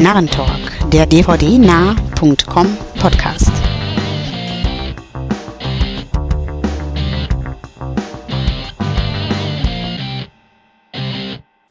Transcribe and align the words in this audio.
Narrentalk, 0.00 0.90
der 0.90 1.06
dvdnah.com 1.06 2.76
Podcast. 3.00 3.50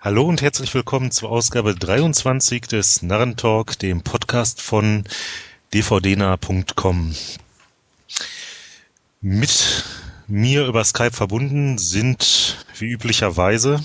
Hallo 0.01 0.23
und 0.25 0.41
herzlich 0.41 0.73
willkommen 0.73 1.11
zur 1.11 1.31
Ausgabe 1.31 1.73
23 1.73 2.67
des 2.67 3.01
Narrentalk, 3.01 3.79
dem 3.79 4.01
Podcast 4.01 4.61
von 4.61 5.05
dvdnah.com. 5.73 7.15
Mit 9.21 9.85
mir 10.27 10.67
über 10.67 10.83
Skype 10.83 11.13
verbunden 11.13 11.77
sind 11.77 12.57
wie 12.77 12.91
üblicherweise 12.91 13.79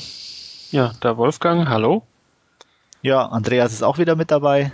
ja, 0.73 0.93
der 1.03 1.19
Wolfgang, 1.19 1.69
hallo. 1.69 2.03
Ja, 3.03 3.27
Andreas 3.27 3.73
ist 3.73 3.83
auch 3.83 3.99
wieder 3.99 4.15
mit 4.15 4.31
dabei. 4.31 4.73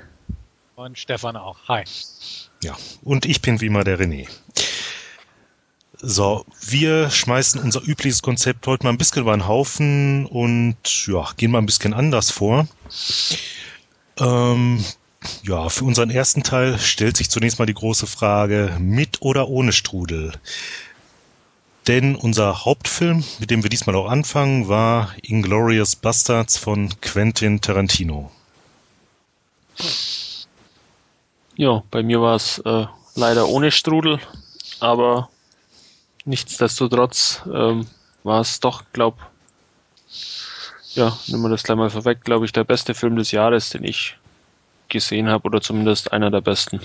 Und 0.76 0.98
Stefan 0.98 1.36
auch. 1.36 1.56
Hi. 1.66 1.84
Ja, 2.62 2.76
und 3.02 3.24
ich 3.24 3.40
bin 3.40 3.60
wie 3.62 3.66
immer 3.66 3.84
der 3.84 3.98
René. 3.98 4.28
So, 6.00 6.44
wir 6.60 7.08
schmeißen 7.08 7.60
unser 7.60 7.82
übliches 7.82 8.20
Konzept 8.20 8.66
heute 8.66 8.84
mal 8.84 8.90
ein 8.90 8.98
bisschen 8.98 9.22
über 9.22 9.32
den 9.32 9.48
Haufen 9.48 10.26
und 10.26 11.06
ja, 11.06 11.26
gehen 11.38 11.50
mal 11.50 11.58
ein 11.58 11.66
bisschen 11.66 11.94
anders 11.94 12.30
vor. 12.30 12.68
Ähm, 14.18 14.84
ja, 15.42 15.70
für 15.70 15.84
unseren 15.84 16.10
ersten 16.10 16.42
Teil 16.42 16.78
stellt 16.78 17.16
sich 17.16 17.30
zunächst 17.30 17.58
mal 17.58 17.66
die 17.66 17.74
große 17.74 18.06
Frage, 18.06 18.76
mit 18.78 19.22
oder 19.22 19.48
ohne 19.48 19.72
Strudel? 19.72 20.32
Denn 21.88 22.16
unser 22.16 22.66
Hauptfilm, 22.66 23.24
mit 23.38 23.50
dem 23.50 23.62
wir 23.62 23.70
diesmal 23.70 23.96
auch 23.96 24.10
anfangen, 24.10 24.68
war 24.68 25.14
Inglorious 25.22 25.96
Bastards 25.96 26.58
von 26.58 26.90
Quentin 27.00 27.62
Tarantino. 27.62 28.30
Ja, 31.56 31.82
bei 31.90 32.02
mir 32.02 32.20
war 32.20 32.36
es 32.36 32.58
äh, 32.58 32.84
leider 33.14 33.48
ohne 33.48 33.70
Strudel, 33.70 34.20
aber 34.80 35.30
nichtsdestotrotz 36.26 37.40
ähm, 37.50 37.86
war 38.22 38.42
es 38.42 38.60
doch, 38.60 38.84
glaub, 38.92 39.16
ja, 40.94 41.18
nehmen 41.26 41.42
wir 41.42 41.48
das 41.48 41.62
gleich 41.62 41.78
mal 41.78 41.88
vorweg, 41.88 42.22
glaube 42.22 42.44
ich, 42.44 42.52
der 42.52 42.64
beste 42.64 42.92
Film 42.92 43.16
des 43.16 43.30
Jahres, 43.30 43.70
den 43.70 43.84
ich 43.84 44.14
gesehen 44.90 45.30
habe, 45.30 45.46
oder 45.46 45.62
zumindest 45.62 46.12
einer 46.12 46.30
der 46.30 46.42
besten. 46.42 46.80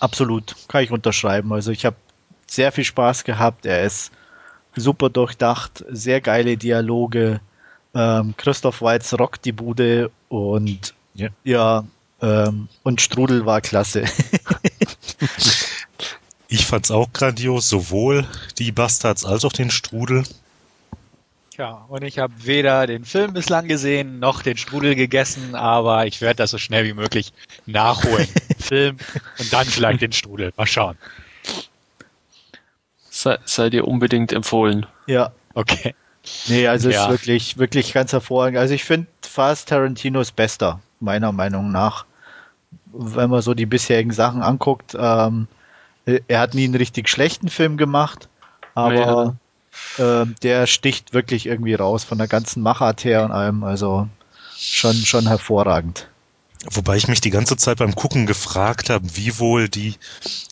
Absolut, 0.00 0.56
kann 0.66 0.82
ich 0.82 0.90
unterschreiben. 0.90 1.52
Also 1.52 1.70
ich 1.70 1.86
habe 1.86 1.96
sehr 2.46 2.72
viel 2.72 2.84
Spaß 2.84 3.24
gehabt. 3.24 3.66
Er 3.66 3.82
ist 3.82 4.12
super 4.74 5.10
durchdacht, 5.10 5.84
sehr 5.88 6.20
geile 6.20 6.56
Dialoge. 6.56 7.40
Ähm, 7.94 8.34
Christoph 8.36 8.82
Waltz 8.82 9.12
rockt 9.14 9.44
die 9.44 9.52
Bude 9.52 10.10
und 10.28 10.94
ja, 11.14 11.28
ja 11.44 11.84
ähm, 12.20 12.68
und 12.82 13.00
Strudel 13.00 13.46
war 13.46 13.60
klasse. 13.60 14.04
ich 16.48 16.66
fand's 16.66 16.90
auch 16.90 17.12
grandios, 17.12 17.68
sowohl 17.68 18.26
die 18.58 18.72
Bastards 18.72 19.24
als 19.24 19.44
auch 19.44 19.52
den 19.52 19.70
Strudel. 19.70 20.24
Ja, 21.56 21.86
und 21.88 22.02
ich 22.02 22.18
habe 22.18 22.34
weder 22.44 22.86
den 22.86 23.06
Film 23.06 23.32
bislang 23.32 23.66
gesehen 23.66 24.18
noch 24.18 24.42
den 24.42 24.58
Strudel 24.58 24.94
gegessen, 24.94 25.54
aber 25.54 26.06
ich 26.06 26.20
werde 26.20 26.36
das 26.36 26.50
so 26.50 26.58
schnell 26.58 26.84
wie 26.84 26.92
möglich 26.92 27.32
nachholen. 27.64 28.28
Film 28.58 28.98
und 29.38 29.52
dann 29.54 29.66
vielleicht 29.66 30.02
den 30.02 30.12
Strudel. 30.12 30.52
Mal 30.56 30.66
schauen 30.66 30.98
sei, 33.26 33.38
sei 33.44 33.70
dir 33.70 33.88
unbedingt 33.88 34.32
empfohlen. 34.32 34.86
Ja. 35.06 35.32
Okay. 35.54 35.94
Nee, 36.48 36.66
also 36.66 36.90
ja. 36.90 37.04
ist 37.04 37.10
wirklich, 37.10 37.58
wirklich 37.58 37.92
ganz 37.92 38.12
hervorragend. 38.12 38.58
Also 38.58 38.74
ich 38.74 38.84
finde 38.84 39.08
fast 39.22 39.68
Tarantinos 39.68 40.32
bester, 40.32 40.80
meiner 41.00 41.32
Meinung 41.32 41.72
nach. 41.72 42.04
Wenn 42.92 43.30
man 43.30 43.42
so 43.42 43.54
die 43.54 43.66
bisherigen 43.66 44.12
Sachen 44.12 44.42
anguckt, 44.42 44.96
ähm, 44.98 45.48
er 46.04 46.40
hat 46.40 46.54
nie 46.54 46.64
einen 46.64 46.76
richtig 46.76 47.08
schlechten 47.08 47.48
Film 47.48 47.76
gemacht, 47.76 48.28
aber 48.74 49.36
nee, 49.98 50.02
äh, 50.02 50.26
der 50.42 50.66
sticht 50.66 51.12
wirklich 51.12 51.46
irgendwie 51.46 51.74
raus 51.74 52.04
von 52.04 52.18
der 52.18 52.28
ganzen 52.28 52.62
Machart 52.62 53.04
her 53.04 53.24
und 53.24 53.32
allem. 53.32 53.64
Also 53.64 54.08
schon, 54.56 54.94
schon 54.94 55.26
hervorragend. 55.26 56.08
Wobei 56.70 56.96
ich 56.96 57.06
mich 57.06 57.20
die 57.20 57.30
ganze 57.30 57.56
Zeit 57.56 57.78
beim 57.78 57.94
Gucken 57.94 58.26
gefragt 58.26 58.90
habe, 58.90 59.04
wie 59.14 59.38
wohl 59.38 59.68
die 59.68 59.94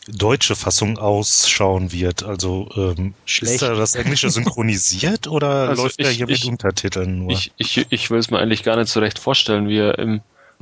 deutsche 0.07 0.55
Fassung 0.55 0.97
ausschauen 0.97 1.91
wird. 1.91 2.23
Also 2.23 2.69
ähm, 2.75 3.13
ist 3.25 3.61
da 3.61 3.73
das 3.73 3.95
Englische 3.95 4.29
synchronisiert 4.29 5.27
oder 5.27 5.69
also 5.69 5.83
läuft 5.83 5.99
ich, 5.99 6.05
er 6.05 6.11
hier 6.11 6.29
ich, 6.29 6.43
mit 6.43 6.51
Untertiteln 6.51 7.19
nur? 7.19 7.31
Ich, 7.31 7.51
ich, 7.57 7.87
ich 7.89 8.11
will 8.11 8.19
es 8.19 8.29
mir 8.29 8.39
eigentlich 8.39 8.63
gar 8.63 8.77
nicht 8.77 8.89
so 8.89 8.99
recht 8.99 9.19
vorstellen, 9.19 9.67
wie 9.67 9.79
er 9.79 9.99
im 9.99 10.21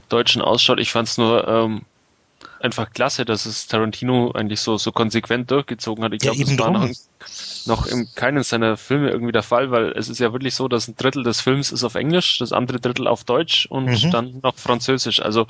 Deutschen 0.09 0.41
ausschaut. 0.41 0.79
Ich 0.79 0.91
fand 0.91 1.07
es 1.07 1.17
nur 1.17 1.47
ähm, 1.47 1.81
einfach 2.63 2.91
klasse, 2.91 3.25
dass 3.25 3.45
es 3.45 3.67
Tarantino 3.67 4.31
eigentlich 4.31 4.61
so, 4.61 4.77
so 4.77 4.91
konsequent 4.91 5.51
durchgezogen 5.51 6.03
hat. 6.03 6.13
Ich 6.13 6.19
glaube, 6.19 6.37
ja, 6.37 6.45
das 6.45 6.57
war 6.57 6.71
noch, 6.71 6.89
noch 7.65 7.85
in 7.87 8.07
keinem 8.15 8.41
seiner 8.43 8.77
Filme 8.77 9.09
irgendwie 9.09 9.33
der 9.33 9.43
Fall, 9.43 9.69
weil 9.69 9.91
es 9.91 10.07
ist 10.07 10.19
ja 10.19 10.31
wirklich 10.31 10.55
so, 10.55 10.67
dass 10.67 10.87
ein 10.87 10.95
Drittel 10.95 11.23
des 11.23 11.41
Films 11.41 11.71
ist 11.71 11.83
auf 11.83 11.95
Englisch, 11.95 12.37
das 12.39 12.53
andere 12.53 12.79
Drittel 12.79 13.07
auf 13.07 13.25
Deutsch 13.25 13.65
und 13.65 13.85
mhm. 13.85 14.11
dann 14.11 14.39
noch 14.41 14.55
Französisch. 14.55 15.21
Also 15.21 15.47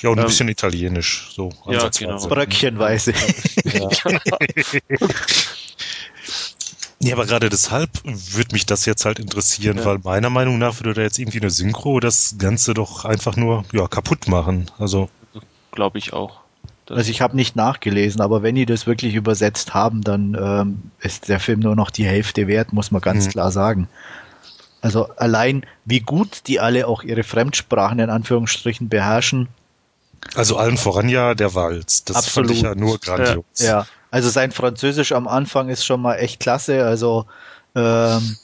ja 0.00 0.10
und 0.10 0.18
ein 0.18 0.22
ähm, 0.22 0.26
bisschen 0.26 0.48
Italienisch, 0.48 1.32
so 1.34 1.50
ja, 1.66 1.88
genau. 1.88 2.26
Bröckchenweise. 2.28 3.12
ja. 3.64 3.88
Ja, 7.04 7.14
aber 7.14 7.26
gerade 7.26 7.48
deshalb 7.48 7.90
würde 8.04 8.52
mich 8.52 8.64
das 8.64 8.86
jetzt 8.86 9.04
halt 9.04 9.18
interessieren, 9.18 9.78
ja. 9.78 9.84
weil 9.84 9.98
meiner 9.98 10.30
Meinung 10.30 10.58
nach 10.58 10.78
würde 10.78 10.94
da 10.94 11.02
jetzt 11.02 11.18
irgendwie 11.18 11.40
eine 11.40 11.50
Synchro 11.50 11.98
das 11.98 12.36
Ganze 12.38 12.74
doch 12.74 13.04
einfach 13.04 13.34
nur 13.34 13.64
ja, 13.72 13.88
kaputt 13.88 14.28
machen. 14.28 14.70
Also 14.78 15.10
glaube 15.72 15.98
ich 15.98 16.12
auch. 16.12 16.42
Also 16.90 17.10
ich 17.10 17.20
habe 17.20 17.36
nicht 17.36 17.56
nachgelesen, 17.56 18.20
aber 18.20 18.42
wenn 18.42 18.54
die 18.54 18.66
das 18.66 18.86
wirklich 18.86 19.14
übersetzt 19.14 19.72
haben, 19.72 20.02
dann 20.02 20.36
ähm, 20.40 20.90
ist 21.00 21.28
der 21.28 21.40
Film 21.40 21.60
nur 21.60 21.76
noch 21.76 21.90
die 21.90 22.04
Hälfte 22.04 22.48
wert, 22.48 22.72
muss 22.72 22.90
man 22.90 23.00
ganz 23.00 23.26
mhm. 23.26 23.30
klar 23.30 23.52
sagen. 23.52 23.88
Also 24.80 25.08
allein 25.16 25.64
wie 25.84 26.00
gut 26.00 26.48
die 26.48 26.58
alle 26.58 26.88
auch 26.88 27.04
ihre 27.04 27.22
Fremdsprachen 27.22 28.00
in 28.00 28.10
Anführungsstrichen 28.10 28.88
beherrschen. 28.88 29.48
Also 30.34 30.56
allen 30.56 30.76
voran 30.76 31.08
ja 31.08 31.34
der 31.34 31.54
Walz. 31.54 32.04
Das 32.04 32.16
Absolut. 32.16 32.50
fand 32.50 32.58
ich 32.58 32.62
ja 32.64 32.74
nur 32.74 32.98
grandios. 32.98 33.44
Ja, 33.58 33.66
ja, 33.66 33.86
also 34.10 34.28
sein 34.28 34.50
Französisch 34.50 35.12
am 35.12 35.28
Anfang 35.28 35.68
ist 35.68 35.84
schon 35.84 36.02
mal 36.02 36.16
echt 36.16 36.40
klasse. 36.40 36.84
Also 36.84 37.26
ähm, 37.76 38.36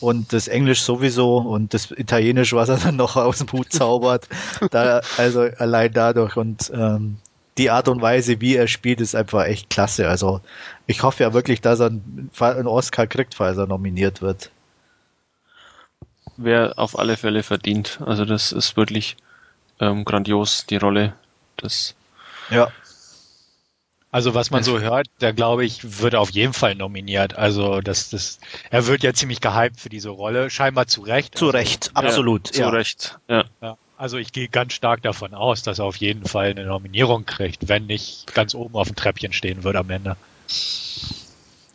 und 0.00 0.32
das 0.32 0.48
Englisch 0.48 0.82
sowieso 0.82 1.38
und 1.38 1.74
das 1.74 1.90
Italienisch, 1.90 2.52
was 2.52 2.68
er 2.68 2.78
dann 2.78 2.96
noch 2.96 3.16
aus 3.16 3.38
dem 3.38 3.52
Hut 3.52 3.72
zaubert. 3.72 4.28
da, 4.70 5.00
also 5.16 5.42
allein 5.58 5.92
dadurch 5.92 6.36
und 6.36 6.70
ähm, 6.74 7.18
die 7.58 7.70
Art 7.70 7.88
und 7.88 8.00
Weise, 8.00 8.40
wie 8.40 8.56
er 8.56 8.68
spielt, 8.68 9.00
ist 9.00 9.14
einfach 9.14 9.44
echt 9.44 9.68
klasse. 9.68 10.08
Also 10.08 10.40
ich 10.86 11.02
hoffe 11.02 11.24
ja 11.24 11.32
wirklich, 11.34 11.60
dass 11.60 11.80
er 11.80 11.88
einen 11.88 12.66
Oscar 12.66 13.06
kriegt, 13.06 13.34
falls 13.34 13.58
er 13.58 13.66
nominiert 13.66 14.22
wird. 14.22 14.50
Wer 16.36 16.78
auf 16.78 16.98
alle 16.98 17.16
Fälle 17.16 17.42
verdient. 17.42 18.00
Also 18.06 18.24
das 18.24 18.52
ist 18.52 18.76
wirklich 18.76 19.16
ähm, 19.80 20.04
grandios, 20.04 20.66
die 20.66 20.76
Rolle. 20.76 21.14
Das 21.56 21.94
ja. 22.50 22.70
Also 24.10 24.34
was 24.34 24.50
man 24.50 24.62
so 24.62 24.80
hört, 24.80 25.08
da 25.18 25.32
glaube 25.32 25.66
ich, 25.66 26.00
wird 26.00 26.14
er 26.14 26.20
auf 26.20 26.30
jeden 26.30 26.54
Fall 26.54 26.74
nominiert. 26.74 27.36
Also 27.36 27.80
das, 27.80 28.08
das, 28.08 28.38
er 28.70 28.86
wird 28.86 29.02
ja 29.02 29.12
ziemlich 29.12 29.40
gehypt 29.40 29.80
für 29.80 29.90
diese 29.90 30.08
Rolle, 30.08 30.48
scheinbar 30.48 30.86
zu 30.86 31.02
Recht. 31.02 31.36
Zu 31.36 31.46
also, 31.46 31.58
Recht, 31.58 31.90
absolut. 31.94 32.56
Ja, 32.56 32.64
zu 32.64 32.68
Recht, 32.70 33.18
ja. 33.28 33.44
ja. 33.60 33.76
Also 33.98 34.16
ich 34.16 34.32
gehe 34.32 34.48
ganz 34.48 34.74
stark 34.74 35.02
davon 35.02 35.34
aus, 35.34 35.64
dass 35.64 35.80
er 35.80 35.84
auf 35.84 35.96
jeden 35.96 36.24
Fall 36.24 36.50
eine 36.50 36.64
Nominierung 36.64 37.26
kriegt, 37.26 37.68
wenn 37.68 37.86
nicht 37.86 38.32
ganz 38.32 38.54
oben 38.54 38.76
auf 38.76 38.86
dem 38.86 38.94
Treppchen 38.94 39.32
stehen 39.32 39.64
würde 39.64 39.80
am 39.80 39.90
Ende. 39.90 40.16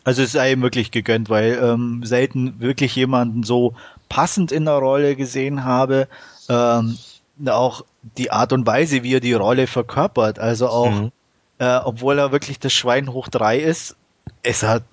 Also 0.05 0.21
es 0.21 0.31
sei 0.31 0.53
ihm 0.53 0.61
wirklich 0.61 0.91
gegönnt, 0.91 1.29
weil 1.29 1.59
ähm, 1.61 2.01
selten 2.05 2.61
wirklich 2.61 2.95
jemanden 2.95 3.43
so 3.43 3.73
passend 4.07 4.53
in 4.53 4.63
der 4.63 4.75
Rolle 4.75 5.17
gesehen 5.17 5.65
habe. 5.65 6.07
Ähm, 6.47 6.97
auch 7.45 7.83
die 8.17 8.31
Art 8.31 8.53
und 8.53 8.65
Weise, 8.65 9.03
wie 9.03 9.15
er 9.15 9.19
die 9.19 9.33
Rolle 9.33 9.67
verkörpert. 9.67 10.39
Also 10.39 10.69
auch, 10.69 10.91
mhm. 10.91 11.11
äh, 11.57 11.77
obwohl 11.83 12.19
er 12.19 12.31
wirklich 12.31 12.57
das 12.57 12.71
Schwein 12.71 13.11
hoch 13.11 13.27
drei 13.27 13.59
ist, 13.59 13.97
es 14.43 14.63
hat 14.63 14.83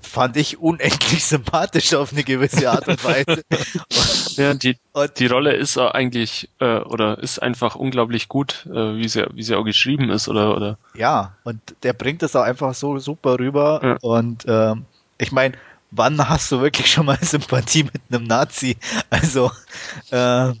fand 0.00 0.36
ich 0.36 0.58
unendlich 0.58 1.24
sympathisch 1.26 1.94
auf 1.94 2.12
eine 2.12 2.24
gewisse 2.24 2.70
Art 2.70 2.88
und 2.88 3.02
Weise. 3.04 3.42
ja, 4.40 4.54
die, 4.54 4.76
die 5.18 5.26
Rolle 5.26 5.54
ist 5.54 5.78
eigentlich 5.78 6.50
äh, 6.60 6.78
oder 6.80 7.18
ist 7.18 7.38
einfach 7.40 7.76
unglaublich 7.76 8.28
gut, 8.28 8.66
äh, 8.66 8.96
wie 8.96 9.08
sie 9.08 9.26
wie 9.32 9.42
sie 9.42 9.54
auch 9.54 9.64
geschrieben 9.64 10.10
ist 10.10 10.28
oder 10.28 10.54
oder. 10.54 10.78
Ja, 10.94 11.36
und 11.44 11.60
der 11.82 11.92
bringt 11.92 12.22
das 12.22 12.36
auch 12.36 12.42
einfach 12.42 12.74
so 12.74 12.98
super 12.98 13.38
rüber 13.38 13.80
ja. 13.82 13.96
und 14.02 14.44
ähm, 14.46 14.84
ich 15.18 15.32
meine, 15.32 15.54
wann 15.90 16.28
hast 16.28 16.52
du 16.52 16.60
wirklich 16.60 16.90
schon 16.90 17.06
mal 17.06 17.18
Sympathie 17.22 17.84
mit 17.84 18.02
einem 18.10 18.24
Nazi? 18.24 18.76
Also 19.10 19.50
äh, 20.10 20.52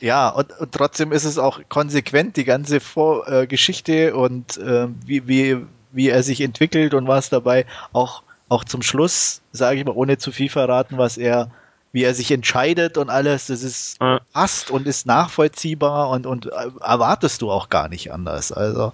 ja, 0.00 0.30
und, 0.30 0.58
und 0.58 0.72
trotzdem 0.72 1.12
ist 1.12 1.24
es 1.24 1.38
auch 1.38 1.60
konsequent, 1.68 2.36
die 2.36 2.44
ganze 2.44 2.80
Vor 2.80 3.28
äh, 3.28 3.46
Geschichte 3.46 4.16
und 4.16 4.56
äh, 4.56 4.88
wie, 5.04 5.28
wie, 5.28 5.58
wie 5.92 6.08
er 6.08 6.22
sich 6.22 6.40
entwickelt 6.40 6.94
und 6.94 7.06
was 7.06 7.28
dabei 7.28 7.66
auch 7.92 8.22
auch 8.50 8.64
zum 8.64 8.82
Schluss, 8.82 9.40
sage 9.52 9.78
ich 9.78 9.84
mal, 9.86 9.92
ohne 9.92 10.18
zu 10.18 10.32
viel 10.32 10.50
verraten, 10.50 10.98
was 10.98 11.16
er 11.16 11.50
wie 11.92 12.04
er 12.04 12.14
sich 12.14 12.30
entscheidet 12.30 12.98
und 12.98 13.10
alles, 13.10 13.46
das 13.46 13.62
ist 13.64 13.98
passt 14.32 14.70
und 14.70 14.86
ist 14.86 15.06
nachvollziehbar 15.06 16.10
und, 16.10 16.24
und 16.24 16.46
äh, 16.46 16.70
erwartest 16.80 17.42
du 17.42 17.50
auch 17.50 17.68
gar 17.68 17.88
nicht 17.88 18.12
anders. 18.12 18.52
Also 18.52 18.92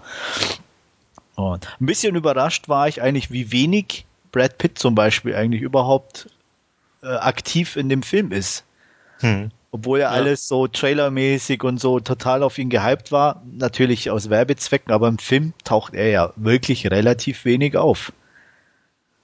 und 1.34 1.68
ein 1.80 1.86
bisschen 1.86 2.16
überrascht 2.16 2.68
war 2.68 2.88
ich 2.88 3.02
eigentlich, 3.02 3.30
wie 3.30 3.52
wenig 3.52 4.06
Brad 4.32 4.56
Pitt 4.56 4.78
zum 4.78 4.94
Beispiel 4.94 5.34
eigentlich 5.34 5.60
überhaupt 5.60 6.30
äh, 7.02 7.08
aktiv 7.08 7.76
in 7.76 7.90
dem 7.90 8.02
Film 8.02 8.32
ist. 8.32 8.64
Hm. 9.20 9.50
Obwohl 9.72 10.00
ja, 10.00 10.08
alles 10.08 10.48
so 10.48 10.66
trailermäßig 10.66 11.62
und 11.62 11.78
so 11.78 12.00
total 12.00 12.42
auf 12.42 12.56
ihn 12.56 12.70
gehypt 12.70 13.12
war, 13.12 13.42
natürlich 13.52 14.10
aus 14.10 14.30
Werbezwecken, 14.30 14.90
aber 14.90 15.08
im 15.08 15.18
Film 15.18 15.52
taucht 15.64 15.94
er 15.94 16.08
ja 16.08 16.32
wirklich 16.36 16.90
relativ 16.90 17.44
wenig 17.44 17.76
auf. 17.76 18.12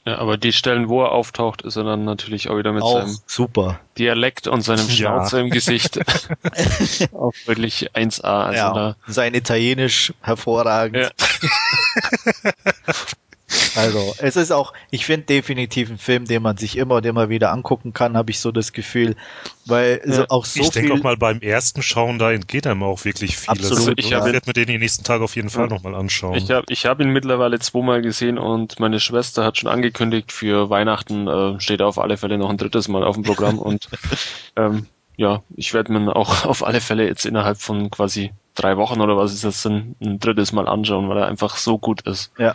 Ja, 0.05 0.19
aber 0.19 0.37
die 0.37 0.53
Stellen, 0.53 0.89
wo 0.89 1.03
er 1.03 1.13
auftaucht, 1.13 1.63
ist 1.63 1.77
er 1.77 1.85
dann 1.85 2.05
natürlich 2.05 2.51
auch 2.51 2.59
wieder 2.59 2.73
mit 2.73 2.83
Auch 2.83 3.03
seinem 3.03 3.19
super. 3.27 3.79
Dialekt 3.99 4.49
und 4.49 4.63
seinem 4.63 4.89
Ja. 4.89 4.95
Schnauzer 4.95 5.41
im 5.41 5.51
Gesicht 5.51 6.01
auch 7.13 7.33
wirklich 7.47 7.93
1A. 7.95 8.23
Also 8.25 8.59
ja, 8.59 8.97
sein 9.07 9.35
Italienisch 9.35 10.13
hervorragend. 10.21 11.13
Ja. 12.43 12.51
Also, 13.75 14.15
es 14.19 14.37
ist 14.37 14.51
auch, 14.51 14.73
ich 14.91 15.07
finde 15.07 15.27
definitiv 15.27 15.91
ein 15.91 15.99
Film, 15.99 16.27
den 16.27 16.43
man 16.43 16.57
sich 16.57 16.77
immer 16.77 16.97
und 16.97 17.07
immer 17.07 17.29
wieder 17.29 17.53
angucken 17.53 17.93
kann, 17.93 18.17
habe 18.17 18.31
ich 18.31 18.41
so 18.41 18.53
das 18.53 18.73
Gefühl, 18.73 19.17
weil 19.65 20.01
so, 20.05 20.23
Ja. 20.23 20.27
auch 20.31 20.45
so 20.45 20.61
ich 20.61 20.71
denke 20.71 20.95
auch 20.95 21.03
mal 21.03 21.17
beim 21.17 21.41
ersten 21.41 21.83
Schauen, 21.83 22.19
da 22.19 22.33
entgeht 22.33 22.67
einem 22.67 22.83
auch 22.83 23.05
wirklich 23.05 23.37
vieles. 23.37 23.71
Absolut, 23.73 23.99
ich 23.99 24.11
ja. 24.11 24.25
werde 24.25 24.41
mir 24.47 24.53
den 24.53 24.67
die 24.67 24.79
nächsten 24.79 25.05
Tage 25.05 25.25
auf 25.25 25.37
jeden 25.37 25.51
Fall 25.51 25.65
Ja. 25.65 25.75
nochmal 25.75 25.95
anschauen. 25.95 26.35
ich 26.35 26.51
habe 26.51 26.65
ich 26.69 26.87
hab 26.87 27.01
ihn 27.01 27.11
mittlerweile 27.11 27.59
zweimal 27.59 28.03
gesehen 28.03 28.39
und 28.39 28.79
meine 28.81 29.01
Schwester 29.01 29.45
hat 29.45 29.59
schon 29.59 29.71
angekündigt, 29.71 30.33
für 30.33 30.71
Weihnachten 30.71 31.29
äh, 31.29 31.61
steht 31.61 31.83
auf 31.83 31.99
alle 31.99 32.17
Fälle 32.17 32.39
noch 32.39 32.51
ein 32.51 32.59
drittes 32.59 32.89
Mal 32.89 33.05
auf 33.05 33.15
dem 33.15 33.25
Programm 33.25 33.59
und 33.59 33.89
ähm, 34.57 34.87
ja, 35.17 35.43
ich 35.57 35.75
werde 35.75 35.93
mir 35.93 36.17
auch 36.17 36.45
auf 36.47 36.65
alle 36.67 36.81
Fälle 36.81 37.07
jetzt 37.07 37.27
innerhalb 37.27 37.59
von 37.59 37.91
quasi 37.91 38.33
drei 38.55 38.77
Wochen 38.77 39.01
oder 39.01 39.17
was 39.17 39.33
ist 39.33 39.45
das 39.45 39.63
denn, 39.63 39.95
ein 40.03 40.19
drittes 40.19 40.53
Mal 40.53 40.69
anschauen, 40.69 41.09
weil 41.09 41.19
er 41.19 41.27
einfach 41.27 41.57
so 41.57 41.79
gut 41.79 42.03
ist. 42.03 42.33
Ja. 42.39 42.55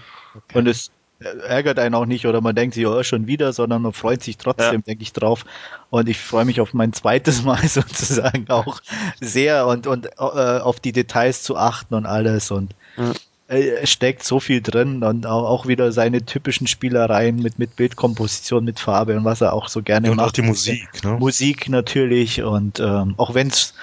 Und 0.54 0.68
es 0.68 0.92
ärgert 1.20 1.80
einen 1.80 1.96
auch 1.96 2.06
nicht 2.06 2.28
oder 2.28 2.42
man 2.42 2.56
denkt 2.56 2.76
sich, 2.76 2.86
oh, 2.86 3.02
schon 3.02 3.26
wieder, 3.26 3.52
sondern 3.52 3.82
man 3.82 3.94
freut 3.94 4.22
sich 4.22 4.38
trotzdem, 4.38 4.76
Ja. 4.76 4.82
denke 4.86 5.02
ich 5.02 5.14
drauf. 5.14 5.46
Und 5.90 6.08
ich 6.10 6.20
freue 6.20 6.46
mich 6.46 6.62
auf 6.62 6.74
mein 6.76 6.94
zweites 6.94 7.44
Mal 7.44 7.68
sozusagen 7.68 8.48
auch 8.50 8.80
sehr 9.20 9.66
und, 9.66 9.88
und 9.88 10.06
äh, 10.06 10.20
auf 10.20 10.80
die 10.80 10.92
Details 10.92 11.42
zu 11.42 11.58
achten 11.58 11.96
und 11.96 12.06
alles 12.06 12.52
und 12.52 12.76
Ja. 12.98 13.14
äh, 13.48 13.68
es 13.82 13.90
steckt 13.90 14.24
so 14.24 14.40
viel 14.40 14.62
drin 14.62 15.04
und 15.04 15.26
auch, 15.26 15.46
auch 15.50 15.66
wieder 15.68 15.92
seine 15.92 16.24
typischen 16.24 16.68
Spielereien 16.68 17.38
mit, 17.42 17.58
mit 17.58 17.76
Bildkomposition, 17.76 18.64
mit 18.64 18.80
Farbe 18.80 19.18
und 19.18 19.26
was 19.26 19.42
er 19.42 19.54
auch 19.54 19.70
so 19.70 19.82
gerne 19.82 20.12
und 20.12 20.18
macht. 20.18 20.28
auch 20.28 20.32
die 20.34 20.44
Musik. 20.44 21.04
Ne? 21.04 21.14
Musik 21.14 21.68
natürlich 21.68 22.44
und 22.44 22.80
ähm, 22.80 23.16
auch 23.18 23.34
wenn 23.34 23.48
es 23.48 23.74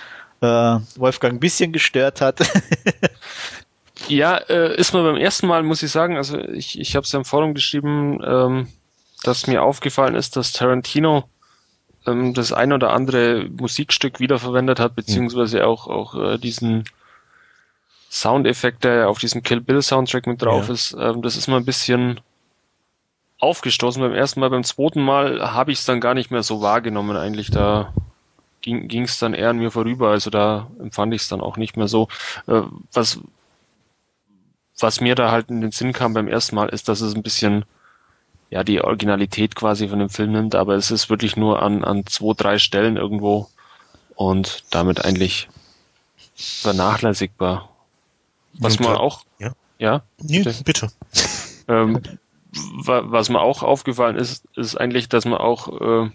äh, 0.40 0.46
Wolfgang 0.96 1.34
ein 1.34 1.40
bisschen 1.40 1.72
gestört 1.72 2.20
hat. 2.20 2.38
Ja, 4.08 4.36
äh, 4.36 4.76
ist 4.76 4.92
mir 4.92 5.02
beim 5.02 5.16
ersten 5.16 5.46
Mal, 5.46 5.62
muss 5.62 5.82
ich 5.82 5.90
sagen, 5.90 6.16
also 6.16 6.38
ich, 6.38 6.78
ich 6.78 6.94
habe 6.96 7.04
es 7.04 7.12
ja 7.12 7.18
im 7.18 7.24
Forum 7.24 7.54
geschrieben, 7.54 8.20
ähm, 8.24 8.68
dass 9.22 9.46
mir 9.46 9.62
aufgefallen 9.62 10.14
ist, 10.14 10.36
dass 10.36 10.52
Tarantino 10.52 11.24
ähm, 12.06 12.34
das 12.34 12.52
ein 12.52 12.72
oder 12.72 12.92
andere 12.92 13.48
Musikstück 13.48 14.20
wiederverwendet 14.20 14.80
hat, 14.80 14.94
beziehungsweise 14.94 15.66
auch, 15.66 15.86
auch 15.86 16.14
äh, 16.14 16.38
diesen 16.38 16.84
Soundeffekt, 18.10 18.84
der 18.84 19.08
auf 19.08 19.18
diesem 19.18 19.42
Kill 19.42 19.60
Bill 19.60 19.82
Soundtrack 19.82 20.26
mit 20.26 20.42
drauf 20.42 20.68
Ja. 20.68 20.74
ist. 20.74 20.96
Ähm, 20.98 21.22
das 21.22 21.36
ist 21.36 21.48
mal 21.48 21.56
ein 21.56 21.64
bisschen 21.64 22.20
aufgestoßen 23.40 24.00
beim 24.02 24.12
ersten 24.14 24.40
Mal. 24.40 24.50
Beim 24.50 24.64
zweiten 24.64 25.02
Mal 25.02 25.52
habe 25.52 25.72
ich 25.72 25.78
es 25.78 25.84
dann 25.84 26.00
gar 26.00 26.14
nicht 26.14 26.30
mehr 26.30 26.42
so 26.42 26.60
wahrgenommen 26.60 27.16
eigentlich. 27.16 27.50
Da 27.50 27.92
ging 28.60 29.02
es 29.02 29.18
dann 29.18 29.34
eher 29.34 29.50
an 29.50 29.58
mir 29.58 29.70
vorüber. 29.70 30.10
Also 30.10 30.30
da 30.30 30.70
empfand 30.80 31.12
ich 31.12 31.22
es 31.22 31.28
dann 31.28 31.40
auch 31.40 31.56
nicht 31.56 31.76
mehr 31.76 31.88
so. 31.88 32.08
Äh, 32.46 32.62
was, 32.92 33.20
was 34.78 35.00
mir 35.00 35.14
da 35.14 35.30
halt 35.30 35.50
in 35.50 35.60
den 35.60 35.70
Sinn 35.70 35.92
kam 35.92 36.14
beim 36.14 36.28
ersten 36.28 36.56
Mal, 36.56 36.68
ist, 36.68 36.88
dass 36.88 37.00
es 37.00 37.14
ein 37.14 37.22
bisschen 37.22 37.64
ja 38.50 38.62
die 38.64 38.80
Originalität 38.82 39.54
quasi 39.56 39.88
von 39.88 39.98
dem 39.98 40.10
Film 40.10 40.32
nimmt, 40.32 40.54
aber 40.54 40.74
es 40.74 40.90
ist 40.90 41.10
wirklich 41.10 41.36
nur 41.36 41.62
an, 41.62 41.84
an 41.84 42.06
zwei, 42.06 42.34
drei 42.36 42.58
Stellen 42.58 42.96
irgendwo 42.96 43.48
und 44.14 44.64
damit 44.70 45.04
eigentlich 45.04 45.48
vernachlässigbar. 46.36 47.68
Was 48.54 48.78
man 48.78 48.96
auch, 48.96 49.24
ja. 49.38 49.52
ja, 49.78 50.02
Nee, 50.22 50.42
bitte. 50.42 50.62
bitte. 50.64 50.88
ähm, 51.68 52.00
wa 52.84 53.02
was 53.06 53.28
mir 53.28 53.40
auch 53.40 53.62
aufgefallen 53.62 54.16
ist, 54.16 54.44
ist 54.54 54.76
eigentlich, 54.76 55.08
dass 55.08 55.24
man 55.24 55.38
auch, 55.38 55.80
äh, 55.80 56.10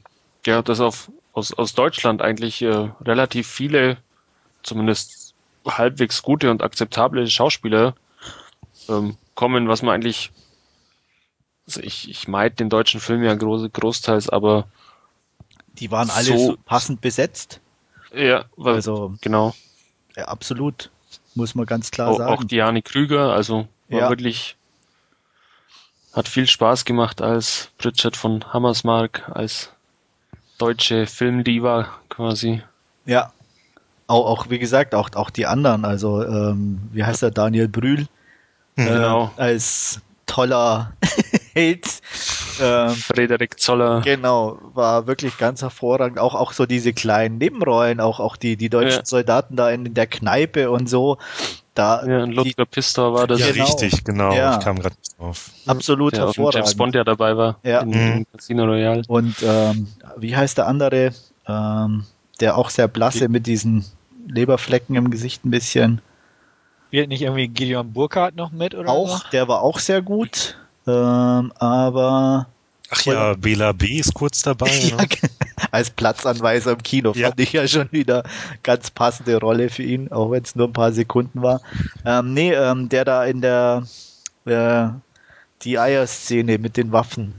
ja, 0.45 0.61
dass 0.61 0.79
auf, 0.79 1.11
aus, 1.33 1.53
aus 1.53 1.73
Deutschland 1.73 2.21
eigentlich 2.21 2.61
äh, 2.61 2.89
relativ 3.01 3.47
viele, 3.47 3.97
zumindest 4.63 5.33
halbwegs 5.67 6.21
gute 6.21 6.51
und 6.51 6.63
akzeptable 6.63 7.27
Schauspieler 7.27 7.95
ähm, 8.89 9.17
kommen, 9.35 9.67
was 9.67 9.81
man 9.81 9.93
eigentlich, 9.95 10.31
also 11.67 11.81
ich, 11.81 12.09
ich 12.09 12.27
meid 12.27 12.59
den 12.59 12.69
deutschen 12.69 12.99
Film 12.99 13.23
ja 13.23 13.33
groß, 13.35 13.71
großteils, 13.71 14.29
aber 14.29 14.67
Die 15.77 15.91
waren 15.91 16.09
alle 16.09 16.25
So- 16.25 16.37
so 16.37 16.57
passend 16.65 16.99
besetzt. 16.99 17.61
ja, 18.13 18.45
weil, 18.57 18.75
Also 18.75 19.13
genau, 19.21 19.53
ja, 20.17 20.25
absolut, 20.25 20.89
muss 21.35 21.55
man 21.55 21.65
ganz 21.65 21.91
klar 21.91 22.09
auch, 22.09 22.17
sagen. 22.17 22.33
auch 22.33 22.43
Diane 22.43 22.81
Krüger, 22.81 23.31
also 23.33 23.67
war 23.87 23.99
Ja. 23.99 24.09
wirklich, 24.09 24.57
hat 26.11 26.27
viel 26.27 26.47
Spaß 26.47 26.85
gemacht 26.85 27.21
als 27.21 27.69
Bridget 27.77 28.17
von 28.17 28.51
Hammersmark, 28.51 29.29
als 29.33 29.69
deutsche 30.57 31.05
Filmdiva 31.07 31.87
quasi. 32.09 32.61
Ja. 33.05 33.31
Auch, 34.07 34.25
auch 34.25 34.49
wie 34.49 34.59
gesagt, 34.59 34.95
auch, 34.95 35.09
auch 35.13 35.29
die 35.29 35.45
anderen, 35.45 35.85
also 35.85 36.23
ähm, 36.23 36.79
wie 36.91 37.03
heißt 37.03 37.21
er, 37.23 37.31
Daniel 37.31 37.67
Brühl, 37.69 38.07
Hm. 38.79 38.87
äh, 38.87 38.91
Genau. 38.91 39.31
als 39.37 39.99
toller 40.25 40.93
Held. 41.53 41.85
Ähm, 42.61 42.89
Frederik 42.91 43.59
Zoller. 43.59 44.01
genau, 44.01 44.59
war 44.73 45.07
wirklich 45.07 45.37
ganz 45.37 45.61
hervorragend. 45.61 46.19
Auch, 46.19 46.35
auch 46.35 46.51
so 46.53 46.65
diese 46.65 46.93
kleinen 46.93 47.37
Nebenrollen, 47.39 47.99
auch, 47.99 48.19
auch 48.19 48.35
die, 48.37 48.55
die 48.57 48.69
deutschen 48.69 48.99
Ja. 48.99 49.05
Soldaten 49.05 49.55
da 49.55 49.69
in, 49.71 49.85
in 49.87 49.93
der 49.93 50.07
Kneipe 50.07 50.69
und 50.69 50.87
so. 50.89 51.17
Da 51.73 52.05
Ja, 52.05 52.23
und 52.23 52.31
die, 52.31 52.35
Ludger 52.35 52.65
Pistor 52.65 53.13
war 53.13 53.25
das, 53.27 53.39
Ja, 53.39 53.51
Genau. 53.51 53.65
richtig, 53.65 54.03
genau. 54.03 54.33
Ja. 54.33 54.57
Ich 54.59 54.63
kam 54.63 54.77
gerade 54.79 54.95
drauf. 55.17 55.49
absolut 55.65 56.13
der 56.13 56.25
hervorragend. 56.25 56.55
James 56.55 56.75
Bond 56.75 56.95
ja 56.95 57.03
dabei 57.03 57.35
war. 57.37 57.57
Ja. 57.63 57.79
In, 57.81 57.89
Mhm. 57.89 57.95
in 58.17 58.25
Casino 58.31 58.65
Royale. 58.65 59.01
Und 59.07 59.35
ähm, 59.41 59.87
wie 60.17 60.35
heißt 60.35 60.57
der 60.57 60.67
andere, 60.67 61.11
ähm, 61.47 62.03
der 62.39 62.57
auch 62.57 62.69
sehr 62.69 62.87
blasse 62.87 63.29
mit 63.29 63.47
diesen 63.47 63.85
Leberflecken 64.27 64.95
im 64.95 65.09
Gesicht 65.09 65.43
ein 65.45 65.51
bisschen. 65.51 66.01
Spielt 66.89 67.09
nicht 67.09 67.21
irgendwie 67.21 67.47
Gideon 67.47 67.93
Burkhardt 67.93 68.35
noch 68.35 68.51
mit 68.51 68.73
oder 68.73 68.89
Auch, 68.89 69.23
der 69.29 69.47
war 69.47 69.61
auch 69.61 69.77
sehr 69.77 70.01
gut. 70.01 70.57
Ähm, 70.87 71.53
aber 71.59 72.47
Ach 72.89 73.05
ja, 73.05 73.35
Bela 73.35 73.73
B. 73.73 73.99
ist 73.99 74.15
kurz 74.15 74.41
dabei. 74.41 74.69
ja, 74.89 74.97
Ne? 74.97 75.07
als 75.71 75.91
Platzanweiser 75.91 76.71
im 76.71 76.81
Kino 76.81 77.13
Ja. 77.13 77.27
fand 77.27 77.39
ich 77.39 77.53
ja 77.53 77.67
schon 77.67 77.91
wieder 77.91 78.23
ganz 78.63 78.89
passende 78.89 79.39
Rolle 79.39 79.69
für 79.69 79.83
ihn, 79.83 80.11
auch 80.11 80.31
wenn 80.31 80.41
es 80.41 80.55
nur 80.55 80.67
ein 80.67 80.73
paar 80.73 80.91
Sekunden 80.91 81.43
war. 81.43 81.61
Ähm, 82.05 82.33
nee, 82.33 82.53
ähm, 82.53 82.89
der 82.89 83.05
da 83.05 83.23
in 83.25 83.41
der 83.41 83.83
äh, 84.45 84.87
die 85.61 85.77
Eierszene 85.77 86.57
mit 86.57 86.75
den 86.75 86.91
Waffen 86.91 87.35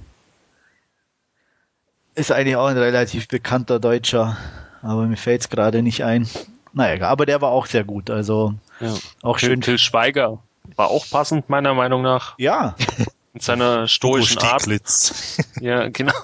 ist 2.15 2.31
eigentlich 2.31 2.57
auch 2.57 2.67
ein 2.67 2.79
relativ 2.79 3.27
bekannter 3.29 3.81
Deutscher, 3.81 4.37
aber 4.83 5.07
mir 5.07 5.17
fällt 5.17 5.41
es 5.41 5.49
gerade 5.49 5.83
nicht 5.83 6.05
ein. 6.05 6.29
Naja, 6.73 7.09
aber 7.09 7.27
der 7.27 7.41
war 7.41 7.51
auch 7.51 7.67
sehr 7.67 7.83
gut, 7.83 8.11
also 8.11 8.55
Ja. 8.81 8.95
auch 9.23 9.39
schön. 9.39 9.61
Till 9.61 9.79
Schweiger 9.79 10.39
war 10.77 10.89
auch 10.89 11.05
passend, 11.11 11.49
meiner 11.51 11.75
Meinung 11.75 12.03
nach, 12.03 12.35
Ja, 12.39 12.75
mit 13.33 13.43
seiner 13.43 13.89
stoischen 13.89 14.39
Art. 14.39 14.67
Ja, 15.61 15.89
genau. 15.89 16.13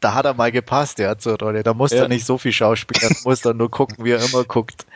da 0.00 0.14
hat 0.14 0.24
er 0.24 0.34
mal 0.34 0.52
gepasst, 0.52 0.98
der 0.98 1.10
hat 1.10 1.22
zur 1.22 1.38
Rolle. 1.38 1.62
Da 1.62 1.74
muss 1.74 1.92
Ja. 1.92 2.02
er 2.02 2.08
nicht 2.08 2.26
so 2.26 2.38
viel 2.38 2.52
Schauspieler, 2.52 3.10
muss 3.24 3.44
er 3.44 3.54
nur 3.54 3.70
gucken, 3.70 4.04
wie 4.04 4.12
er 4.12 4.24
immer 4.24 4.44
guckt. 4.44 4.86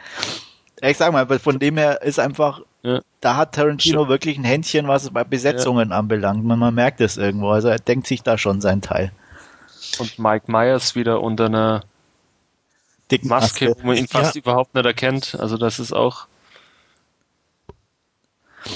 Ich 0.80 0.96
sag 0.96 1.12
mal, 1.12 1.26
von 1.38 1.58
dem 1.58 1.76
her 1.76 2.02
ist 2.02 2.18
einfach, 2.18 2.60
Ja. 2.82 3.00
da 3.20 3.36
hat 3.36 3.54
Tarantino 3.54 4.08
wirklich 4.08 4.36
ein 4.36 4.44
Händchen, 4.44 4.88
was 4.88 5.04
es 5.04 5.10
bei 5.10 5.22
Besetzungen 5.24 5.92
anbelangt. 5.92 6.44
Man, 6.44 6.58
man 6.58 6.74
merkt 6.74 7.00
es 7.00 7.16
irgendwo. 7.16 7.50
Also 7.50 7.68
er 7.68 7.78
denkt 7.78 8.06
sich 8.08 8.22
da 8.22 8.36
schon 8.36 8.60
sein 8.60 8.82
Teil. 8.82 9.12
Und 9.98 10.18
Mike 10.18 10.50
Myers 10.50 10.94
wieder 10.96 11.20
unter 11.20 11.46
einer 11.46 11.84
Dicken 13.10 13.28
Maske, 13.28 13.74
wo 13.76 13.86
man 13.86 13.96
ihn 13.96 14.08
fast 14.08 14.34
Ja. 14.34 14.40
überhaupt 14.40 14.74
nicht 14.74 14.86
erkennt. 14.86 15.34
Also 15.38 15.56
das 15.56 15.78
ist 15.78 15.92
auch, 15.92 16.26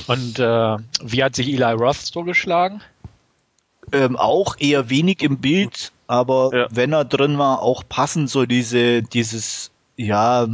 Und 0.06 0.38
äh, 0.38 0.76
wie 1.02 1.22
hat 1.24 1.34
sich 1.36 1.48
Eli 1.48 1.72
Roth 1.72 1.96
so 1.96 2.22
geschlagen? 2.24 2.80
Ähm, 3.92 4.16
auch 4.16 4.56
eher 4.58 4.90
wenig 4.90 5.22
im 5.22 5.38
Bild, 5.38 5.92
aber 6.06 6.50
Ja. 6.52 6.66
wenn 6.70 6.92
er 6.92 7.04
drin 7.04 7.38
war, 7.38 7.62
auch 7.62 7.84
passend 7.88 8.30
so 8.30 8.46
diese, 8.46 9.02
dieses 9.02 9.70
ja, 9.98 10.46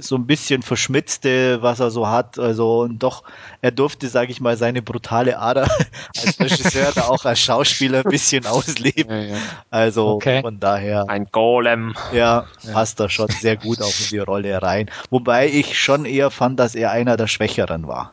so 0.00 0.16
ein 0.16 0.26
bisschen 0.26 0.62
verschmitzte, 0.62 1.62
was 1.62 1.80
er 1.80 1.90
so 1.90 2.08
hat. 2.08 2.38
Also 2.38 2.80
und 2.82 2.98
doch, 2.98 3.24
er 3.62 3.70
durfte, 3.70 4.08
sage 4.08 4.30
ich 4.32 4.40
mal, 4.40 4.56
seine 4.58 4.82
brutale 4.82 5.38
Ader 5.38 5.66
als 6.16 6.38
Regisseur 6.38 6.92
da 6.94 7.04
auch 7.04 7.24
als 7.24 7.40
Schauspieler 7.40 8.04
ein 8.04 8.10
bisschen 8.10 8.46
ausleben. 8.46 9.10
Ja, 9.10 9.36
ja. 9.36 9.36
Also 9.70 10.08
okay. 10.08 10.42
von 10.42 10.60
daher. 10.60 11.08
Ein 11.08 11.26
Golem. 11.32 11.94
Ja, 12.12 12.46
ja, 12.62 12.72
passt 12.72 13.00
da 13.00 13.08
schon 13.08 13.28
sehr 13.28 13.56
gut 13.56 13.80
auch 13.80 13.98
in 13.98 14.06
die 14.10 14.18
Rolle 14.18 14.60
rein. 14.60 14.90
Wobei 15.08 15.48
ich 15.48 15.80
schon 15.80 16.04
eher 16.04 16.30
fand, 16.30 16.60
dass 16.60 16.74
er 16.74 16.90
einer 16.90 17.16
der 17.16 17.28
Schwächeren 17.28 17.88
war. 17.88 18.12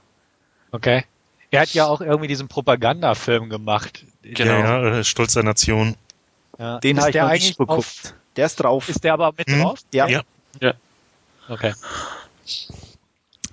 Okay. 0.72 1.04
Er 1.52 1.62
hat 1.62 1.74
ja 1.74 1.88
auch 1.88 2.00
irgendwie 2.00 2.28
diesen 2.28 2.48
Propagandafilm 2.48 3.50
gemacht. 3.50 4.06
Genau, 4.22 4.60
ja, 4.60 5.04
Stolz 5.04 5.34
der 5.34 5.44
Nation. 5.44 5.96
Ja. 6.58 6.80
Den 6.80 7.00
habe 7.00 7.10
ich 7.10 7.16
noch 7.16 7.32
nicht 7.32 7.58
geguckt. 7.58 7.80
Auf, 7.80 8.14
der 8.36 8.46
ist 8.46 8.56
drauf. 8.58 8.90
Ist 8.90 9.04
der 9.04 9.14
aber 9.14 9.34
mit 9.38 9.50
hm? 9.50 9.62
drauf? 9.62 9.80
Ja. 9.94 10.08
ja. 10.08 10.22
Ja. 10.60 10.74
Okay. 11.50 11.74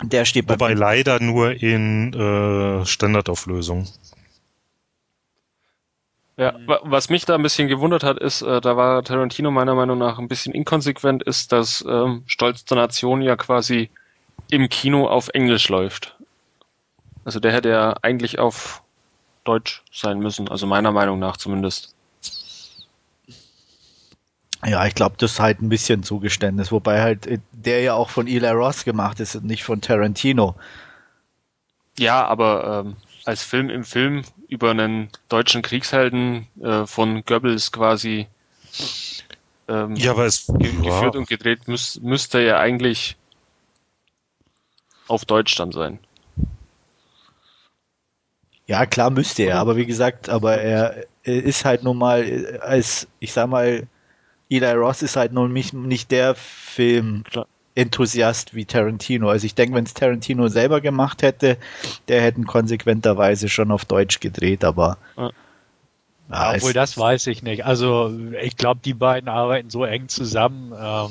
Der 0.03 0.25
steht 0.25 0.47
bei 0.47 0.55
Wobei 0.55 0.75
leider 0.75 1.21
nur 1.21 1.63
in 1.63 2.13
äh, 2.13 2.85
Standardauflösung. 2.85 3.87
Ja, 6.37 6.59
was 6.83 7.11
mich 7.11 7.25
da 7.27 7.37
ein 7.37 7.43
bisschen 7.43 7.69
gewundert 7.69 8.03
hat, 8.03 8.19
ist, 8.19 8.43
äh, 8.43 8.61
da 8.61 8.77
war 8.77 9.05
Tarantino 9.05 9.53
meiner 9.53 9.77
Meinung 9.77 9.99
nach 9.99 10.19
ein 10.19 10.27
bisschen 10.27 10.53
inkonsequent, 10.53 11.23
ist, 11.23 11.53
dass 11.53 11.85
ähm, 11.89 12.25
Stolz 12.27 12.65
der 12.65 12.77
Nation 12.77 13.23
ja 13.23 13.37
quasi 13.37 13.89
im 14.51 14.69
Kino 14.69 15.07
auf 15.07 15.29
Englisch 15.29 15.69
läuft. 15.69 16.17
Also 17.25 17.39
der 17.39 17.53
hätte 17.53 17.69
ja 17.69 17.95
eigentlich 18.03 18.41
auf 18.41 18.83
Deutsch 19.45 19.85
sein 19.93 20.19
müssen, 20.19 20.49
also 20.49 20.67
meiner 20.67 20.91
Meinung 20.91 21.21
nach 21.21 21.37
zumindest. 21.37 21.94
Ja, 24.67 24.87
ich 24.87 24.95
glaube, 24.95 25.17
das 25.19 25.33
ist 25.33 25.41
halt 25.41 25.61
ein 25.61 25.69
bisschen 25.69 26.03
Zugeständnis, 26.03 26.73
wobei 26.73 27.03
halt 27.03 27.27
äh, 27.27 27.39
der 27.53 27.83
ja 27.83 27.95
auch 27.95 28.11
von 28.11 28.27
Eli 28.27 28.49
Ross 28.49 28.85
gemacht 28.85 29.21
ist 29.21 29.37
und 29.37 29.45
nicht 29.45 29.65
von 29.65 29.81
Tarantino. 29.81 30.55
Ja, 31.99 32.25
aber 32.27 32.85
ähm, 32.85 32.97
als 33.25 33.43
Film 33.43 33.71
im 33.71 33.85
Film 33.85 34.23
über 34.49 34.71
einen 34.71 35.11
deutschen 35.29 35.63
Kriegshelden 35.63 36.47
äh, 36.63 36.87
von 36.87 37.25
Goebbels 37.25 37.73
quasi 37.73 38.27
ähm, 39.69 39.97
ja, 39.97 40.11
aber 40.11 40.27
es, 40.27 40.47
ge 40.47 40.71
ja. 40.71 40.83
geführt 40.83 41.17
und 41.17 41.29
gedreht, 41.29 41.69
müß, 41.69 42.01
müsste 42.03 42.41
ja 42.41 42.59
eigentlich 42.59 43.17
auf 45.09 45.25
Deutsch 45.25 45.57
dann 45.57 45.73
sein. 45.73 45.99
Ja, 48.67 48.87
klar 48.87 49.11
müsste 49.11 49.43
er, 49.45 49.59
aber 49.59 49.77
wie 49.77 49.87
gesagt, 49.87 50.29
aber 50.29 50.59
er, 50.59 51.05
er 51.23 51.43
ist 51.43 51.65
halt 51.65 51.83
nun 51.83 51.99
mal 51.99 52.25
äh, 52.25 52.59
als, 52.59 53.07
ich 53.21 53.33
sag 53.33 53.49
mal, 53.49 53.87
Eli 54.57 54.73
Ross 54.73 55.03
ist 55.03 55.17
halt 55.17 55.33
noch 55.33 55.49
nicht, 55.49 55.75
nicht 55.75 56.11
der 56.11 56.35
Film-Enthusiast 56.35 58.55
wie 58.55 58.65
Tarantino. 58.65 59.29
Also 59.29 59.45
ich 59.47 59.55
denke, 59.55 59.77
wenn 59.77 59.85
es 59.85 59.95
Tarantino 59.95 60.49
selber 60.49 60.81
gemacht 60.81 61.23
hätte, 61.23 61.59
der 62.09 62.21
hätten 62.23 62.47
konsequenterweise 62.47 63.49
schon 63.49 63.71
auf 63.71 63.85
Deutsch 63.85 64.19
gedreht, 64.21 64.65
aber 64.65 64.99
ja. 65.17 65.31
Ja, 66.31 66.55
obwohl 66.55 66.73
das 66.73 66.97
weiß 66.97 67.27
ich 67.27 67.43
nicht. 67.43 67.67
Also 67.67 68.11
ich 68.41 68.57
glaube, 68.57 68.81
die 68.85 68.95
beiden 68.95 69.29
arbeiten 69.29 69.69
so 69.71 69.85
eng 69.85 70.09
zusammen. 70.09 70.73
Ähm, 70.73 71.11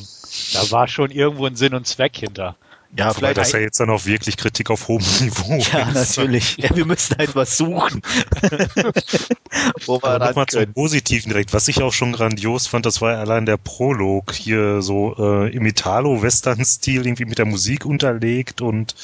da 0.54 0.72
war 0.72 0.88
schon 0.88 1.12
irgendwo 1.12 1.46
ein 1.46 1.56
Sinn 1.56 1.76
und 1.76 1.86
Zweck 1.86 2.18
hinter. 2.18 2.56
Ja, 2.96 3.08
Wobei 3.08 3.14
vielleicht. 3.14 3.38
Das 3.38 3.52
ja 3.54 3.60
jetzt 3.60 3.80
dann 3.80 3.90
auch 3.90 4.06
wirklich 4.06 4.38
Kritik 4.38 4.70
auf 4.70 4.88
hohem 4.88 5.04
Niveau. 5.22 5.58
Ja, 5.72 5.90
ist. 5.90 6.18
natürlich. 6.18 6.58
Ja, 6.58 6.76
wir 6.76 6.86
müssen 6.86 7.16
halt 7.18 7.36
was 7.36 7.58
suchen. 7.58 8.02
Wo 9.86 10.02
wir 10.02 10.10
Aber 10.10 10.28
nochmal 10.28 10.46
zum 10.48 10.74
Positiven 10.74 11.30
direkt. 11.30 11.54
Was 11.54 11.68
ich 11.68 11.82
auch 11.82 11.94
schon 11.94 12.14
grandios 12.14 12.68
fand, 12.68 12.86
das 12.86 13.02
war 13.02 13.18
allein 13.18 13.46
der 13.46 13.58
Prolog 13.58 14.32
hier 14.34 14.82
so 14.82 15.16
äh, 15.18 15.56
im 15.56 15.66
Italo-Western-Stil 15.66 17.06
irgendwie 17.06 17.26
mit 17.26 17.40
der 17.40 17.46
Musik 17.46 17.86
unterlegt 17.86 18.62
und 18.62 18.96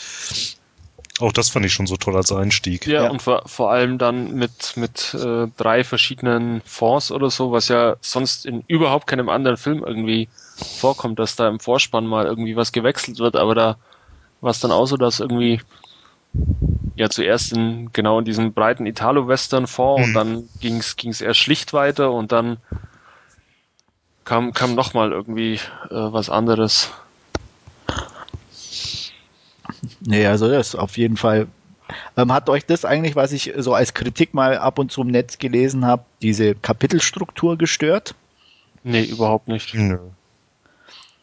auch 1.20 1.34
das 1.34 1.50
fand 1.50 1.66
ich 1.66 1.74
schon 1.74 1.88
so 1.88 1.98
toll 1.98 2.16
als 2.16 2.32
Einstieg. 2.32 2.88
Ja, 2.88 3.04
ja. 3.04 3.10
und 3.10 3.22
vor, 3.22 3.44
vor 3.46 3.72
allem 3.72 3.98
dann 3.98 4.36
mit, 4.36 4.78
mit 4.78 5.14
äh, 5.14 5.48
drei 5.58 5.84
verschiedenen 5.84 6.62
Fonds 6.66 7.12
oder 7.12 7.30
so, 7.30 7.52
was 7.52 7.68
ja 7.68 7.98
sonst 8.02 8.46
in 8.46 8.64
überhaupt 8.68 9.08
keinem 9.08 9.28
anderen 9.28 9.58
Film 9.58 9.84
irgendwie 9.86 10.30
vorkommt, 10.64 11.20
dass 11.20 11.36
da 11.36 11.48
im 11.48 11.60
Vorspann 11.60 12.06
mal 12.06 12.26
irgendwie 12.26 12.56
was 12.56 12.72
gewechselt 12.72 13.20
wird, 13.20 13.36
aber 13.36 13.56
da 13.56 13.78
war 14.42 14.52
es 14.52 14.60
dann 14.60 14.72
auch 14.72 14.86
so, 14.86 14.98
dass 14.98 15.20
irgendwie 15.20 15.62
ja 16.96 17.10
zuerst 17.10 17.54
in 17.54 17.92
genau 17.94 18.20
in 18.20 18.26
diesem 18.26 18.54
breiten 18.54 18.86
Italo-Western-Fond 18.86 20.00
mhm. 20.00 20.06
und 20.06 20.14
dann 20.14 20.50
ging 20.60 20.78
es 20.78 21.22
eher 21.22 21.34
schlicht 21.34 21.74
weiter 21.74 22.12
und 22.12 22.32
dann 22.32 22.58
kam, 24.26 24.54
kam 24.54 24.76
nochmal 24.76 25.12
irgendwie 25.12 25.56
äh, 25.56 25.60
was 25.90 26.30
anderes. 26.30 26.92
Nee, 30.02 30.26
also 30.28 30.48
das 30.50 30.76
auf 30.76 30.98
jeden 30.98 31.18
Fall. 31.18 31.48
Ähm, 32.16 32.32
hat 32.32 32.50
euch 32.50 32.66
das 32.66 32.86
eigentlich, 32.86 33.16
was 33.16 33.32
ich 33.32 33.54
so 33.58 33.74
als 33.74 33.94
Kritik 33.94 34.34
mal 34.34 34.58
ab 34.58 34.78
und 34.78 34.92
zu 34.92 35.02
im 35.02 35.08
Netz 35.08 35.40
gelesen 35.40 35.86
habe, 35.86 36.04
diese 36.22 36.54
Kapitelstruktur 36.54 37.58
gestört? 37.58 38.14
Nee, 38.84 39.04
überhaupt 39.04 39.48
nicht. 39.48 39.74
Nö. 39.74 39.98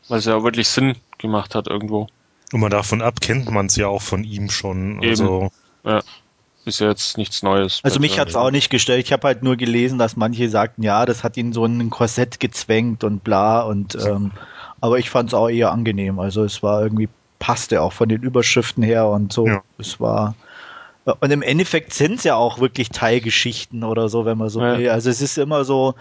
Weil 0.08 0.18
es 0.18 0.24
ja 0.24 0.42
wirklich 0.42 0.68
Sinn 0.68 0.96
gemacht 1.18 1.54
hat 1.54 1.68
irgendwo. 1.68 2.08
Und 2.52 2.60
man 2.60 2.70
davon 2.70 3.02
ab 3.02 3.20
kennt 3.20 3.50
man 3.50 3.66
es 3.66 3.76
ja 3.76 3.88
auch 3.88 4.02
von 4.02 4.24
ihm 4.24 4.50
schon. 4.50 5.02
Eben. 5.02 5.10
Also 5.10 5.50
ja. 5.84 6.00
Ist 6.64 6.80
ja 6.80 6.88
jetzt 6.88 7.16
nichts 7.16 7.44
Neues. 7.44 7.80
Also 7.84 8.00
mich 8.00 8.18
hat 8.18 8.28
es 8.28 8.34
auch 8.34 8.50
nicht 8.50 8.70
gestellt. 8.70 9.04
Ich 9.04 9.12
habe 9.12 9.28
halt 9.28 9.44
nur 9.44 9.56
gelesen, 9.56 9.98
dass 9.98 10.16
manche 10.16 10.48
sagten, 10.48 10.82
ja, 10.82 11.06
das 11.06 11.22
hat 11.22 11.36
ihn 11.36 11.52
so 11.52 11.64
in 11.64 11.78
ein 11.78 11.90
Korsett 11.90 12.40
gezwängt 12.40 13.04
und 13.04 13.22
bla 13.22 13.62
und 13.62 13.94
ähm, 13.94 14.32
aber 14.80 14.98
ich 14.98 15.08
fand 15.08 15.30
es 15.30 15.34
auch 15.34 15.48
eher 15.48 15.70
angenehm. 15.70 16.18
Also 16.18 16.42
es 16.42 16.64
war 16.64 16.82
irgendwie 16.82 17.08
passte 17.38 17.82
auch 17.82 17.92
von 17.92 18.08
den 18.08 18.22
Überschriften 18.22 18.82
her 18.82 19.06
und 19.06 19.32
so. 19.32 19.46
Ja. 19.46 19.62
Es 19.78 20.00
war 20.00 20.34
und 21.20 21.30
im 21.30 21.42
Endeffekt 21.42 21.94
sind 21.94 22.14
es 22.14 22.24
ja 22.24 22.34
auch 22.34 22.58
wirklich 22.58 22.88
Teilgeschichten 22.88 23.84
oder 23.84 24.08
so, 24.08 24.24
wenn 24.24 24.36
man 24.36 24.48
so 24.48 24.60
ja. 24.60 24.76
will. 24.76 24.90
Also 24.90 25.08
es 25.08 25.20
ist 25.20 25.38
immer 25.38 25.64
so, 25.64 25.94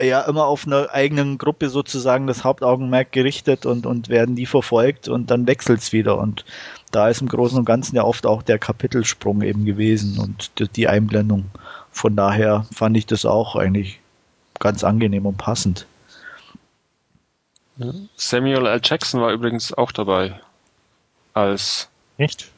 ja 0.00 0.22
immer 0.22 0.46
auf 0.46 0.66
einer 0.66 0.90
eigenen 0.92 1.38
Gruppe 1.38 1.68
sozusagen 1.68 2.26
das 2.26 2.44
Hauptaugenmerk 2.44 3.12
gerichtet 3.12 3.64
und, 3.64 3.86
und 3.86 4.08
werden 4.08 4.34
die 4.34 4.46
verfolgt 4.46 5.08
und 5.08 5.30
dann 5.30 5.46
wechselt's 5.46 5.92
wieder. 5.92 6.18
Und 6.18 6.44
da 6.90 7.08
ist 7.08 7.20
im 7.20 7.28
Großen 7.28 7.58
und 7.58 7.64
Ganzen 7.64 7.96
ja 7.96 8.04
oft 8.04 8.26
auch 8.26 8.42
der 8.42 8.58
Kapitelsprung 8.58 9.42
eben 9.42 9.64
gewesen 9.64 10.18
und 10.18 10.52
die 10.76 10.88
Einblendung. 10.88 11.46
Von 11.92 12.16
daher 12.16 12.66
fand 12.72 12.96
ich 12.96 13.06
das 13.06 13.24
auch 13.24 13.54
eigentlich 13.54 14.00
ganz 14.58 14.82
angenehm 14.82 15.26
und 15.26 15.36
passend. 15.36 15.86
Samuel 18.16 18.66
L. 18.66 18.80
Jackson 18.82 19.20
war 19.20 19.32
übrigens 19.32 19.72
auch 19.72 19.92
dabei. 19.92 20.40
Als 21.32 21.88
Nicht? 22.18 22.50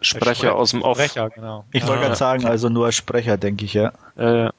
Sprecher, 0.00 0.34
Sprecher 0.34 0.56
aus 0.56 0.70
dem 0.72 0.82
Off. 0.82 0.98
Sprecher, 0.98 1.30
genau. 1.30 1.64
Ich 1.72 1.86
wollte 1.86 2.02
gerade 2.02 2.16
sagen, 2.16 2.46
also 2.46 2.68
nur 2.68 2.86
als 2.86 2.96
Sprecher, 2.96 3.36
denke 3.36 3.64
ich, 3.64 3.74
ja. 3.74 3.92
Äh, 4.16 4.50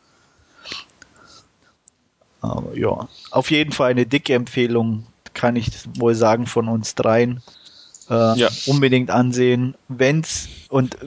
aber 2.41 2.77
ja, 2.77 3.07
auf 3.31 3.51
jeden 3.51 3.71
Fall 3.71 3.91
eine 3.91 4.05
dicke 4.05 4.33
Empfehlung, 4.33 5.05
kann 5.33 5.55
ich 5.55 5.69
wohl 5.97 6.15
sagen, 6.15 6.45
von 6.45 6.67
uns 6.67 6.95
dreien. 6.95 7.41
Äh, 8.09 8.39
ja. 8.39 8.49
Unbedingt 8.65 9.11
ansehen. 9.11 9.75
Wenn's, 9.87 10.47
und 10.69 10.97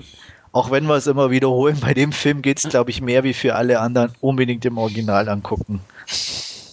auch 0.52 0.70
wenn 0.70 0.86
wir 0.86 0.96
es 0.96 1.06
immer 1.06 1.30
wiederholen, 1.30 1.78
bei 1.80 1.94
dem 1.94 2.12
Film 2.12 2.42
geht 2.42 2.58
es, 2.62 2.68
glaube 2.68 2.90
ich, 2.90 3.00
mehr 3.00 3.24
wie 3.24 3.34
für 3.34 3.54
alle 3.54 3.80
anderen, 3.80 4.12
unbedingt 4.20 4.64
im 4.64 4.78
Original 4.78 5.28
angucken. 5.28 5.80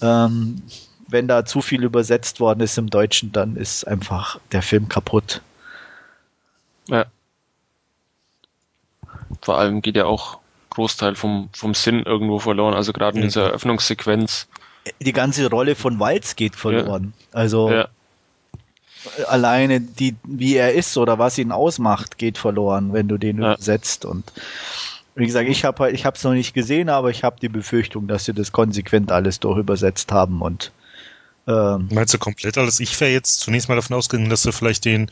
Ähm, 0.01 0.61
wenn 1.07 1.27
da 1.27 1.45
zu 1.45 1.61
viel 1.61 1.83
übersetzt 1.83 2.39
worden 2.39 2.59
ist 2.61 2.77
im 2.77 2.89
Deutschen, 2.89 3.31
dann 3.31 3.55
ist 3.55 3.87
einfach 3.87 4.39
der 4.51 4.61
Film 4.61 4.89
kaputt. 4.89 5.41
Ja. 6.87 7.05
Vor 9.41 9.57
allem 9.57 9.81
geht 9.81 9.95
ja 9.95 10.05
auch 10.05 10.39
Großteil 10.77 11.15
vom, 11.15 11.49
vom 11.53 11.73
Sinn 11.73 12.03
irgendwo 12.03 12.37
verloren. 12.37 12.75
Also 12.75 12.93
gerade 12.93 13.17
in 13.17 13.23
dieser 13.23 13.47
Eröffnungssequenz. 13.47 14.47
Die 14.99 15.11
ganze 15.11 15.49
Rolle 15.49 15.73
von 15.73 15.99
Walz 15.99 16.35
geht 16.35 16.55
verloren. 16.55 17.13
Ja. 17.17 17.39
Also 17.39 17.71
ja. 17.71 17.87
alleine 19.27 19.81
die, 19.81 20.15
wie 20.23 20.55
er 20.55 20.73
ist 20.75 20.95
oder 20.97 21.17
was 21.17 21.39
ihn 21.39 21.51
ausmacht, 21.51 22.19
geht 22.19 22.37
verloren, 22.37 22.93
wenn 22.93 23.07
du 23.07 23.17
den 23.17 23.41
ja. 23.41 23.53
übersetzt. 23.53 24.05
Und 24.05 24.31
wie 25.15 25.25
gesagt, 25.25 25.49
ich 25.49 25.65
habe 25.65 25.83
halt, 25.83 25.95
ich 25.95 26.05
habe 26.05 26.15
es 26.15 26.23
noch 26.23 26.33
nicht 26.33 26.53
gesehen, 26.53 26.89
aber 26.89 27.09
ich 27.09 27.23
habe 27.23 27.37
die 27.41 27.49
Befürchtung, 27.49 28.07
dass 28.07 28.25
sie 28.25 28.33
das 28.33 28.51
konsequent 28.51 29.11
alles 29.11 29.39
durch 29.39 29.57
übersetzt 29.57 30.11
haben 30.11 30.43
und 30.43 30.71
ähm, 31.47 31.87
Meinst 31.91 32.13
du 32.13 32.17
komplett 32.17 32.57
alles? 32.57 32.81
Ich 32.81 32.99
wäre 32.99 33.11
jetzt 33.11 33.39
zunächst 33.39 33.69
mal 33.69 33.75
davon 33.75 33.95
ausgegangen, 33.95 34.29
dass 34.29 34.43
sie 34.43 34.51
vielleicht 34.51 34.83
den 34.83 35.09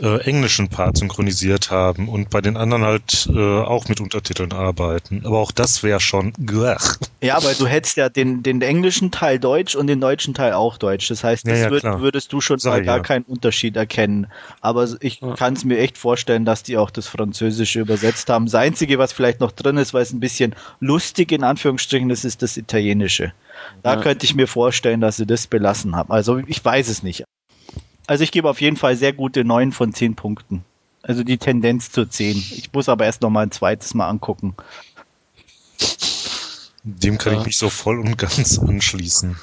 äh, 0.00 0.20
englischen 0.22 0.68
Part 0.68 0.96
synchronisiert 0.96 1.70
haben 1.70 2.08
und 2.08 2.30
bei 2.30 2.40
den 2.40 2.56
anderen 2.56 2.84
halt 2.84 3.28
äh, 3.30 3.38
auch 3.38 3.88
mit 3.88 4.00
Untertiteln 4.00 4.52
arbeiten. 4.52 5.22
Aber 5.24 5.38
auch 5.38 5.52
das 5.52 5.82
wäre 5.82 6.00
schon. 6.00 6.32
Gleich. 6.44 6.80
Ja, 7.20 7.36
aber 7.36 7.52
du 7.54 7.66
hättest 7.66 7.96
ja 7.98 8.08
den, 8.08 8.42
den 8.42 8.62
englischen 8.62 9.10
Teil 9.10 9.38
Deutsch 9.38 9.74
und 9.74 9.86
den 9.86 10.00
deutschen 10.00 10.32
Teil 10.32 10.54
auch 10.54 10.78
Deutsch. 10.78 11.08
Das 11.08 11.22
heißt, 11.22 11.46
das 11.46 11.58
ja, 11.58 11.64
ja, 11.66 11.70
würd, 11.70 11.84
würdest 12.00 12.32
du 12.32 12.40
schon 12.40 12.58
mal 12.64 12.82
gar 12.82 12.98
ja. 12.98 13.02
keinen 13.02 13.24
Unterschied 13.24 13.76
erkennen. 13.76 14.26
Aber 14.62 14.88
ich 15.00 15.20
ja. 15.20 15.34
kann 15.34 15.52
es 15.52 15.64
mir 15.64 15.78
echt 15.78 15.98
vorstellen, 15.98 16.46
dass 16.46 16.62
die 16.62 16.78
auch 16.78 16.90
das 16.90 17.08
Französische 17.08 17.80
übersetzt 17.80 18.30
haben. 18.30 18.46
Das 18.46 18.54
Einzige, 18.54 18.98
was 18.98 19.12
vielleicht 19.12 19.40
noch 19.40 19.52
drin 19.52 19.76
ist, 19.76 19.92
weil 19.92 20.02
es 20.02 20.12
ein 20.12 20.20
bisschen 20.20 20.54
lustig 20.80 21.30
in 21.32 21.44
Anführungsstrichen 21.44 22.08
ist, 22.08 22.24
ist 22.24 22.40
das 22.42 22.56
Italienische. 22.56 23.32
Da 23.82 23.94
ja. 23.94 24.00
könnte 24.00 24.24
ich 24.24 24.34
mir 24.34 24.46
vorstellen, 24.46 25.00
dass 25.00 25.16
sie 25.16 25.26
das 25.26 25.46
belassen 25.46 25.73
haben. 25.94 26.12
Also 26.12 26.38
ich 26.38 26.64
weiß 26.64 26.88
es 26.88 27.02
nicht. 27.02 27.24
Also 28.06 28.24
ich 28.24 28.32
gebe 28.32 28.48
auf 28.48 28.60
jeden 28.60 28.76
Fall 28.76 28.96
sehr 28.96 29.12
gute 29.12 29.44
9 29.44 29.72
von 29.72 29.92
10 29.92 30.14
Punkten. 30.14 30.64
Also 31.02 31.22
die 31.22 31.38
Tendenz 31.38 31.90
zu 31.90 32.06
10. 32.06 32.36
Ich 32.36 32.72
muss 32.72 32.88
aber 32.88 33.04
erst 33.04 33.22
noch 33.22 33.30
mal 33.30 33.42
ein 33.42 33.50
zweites 33.50 33.94
Mal 33.94 34.08
angucken. 34.08 34.54
Dem 36.82 37.18
kann 37.18 37.34
ja. 37.34 37.40
ich 37.40 37.46
mich 37.46 37.56
so 37.56 37.70
voll 37.70 37.98
und 37.98 38.16
ganz 38.18 38.58
anschließen. 38.58 39.36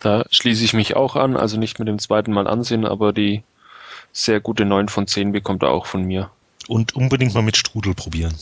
Da 0.00 0.24
schließe 0.30 0.64
ich 0.64 0.72
mich 0.74 0.96
auch 0.96 1.16
an, 1.16 1.36
also 1.36 1.58
nicht 1.58 1.78
mit 1.78 1.88
dem 1.88 1.98
zweiten 1.98 2.32
Mal 2.32 2.46
ansehen, 2.46 2.84
aber 2.84 3.12
die 3.12 3.42
sehr 4.12 4.40
gute 4.40 4.64
9 4.64 4.88
von 4.88 5.06
10 5.06 5.32
bekommt 5.32 5.62
er 5.62 5.70
auch 5.70 5.86
von 5.86 6.04
mir. 6.04 6.30
Und 6.66 6.94
unbedingt 6.94 7.34
mal 7.34 7.42
mit 7.42 7.56
Strudel 7.56 7.94
probieren. 7.94 8.34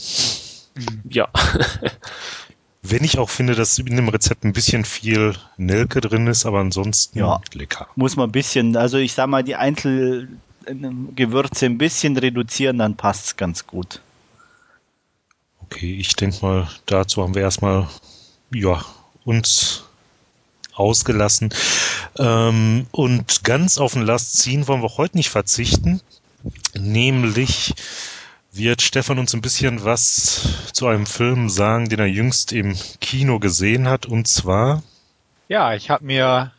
Ja. 1.09 1.29
Wenn 2.89 3.03
ich 3.03 3.17
auch 3.17 3.29
finde, 3.29 3.55
dass 3.55 3.79
in 3.79 3.95
dem 3.95 4.09
Rezept 4.09 4.43
ein 4.43 4.53
bisschen 4.53 4.85
viel 4.85 5.35
Nelke 5.57 6.01
drin 6.01 6.27
ist, 6.27 6.45
aber 6.45 6.59
ansonsten 6.59 7.19
ja. 7.19 7.41
lecker. 7.53 7.87
Muss 7.95 8.15
man 8.15 8.29
ein 8.29 8.31
bisschen, 8.31 8.77
also 8.77 8.97
ich 8.97 9.13
sag 9.13 9.27
mal, 9.27 9.43
die 9.43 9.55
Einzelgewürze 9.55 11.65
ein 11.65 11.77
bisschen 11.77 12.17
reduzieren, 12.17 12.77
dann 12.77 12.95
passt 12.95 13.25
es 13.25 13.37
ganz 13.37 13.67
gut. 13.67 14.01
Okay, 15.63 15.97
ich 15.99 16.15
denke 16.15 16.37
mal, 16.41 16.69
dazu 16.85 17.23
haben 17.23 17.35
wir 17.35 17.41
erstmal 17.41 17.87
ja, 18.53 18.83
uns 19.25 19.83
ausgelassen. 20.73 21.53
Ähm, 22.17 22.87
und 22.91 23.43
ganz 23.43 23.77
auf 23.77 23.93
den 23.93 24.03
Last 24.03 24.37
ziehen 24.37 24.67
wollen 24.67 24.81
wir 24.81 24.97
heute 24.97 25.17
nicht 25.17 25.29
verzichten. 25.29 26.01
Nämlich 26.73 27.73
wird 28.51 28.81
Stefan 28.81 29.19
uns 29.19 29.33
ein 29.33 29.41
bisschen 29.41 29.83
was 29.83 30.71
zu 30.73 30.87
einem 30.87 31.05
Film 31.05 31.49
sagen, 31.49 31.89
den 31.89 31.99
er 31.99 32.07
jüngst 32.07 32.53
im 32.53 32.75
Kino 33.01 33.39
gesehen 33.39 33.87
hat. 33.87 34.05
Und 34.05 34.27
zwar. 34.27 34.83
Ja, 35.47 35.73
ich 35.73 35.89
habe 35.89 36.05
mir 36.05 36.51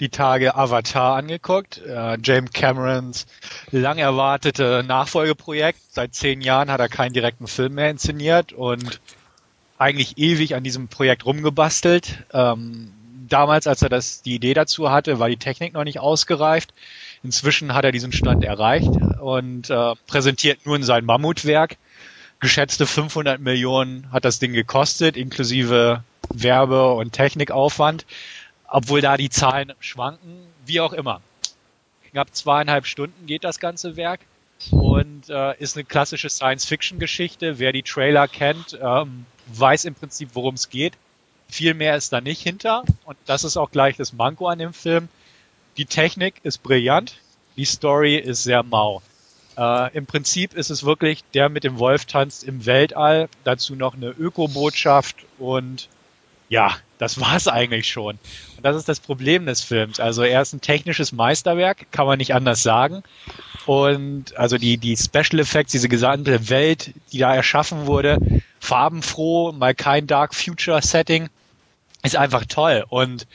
die 0.00 0.08
Tage 0.08 0.54
Avatar 0.54 1.16
angeguckt. 1.16 1.78
Äh, 1.78 2.18
James 2.22 2.52
Camerons 2.52 3.26
lang 3.70 3.98
erwartete 3.98 4.82
Nachfolgeprojekt. 4.86 5.80
Seit 5.90 6.14
zehn 6.14 6.40
Jahren 6.40 6.70
hat 6.70 6.80
er 6.80 6.88
keinen 6.88 7.12
direkten 7.12 7.46
Film 7.46 7.74
mehr 7.74 7.90
inszeniert 7.90 8.52
und 8.52 9.00
eigentlich 9.78 10.18
ewig 10.18 10.54
an 10.54 10.64
diesem 10.64 10.88
Projekt 10.88 11.26
rumgebastelt. 11.26 12.24
Ähm, 12.32 12.92
damals, 13.28 13.66
als 13.66 13.82
er 13.82 13.88
das, 13.88 14.22
die 14.22 14.34
Idee 14.34 14.54
dazu 14.54 14.90
hatte, 14.90 15.18
war 15.18 15.28
die 15.28 15.36
Technik 15.36 15.74
noch 15.74 15.84
nicht 15.84 16.00
ausgereift. 16.00 16.74
Inzwischen 17.22 17.74
hat 17.74 17.84
er 17.84 17.92
diesen 17.92 18.12
Stand 18.12 18.44
erreicht 18.44 18.90
und 19.20 19.68
äh, 19.68 19.94
präsentiert 20.06 20.64
nun 20.64 20.82
sein 20.82 21.04
Mammutwerk. 21.04 21.76
Geschätzte 22.40 22.86
500 22.86 23.40
Millionen 23.40 24.10
hat 24.10 24.24
das 24.24 24.38
Ding 24.38 24.54
gekostet, 24.54 25.16
inklusive 25.16 26.02
Werbe- 26.32 26.94
und 26.94 27.12
Technikaufwand, 27.12 28.06
obwohl 28.66 29.02
da 29.02 29.18
die 29.18 29.28
Zahlen 29.28 29.74
schwanken, 29.80 30.46
wie 30.64 30.80
auch 30.80 30.94
immer. 30.94 31.20
Knapp 32.10 32.34
zweieinhalb 32.34 32.86
Stunden 32.86 33.26
geht 33.26 33.44
das 33.44 33.60
ganze 33.60 33.96
Werk 33.96 34.20
und 34.70 35.28
äh, 35.28 35.56
ist 35.58 35.76
eine 35.76 35.84
klassische 35.84 36.30
Science-Fiction-Geschichte. 36.30 37.58
Wer 37.58 37.72
die 37.72 37.82
Trailer 37.82 38.28
kennt, 38.28 38.78
ähm, 38.82 39.26
weiß 39.48 39.84
im 39.84 39.94
Prinzip, 39.94 40.30
worum 40.32 40.54
es 40.54 40.70
geht. 40.70 40.94
Viel 41.48 41.74
mehr 41.74 41.96
ist 41.96 42.12
da 42.12 42.20
nicht 42.20 42.42
hinter. 42.42 42.84
Und 43.04 43.18
das 43.26 43.44
ist 43.44 43.56
auch 43.56 43.70
gleich 43.70 43.96
das 43.96 44.12
Manko 44.12 44.48
an 44.48 44.58
dem 44.58 44.72
Film. 44.72 45.08
Die 45.80 45.86
Technik 45.86 46.34
ist 46.42 46.62
brillant, 46.62 47.14
die 47.56 47.64
Story 47.64 48.16
ist 48.16 48.42
sehr 48.42 48.62
mau. 48.62 49.00
Äh, 49.56 49.96
Im 49.96 50.04
Prinzip 50.04 50.52
ist 50.52 50.68
es 50.68 50.84
wirklich, 50.84 51.24
der 51.32 51.48
mit 51.48 51.64
dem 51.64 51.78
Wolf 51.78 52.04
tanzt 52.04 52.44
im 52.44 52.66
Weltall, 52.66 53.30
dazu 53.44 53.74
noch 53.74 53.94
eine 53.94 54.10
Ökobotschaft 54.10 55.16
und 55.38 55.88
ja, 56.50 56.76
das 56.98 57.18
war's 57.18 57.48
eigentlich 57.48 57.88
schon. 57.88 58.18
Und 58.58 58.62
das 58.62 58.76
ist 58.76 58.90
das 58.90 59.00
Problem 59.00 59.46
des 59.46 59.62
Films. 59.62 60.00
Also 60.00 60.22
er 60.22 60.42
ist 60.42 60.52
ein 60.52 60.60
technisches 60.60 61.12
Meisterwerk, 61.12 61.90
kann 61.92 62.04
man 62.04 62.18
nicht 62.18 62.34
anders 62.34 62.62
sagen. 62.62 63.02
Und 63.64 64.36
also 64.36 64.58
die, 64.58 64.76
die 64.76 64.98
Special 64.98 65.40
Effects, 65.40 65.72
diese 65.72 65.88
gesamte 65.88 66.50
Welt, 66.50 66.92
die 67.10 67.20
da 67.20 67.34
erschaffen 67.34 67.86
wurde, 67.86 68.18
farbenfroh, 68.58 69.52
mal 69.52 69.74
kein 69.74 70.06
Dark 70.06 70.34
Future 70.34 70.82
Setting, 70.82 71.30
ist 72.02 72.16
einfach 72.16 72.44
toll. 72.44 72.84
Und 72.90 73.26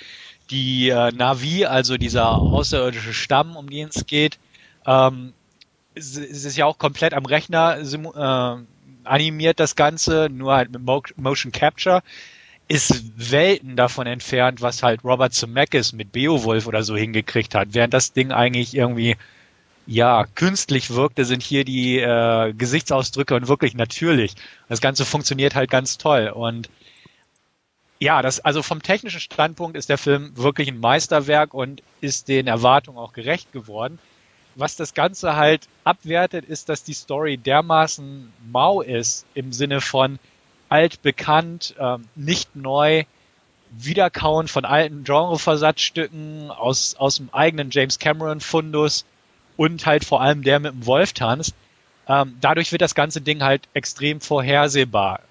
die 0.50 0.90
äh, 0.90 1.12
Navi, 1.12 1.66
also 1.66 1.98
dieser 1.98 2.38
außerirdische 2.38 3.14
Stamm, 3.14 3.56
um 3.56 3.70
den 3.70 3.90
es 3.90 4.06
geht, 4.06 4.38
ähm, 4.86 5.34
es, 5.96 6.18
ist 6.18 6.58
ja 6.58 6.66
auch 6.66 6.78
komplett 6.78 7.14
am 7.14 7.26
Rechner 7.26 7.78
äh, 7.80 8.64
animiert 9.06 9.60
das 9.60 9.76
Ganze, 9.76 10.30
nur 10.30 10.54
halt 10.54 10.72
mit 10.72 10.82
Mo 10.82 11.02
Motion 11.16 11.52
Capture 11.52 12.02
ist 12.68 13.04
Welten 13.32 13.76
davon 13.76 14.08
entfernt, 14.08 14.62
was 14.62 14.82
halt 14.82 15.04
Robert 15.04 15.34
Zemeckis 15.34 15.94
mit 15.94 16.12
Beowulf 16.12 16.66
oder 16.66 16.84
so 16.84 16.96
hingekriegt 16.96 17.54
hat. 17.54 17.70
Während 17.74 17.94
das 17.94 18.14
Ding 18.14 18.32
eigentlich 18.32 18.76
irgendwie 18.76 19.18
ja 19.86 20.26
künstlich 20.34 20.90
wirkte, 20.90 21.26
sind 21.26 21.44
hier 21.44 21.64
die 21.64 22.00
äh, 22.00 22.54
Gesichtsausdrücke 22.54 23.36
und 23.36 23.48
wirklich 23.48 23.76
natürlich. 23.76 24.34
Das 24.68 24.82
Ganze 24.82 25.06
funktioniert 25.06 25.54
halt 25.54 25.70
ganz 25.70 26.00
toll 26.00 26.32
und 26.34 26.70
ja, 28.00 28.22
das, 28.22 28.40
also 28.42 28.62
vom 28.62 28.82
technischen 28.82 29.20
Standpunkt 29.20 29.78
ist 29.78 29.90
der 29.90 29.98
Film 29.98 30.36
wirklich 30.36 30.68
ein 30.68 30.80
Meisterwerk 30.80 31.54
und 31.54 31.82
ist 32.02 32.28
den 32.28 32.48
Erwartungen 32.48 32.98
auch 32.98 33.14
gerecht 33.14 33.52
geworden. 33.54 34.00
Was 34.56 34.76
das 34.76 34.94
Ganze 34.94 35.36
halt 35.36 35.68
abwertet, 35.84 36.46
ist, 36.46 36.70
dass 36.70 36.84
die 36.84 36.94
Story 36.94 37.38
dermaßen 37.38 38.32
mau 38.52 38.82
ist 38.82 39.26
im 39.34 39.54
Sinne 39.54 39.82
von 39.82 40.20
altbekannt, 40.70 41.76
ähm, 41.80 42.08
nicht 42.16 42.56
neu, 42.56 43.04
Wiederkauen 43.72 44.48
von 44.48 44.64
alten 44.64 45.04
Genreversatzstücken 45.04 46.52
aus, 46.52 46.96
aus 46.96 47.18
dem 47.18 47.34
eigenen 47.34 47.70
James 47.72 48.00
Cameron 48.00 48.40
Fundus 48.40 49.06
und 49.58 49.86
halt 49.86 50.06
vor 50.06 50.22
allem 50.22 50.44
der 50.44 50.60
mit 50.60 50.74
dem 50.74 50.86
Wolf 50.86 51.14
tanzt. 51.14 51.54
Ähm, 52.08 52.38
dadurch 52.40 52.72
wird 52.72 52.82
das 52.82 52.96
ganze 52.96 53.22
Ding 53.22 53.42
halt 53.42 53.68
extrem 53.74 54.22
vorhersehbar 54.22 55.22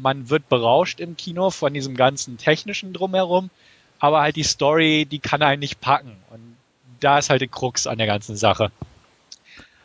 man 0.00 0.30
wird 0.30 0.48
berauscht 0.48 1.00
im 1.00 1.16
Kino 1.16 1.50
von 1.50 1.74
diesem 1.74 1.96
ganzen 1.96 2.38
technischen 2.38 2.92
drumherum, 2.92 3.50
aber 3.98 4.20
halt 4.20 4.36
die 4.36 4.42
Story, 4.42 5.06
die 5.06 5.18
kann 5.18 5.42
einen 5.42 5.60
nicht 5.60 5.80
packen. 5.80 6.16
Und 6.30 6.56
da 7.00 7.18
ist 7.18 7.30
halt 7.30 7.42
die 7.42 7.48
Krux 7.48 7.86
an 7.86 7.98
der 7.98 8.06
ganzen 8.06 8.36
Sache. 8.36 8.70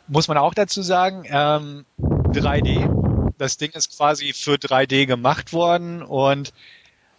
Muss 0.08 0.28
man 0.28 0.38
auch 0.38 0.54
dazu 0.54 0.82
sagen, 0.82 1.24
ähm, 1.28 1.84
3D, 2.00 3.32
das 3.38 3.56
Ding 3.56 3.70
ist 3.72 3.96
quasi 3.96 4.32
für 4.32 4.54
3D 4.54 5.06
gemacht 5.06 5.52
worden 5.52 6.02
und 6.02 6.52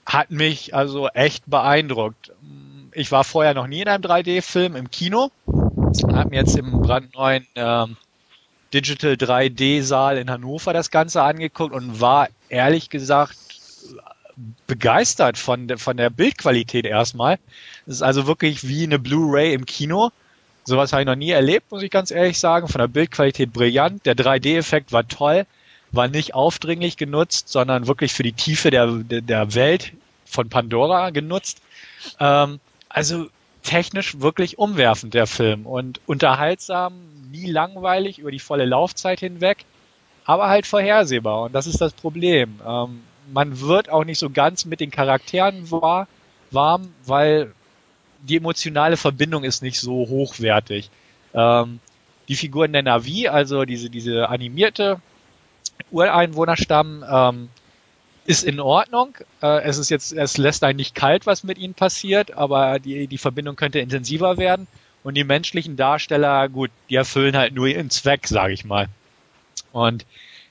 hat 0.05 0.31
mich 0.31 0.75
also 0.75 1.07
echt 1.09 1.43
beeindruckt. 1.47 2.31
Ich 2.93 3.11
war 3.11 3.23
vorher 3.23 3.53
noch 3.53 3.67
nie 3.67 3.81
in 3.81 3.87
einem 3.87 4.03
3D-Film 4.03 4.75
im 4.75 4.91
Kino, 4.91 5.31
habe 6.11 6.29
mir 6.29 6.37
jetzt 6.37 6.57
im 6.57 6.81
brandneuen 6.81 7.47
ähm, 7.55 7.95
Digital 8.73 9.13
3D-Saal 9.13 10.17
in 10.17 10.29
Hannover 10.29 10.73
das 10.73 10.91
Ganze 10.91 11.21
angeguckt 11.21 11.73
und 11.73 12.01
war 12.01 12.27
ehrlich 12.51 12.89
gesagt 12.89 13.37
begeistert 14.67 15.37
von, 15.37 15.67
der 15.67 15.77
von 15.77 15.97
der 15.97 16.09
Bildqualität 16.09 16.85
erstmal. 16.85 17.37
Es 17.85 17.95
ist 17.95 18.01
also 18.01 18.27
wirklich 18.27 18.67
wie 18.67 18.83
eine 18.83 18.99
Blu-ray 18.99 19.53
im 19.53 19.65
Kino. 19.65 20.11
Sowas 20.63 20.93
habe 20.93 21.01
ich 21.01 21.07
noch 21.07 21.15
nie 21.15 21.31
erlebt, 21.31 21.71
muss 21.71 21.83
ich 21.83 21.91
ganz 21.91 22.11
ehrlich 22.11 22.39
sagen. 22.39 22.67
Von 22.67 22.79
der 22.79 22.87
Bildqualität 22.87 23.51
brillant. 23.51 24.05
Der 24.05 24.15
3D-Effekt 24.15 24.91
war 24.91 25.07
toll, 25.07 25.45
war 25.91 26.07
nicht 26.07 26.33
aufdringlich 26.33 26.97
genutzt, 26.97 27.49
sondern 27.49 27.87
wirklich 27.87 28.13
für 28.13 28.23
die 28.23 28.33
Tiefe 28.33 28.69
der, 28.69 28.87
der 28.87 29.53
Welt 29.53 29.93
von 30.25 30.49
Pandora 30.49 31.09
genutzt. 31.09 31.61
Ähm, 32.19 32.59
also 32.89 33.27
technisch 33.63 34.19
wirklich 34.21 34.57
umwerfend, 34.57 35.13
der 35.13 35.27
Film. 35.27 35.65
Und 35.65 35.99
unterhaltsam, 36.05 36.93
nie 37.31 37.49
langweilig 37.49 38.19
über 38.19 38.31
die 38.31 38.39
volle 38.39 38.65
Laufzeit 38.65 39.19
hinweg, 39.19 39.65
aber 40.31 40.47
halt 40.47 40.65
vorhersehbar. 40.65 41.43
Und 41.43 41.53
das 41.53 41.67
ist 41.67 41.81
das 41.81 41.91
Problem. 41.91 42.61
Ähm, 42.65 43.01
man 43.33 43.59
wird 43.59 43.89
auch 43.89 44.05
nicht 44.05 44.17
so 44.17 44.29
ganz 44.29 44.63
mit 44.63 44.79
den 44.79 44.89
Charakteren 44.89 45.69
war, 45.71 46.07
warm, 46.51 46.93
weil 47.05 47.53
die 48.21 48.37
emotionale 48.37 48.95
Verbindung 48.95 49.43
ist 49.43 49.61
nicht 49.61 49.77
so 49.77 50.07
hochwertig. 50.07 50.89
Ähm, 51.33 51.81
die 52.29 52.35
Figuren 52.35 52.71
der 52.71 52.83
Navi, 52.83 53.27
also 53.27 53.65
diese, 53.65 53.89
diese 53.89 54.29
animierte 54.29 55.01
Ureinwohnerstamm, 55.91 57.03
ähm, 57.09 57.49
ist 58.25 58.45
in 58.45 58.61
Ordnung. 58.61 59.17
Äh, 59.41 59.63
es 59.63 59.77
ist 59.77 59.89
jetzt, 59.89 60.13
es 60.13 60.37
lässt 60.37 60.63
einen 60.63 60.77
nicht 60.77 60.95
kalt, 60.95 61.25
was 61.25 61.43
mit 61.43 61.57
ihnen 61.57 61.73
passiert, 61.73 62.31
aber 62.37 62.79
die, 62.79 63.07
die 63.07 63.17
Verbindung 63.17 63.57
könnte 63.57 63.79
intensiver 63.79 64.37
werden. 64.37 64.67
Und 65.03 65.17
die 65.17 65.25
menschlichen 65.25 65.75
Darsteller, 65.75 66.47
gut, 66.47 66.71
die 66.89 66.95
erfüllen 66.95 67.35
halt 67.35 67.53
nur 67.53 67.67
ihren 67.67 67.89
Zweck, 67.89 68.27
sage 68.27 68.53
ich 68.53 68.63
mal. 68.63 68.87
Und 69.71 70.05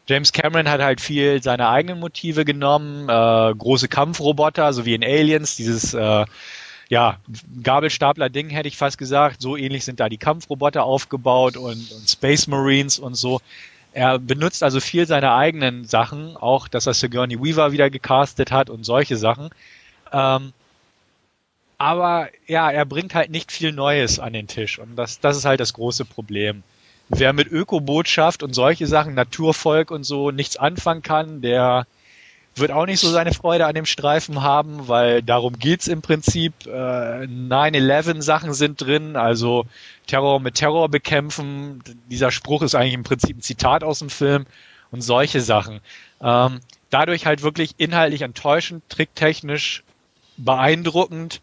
James 0.06 0.32
Cameron 0.32 0.68
hat 0.68 0.80
halt 0.80 1.00
viel 1.00 1.42
seine 1.42 1.68
eigenen 1.68 2.00
Motive 2.00 2.44
genommen, 2.44 3.08
äh, 3.08 3.54
große 3.54 3.88
Kampfroboter, 3.88 4.72
so 4.72 4.84
wie 4.84 4.94
in 4.94 5.04
Aliens, 5.04 5.56
dieses 5.56 5.94
äh, 5.94 6.26
ja, 6.88 7.20
Gabelstapler-Ding 7.62 8.50
hätte 8.50 8.66
ich 8.66 8.76
fast 8.76 8.98
gesagt. 8.98 9.40
So 9.40 9.56
ähnlich 9.56 9.84
sind 9.84 10.00
da 10.00 10.08
die 10.08 10.18
Kampfroboter 10.18 10.82
aufgebaut 10.82 11.56
und, 11.56 11.92
und 11.92 12.10
Space 12.10 12.48
Marines 12.48 12.98
und 12.98 13.14
so. 13.14 13.40
Er 13.92 14.18
benutzt 14.18 14.64
also 14.64 14.80
viel 14.80 15.06
seiner 15.06 15.34
eigenen 15.34 15.84
Sachen, 15.84 16.36
auch 16.36 16.66
dass 16.66 16.86
er 16.86 16.94
Sigourney 16.94 17.40
Weaver 17.40 17.70
wieder 17.70 17.90
gecastet 17.90 18.50
hat 18.50 18.70
und 18.70 18.84
solche 18.84 19.16
Sachen. 19.16 19.50
Ähm, 20.12 20.52
aber 21.78 22.28
ja, 22.48 22.70
er 22.70 22.84
bringt 22.84 23.14
halt 23.14 23.30
nicht 23.30 23.52
viel 23.52 23.72
Neues 23.72 24.18
an 24.18 24.32
den 24.32 24.48
Tisch 24.48 24.78
und 24.80 24.96
das, 24.96 25.20
das 25.20 25.36
ist 25.36 25.44
halt 25.44 25.60
das 25.60 25.72
große 25.72 26.04
Problem. 26.04 26.64
Wer 27.12 27.32
mit 27.32 27.48
Ökobotschaft 27.48 28.42
und 28.42 28.54
solche 28.54 28.86
Sachen, 28.86 29.14
Naturvolk 29.14 29.90
und 29.90 30.04
so 30.04 30.30
nichts 30.30 30.56
anfangen 30.56 31.02
kann, 31.02 31.40
der 31.42 31.86
wird 32.54 32.70
auch 32.70 32.86
nicht 32.86 33.00
so 33.00 33.10
seine 33.10 33.32
Freude 33.32 33.66
an 33.66 33.74
dem 33.74 33.86
Streifen 33.86 34.42
haben, 34.42 34.86
weil 34.88 35.22
darum 35.22 35.58
geht's 35.58 35.88
im 35.88 36.02
Prinzip. 36.02 36.54
Äh, 36.66 36.70
9-11-Sachen 36.70 38.54
sind 38.54 38.80
drin, 38.80 39.16
also 39.16 39.66
Terror 40.06 40.40
mit 40.40 40.54
Terror 40.54 40.88
bekämpfen. 40.88 41.82
Dieser 42.08 42.30
Spruch 42.30 42.62
ist 42.62 42.74
eigentlich 42.74 42.94
im 42.94 43.02
Prinzip 43.02 43.38
ein 43.38 43.42
Zitat 43.42 43.82
aus 43.82 43.98
dem 43.98 44.10
Film 44.10 44.46
und 44.90 45.02
solche 45.02 45.40
Sachen. 45.40 45.80
Ähm, 46.22 46.60
dadurch 46.90 47.26
halt 47.26 47.42
wirklich 47.42 47.74
inhaltlich 47.78 48.22
enttäuschend, 48.22 48.82
tricktechnisch 48.88 49.82
beeindruckend. 50.36 51.40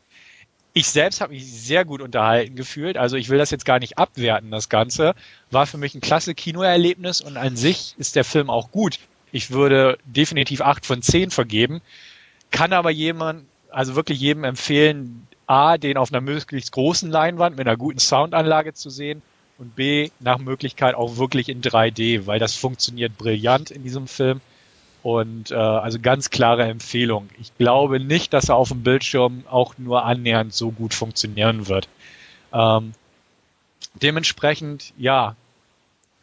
Ich 0.77 0.89
selbst 0.89 1.21
habe 1.21 1.33
mich 1.33 1.51
sehr 1.51 1.85
gut 1.85 2.03
unterhalten 2.03 2.55
gefühlt. 2.55 2.97
Also 2.97 3.15
ich 3.15 3.29
will 3.29 3.39
das 3.39 3.49
jetzt 3.49 3.65
gar 3.65 3.79
nicht 3.79 3.97
abwerten, 3.97 4.51
das 4.51 4.69
Ganze. 4.69 5.15
War 5.49 5.65
für 5.65 5.79
mich 5.79 5.95
ein 5.95 6.01
klasse 6.01 6.35
Kinoerlebnis 6.35 7.19
und 7.19 7.35
an 7.35 7.55
sich 7.55 7.95
ist 7.97 8.15
der 8.15 8.23
Film 8.23 8.51
auch 8.51 8.69
gut. 8.69 8.99
Ich 9.31 9.49
würde 9.49 9.97
definitiv 10.05 10.61
acht 10.61 10.85
von 10.85 11.01
zehn 11.01 11.31
vergeben, 11.31 11.81
kann 12.51 12.73
aber 12.73 12.91
jemand, 12.91 13.45
also 13.71 13.95
wirklich 13.95 14.19
jedem 14.19 14.43
empfehlen, 14.43 15.27
A, 15.47 15.79
den 15.79 15.97
auf 15.97 16.13
einer 16.13 16.21
möglichst 16.21 16.73
großen 16.73 17.09
Leinwand 17.09 17.57
mit 17.57 17.67
einer 17.67 17.75
guten 17.75 17.97
Soundanlage 17.97 18.75
zu 18.75 18.91
sehen 18.91 19.23
und 19.57 19.75
B, 19.75 20.11
nach 20.19 20.37
Möglichkeit 20.37 20.93
auch 20.93 21.17
wirklich 21.17 21.49
in 21.49 21.63
3D, 21.63 22.27
weil 22.27 22.37
das 22.37 22.53
funktioniert 22.53 23.17
brillant 23.17 23.71
in 23.71 23.81
diesem 23.81 24.05
Film. 24.05 24.41
Und 25.03 25.51
äh, 25.51 25.55
also 25.55 25.99
ganz 25.99 26.29
klare 26.29 26.63
Empfehlung. 26.63 27.29
Ich 27.39 27.55
glaube 27.57 27.99
nicht, 27.99 28.33
dass 28.33 28.49
er 28.49 28.55
auf 28.55 28.69
dem 28.69 28.83
Bildschirm 28.83 29.43
auch 29.49 29.77
nur 29.77 30.03
annähernd 30.03 30.53
so 30.53 30.71
gut 30.71 30.93
funktionieren 30.93 31.67
wird. 31.67 31.87
Ähm, 32.51 32.93
dementsprechend, 33.93 34.93
ja, 34.97 35.35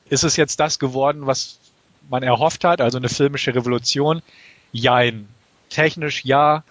ist 0.09 0.25
es 0.25 0.37
jetzt 0.37 0.61
das 0.61 0.79
geworden, 0.79 1.27
was 1.27 1.59
man 2.11 2.23
erhofft 2.23 2.65
hat, 2.65 2.81
also 2.81 2.99
eine 2.99 3.09
filmische 3.09 3.55
Revolution? 3.55 4.23
Jein. 4.73 5.29
Technisch 5.71 6.25
ja, 6.25 6.63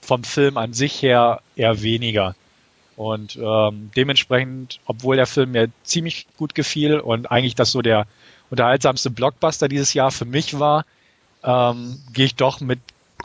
vom 0.00 0.24
Film 0.24 0.56
an 0.56 0.72
sich 0.72 1.02
her 1.02 1.40
eher 1.56 1.82
weniger. 1.82 2.34
Und 2.96 3.38
ähm, 3.40 3.90
dementsprechend, 3.96 4.78
obwohl 4.84 5.16
der 5.16 5.26
Film 5.26 5.52
mir 5.52 5.70
ziemlich 5.84 6.26
gut 6.36 6.54
gefiel 6.54 7.00
und 7.00 7.30
eigentlich 7.30 7.54
das 7.54 7.72
so 7.72 7.80
der 7.80 8.06
unterhaltsamste 8.50 9.10
Blockbuster 9.10 9.68
dieses 9.68 9.94
Jahr 9.94 10.10
für 10.10 10.26
mich 10.26 10.58
war, 10.58 10.84
ähm, 11.44 12.00
gehe 12.12 12.26
ich 12.26 12.34
doch 12.34 12.60
mit 12.60 12.80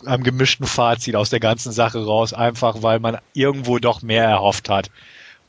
einem 0.06 0.24
gemischten 0.24 0.68
Fazit 0.68 1.16
aus 1.16 1.30
der 1.30 1.40
ganzen 1.40 1.72
Sache 1.72 2.04
raus, 2.06 2.34
einfach 2.34 2.82
weil 2.82 3.00
man 3.00 3.18
irgendwo 3.34 3.80
doch 3.80 4.02
mehr 4.02 4.26
erhofft 4.26 4.70
hat, 4.70 4.92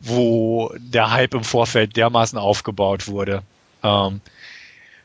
wo 0.00 0.72
der 0.78 1.10
Hype 1.10 1.34
im 1.34 1.44
Vorfeld 1.44 1.96
dermaßen 1.96 2.38
aufgebaut 2.38 3.08
wurde. 3.08 3.42
Ähm, 3.82 4.20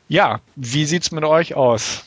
ja, 0.08 0.40
wie 0.56 0.84
sieht's 0.84 1.10
mit 1.10 1.24
euch 1.24 1.54
aus? 1.54 2.04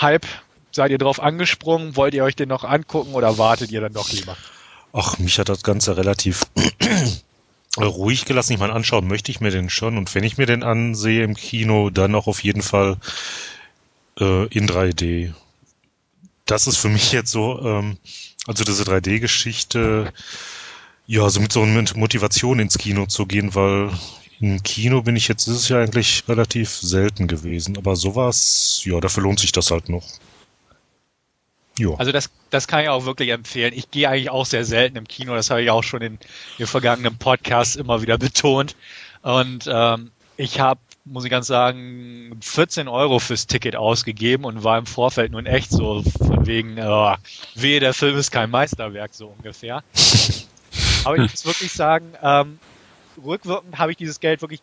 Hype, 0.00 0.26
seid 0.72 0.90
ihr 0.90 0.98
drauf 0.98 1.20
angesprungen? 1.20 1.96
Wollt 1.96 2.14
ihr 2.14 2.24
euch 2.24 2.36
den 2.36 2.48
noch 2.48 2.64
angucken 2.64 3.14
oder 3.14 3.38
wartet 3.38 3.70
ihr 3.70 3.80
dann 3.80 3.92
doch 3.92 4.10
lieber? 4.10 4.36
Ach, 4.92 5.18
mich 5.18 5.38
hat 5.38 5.48
das 5.48 5.62
Ganze 5.62 5.96
relativ 5.96 6.46
ruhig 7.76 8.24
gelassen. 8.24 8.52
Ich 8.52 8.58
meine, 8.58 8.72
anschauen 8.72 9.06
möchte 9.06 9.30
ich 9.30 9.40
mir 9.40 9.50
den 9.50 9.70
schon. 9.70 9.98
Und 9.98 10.14
wenn 10.14 10.24
ich 10.24 10.38
mir 10.38 10.46
den 10.46 10.62
ansehe 10.62 11.24
im 11.24 11.34
Kino, 11.34 11.90
dann 11.90 12.14
auch 12.14 12.26
auf 12.26 12.42
jeden 12.42 12.62
Fall 12.62 12.96
äh, 14.18 14.46
in 14.48 14.68
3D. 14.68 15.32
Das 16.46 16.66
ist 16.66 16.78
für 16.78 16.88
mich 16.88 17.12
jetzt 17.12 17.30
so, 17.30 17.60
ähm, 17.62 17.98
also 18.46 18.64
diese 18.64 18.84
3D-Geschichte, 18.84 20.12
ja, 21.06 21.28
so 21.28 21.40
mit 21.40 21.52
so 21.52 21.62
einer 21.62 21.84
Motivation 21.94 22.58
ins 22.58 22.78
Kino 22.78 23.06
zu 23.06 23.26
gehen, 23.26 23.54
weil 23.54 23.90
im 24.40 24.62
Kino 24.62 25.02
bin 25.02 25.16
ich 25.16 25.28
jetzt 25.28 25.46
dieses 25.46 25.68
Jahr 25.68 25.82
eigentlich 25.82 26.24
relativ 26.28 26.70
selten 26.70 27.26
gewesen, 27.26 27.76
aber 27.76 27.96
sowas, 27.96 28.82
ja, 28.84 29.00
dafür 29.00 29.24
lohnt 29.24 29.40
sich 29.40 29.52
das 29.52 29.70
halt 29.70 29.88
noch. 29.88 30.04
Jo. 31.78 31.94
Also 31.94 32.12
das, 32.12 32.30
das 32.50 32.66
kann 32.66 32.82
ich 32.82 32.88
auch 32.88 33.04
wirklich 33.04 33.30
empfehlen. 33.30 33.72
Ich 33.74 33.90
gehe 33.90 34.08
eigentlich 34.08 34.30
auch 34.30 34.46
sehr 34.46 34.64
selten 34.64 34.96
im 34.96 35.06
Kino, 35.06 35.34
das 35.34 35.50
habe 35.50 35.62
ich 35.62 35.70
auch 35.70 35.84
schon 35.84 36.02
in 36.02 36.18
den 36.58 36.66
vergangenen 36.66 37.16
Podcasts 37.18 37.76
immer 37.76 38.02
wieder 38.02 38.18
betont. 38.18 38.76
Und 39.22 39.68
ähm, 39.70 40.10
ich 40.36 40.60
habe, 40.60 40.80
muss 41.10 41.24
ich 41.24 41.30
ganz 41.30 41.46
sagen, 41.46 42.38
14 42.40 42.88
Euro 42.88 43.18
fürs 43.18 43.46
Ticket 43.46 43.76
ausgegeben 43.76 44.44
und 44.44 44.64
war 44.64 44.78
im 44.78 44.86
Vorfeld 44.86 45.32
nun 45.32 45.46
echt 45.46 45.70
so 45.70 46.02
von 46.02 46.46
wegen, 46.46 46.76
äh, 46.78 47.16
wehe, 47.54 47.80
der 47.80 47.94
Film 47.94 48.16
ist 48.16 48.30
kein 48.30 48.50
Meisterwerk, 48.50 49.14
so 49.14 49.28
ungefähr. 49.28 49.82
Aber 51.04 51.16
ich 51.16 51.30
muss 51.30 51.46
wirklich 51.46 51.72
sagen, 51.72 52.12
ähm, 52.22 52.58
rückwirkend 53.24 53.78
habe 53.78 53.92
ich 53.92 53.96
dieses 53.96 54.20
Geld 54.20 54.42
wirklich 54.42 54.60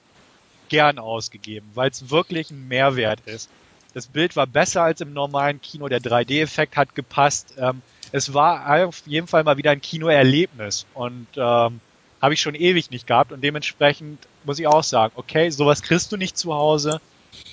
gern 0.70 1.00
ausgegeben, 1.00 1.70
weil 1.74 1.90
es 1.90 2.10
wirklich 2.10 2.52
ein 2.52 2.68
Mehrwert 2.68 3.20
ist. 3.26 3.50
Das 3.94 4.08
Bild 4.08 4.36
war 4.36 4.46
besser 4.46 4.84
als 4.84 5.02
im 5.02 5.14
normalen 5.14 5.62
Kino, 5.62 5.88
der 5.88 6.02
3D-Effekt 6.02 6.76
hat 6.76 6.96
gepasst. 6.96 7.54
Ähm, 7.58 7.82
es 8.12 8.34
war 8.34 8.86
auf 8.86 9.04
jeden 9.06 9.28
Fall 9.28 9.44
mal 9.44 9.58
wieder 9.58 9.72
ein 9.72 9.82
Kinoerlebnis 9.82 10.86
und 10.94 11.28
ähm, 11.38 11.80
habe 12.26 12.34
ich 12.34 12.42
schon 12.42 12.56
ewig 12.56 12.90
nicht 12.90 13.06
gehabt 13.06 13.32
und 13.32 13.44
dementsprechend 13.44 14.18
muss 14.46 14.58
ich 14.58 14.66
auch 14.66 14.84
sagen, 14.84 15.14
okay, 15.16 15.52
sowas 15.52 15.84
kriegst 15.84 16.12
du 16.12 16.18
nicht 16.18 16.36
zu 16.38 16.56
Hause. 16.56 17.00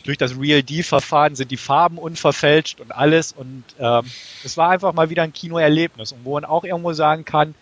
Durch 0.05 0.17
das 0.17 0.39
Real 0.39 0.63
D-Verfahren 0.63 1.35
sind 1.35 1.51
die 1.51 1.59
Farben 1.59 1.99
unverfälscht 1.99 2.81
und 2.81 2.91
alles 2.91 3.33
und 3.33 3.65
ähm, 3.79 4.05
es 4.43 4.57
war 4.57 4.71
einfach 4.71 4.95
mal 4.95 5.11
wieder 5.11 5.25
ein 5.25 5.35
Kinoerlebnis 5.35 6.13
und 6.13 6.25
wo 6.25 6.35
man 6.35 6.47
auch 6.47 6.65
irgendwo 6.65 6.95
sagen 6.95 7.27
kann, 7.27 7.55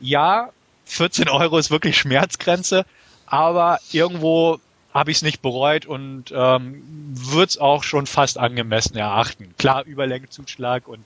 ja, 0.00 0.48
14 0.86 1.28
Euro 1.28 1.58
ist 1.58 1.70
wirklich 1.70 1.98
Schmerzgrenze, 1.98 2.86
aber 3.26 3.78
irgendwo 3.92 4.58
habe 4.94 5.10
ich 5.10 5.18
es 5.18 5.22
nicht 5.22 5.42
bereut 5.42 5.84
und 5.84 6.32
ähm, 6.34 6.82
würde 7.12 7.48
es 7.48 7.58
auch 7.58 7.82
schon 7.82 8.06
fast 8.06 8.38
angemessen 8.38 8.96
erachten. 8.96 9.54
Klar, 9.58 9.84
Überlängezuschlag 9.84 10.88
und 10.88 11.04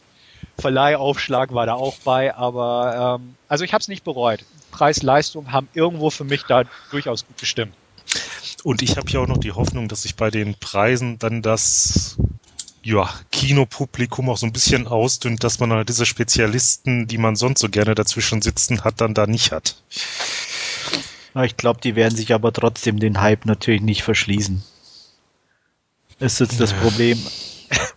Verleihaufschlag 0.58 1.52
war 1.52 1.66
da 1.66 1.74
auch 1.74 1.96
bei, 2.04 2.34
aber 2.34 3.18
ähm, 3.20 3.36
also 3.48 3.64
ich 3.64 3.72
habe 3.72 3.82
es 3.82 3.88
nicht 3.88 4.04
bereut. 4.04 4.44
Preis-Leistung 4.70 5.52
haben 5.52 5.68
irgendwo 5.74 6.10
für 6.10 6.24
mich 6.24 6.42
da 6.44 6.64
durchaus 6.90 7.26
gut 7.26 7.38
gestimmt. 7.38 7.74
Und 8.64 8.82
ich 8.82 8.96
habe 8.96 9.10
ja 9.10 9.20
auch 9.20 9.26
noch 9.26 9.38
die 9.38 9.52
Hoffnung, 9.52 9.88
dass 9.88 10.02
sich 10.02 10.16
bei 10.16 10.30
den 10.30 10.54
Preisen 10.54 11.18
dann 11.18 11.42
das 11.42 12.16
ja, 12.82 13.08
Kinopublikum 13.32 14.30
auch 14.30 14.38
so 14.38 14.46
ein 14.46 14.52
bisschen 14.52 14.86
ausdünnt, 14.86 15.44
dass 15.44 15.60
man 15.60 15.72
halt 15.72 15.88
diese 15.88 16.06
Spezialisten, 16.06 17.06
die 17.06 17.18
man 17.18 17.36
sonst 17.36 17.60
so 17.60 17.68
gerne 17.68 17.94
dazwischen 17.94 18.40
sitzen 18.40 18.82
hat, 18.82 19.00
dann 19.00 19.14
da 19.14 19.26
nicht 19.26 19.52
hat. 19.52 19.76
Ich 21.44 21.56
glaube, 21.56 21.80
die 21.80 21.94
werden 21.94 22.16
sich 22.16 22.32
aber 22.32 22.52
trotzdem 22.52 22.98
den 22.98 23.20
Hype 23.20 23.44
natürlich 23.44 23.82
nicht 23.82 24.02
verschließen. 24.02 24.62
Ist 26.18 26.40
jetzt 26.40 26.58
das 26.58 26.72
Problem. 26.72 27.18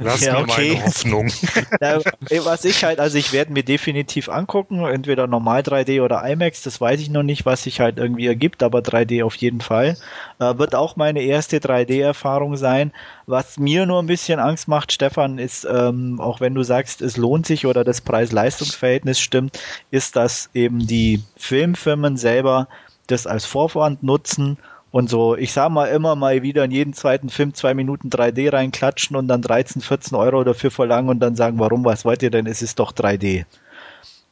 Das 0.04 0.22
ja, 0.22 0.40
okay. 0.40 0.74
meine 0.74 0.86
Hoffnung. 0.86 1.32
Ja, 1.82 2.00
was 2.44 2.66
ich 2.66 2.84
halt, 2.84 3.00
also 3.00 3.18
ich 3.18 3.34
werde 3.34 3.54
mir 3.54 3.64
definitiv 3.64 4.30
angucken, 4.30 4.84
entweder 4.86 5.28
normal 5.28 5.62
3D 5.62 6.02
oder 6.02 6.24
IMAX, 6.28 6.64
das 6.64 6.82
weiß 6.82 7.00
ich 7.00 7.10
noch 7.10 7.24
nicht, 7.24 7.46
was 7.46 7.64
sich 7.64 7.80
halt 7.80 7.98
irgendwie 7.98 8.28
ergibt, 8.28 8.64
aber 8.64 8.80
3D 8.80 9.24
auf 9.24 9.36
jeden 9.36 9.62
Fall. 9.62 9.98
Äh, 10.40 10.58
wird 10.58 10.76
auch 10.76 10.96
meine 10.96 11.22
erste 11.22 11.58
3D-Erfahrung 11.58 12.58
sein. 12.58 12.92
Was 13.28 13.58
mir 13.58 13.86
nur 13.86 14.02
ein 14.02 14.08
bisschen 14.08 14.40
Angst 14.40 14.68
macht, 14.68 14.92
Stefan, 14.92 15.38
ist, 15.38 15.66
ähm, 15.66 16.20
auch 16.20 16.40
wenn 16.40 16.56
du 16.56 16.64
sagst, 16.64 17.02
es 17.02 17.18
lohnt 17.18 17.46
sich 17.46 17.66
oder 17.66 17.84
das 17.84 18.02
Preis-Leistungs-Verhältnis 18.02 19.20
stimmt, 19.20 19.60
ist, 19.92 20.16
dass 20.16 20.50
eben 20.54 20.86
die 20.88 21.22
Filmfirmen 21.38 22.18
selber 22.18 22.68
das 23.08 23.28
als 23.28 23.46
Vorwand 23.46 24.04
nutzen, 24.04 24.58
und 24.92 25.10
so, 25.10 25.36
ich 25.36 25.54
sag 25.54 25.70
mal 25.70 25.88
immer 25.88 26.16
mal 26.16 26.42
wieder 26.44 26.66
in 26.66 26.72
jeden 26.72 26.94
zweiten 26.94 27.30
Film 27.30 27.54
zwei 27.54 27.74
Minuten 27.74 28.10
3D 28.10 28.52
reinklatschen 28.52 29.16
und 29.16 29.28
dann 29.28 29.42
13, 29.42 29.82
14 29.82 30.18
Euro 30.18 30.44
dafür 30.44 30.72
verlangen 30.72 31.10
und 31.10 31.20
dann 31.20 31.36
sagen, 31.36 31.60
warum, 31.60 31.86
was 31.86 32.04
wollt 32.06 32.24
ihr 32.24 32.32
denn, 32.32 32.46
es 32.46 32.62
ist 32.62 32.80
doch 32.80 32.92
3D. 32.92 33.46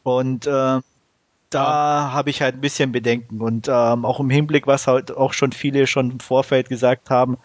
Und 0.03 0.47
äh, 0.47 0.79
da 1.49 2.11
habe 2.13 2.29
ich 2.29 2.41
halt 2.41 2.55
ein 2.55 2.61
bisschen 2.61 2.91
Bedenken 2.91 3.41
und 3.41 3.67
ähm, 3.67 4.05
auch 4.05 4.19
im 4.19 4.29
Hinblick, 4.29 4.67
was 4.67 4.85
halt 4.85 5.15
auch 5.15 5.33
schon 5.33 5.51
viele 5.51 5.87
schon 5.87 6.11
im 6.11 6.19
Vorfeld 6.19 6.69
gesagt 6.69 7.09
haben, 7.09 7.37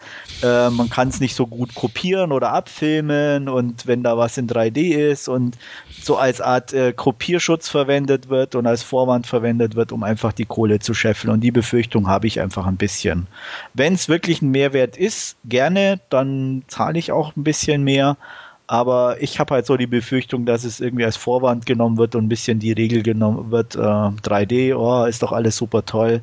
äh, 0.43 0.69
man 0.69 0.89
kann 0.89 1.07
es 1.07 1.19
nicht 1.19 1.35
so 1.35 1.47
gut 1.47 1.73
kopieren 1.73 2.31
oder 2.31 2.51
abfilmen 2.53 3.49
und 3.49 3.87
wenn 3.87 4.03
da 4.03 4.17
was 4.17 4.37
in 4.37 4.47
3D 4.47 4.95
ist 5.11 5.27
und 5.27 5.57
so 5.89 6.17
als 6.17 6.39
Art 6.39 6.71
äh, 6.73 6.93
Kopierschutz 6.93 7.67
verwendet 7.67 8.29
wird 8.29 8.53
und 8.53 8.67
als 8.67 8.83
Vorwand 8.83 9.25
verwendet 9.25 9.75
wird, 9.75 9.91
um 9.91 10.03
einfach 10.03 10.33
die 10.33 10.45
Kohle 10.45 10.79
zu 10.79 10.93
scheffeln 10.93 11.33
und 11.33 11.41
die 11.41 11.51
Befürchtung 11.51 12.07
habe 12.07 12.27
ich 12.27 12.39
einfach 12.39 12.67
ein 12.67 12.77
bisschen. 12.77 13.27
Wenn 13.73 13.93
es 13.95 14.07
wirklich 14.07 14.41
ein 14.41 14.51
Mehrwert 14.51 14.97
ist, 14.97 15.37
gerne, 15.45 15.99
dann 16.09 16.63
zahle 16.67 16.99
ich 16.99 17.11
auch 17.11 17.35
ein 17.35 17.43
bisschen 17.43 17.83
mehr. 17.83 18.17
Aber 18.67 19.21
ich 19.21 19.39
habe 19.39 19.53
halt 19.53 19.65
so 19.65 19.77
die 19.77 19.87
Befürchtung, 19.87 20.45
dass 20.45 20.63
es 20.63 20.79
irgendwie 20.79 21.05
als 21.05 21.17
Vorwand 21.17 21.65
genommen 21.65 21.97
wird 21.97 22.15
und 22.15 22.25
ein 22.25 22.29
bisschen 22.29 22.59
die 22.59 22.71
Regel 22.71 23.03
genommen 23.03 23.51
wird, 23.51 23.75
äh, 23.75 23.79
3D, 23.79 24.75
oh, 24.75 25.05
ist 25.05 25.21
doch 25.21 25.31
alles 25.31 25.57
super 25.57 25.85
toll 25.85 26.21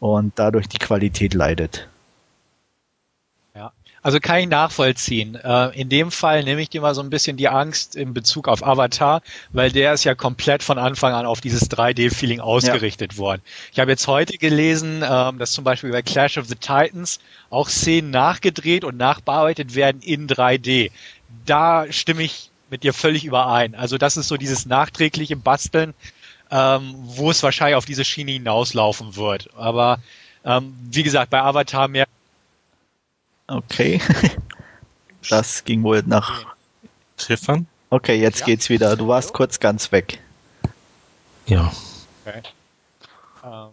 und 0.00 0.32
dadurch 0.36 0.68
die 0.68 0.78
Qualität 0.78 1.34
leidet. 1.34 1.88
Ja, 3.54 3.72
Also 4.02 4.20
kann 4.20 4.38
ich 4.38 4.48
nachvollziehen. 4.48 5.34
Äh, 5.36 5.80
in 5.80 5.88
dem 5.88 6.10
Fall 6.10 6.44
nehme 6.44 6.60
ich 6.62 6.68
dir 6.68 6.80
mal 6.80 6.94
so 6.94 7.02
ein 7.02 7.10
bisschen 7.10 7.36
die 7.36 7.48
Angst 7.48 7.96
in 7.96 8.14
Bezug 8.14 8.48
auf 8.48 8.64
Avatar, 8.64 9.22
weil 9.52 9.70
der 9.72 9.92
ist 9.92 10.04
ja 10.04 10.14
komplett 10.14 10.62
von 10.62 10.78
Anfang 10.78 11.12
an 11.12 11.26
auf 11.26 11.40
dieses 11.40 11.68
3D-Feeling 11.70 12.40
ausgerichtet 12.40 13.14
ja. 13.14 13.18
worden. 13.18 13.42
Ich 13.72 13.80
habe 13.80 13.90
jetzt 13.90 14.06
heute 14.06 14.38
gelesen, 14.38 15.04
ähm, 15.08 15.38
dass 15.38 15.52
zum 15.52 15.64
Beispiel 15.64 15.90
bei 15.90 16.02
Clash 16.02 16.38
of 16.38 16.46
the 16.46 16.54
Titans 16.54 17.18
auch 17.50 17.68
Szenen 17.68 18.10
nachgedreht 18.10 18.84
und 18.84 18.96
nachbearbeitet 18.96 19.74
werden 19.74 20.00
in 20.02 20.28
3D. 20.28 20.90
Da 21.46 21.90
stimme 21.90 22.22
ich 22.22 22.50
mit 22.70 22.82
dir 22.82 22.92
völlig 22.92 23.24
überein. 23.24 23.74
Also 23.74 23.98
das 23.98 24.16
ist 24.16 24.28
so 24.28 24.36
dieses 24.36 24.66
nachträgliche 24.66 25.36
Basteln, 25.36 25.94
ähm, 26.50 26.94
wo 26.96 27.30
es 27.30 27.42
wahrscheinlich 27.42 27.76
auf 27.76 27.84
diese 27.84 28.04
Schiene 28.04 28.32
hinauslaufen 28.32 29.16
wird. 29.16 29.50
Aber 29.56 30.00
ähm, 30.44 30.74
wie 30.90 31.02
gesagt, 31.02 31.30
bei 31.30 31.40
Avatar 31.40 31.88
mehr 31.88 32.06
Okay. 33.48 34.00
Das 35.28 35.64
ging 35.64 35.82
wohl 35.82 36.02
nach. 36.06 36.46
Stefan? 37.18 37.66
Okay, 37.90 38.14
jetzt 38.18 38.40
ja. 38.40 38.46
geht's 38.46 38.70
wieder. 38.70 38.96
Du 38.96 39.08
warst 39.08 39.32
kurz 39.32 39.60
ganz 39.60 39.92
weg. 39.92 40.20
Ja. 41.46 41.72
Okay. 42.24 42.42
Ähm, 43.44 43.68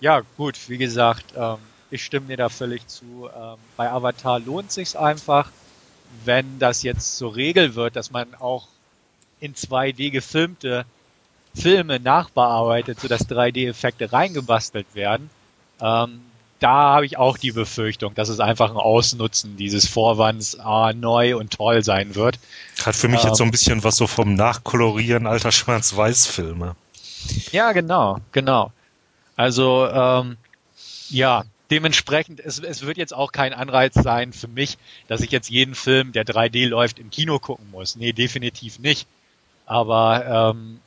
ja, 0.00 0.22
gut, 0.36 0.58
wie 0.68 0.76
gesagt, 0.76 1.24
ähm, 1.36 1.58
ich 1.90 2.04
stimme 2.04 2.26
dir 2.26 2.36
da 2.36 2.48
völlig 2.48 2.86
zu. 2.88 3.30
Ähm, 3.34 3.56
bei 3.76 3.90
Avatar 3.90 4.40
lohnt 4.40 4.72
sich's 4.72 4.96
einfach, 4.96 5.50
wenn 6.24 6.58
das 6.58 6.82
jetzt 6.82 7.16
zur 7.16 7.36
Regel 7.36 7.74
wird, 7.74 7.96
dass 7.96 8.10
man 8.10 8.34
auch 8.34 8.68
in 9.40 9.54
2D 9.54 10.10
gefilmte 10.10 10.84
Filme 11.54 12.00
nachbearbeitet, 12.00 13.00
sodass 13.00 13.28
3D-Effekte 13.28 14.12
reingebastelt 14.12 14.86
werden. 14.94 15.30
Ähm, 15.80 16.20
da 16.60 16.94
habe 16.94 17.06
ich 17.06 17.18
auch 17.18 17.38
die 17.38 17.52
Befürchtung, 17.52 18.14
dass 18.14 18.28
es 18.28 18.40
einfach 18.40 18.70
ein 18.70 18.76
Ausnutzen 18.76 19.56
dieses 19.56 19.86
Vorwands 19.86 20.58
ah, 20.58 20.92
neu 20.92 21.36
und 21.36 21.52
toll 21.52 21.84
sein 21.84 22.14
wird. 22.14 22.38
Hat 22.84 22.96
für 22.96 23.08
mich 23.08 23.22
ähm, 23.22 23.28
jetzt 23.28 23.38
so 23.38 23.44
ein 23.44 23.48
ähm, 23.48 23.52
bisschen 23.52 23.84
was 23.84 23.96
so 23.96 24.06
vom 24.06 24.34
Nachkolorieren 24.34 25.26
alter 25.26 25.52
Schwarz-Weiß-Filme. 25.52 26.74
Ja, 27.52 27.72
genau, 27.72 28.18
genau. 28.32 28.72
Also, 29.36 29.86
ähm, 29.88 30.36
ja, 31.10 31.44
dementsprechend, 31.70 32.40
es, 32.40 32.58
es 32.58 32.82
wird 32.82 32.96
jetzt 32.96 33.14
auch 33.14 33.32
kein 33.32 33.52
Anreiz 33.52 33.94
sein 33.94 34.32
für 34.32 34.48
mich, 34.48 34.78
dass 35.06 35.20
ich 35.20 35.30
jetzt 35.30 35.50
jeden 35.50 35.74
Film, 35.74 36.12
der 36.12 36.24
3D 36.24 36.66
läuft, 36.68 36.98
im 36.98 37.10
Kino 37.10 37.38
gucken 37.38 37.70
muss. 37.70 37.96
Nee, 37.96 38.12
definitiv 38.12 38.78
nicht. 38.78 39.06
Aber 39.66 40.52
ähm, 40.52 40.80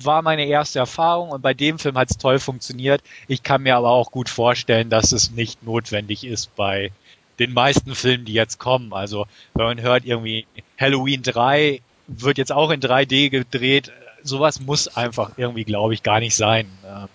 war 0.00 0.22
meine 0.22 0.46
erste 0.46 0.78
Erfahrung 0.78 1.30
und 1.30 1.42
bei 1.42 1.54
dem 1.54 1.78
Film 1.78 1.98
hat 1.98 2.10
es 2.10 2.18
toll 2.18 2.38
funktioniert. 2.38 3.02
Ich 3.26 3.42
kann 3.42 3.62
mir 3.62 3.76
aber 3.76 3.90
auch 3.90 4.10
gut 4.10 4.28
vorstellen, 4.28 4.90
dass 4.90 5.12
es 5.12 5.30
nicht 5.32 5.62
notwendig 5.62 6.24
ist 6.24 6.54
bei 6.56 6.92
den 7.38 7.52
meisten 7.52 7.94
Filmen, 7.94 8.24
die 8.24 8.32
jetzt 8.32 8.58
kommen. 8.58 8.92
Also 8.92 9.26
wenn 9.54 9.66
man 9.66 9.80
hört, 9.80 10.04
irgendwie 10.04 10.46
Halloween 10.78 11.22
3 11.22 11.80
wird 12.06 12.38
jetzt 12.38 12.52
auch 12.52 12.70
in 12.70 12.80
3D 12.80 13.30
gedreht, 13.30 13.92
sowas 14.22 14.60
muss 14.60 14.88
einfach 14.88 15.32
irgendwie, 15.36 15.64
glaube 15.64 15.94
ich, 15.94 16.02
gar 16.02 16.20
nicht 16.20 16.34
sein. 16.34 16.68
Ähm, 16.86 17.08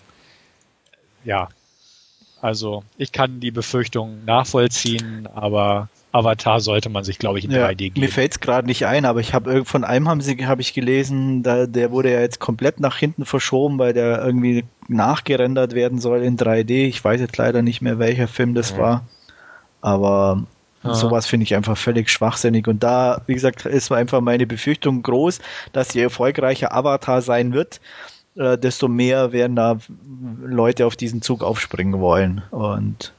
ja, 1.24 1.48
also 2.44 2.84
ich 2.98 3.10
kann 3.10 3.40
die 3.40 3.50
Befürchtung 3.50 4.22
nachvollziehen, 4.26 5.26
aber 5.34 5.88
Avatar 6.12 6.60
sollte 6.60 6.90
man 6.90 7.02
sich, 7.02 7.18
glaube 7.18 7.38
ich, 7.38 7.46
in 7.46 7.52
ja, 7.52 7.68
3D 7.68 7.74
geben. 7.76 8.00
Mir 8.00 8.10
fällt 8.10 8.32
es 8.32 8.40
gerade 8.40 8.66
nicht 8.66 8.84
ein, 8.84 9.06
aber 9.06 9.20
ich 9.20 9.32
habe 9.32 9.64
von 9.64 9.82
einem 9.82 10.10
haben 10.10 10.20
sie 10.20 10.46
habe 10.46 10.60
ich 10.60 10.74
gelesen, 10.74 11.42
da, 11.42 11.64
der 11.64 11.90
wurde 11.90 12.12
ja 12.12 12.20
jetzt 12.20 12.40
komplett 12.40 12.80
nach 12.80 12.98
hinten 12.98 13.24
verschoben, 13.24 13.78
weil 13.78 13.94
der 13.94 14.22
irgendwie 14.22 14.66
nachgerendert 14.88 15.74
werden 15.74 16.00
soll 16.00 16.22
in 16.22 16.36
3D. 16.36 16.86
Ich 16.86 17.02
weiß 17.02 17.18
jetzt 17.18 17.38
leider 17.38 17.62
nicht 17.62 17.80
mehr, 17.80 17.98
welcher 17.98 18.28
Film 18.28 18.54
das 18.54 18.72
ja. 18.72 18.78
war, 18.78 19.04
aber 19.80 20.44
ja. 20.82 20.92
sowas 20.92 21.26
finde 21.26 21.44
ich 21.44 21.54
einfach 21.54 21.78
völlig 21.78 22.10
schwachsinnig. 22.10 22.68
Und 22.68 22.82
da, 22.82 23.22
wie 23.26 23.32
gesagt, 23.32 23.64
ist 23.64 23.90
einfach 23.90 24.20
meine 24.20 24.46
Befürchtung 24.46 25.02
groß, 25.02 25.38
dass 25.72 25.94
je 25.94 26.02
erfolgreicher 26.02 26.74
Avatar 26.74 27.22
sein 27.22 27.54
wird, 27.54 27.80
äh, 28.36 28.58
desto 28.58 28.88
mehr 28.88 29.32
werden 29.32 29.56
da 29.56 29.78
Leute 30.42 30.86
auf 30.86 30.96
diesen 30.96 31.22
Zug 31.22 31.42
aufspringen 31.42 32.00
wollen. 32.00 32.42
Und 32.50 33.12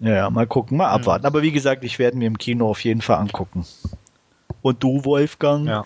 ja, 0.00 0.28
mal 0.30 0.46
gucken, 0.46 0.78
mal 0.78 0.90
abwarten. 0.90 1.26
Aber 1.26 1.42
wie 1.42 1.52
gesagt, 1.52 1.84
ich 1.84 1.98
werde 1.98 2.16
mir 2.16 2.26
im 2.26 2.38
Kino 2.38 2.68
auf 2.68 2.82
jeden 2.84 3.02
Fall 3.02 3.18
angucken. 3.18 3.64
Und 4.60 4.82
du, 4.82 5.04
Wolfgang? 5.04 5.66
Ja. 5.68 5.84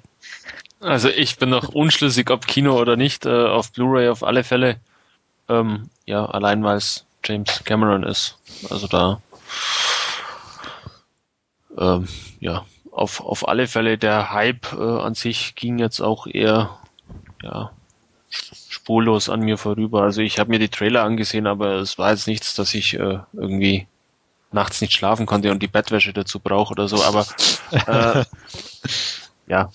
also 0.80 1.08
ich 1.08 1.36
bin 1.38 1.50
noch 1.50 1.68
unschlüssig, 1.68 2.30
ob 2.30 2.46
Kino 2.46 2.80
oder 2.80 2.96
nicht. 2.96 3.26
Äh, 3.26 3.46
auf 3.46 3.72
Blu-ray 3.72 4.08
auf 4.08 4.22
alle 4.22 4.44
Fälle. 4.44 4.76
Ähm, 5.48 5.90
ja, 6.06 6.24
allein 6.24 6.64
weil 6.64 6.78
es 6.78 7.04
James 7.24 7.62
Cameron 7.64 8.02
ist. 8.02 8.38
Also 8.70 8.86
da. 8.86 9.20
Ähm, 11.76 12.08
ja, 12.40 12.64
auf, 12.90 13.20
auf 13.20 13.48
alle 13.48 13.66
Fälle 13.66 13.98
der 13.98 14.32
Hype 14.32 14.72
äh, 14.72 15.00
an 15.00 15.14
sich 15.14 15.54
ging 15.54 15.78
jetzt 15.78 16.00
auch 16.00 16.26
eher 16.26 16.78
ja, 17.42 17.70
spurlos 18.28 19.28
an 19.28 19.40
mir 19.40 19.58
vorüber. 19.58 20.02
Also 20.02 20.20
ich 20.20 20.38
habe 20.38 20.50
mir 20.50 20.58
die 20.58 20.68
Trailer 20.68 21.04
angesehen, 21.04 21.46
aber 21.46 21.76
es 21.76 21.98
war 21.98 22.10
jetzt 22.10 22.26
nichts, 22.26 22.54
dass 22.54 22.74
ich 22.74 22.94
äh, 22.94 23.18
irgendwie 23.32 23.86
nachts 24.52 24.80
nicht 24.80 24.92
schlafen 24.92 25.26
konnte 25.26 25.50
und 25.50 25.62
die 25.62 25.68
Bettwäsche 25.68 26.12
dazu 26.12 26.40
brauche 26.40 26.72
oder 26.72 26.88
so. 26.88 27.02
Aber 27.02 27.26
äh, 27.70 28.24
ja, 29.46 29.70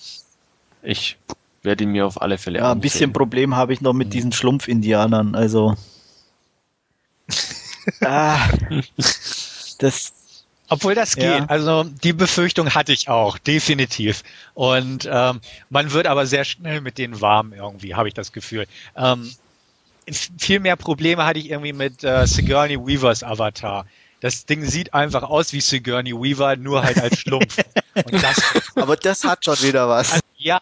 ich 0.82 1.18
werde 1.62 1.84
ihn 1.84 1.90
mir 1.90 2.06
auf 2.06 2.20
alle 2.20 2.38
Fälle 2.38 2.58
Ja, 2.58 2.64
ansehen. 2.64 2.78
ein 2.78 2.80
bisschen 2.80 3.12
Problem 3.12 3.56
habe 3.56 3.72
ich 3.72 3.80
noch 3.80 3.92
mit 3.92 4.08
mhm. 4.08 4.12
diesen 4.12 4.32
Schlumpf-Indianern. 4.32 5.34
Also 5.34 5.76
ah, 8.00 8.38
das 9.78 10.12
obwohl 10.70 10.94
das 10.94 11.16
geht. 11.16 11.24
Ja. 11.24 11.46
Also 11.46 11.84
die 11.84 12.12
Befürchtung 12.12 12.74
hatte 12.74 12.92
ich 12.92 13.08
auch, 13.08 13.38
definitiv. 13.38 14.22
Und 14.54 15.08
ähm, 15.10 15.40
man 15.68 15.92
wird 15.92 16.06
aber 16.06 16.26
sehr 16.26 16.44
schnell 16.44 16.80
mit 16.80 16.96
denen 16.96 17.20
warm 17.20 17.52
irgendwie, 17.52 17.96
habe 17.96 18.08
ich 18.08 18.14
das 18.14 18.32
Gefühl. 18.32 18.66
Ähm, 18.96 19.30
viel 20.38 20.60
mehr 20.60 20.76
Probleme 20.76 21.26
hatte 21.26 21.40
ich 21.40 21.50
irgendwie 21.50 21.72
mit 21.72 22.04
äh, 22.04 22.26
Sigourney 22.26 22.78
Weavers 22.78 23.24
Avatar. 23.24 23.84
Das 24.20 24.46
Ding 24.46 24.64
sieht 24.64 24.94
einfach 24.94 25.24
aus 25.24 25.52
wie 25.52 25.60
Sigourney 25.60 26.12
Weaver, 26.12 26.56
nur 26.56 26.82
halt 26.84 27.00
als 27.00 27.18
Schlumpf. 27.18 27.56
das, 27.94 28.42
aber 28.76 28.96
das 28.96 29.24
hat 29.24 29.44
schon 29.44 29.60
wieder 29.62 29.88
was. 29.88 30.12
Also, 30.12 30.22
ja. 30.36 30.60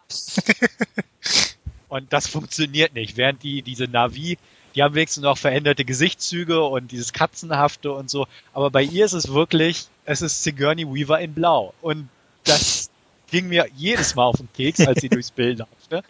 Und 1.88 2.12
das 2.12 2.28
funktioniert 2.28 2.94
nicht. 2.94 3.16
Während 3.16 3.42
die, 3.42 3.62
diese 3.62 3.84
Navi 3.84 4.38
die 4.78 4.84
haben 4.84 4.94
wenigstens 4.94 5.24
noch 5.24 5.36
veränderte 5.36 5.84
Gesichtszüge 5.84 6.62
und 6.62 6.92
dieses 6.92 7.12
Katzenhafte 7.12 7.90
und 7.90 8.08
so. 8.08 8.28
Aber 8.52 8.70
bei 8.70 8.84
ihr 8.84 9.04
ist 9.04 9.12
es 9.12 9.32
wirklich, 9.32 9.88
es 10.04 10.22
ist 10.22 10.44
Sigourney 10.44 10.86
Weaver 10.86 11.18
in 11.18 11.34
Blau. 11.34 11.74
Und 11.82 12.08
das 12.44 12.88
ging 13.28 13.48
mir 13.48 13.66
jedes 13.74 14.14
Mal 14.14 14.22
auf 14.22 14.36
den 14.36 14.48
Keks, 14.52 14.86
als 14.86 15.00
sie 15.00 15.08
durchs 15.08 15.32
Bild 15.32 15.58
laufte. 15.58 16.04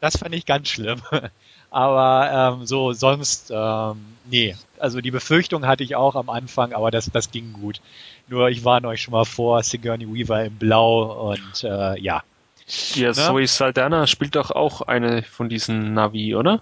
Das 0.00 0.18
fand 0.18 0.36
ich 0.36 0.46
ganz 0.46 0.68
schlimm. 0.68 1.02
Aber 1.72 2.58
ähm, 2.60 2.64
so 2.64 2.92
sonst, 2.92 3.50
ähm, 3.52 3.96
nee. 4.30 4.54
Also 4.78 5.00
die 5.00 5.10
Befürchtung 5.10 5.66
hatte 5.66 5.82
ich 5.82 5.96
auch 5.96 6.14
am 6.14 6.30
Anfang, 6.30 6.74
aber 6.74 6.90
das, 6.90 7.10
das 7.10 7.30
ging 7.30 7.52
gut. 7.54 7.80
Nur 8.28 8.50
ich 8.50 8.62
warne 8.62 8.86
euch 8.88 9.00
schon 9.00 9.12
mal 9.12 9.24
vor, 9.24 9.62
Sigourney 9.62 10.06
Weaver 10.06 10.44
in 10.44 10.58
Blau 10.58 11.30
und 11.30 11.64
äh, 11.64 11.98
ja. 11.98 12.22
Ja, 12.94 13.08
ne? 13.08 13.14
Zoe 13.14 13.46
Saldana 13.48 14.06
spielt 14.06 14.36
doch 14.36 14.50
auch 14.52 14.82
eine 14.82 15.22
von 15.22 15.48
diesen 15.48 15.94
Navi, 15.94 16.36
oder? 16.36 16.60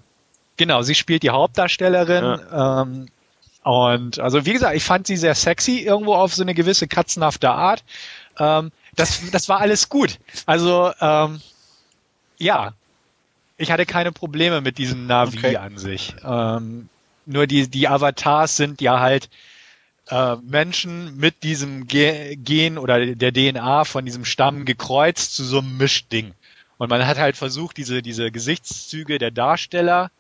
Genau, 0.61 0.83
sie 0.83 0.95
spielt 0.95 1.23
die 1.23 1.31
Hauptdarstellerin. 1.31 2.23
Ja. 2.23 2.83
Ähm, 2.83 3.07
und 3.63 4.21
also 4.21 4.45
wie 4.45 4.53
gesagt, 4.53 4.77
ich 4.77 4.85
fand 4.85 5.07
sie 5.07 5.17
sehr 5.17 5.35
sexy, 5.35 5.79
irgendwo 5.79 6.13
auf 6.13 6.35
so 6.35 6.43
eine 6.43 6.53
gewisse 6.53 6.87
katzenhafte 6.87 7.49
Art. 7.51 7.83
Ähm, 8.39 8.71
das, 8.95 9.23
das 9.31 9.49
war 9.49 9.61
alles 9.61 9.89
gut. 9.89 10.19
Also 10.45 10.93
ähm, 11.01 11.41
ja, 12.37 12.75
ich 13.57 13.71
hatte 13.71 13.87
keine 13.87 14.13
Probleme 14.13 14.61
mit 14.61 14.77
diesem 14.77 15.07
Navi 15.07 15.39
okay. 15.39 15.57
an 15.57 15.79
sich. 15.79 16.15
Ähm, 16.23 16.91
nur 17.25 17.47
die, 17.47 17.67
die 17.67 17.89
Avatars 17.89 18.59
sind 18.59 18.83
ja 18.83 19.01
halt 19.01 19.31
äh, 20.11 20.37
Menschen 20.43 21.17
mit 21.17 21.43
diesem 21.43 21.87
Gen 21.87 22.77
oder 22.77 23.15
der 23.15 23.33
DNA 23.33 23.87
von 23.87 24.05
diesem 24.05 24.27
Stamm 24.27 24.67
gekreuzt 24.67 25.35
zu 25.35 25.43
so 25.43 25.61
einem 25.61 25.79
Mischding. 25.79 26.35
Und 26.77 26.91
man 26.91 27.07
hat 27.07 27.17
halt 27.17 27.39
versucht, 27.39 27.79
diese, 27.79 28.03
diese 28.03 28.31
Gesichtszüge 28.31 29.19
der 29.19 29.31
Darsteller 29.31 30.11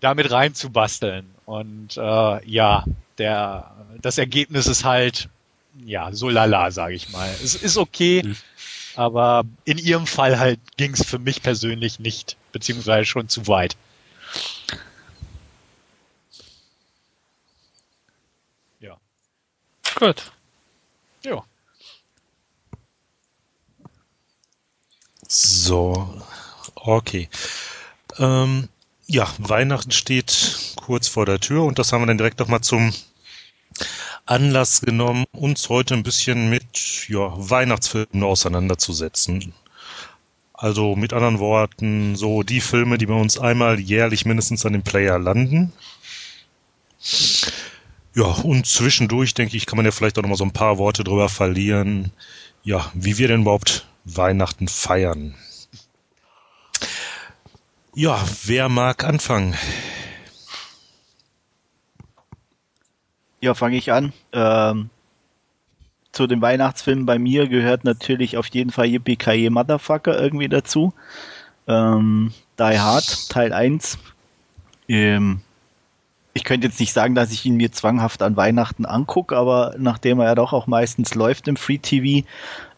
damit 0.00 0.30
reinzubasteln. 0.30 1.26
Und 1.46 1.96
äh, 1.96 2.46
ja, 2.46 2.84
der, 3.18 3.70
das 4.00 4.18
Ergebnis 4.18 4.66
ist 4.66 4.84
halt, 4.84 5.28
ja, 5.84 6.12
so 6.12 6.28
lala, 6.28 6.70
sage 6.70 6.94
ich 6.94 7.10
mal. 7.10 7.28
Es 7.42 7.54
ist 7.54 7.76
okay, 7.76 8.22
mhm. 8.24 8.36
aber 8.96 9.44
in 9.64 9.78
ihrem 9.78 10.06
Fall 10.06 10.38
halt 10.38 10.60
ging 10.76 10.92
es 10.92 11.04
für 11.04 11.18
mich 11.18 11.42
persönlich 11.42 11.98
nicht, 11.98 12.36
beziehungsweise 12.52 13.06
schon 13.06 13.28
zu 13.28 13.46
weit. 13.46 13.76
Ja. 18.80 18.96
Gut. 19.98 20.32
Ja. 21.24 21.44
So, 25.26 26.22
okay. 26.74 27.28
Ähm, 28.18 28.68
ja, 29.08 29.26
Weihnachten 29.38 29.90
steht 29.90 30.74
kurz 30.76 31.08
vor 31.08 31.24
der 31.26 31.40
Tür 31.40 31.64
und 31.64 31.78
das 31.78 31.92
haben 31.92 32.02
wir 32.02 32.06
dann 32.06 32.18
direkt 32.18 32.38
nochmal 32.38 32.60
zum 32.60 32.92
Anlass 34.26 34.82
genommen, 34.82 35.24
uns 35.32 35.70
heute 35.70 35.94
ein 35.94 36.02
bisschen 36.02 36.50
mit 36.50 37.08
ja, 37.08 37.32
Weihnachtsfilmen 37.34 38.22
auseinanderzusetzen. 38.22 39.54
Also 40.52 40.94
mit 40.94 41.12
anderen 41.14 41.38
Worten, 41.38 42.16
so 42.16 42.42
die 42.42 42.60
Filme, 42.60 42.98
die 42.98 43.06
bei 43.06 43.14
uns 43.14 43.38
einmal 43.38 43.80
jährlich 43.80 44.26
mindestens 44.26 44.66
an 44.66 44.74
den 44.74 44.82
Player 44.82 45.18
landen. 45.18 45.72
Ja, 48.14 48.24
und 48.24 48.66
zwischendurch, 48.66 49.32
denke 49.32 49.56
ich, 49.56 49.64
kann 49.64 49.76
man 49.76 49.86
ja 49.86 49.92
vielleicht 49.92 50.18
auch 50.18 50.22
noch 50.22 50.28
mal 50.28 50.36
so 50.36 50.44
ein 50.44 50.52
paar 50.52 50.76
Worte 50.76 51.04
drüber 51.04 51.28
verlieren, 51.28 52.12
ja, 52.62 52.90
wie 52.92 53.16
wir 53.16 53.28
denn 53.28 53.42
überhaupt 53.42 53.86
Weihnachten 54.04 54.68
feiern. 54.68 55.34
Ja, 57.98 58.24
wer 58.44 58.68
mag 58.68 59.02
anfangen? 59.02 59.56
Ja, 63.40 63.54
fange 63.54 63.76
ich 63.76 63.90
an. 63.90 64.12
Ähm, 64.32 64.88
zu 66.12 66.28
den 66.28 66.40
Weihnachtsfilmen 66.40 67.06
bei 67.06 67.18
mir 67.18 67.48
gehört 67.48 67.82
natürlich 67.82 68.36
auf 68.36 68.46
jeden 68.50 68.70
Fall 68.70 68.86
Yippie 68.86 69.50
Motherfucker 69.50 70.16
irgendwie 70.16 70.48
dazu. 70.48 70.94
Ähm, 71.66 72.32
Die 72.60 72.78
Hard, 72.78 73.30
Teil 73.30 73.52
1. 73.52 73.98
Ähm, 74.86 75.40
ich 76.34 76.44
könnte 76.44 76.68
jetzt 76.68 76.78
nicht 76.78 76.92
sagen, 76.92 77.16
dass 77.16 77.32
ich 77.32 77.44
ihn 77.46 77.56
mir 77.56 77.72
zwanghaft 77.72 78.22
an 78.22 78.36
Weihnachten 78.36 78.86
angucke, 78.86 79.36
aber 79.36 79.74
nachdem 79.76 80.20
er 80.20 80.26
ja 80.26 80.34
doch 80.36 80.52
auch 80.52 80.68
meistens 80.68 81.16
läuft 81.16 81.48
im 81.48 81.56
Free 81.56 81.78
TV, 81.78 82.24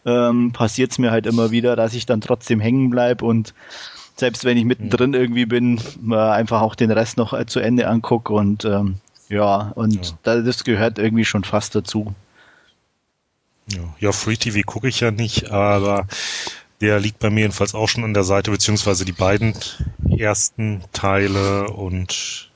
ähm, 0.03 0.51
passiert 0.51 0.89
es 0.93 0.97
mir 0.97 1.11
halt 1.11 1.27
immer 1.27 1.51
wieder, 1.51 1.75
dass 1.75 1.93
ich 1.93 2.07
dann 2.07 2.21
trotzdem 2.21 2.59
hängen 2.59 2.89
bleibe 2.89 3.23
und 3.23 3.53
selbst 4.21 4.45
wenn 4.45 4.55
ich 4.55 4.65
mittendrin 4.65 5.15
irgendwie 5.15 5.47
bin, 5.47 5.81
äh, 6.09 6.15
einfach 6.15 6.61
auch 6.61 6.75
den 6.75 6.91
Rest 6.91 7.17
noch 7.17 7.33
äh, 7.33 7.47
zu 7.47 7.59
Ende 7.59 7.87
angucke 7.87 8.31
und 8.31 8.65
ähm, 8.65 8.97
ja, 9.29 9.71
und 9.73 10.15
ja. 10.23 10.41
das 10.41 10.63
gehört 10.63 10.99
irgendwie 10.99 11.25
schon 11.25 11.43
fast 11.43 11.73
dazu. 11.73 12.13
Ja, 13.67 13.81
ja 13.99 14.11
Free 14.11 14.35
TV 14.35 14.61
gucke 14.63 14.87
ich 14.87 14.99
ja 14.99 15.09
nicht, 15.09 15.49
aber 15.49 16.05
der 16.81 16.99
liegt 16.99 17.17
bei 17.17 17.31
mir 17.31 17.41
jedenfalls 17.41 17.73
auch 17.73 17.89
schon 17.89 18.03
an 18.03 18.13
der 18.13 18.23
Seite, 18.23 18.51
beziehungsweise 18.51 19.05
die 19.05 19.11
beiden 19.11 19.55
ersten 20.15 20.83
Teile 20.93 21.71
und 21.71 22.51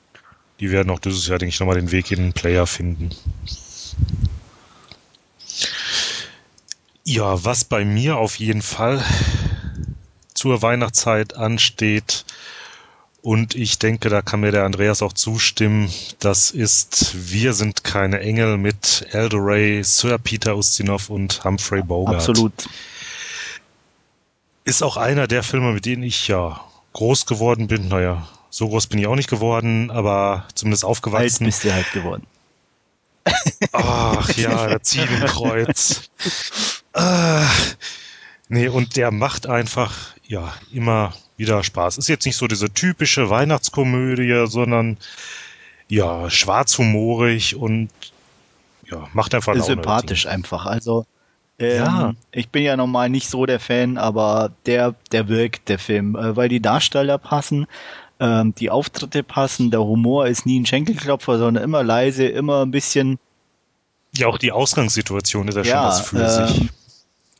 die 0.60 0.70
werden 0.70 0.90
auch 0.90 1.00
dieses 1.00 1.26
Jahr, 1.26 1.38
denke 1.38 1.50
ich, 1.50 1.58
nochmal 1.58 1.80
den 1.80 1.90
Weg 1.90 2.12
in 2.12 2.18
den 2.18 2.32
Player 2.32 2.68
finden. 2.68 3.10
Ja, 7.02 7.44
was 7.44 7.64
bei 7.64 7.84
mir 7.84 8.18
auf 8.18 8.38
jeden 8.38 8.62
Fall 8.62 9.02
zur 10.36 10.62
Weihnachtszeit 10.62 11.36
ansteht, 11.36 12.24
und 13.26 13.56
ich 13.56 13.80
denke, 13.80 14.08
da 14.08 14.22
kann 14.22 14.38
mir 14.38 14.52
der 14.52 14.62
Andreas 14.62 15.02
auch 15.02 15.12
zustimmen. 15.12 15.92
Das 16.20 16.52
ist 16.52 17.12
Wir 17.28 17.54
sind 17.54 17.82
keine 17.82 18.20
Engel 18.20 18.56
mit 18.56 19.04
Eldoray, 19.10 19.82
Sir 19.82 20.16
Peter 20.18 20.56
Ustinov 20.56 21.10
und 21.10 21.42
Humphrey 21.42 21.82
Bogart. 21.82 22.14
Absolut. 22.14 22.68
Ist 24.62 24.84
auch 24.84 24.96
einer 24.96 25.26
der 25.26 25.42
Filme, 25.42 25.72
mit 25.72 25.86
denen 25.86 26.04
ich 26.04 26.28
ja 26.28 26.60
groß 26.92 27.26
geworden 27.26 27.66
bin. 27.66 27.88
Naja, 27.88 28.28
so 28.48 28.68
groß 28.68 28.86
bin 28.86 29.00
ich 29.00 29.08
auch 29.08 29.16
nicht 29.16 29.28
geworden, 29.28 29.90
aber 29.90 30.46
zumindest 30.54 30.84
aufgewachsen. 30.84 31.46
Alt 31.46 31.52
bist 31.52 31.64
du 31.64 31.72
halt 31.74 31.90
geworden. 31.90 32.24
Ach 33.72 34.30
ja, 34.36 34.68
der 34.68 34.84
Ziegenkreuz. 34.84 36.10
ah, 36.92 37.44
nee, 38.48 38.68
und 38.68 38.96
der 38.96 39.10
macht 39.10 39.46
einfach, 39.46 40.14
ja, 40.26 40.52
immer 40.72 41.12
wieder 41.36 41.62
Spaß. 41.62 41.98
Ist 41.98 42.08
jetzt 42.08 42.26
nicht 42.26 42.36
so 42.36 42.46
diese 42.46 42.70
typische 42.70 43.30
Weihnachtskomödie, 43.30 44.46
sondern 44.46 44.96
ja, 45.88 46.30
schwarzhumorig 46.30 47.56
und 47.56 47.90
ja, 48.90 49.08
macht 49.12 49.34
einfach 49.34 49.54
Laune. 49.54 49.64
Sympathisch 49.64 50.26
einfach. 50.26 50.66
Also 50.66 51.06
ähm, 51.58 51.76
ja. 51.76 52.14
ich 52.32 52.50
bin 52.50 52.62
ja 52.62 52.76
normal 52.76 53.08
nicht 53.08 53.28
so 53.28 53.46
der 53.46 53.60
Fan, 53.60 53.98
aber 53.98 54.50
der, 54.66 54.94
der 55.12 55.28
wirkt, 55.28 55.68
der 55.68 55.78
Film, 55.78 56.16
äh, 56.16 56.36
weil 56.36 56.48
die 56.48 56.60
Darsteller 56.60 57.18
passen, 57.18 57.66
ähm, 58.20 58.54
die 58.54 58.70
Auftritte 58.70 59.22
passen, 59.22 59.70
der 59.70 59.80
Humor 59.80 60.26
ist 60.26 60.46
nie 60.46 60.60
ein 60.60 60.66
Schenkelklopfer, 60.66 61.38
sondern 61.38 61.64
immer 61.64 61.82
leise, 61.82 62.26
immer 62.26 62.62
ein 62.62 62.70
bisschen. 62.70 63.18
Ja, 64.16 64.28
auch 64.28 64.38
die 64.38 64.52
Ausgangssituation 64.52 65.48
ist 65.48 65.56
ja, 65.56 65.62
ja 65.62 65.72
schon 65.72 65.84
was 65.84 66.00
für 66.00 66.42
ähm, 66.42 66.48
sich. 66.48 66.68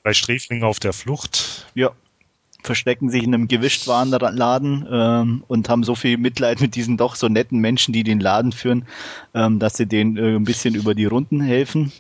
Bei 0.07 0.15
Sträflingen 0.15 0.63
auf 0.63 0.79
der 0.79 0.93
Flucht. 0.93 1.67
Ja, 1.75 1.91
verstecken 2.63 3.11
sich 3.11 3.25
in 3.25 3.35
einem 3.35 3.49
Gewischtwarenladen 3.49 4.87
ähm, 4.89 5.43
und 5.49 5.69
haben 5.69 5.83
so 5.83 5.97
viel 5.97 6.17
Mitleid 6.17 6.61
mit 6.61 6.77
diesen 6.77 6.97
doch 6.97 7.17
so 7.17 7.27
netten 7.27 7.59
Menschen, 7.59 7.93
die 7.93 8.05
den 8.05 8.21
Laden 8.21 8.53
führen, 8.53 8.87
ähm, 9.35 9.59
dass 9.59 9.77
sie 9.77 9.87
denen 9.87 10.17
äh, 10.17 10.37
ein 10.37 10.45
bisschen 10.45 10.77
über 10.77 10.95
die 10.95 11.07
Runden 11.07 11.41
helfen. 11.41 11.91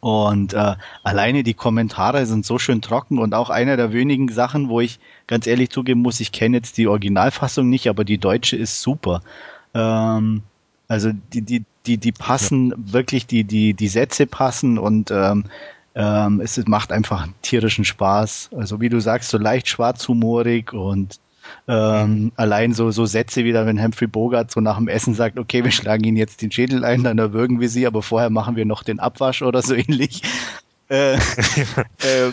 Und 0.00 0.54
äh, 0.54 0.76
alleine 1.02 1.42
die 1.42 1.52
Kommentare 1.52 2.24
sind 2.24 2.46
so 2.46 2.58
schön 2.58 2.80
trocken 2.80 3.18
und 3.18 3.34
auch 3.34 3.50
einer 3.50 3.76
der 3.76 3.92
wenigen 3.92 4.28
Sachen, 4.32 4.70
wo 4.70 4.80
ich 4.80 4.98
ganz 5.26 5.46
ehrlich 5.46 5.68
zugeben 5.68 6.00
muss, 6.00 6.20
ich 6.20 6.32
kenne 6.32 6.56
jetzt 6.56 6.78
die 6.78 6.86
Originalfassung 6.86 7.68
nicht, 7.68 7.90
aber 7.90 8.06
die 8.06 8.16
deutsche 8.16 8.56
ist 8.56 8.80
super. 8.80 9.20
Ähm, 9.74 10.44
also 10.88 11.10
die, 11.34 11.42
die, 11.42 11.64
die, 11.84 11.98
die 11.98 12.12
passen 12.12 12.70
ja. 12.70 12.76
wirklich, 12.94 13.26
die, 13.26 13.44
die, 13.44 13.74
die 13.74 13.88
Sätze 13.88 14.26
passen 14.26 14.78
und 14.78 15.10
ähm, 15.10 15.44
ähm, 15.94 16.40
es 16.40 16.56
macht 16.66 16.92
einfach 16.92 17.28
tierischen 17.42 17.84
Spaß. 17.84 18.50
Also 18.56 18.80
wie 18.80 18.88
du 18.88 19.00
sagst, 19.00 19.30
so 19.30 19.38
leicht 19.38 19.68
schwarzhumorig 19.68 20.72
und 20.72 21.20
ähm, 21.68 22.32
allein 22.36 22.72
so, 22.72 22.90
so 22.90 23.06
Sätze 23.06 23.44
wieder, 23.44 23.66
wenn 23.66 23.82
Humphrey 23.82 24.08
Bogart 24.08 24.50
so 24.50 24.60
nach 24.60 24.76
dem 24.76 24.88
Essen 24.88 25.14
sagt, 25.14 25.38
okay, 25.38 25.62
wir 25.62 25.70
schlagen 25.70 26.04
ihn 26.04 26.16
jetzt 26.16 26.42
den 26.42 26.50
Schädel 26.50 26.84
ein, 26.84 27.04
dann 27.04 27.18
erwürgen 27.18 27.60
wir 27.60 27.68
sie, 27.68 27.86
aber 27.86 28.02
vorher 28.02 28.30
machen 28.30 28.56
wir 28.56 28.64
noch 28.64 28.82
den 28.82 28.98
Abwasch 28.98 29.42
oder 29.42 29.62
so 29.62 29.74
ähnlich. 29.74 30.22
Äh, 30.88 31.14
äh, 31.98 32.32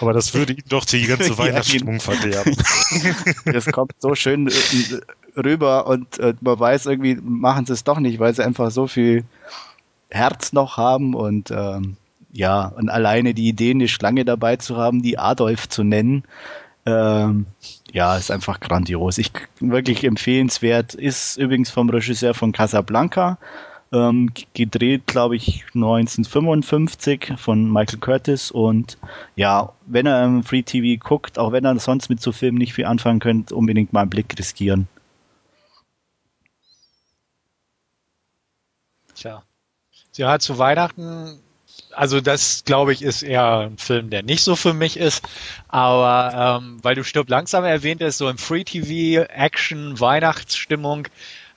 aber 0.00 0.12
das 0.12 0.32
würde 0.34 0.54
ihm 0.54 0.62
doch 0.68 0.84
die 0.84 1.06
ganze 1.06 1.36
Weihnachtsstimmung 1.38 2.00
verderben. 2.00 2.56
das 3.44 3.66
kommt 3.66 3.92
so 3.98 4.14
schön 4.14 4.48
äh, 4.48 5.38
rüber 5.38 5.86
und 5.86 6.18
äh, 6.18 6.34
man 6.40 6.58
weiß 6.58 6.86
irgendwie, 6.86 7.16
machen 7.16 7.66
sie 7.66 7.72
es 7.72 7.84
doch 7.84 7.98
nicht, 7.98 8.18
weil 8.18 8.34
sie 8.34 8.44
einfach 8.44 8.70
so 8.70 8.86
viel 8.86 9.24
Herz 10.08 10.52
noch 10.52 10.76
haben 10.76 11.14
und 11.14 11.50
ähm, 11.50 11.96
ja, 12.36 12.66
und 12.66 12.90
alleine 12.90 13.32
die 13.32 13.48
Idee, 13.48 13.70
eine 13.70 13.88
Schlange 13.88 14.24
dabei 14.24 14.56
zu 14.56 14.76
haben, 14.76 15.02
die 15.02 15.18
Adolf 15.18 15.68
zu 15.68 15.82
nennen, 15.84 16.24
ähm, 16.84 17.46
ja, 17.92 18.16
ist 18.16 18.30
einfach 18.30 18.60
grandios. 18.60 19.18
Ich 19.18 19.32
wirklich 19.58 20.04
empfehlenswert. 20.04 20.94
Ist 20.94 21.36
übrigens 21.38 21.70
vom 21.70 21.88
Regisseur 21.88 22.34
von 22.34 22.52
Casablanca. 22.52 23.38
Ähm, 23.92 24.32
gedreht, 24.54 25.06
glaube 25.06 25.36
ich, 25.36 25.64
1955 25.74 27.34
von 27.38 27.72
Michael 27.72 28.00
Curtis. 28.00 28.50
Und 28.50 28.98
ja, 29.34 29.72
wenn 29.86 30.06
er 30.06 30.24
im 30.24 30.44
Free 30.44 30.62
TV 30.62 31.02
guckt, 31.02 31.38
auch 31.38 31.52
wenn 31.52 31.64
er 31.64 31.78
sonst 31.78 32.10
mit 32.10 32.20
so 32.20 32.32
Filmen 32.32 32.58
nicht 32.58 32.74
viel 32.74 32.84
anfangen 32.84 33.20
könnt, 33.20 33.50
unbedingt 33.50 33.92
mal 33.92 34.02
einen 34.02 34.10
Blick 34.10 34.38
riskieren. 34.38 34.88
Tja. 39.14 39.42
Ja, 40.14 40.38
zu 40.38 40.58
Weihnachten 40.58 41.40
also 41.96 42.20
das 42.20 42.64
glaube 42.64 42.92
ich 42.92 43.02
ist 43.02 43.22
eher 43.22 43.58
ein 43.58 43.78
Film, 43.78 44.10
der 44.10 44.22
nicht 44.22 44.42
so 44.42 44.54
für 44.54 44.74
mich 44.74 44.96
ist. 44.96 45.26
Aber 45.68 46.60
ähm, 46.62 46.78
weil 46.82 46.94
du 46.94 47.04
stirb 47.04 47.28
langsam 47.28 47.64
erwähnt 47.64 48.02
hast, 48.02 48.18
so 48.18 48.28
im 48.28 48.38
Free 48.38 48.64
TV 48.64 49.22
Action 49.22 49.98
Weihnachtsstimmung, 49.98 51.08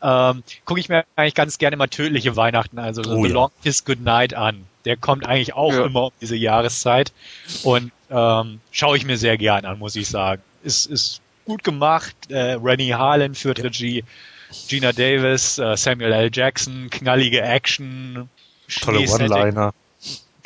ähm, 0.01 0.43
gucke 0.65 0.79
ich 0.79 0.89
mir 0.89 1.03
eigentlich 1.15 1.35
ganz 1.35 1.57
gerne 1.57 1.75
mal 1.75 1.87
tödliche 1.87 2.35
Weihnachten, 2.35 2.79
also 2.79 3.03
so 3.03 3.11
oh, 3.11 3.23
The 3.23 3.29
ja. 3.29 3.33
Longest 3.33 3.85
Good 3.85 4.01
Night 4.01 4.33
an. 4.33 4.65
Der 4.85 4.95
kommt 4.95 5.25
eigentlich 5.25 5.53
auch 5.53 5.73
ja. 5.73 5.85
immer 5.85 6.05
um 6.05 6.11
diese 6.21 6.37
Jahreszeit 6.37 7.11
und 7.63 7.91
ähm, 8.09 8.61
schaue 8.71 8.95
ich 8.95 9.05
mir 9.05 9.17
sehr 9.17 9.37
gern 9.37 9.65
an, 9.65 9.77
muss 9.77 9.95
ich 9.97 10.07
sagen. 10.07 10.41
Ist, 10.63 10.85
ist 10.85 11.21
gut 11.45 11.63
gemacht. 11.63 12.15
Äh, 12.29 12.53
Rennie 12.53 12.93
Harlan 12.93 13.35
führt 13.35 13.61
Regie. 13.61 14.03
Gina 14.67 14.93
Davis, 14.93 15.59
äh, 15.59 15.77
Samuel 15.77 16.11
L. 16.11 16.29
Jackson, 16.33 16.89
knallige 16.89 17.41
Action, 17.41 18.29
tolle 18.81 19.07
One-Liner. 19.07 19.73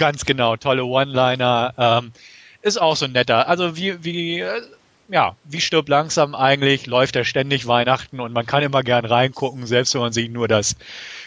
Ganz 0.03 0.25
genau, 0.25 0.57
tolle 0.57 0.83
One-Liner. 0.83 1.75
Ähm, 1.77 2.11
ist 2.61 2.75
auch 2.75 2.97
so 2.97 3.07
netter. 3.07 3.47
Also 3.47 3.77
wie, 3.77 4.03
wie, 4.03 4.43
ja, 5.07 5.37
wie 5.45 5.61
stirbt 5.61 5.87
langsam 5.87 6.35
eigentlich, 6.35 6.87
läuft 6.87 7.15
er 7.15 7.23
ständig 7.23 7.67
Weihnachten 7.67 8.19
und 8.19 8.33
man 8.33 8.45
kann 8.45 8.63
immer 8.63 8.83
gern 8.83 9.05
reingucken, 9.05 9.65
selbst 9.65 9.93
wenn 9.93 10.01
man 10.01 10.11
sich 10.11 10.29
nur 10.29 10.49
das 10.49 10.75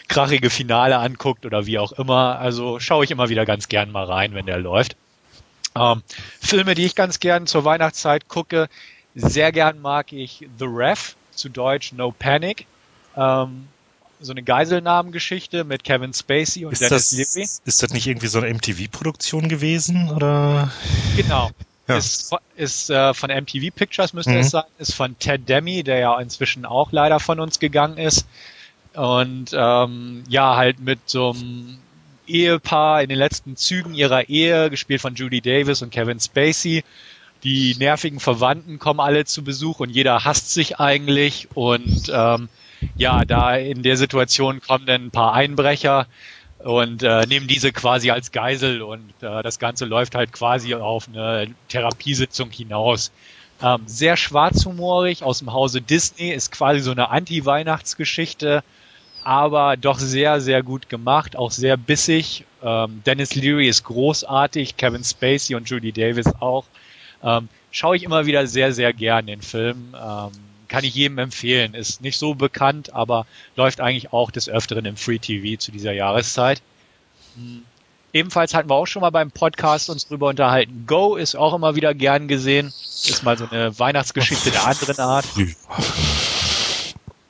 krachige 0.07 0.51
Finale 0.51 0.99
anguckt 0.99 1.47
oder 1.47 1.65
wie 1.65 1.79
auch 1.79 1.91
immer. 1.93 2.37
Also 2.37 2.79
schaue 2.79 3.03
ich 3.03 3.09
immer 3.09 3.29
wieder 3.29 3.47
ganz 3.47 3.67
gern 3.67 3.91
mal 3.91 4.05
rein, 4.05 4.35
wenn 4.35 4.45
der 4.45 4.59
läuft. 4.59 4.95
Ähm, 5.75 6.03
Filme, 6.39 6.75
die 6.75 6.85
ich 6.85 6.93
ganz 6.93 7.19
gern 7.19 7.47
zur 7.47 7.65
Weihnachtszeit 7.65 8.27
gucke, 8.27 8.69
sehr 9.15 9.51
gern 9.51 9.81
mag 9.81 10.13
ich 10.13 10.47
The 10.59 10.67
Ref, 10.67 11.15
zu 11.31 11.49
Deutsch 11.49 11.93
No 11.93 12.11
Panic. 12.11 12.67
Ähm, 13.15 13.69
so 14.19 14.31
eine 14.31 14.43
Geiselnahmengeschichte 14.43 15.63
mit 15.63 15.83
Kevin 15.83 16.13
Spacey 16.13 16.65
und 16.65 16.73
ist 16.73 16.81
Dennis 16.81 17.09
das, 17.09 17.35
Leary. 17.35 17.49
Ist 17.65 17.83
das 17.83 17.93
nicht 17.93 18.07
irgendwie 18.07 18.27
so 18.27 18.39
eine 18.39 18.53
MTV-Produktion 18.53 19.47
gewesen 19.47 20.11
oder? 20.11 20.71
Genau. 21.15 21.51
Ja. 21.87 21.97
Ist, 21.97 22.35
ist 22.55 22.89
äh, 22.89 23.13
von 23.13 23.29
MTV 23.29 23.73
Pictures 23.73 24.13
müsste 24.13 24.31
mhm. 24.31 24.37
es 24.39 24.49
sein, 24.49 24.63
ist 24.77 24.93
von 24.93 25.17
Ted 25.19 25.47
Demi, 25.47 25.83
der 25.83 25.99
ja 25.99 26.19
inzwischen 26.19 26.65
auch 26.65 26.91
leider 26.91 27.19
von 27.19 27.39
uns 27.39 27.59
gegangen 27.59 27.97
ist. 27.97 28.27
Und 28.93 29.51
ähm, 29.53 30.23
ja, 30.27 30.57
halt 30.57 30.79
mit 30.79 30.99
so 31.05 31.31
einem 31.31 31.77
Ehepaar 32.27 33.03
in 33.03 33.09
den 33.09 33.17
letzten 33.17 33.55
Zügen 33.55 33.93
ihrer 33.93 34.27
Ehe, 34.27 34.69
gespielt 34.69 35.01
von 35.01 35.15
Judy 35.15 35.39
Davis 35.39 35.81
und 35.81 35.91
Kevin 35.91 36.19
Spacey. 36.19 36.83
Die 37.43 37.75
nervigen 37.75 38.19
Verwandten 38.19 38.79
kommen 38.79 38.99
alle 38.99 39.23
zu 39.25 39.43
Besuch 39.43 39.79
und 39.79 39.91
jeder 39.91 40.25
hasst 40.25 40.51
sich 40.51 40.79
eigentlich. 40.79 41.47
Und 41.53 42.11
ähm, 42.11 42.49
ja, 42.97 43.25
da 43.25 43.55
in 43.55 43.83
der 43.83 43.97
Situation 43.97 44.61
kommen 44.61 44.85
dann 44.85 45.05
ein 45.05 45.11
paar 45.11 45.33
Einbrecher 45.33 46.07
und 46.59 47.03
äh, 47.03 47.25
nehmen 47.27 47.47
diese 47.47 47.71
quasi 47.71 48.11
als 48.11 48.31
Geisel 48.31 48.81
und 48.81 49.13
äh, 49.21 49.43
das 49.43 49.59
Ganze 49.59 49.85
läuft 49.85 50.15
halt 50.15 50.33
quasi 50.33 50.73
auf 50.73 51.07
eine 51.07 51.53
Therapiesitzung 51.69 52.49
hinaus. 52.49 53.11
Ähm, 53.61 53.83
sehr 53.85 54.17
schwarzhumorig 54.17 55.23
aus 55.23 55.39
dem 55.39 55.51
Hause 55.53 55.81
Disney, 55.81 56.29
ist 56.31 56.51
quasi 56.51 56.79
so 56.79 56.91
eine 56.91 57.09
Anti-Weihnachtsgeschichte, 57.09 58.63
aber 59.23 59.77
doch 59.77 59.99
sehr, 59.99 60.41
sehr 60.41 60.63
gut 60.63 60.89
gemacht, 60.89 61.35
auch 61.35 61.51
sehr 61.51 61.75
bissig. 61.75 62.45
Ähm, 62.63 63.01
Dennis 63.05 63.35
Leary 63.35 63.67
ist 63.67 63.83
großartig, 63.83 64.77
Kevin 64.77 65.03
Spacey 65.03 65.55
und 65.55 65.69
Judy 65.69 65.91
Davis 65.91 66.27
auch. 66.39 66.65
Ähm, 67.23 67.49
schaue 67.71 67.97
ich 67.97 68.03
immer 68.03 68.25
wieder 68.25 68.47
sehr, 68.47 68.73
sehr 68.73 68.93
gern 68.93 69.25
den 69.27 69.41
Film. 69.41 69.95
Ähm, 69.95 70.31
kann 70.67 70.83
ich 70.83 70.95
jedem 70.95 71.17
empfehlen. 71.17 71.73
Ist 71.73 72.01
nicht 72.01 72.17
so 72.17 72.35
bekannt, 72.35 72.93
aber 72.93 73.25
läuft 73.55 73.81
eigentlich 73.81 74.13
auch 74.13 74.31
des 74.31 74.49
Öfteren 74.49 74.85
im 74.85 74.97
Free 74.97 75.19
TV 75.19 75.59
zu 75.59 75.71
dieser 75.71 75.93
Jahreszeit. 75.93 76.61
Mhm. 77.35 77.63
Ebenfalls 78.13 78.53
hatten 78.53 78.69
wir 78.69 78.75
auch 78.75 78.87
schon 78.87 79.01
mal 79.01 79.11
beim 79.11 79.31
Podcast 79.31 79.89
uns 79.89 80.07
drüber 80.07 80.29
unterhalten. 80.29 80.85
Go 80.87 81.17
ist 81.17 81.35
auch 81.35 81.53
immer 81.53 81.75
wieder 81.75 81.93
gern 81.93 82.27
gesehen. 82.27 82.67
Ist 82.67 83.23
mal 83.23 83.37
so 83.37 83.47
eine 83.49 83.77
Weihnachtsgeschichte 83.77 84.51
der 84.51 84.65
anderen 84.65 84.99
Art. 84.99 85.25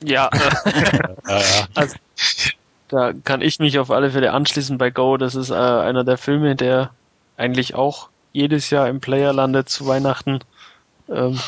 Ja, 0.04 0.28
also, 1.74 1.96
da 2.86 3.12
kann 3.12 3.40
ich 3.40 3.58
mich 3.58 3.78
auf 3.78 3.90
alle 3.90 4.10
Fälle 4.10 4.32
anschließen 4.32 4.78
bei 4.78 4.90
Go. 4.90 5.16
Das 5.16 5.34
ist 5.34 5.50
äh, 5.50 5.54
einer 5.54 6.04
der 6.04 6.18
Filme, 6.18 6.54
der 6.54 6.90
eigentlich 7.36 7.74
auch 7.74 8.08
jedes 8.32 8.70
Jahr 8.70 8.88
im 8.88 9.00
Player 9.00 9.32
landet 9.32 9.68
zu 9.68 9.86
Weihnachten. 9.86 10.40
Ähm, 11.08 11.40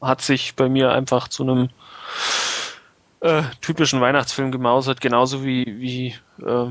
hat 0.00 0.20
sich 0.20 0.54
bei 0.54 0.68
mir 0.68 0.92
einfach 0.92 1.28
zu 1.28 1.42
einem 1.42 1.70
äh, 3.20 3.42
typischen 3.60 4.00
Weihnachtsfilm 4.00 4.52
gemausert, 4.52 5.00
genauso 5.00 5.44
wie, 5.44 5.64
wie 5.80 6.14
äh, 6.44 6.70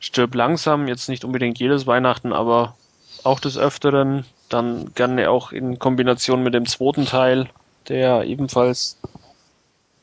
Stirb 0.00 0.34
langsam, 0.34 0.86
jetzt 0.86 1.08
nicht 1.08 1.24
unbedingt 1.24 1.58
jedes 1.58 1.86
Weihnachten, 1.86 2.32
aber 2.32 2.76
auch 3.24 3.40
des 3.40 3.58
Öfteren, 3.58 4.24
dann 4.48 4.94
gerne 4.94 5.28
auch 5.30 5.52
in 5.52 5.78
Kombination 5.78 6.42
mit 6.42 6.54
dem 6.54 6.66
zweiten 6.66 7.04
Teil, 7.04 7.48
der 7.88 8.24
ebenfalls 8.24 8.98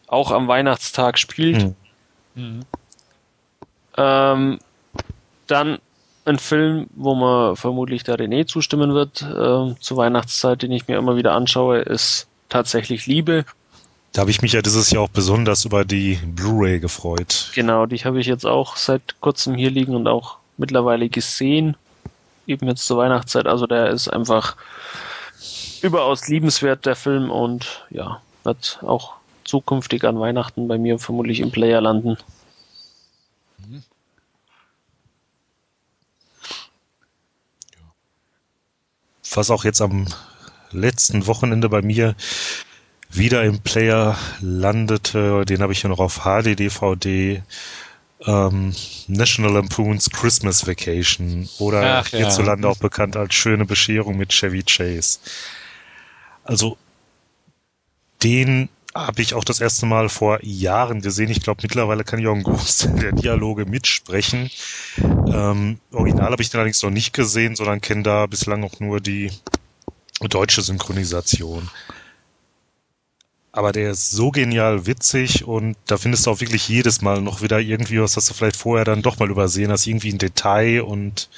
auch 0.08 0.32
am 0.32 0.48
Weihnachtstag 0.48 1.18
spielt. 1.18 1.62
Hm. 1.62 1.76
Mhm. 2.36 2.66
Ähm, 3.98 4.60
dann 5.48 5.80
ein 6.26 6.40
Film, 6.40 6.88
wo 6.96 7.16
man 7.16 7.56
vermutlich 7.56 8.04
der 8.04 8.18
René 8.18 8.46
zustimmen 8.46 8.94
wird, 8.94 9.22
äh, 9.22 9.80
zur 9.80 9.98
Weihnachtszeit, 9.98 10.62
den 10.62 10.72
ich 10.72 10.88
mir 10.88 10.98
immer 10.98 11.16
wieder 11.16 11.34
anschaue, 11.34 11.80
ist 11.80 12.28
tatsächlich 12.50 13.06
Liebe. 13.06 13.46
Da 14.14 14.22
habe 14.22 14.32
ich 14.32 14.42
mich 14.42 14.54
ja 14.54 14.62
dieses 14.62 14.92
Jahr 14.92 15.04
auch 15.04 15.10
besonders 15.10 15.66
über 15.66 15.84
die 15.84 16.16
Blu-ray 16.16 16.80
gefreut. 16.80 17.52
Genau, 17.54 17.86
die 17.86 17.98
habe 17.98 18.20
ich 18.20 18.28
jetzt 18.28 18.46
auch 18.46 18.78
seit 18.78 19.20
kurzem 19.20 19.56
hier 19.56 19.70
liegen 19.70 19.94
und 19.94 20.08
auch 20.08 20.38
mittlerweile 20.58 21.10
gesehen. 21.10 21.76
Eben 22.48 22.68
jetzt 22.68 22.86
zur 22.86 22.98
Weihnachtszeit. 22.98 23.46
Also 23.46 23.68
der 23.68 23.90
ist 23.90 24.08
einfach 24.08 24.56
überaus 25.82 26.28
liebenswert, 26.28 26.86
der 26.86 26.96
Film, 26.96 27.30
und 27.30 27.86
ja, 27.90 28.22
wird 28.44 28.80
auch 28.84 29.16
zukünftig 29.44 30.04
an 30.06 30.20
Weihnachten 30.20 30.68
bei 30.68 30.78
mir 30.78 30.98
vermutlich 31.00 31.40
im 31.40 31.52
Player 31.52 31.82
landen. 31.82 32.18
Was 39.34 39.52
auch 39.52 39.66
jetzt 39.66 39.82
am 39.82 40.08
letzten 40.72 41.28
Wochenende 41.28 41.70
bei 41.70 41.82
mir 41.82 42.16
wieder 43.10 43.44
im 43.44 43.60
Player 43.60 44.18
landete. 44.42 45.46
Den 45.46 45.62
habe 45.62 45.74
ich 45.74 45.84
ja 45.84 45.90
noch 45.90 46.00
auf 46.00 46.22
HD-DVD. 46.24 47.42
Ähm, 48.26 48.74
National 49.08 49.54
Lampoons 49.54 50.10
Christmas 50.10 50.66
Vacation 50.66 51.48
oder 51.60 52.00
Ach, 52.00 52.08
hierzulande 52.08 52.68
ja. 52.68 52.72
auch 52.74 52.78
bekannt 52.78 53.16
als 53.18 53.36
Schöne 53.36 53.66
Bescherung 53.66 54.18
mit 54.18 54.30
Chevy 54.30 54.64
Chase. 54.64 55.20
Also 56.44 56.78
den 58.24 58.70
habe 58.96 59.22
ich 59.22 59.34
auch 59.34 59.44
das 59.44 59.60
erste 59.60 59.86
Mal 59.86 60.08
vor 60.08 60.40
Jahren 60.42 61.02
gesehen. 61.02 61.30
Ich 61.30 61.42
glaube, 61.42 61.60
mittlerweile 61.64 62.06
kann 62.06 62.20
ich 62.20 62.28
auch 62.28 62.34
einen 62.34 62.44
Großteil 62.44 62.96
der 62.96 63.12
Dialoge 63.12 63.66
mitsprechen. 63.66 64.50
Ähm, 64.98 65.80
Original 65.92 66.32
habe 66.32 66.42
ich 66.42 66.50
den 66.50 66.60
allerdings 66.60 66.82
noch 66.82 66.92
nicht 66.92 67.14
gesehen, 67.14 67.58
sondern 67.58 67.82
kenne 67.82 68.04
da 68.04 68.26
bislang 68.26 68.64
auch 68.64 68.80
nur 68.80 69.02
die 69.02 69.32
deutsche 70.22 70.62
Synchronisation. 70.62 71.70
Aber 73.52 73.72
der 73.72 73.92
ist 73.92 74.12
so 74.12 74.32
genial 74.32 74.86
witzig 74.86 75.46
und 75.46 75.78
da 75.86 75.98
findest 75.98 76.26
du 76.26 76.32
auch 76.32 76.42
wirklich 76.42 76.68
jedes 76.68 77.02
Mal 77.02 77.22
noch 77.22 77.42
wieder 77.42 77.60
irgendwie 77.60 78.02
was, 78.02 78.18
was 78.18 78.26
du 78.26 78.34
vielleicht 78.34 78.58
vorher 78.58 78.84
dann 78.84 79.02
doch 79.02 79.18
mal 79.18 79.30
übersehen 79.30 79.72
hast, 79.72 79.88
irgendwie 79.88 80.12
ein 80.12 80.18
Detail 80.18 80.82
und 80.82 81.30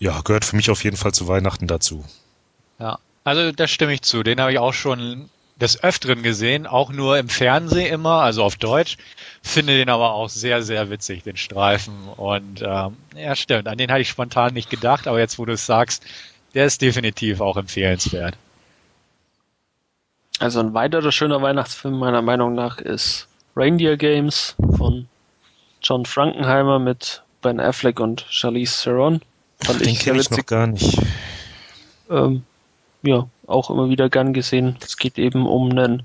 ja, 0.00 0.20
gehört 0.22 0.44
für 0.44 0.56
mich 0.56 0.70
auf 0.70 0.82
jeden 0.82 0.96
Fall 0.96 1.12
zu 1.12 1.28
Weihnachten 1.28 1.68
dazu. 1.68 2.04
Ja, 2.80 2.98
also 3.22 3.52
da 3.52 3.68
stimme 3.68 3.92
ich 3.94 4.02
zu. 4.02 4.22
Den 4.22 4.40
habe 4.40 4.52
ich 4.52 4.58
auch 4.58 4.72
schon 4.72 5.28
des 5.60 5.84
Öfteren 5.84 6.22
gesehen, 6.22 6.66
auch 6.66 6.90
nur 6.90 7.18
im 7.18 7.28
Fernsehen 7.28 7.92
immer, 7.92 8.22
also 8.22 8.42
auf 8.42 8.56
Deutsch. 8.56 8.96
Finde 9.42 9.76
den 9.76 9.90
aber 9.90 10.12
auch 10.14 10.28
sehr, 10.28 10.62
sehr 10.62 10.90
witzig, 10.90 11.22
den 11.22 11.36
Streifen. 11.36 12.08
Und 12.16 12.62
ähm, 12.62 12.96
ja, 13.14 13.36
stimmt, 13.36 13.68
an 13.68 13.78
den 13.78 13.90
hatte 13.90 14.00
ich 14.00 14.08
spontan 14.08 14.54
nicht 14.54 14.70
gedacht, 14.70 15.06
aber 15.06 15.18
jetzt, 15.18 15.38
wo 15.38 15.44
du 15.44 15.52
es 15.52 15.66
sagst, 15.66 16.02
der 16.54 16.66
ist 16.66 16.82
definitiv 16.82 17.40
auch 17.40 17.56
empfehlenswert. 17.56 18.36
Also 20.38 20.60
ein 20.60 20.72
weiterer 20.72 21.12
schöner 21.12 21.42
Weihnachtsfilm 21.42 21.98
meiner 21.98 22.22
Meinung 22.22 22.54
nach 22.54 22.78
ist 22.78 23.28
Reindeer 23.54 23.96
Games 23.96 24.54
von 24.76 25.06
John 25.82 26.06
Frankenheimer 26.06 26.78
mit 26.78 27.22
Ben 27.42 27.60
Affleck 27.60 28.00
und 28.00 28.24
Charlize 28.30 28.84
Theron. 28.84 29.20
Fand 29.62 29.84
Den 29.84 29.96
kenne 29.96 30.20
ich 30.20 30.30
noch 30.30 30.46
gar 30.46 30.66
nicht. 30.66 30.98
Ähm, 32.08 32.42
ja, 33.02 33.28
auch 33.46 33.70
immer 33.70 33.88
wieder 33.88 34.08
gern 34.08 34.32
gesehen. 34.32 34.76
Es 34.82 34.96
geht 34.96 35.18
eben 35.18 35.46
um 35.46 35.70
einen. 35.70 36.04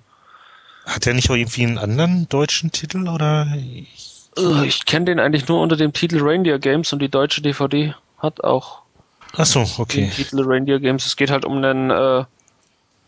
Hat 0.86 1.08
er 1.08 1.14
nicht 1.14 1.30
auch 1.30 1.36
irgendwie 1.36 1.66
einen 1.66 1.78
anderen 1.78 2.28
deutschen 2.30 2.72
Titel 2.72 3.08
oder? 3.08 3.48
Äh, 3.56 4.66
ich 4.66 4.86
kenne 4.86 5.06
den 5.06 5.20
eigentlich 5.20 5.48
nur 5.48 5.62
unter 5.62 5.78
dem 5.78 5.94
Titel 5.94 6.20
Reindeer 6.22 6.60
Games 6.60 6.92
und 6.94 7.00
die 7.00 7.10
deutsche 7.10 7.42
DVD 7.42 7.96
hat 8.18 8.44
auch 8.44 8.82
Ach 9.38 9.46
so, 9.46 9.66
okay. 9.78 10.02
Den 10.02 10.12
Titel 10.12 10.42
Reindeer 10.44 10.80
Games. 10.80 11.06
Es 11.06 11.16
geht 11.16 11.30
halt 11.30 11.46
um 11.46 11.58
einen 11.64 11.92
äh, 11.92 12.26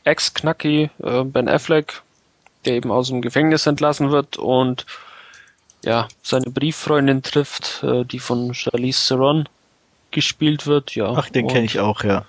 Ex-Knacki, 0.04 0.90
äh, 1.04 1.24
Ben 1.24 1.48
Affleck, 1.48 2.02
der 2.66 2.76
eben 2.76 2.92
aus 2.92 3.08
dem 3.10 3.22
Gefängnis 3.22 3.66
entlassen 3.66 4.12
wird 4.12 4.38
und 4.38 4.86
ja, 5.84 6.08
seine 6.22 6.50
Brieffreundin 6.50 7.22
trifft, 7.22 7.84
äh, 7.84 8.04
die 8.04 8.20
von 8.20 8.54
Charlize 8.54 9.08
Theron 9.08 9.48
gespielt 10.12 10.66
wird, 10.66 10.96
ja. 10.96 11.14
Ach, 11.16 11.30
den 11.30 11.48
kenne 11.48 11.66
ich 11.66 11.80
auch, 11.80 12.04
ja. 12.04 12.26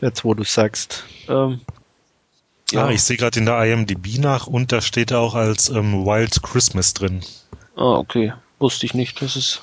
Jetzt, 0.00 0.24
wo 0.24 0.34
du 0.34 0.44
sagst. 0.44 1.04
Ähm, 1.28 1.60
ja. 2.70 2.86
Ah, 2.86 2.90
ich 2.90 3.02
sehe 3.02 3.16
gerade 3.16 3.38
in 3.38 3.46
der 3.46 3.62
IMDb 3.64 4.18
nach 4.18 4.46
und 4.46 4.72
da 4.72 4.80
steht 4.80 5.12
auch 5.12 5.34
als 5.34 5.68
ähm, 5.68 6.04
Wild 6.04 6.42
Christmas 6.42 6.94
drin. 6.94 7.20
Ah, 7.76 7.96
okay. 7.96 8.32
Wusste 8.58 8.86
ich 8.86 8.94
nicht. 8.94 9.22
Das 9.22 9.36
ist 9.36 9.62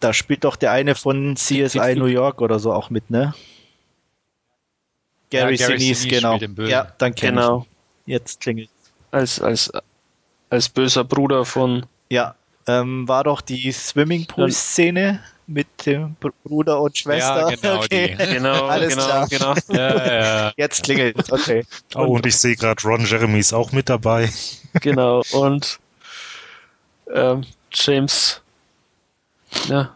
da 0.00 0.12
spielt 0.12 0.44
doch 0.44 0.56
der 0.56 0.72
eine 0.72 0.94
von 0.94 1.36
CSI 1.36 1.94
New 1.96 2.06
York 2.06 2.40
oder 2.40 2.58
so 2.58 2.72
auch 2.72 2.90
mit, 2.90 3.10
ne? 3.10 3.34
Gary, 5.30 5.56
ja, 5.56 5.66
Gary 5.66 5.78
Sinise, 5.78 6.08
genau. 6.08 6.38
Ja, 6.66 6.92
dann 6.98 7.14
kenn 7.14 7.36
genau. 7.36 7.66
ich. 8.06 8.12
Jetzt 8.12 8.40
klingelt. 8.40 8.70
Als, 9.10 9.40
als, 9.40 9.70
als 10.50 10.68
böser 10.68 11.04
Bruder 11.04 11.44
von. 11.44 11.86
Ja, 12.08 12.34
ähm, 12.66 13.06
war 13.08 13.24
doch 13.24 13.40
die 13.40 13.70
Swimmingpool-Szene 13.70 15.22
mit 15.46 15.86
dem 15.86 16.16
Bruder 16.44 16.80
und 16.80 16.96
Schwester. 16.96 17.50
Ja, 17.50 17.56
genau, 17.56 17.76
okay. 17.84 18.16
die. 18.18 18.34
genau, 18.34 18.66
Alles 18.68 18.94
genau, 18.94 19.04
klar. 19.06 19.28
genau. 19.28 19.54
Ja, 19.68 20.22
ja. 20.22 20.52
Jetzt 20.56 20.84
klingelt 20.84 21.32
okay. 21.32 21.64
Oh, 21.94 22.04
und 22.04 22.26
ich 22.26 22.36
sehe 22.36 22.56
gerade 22.56 22.82
Ron 22.82 23.04
Jeremy 23.04 23.38
ist 23.38 23.52
auch 23.52 23.72
mit 23.72 23.88
dabei. 23.88 24.30
Genau, 24.80 25.22
und 25.32 25.78
ähm, 27.12 27.44
James 27.72 28.42
ja, 29.68 29.94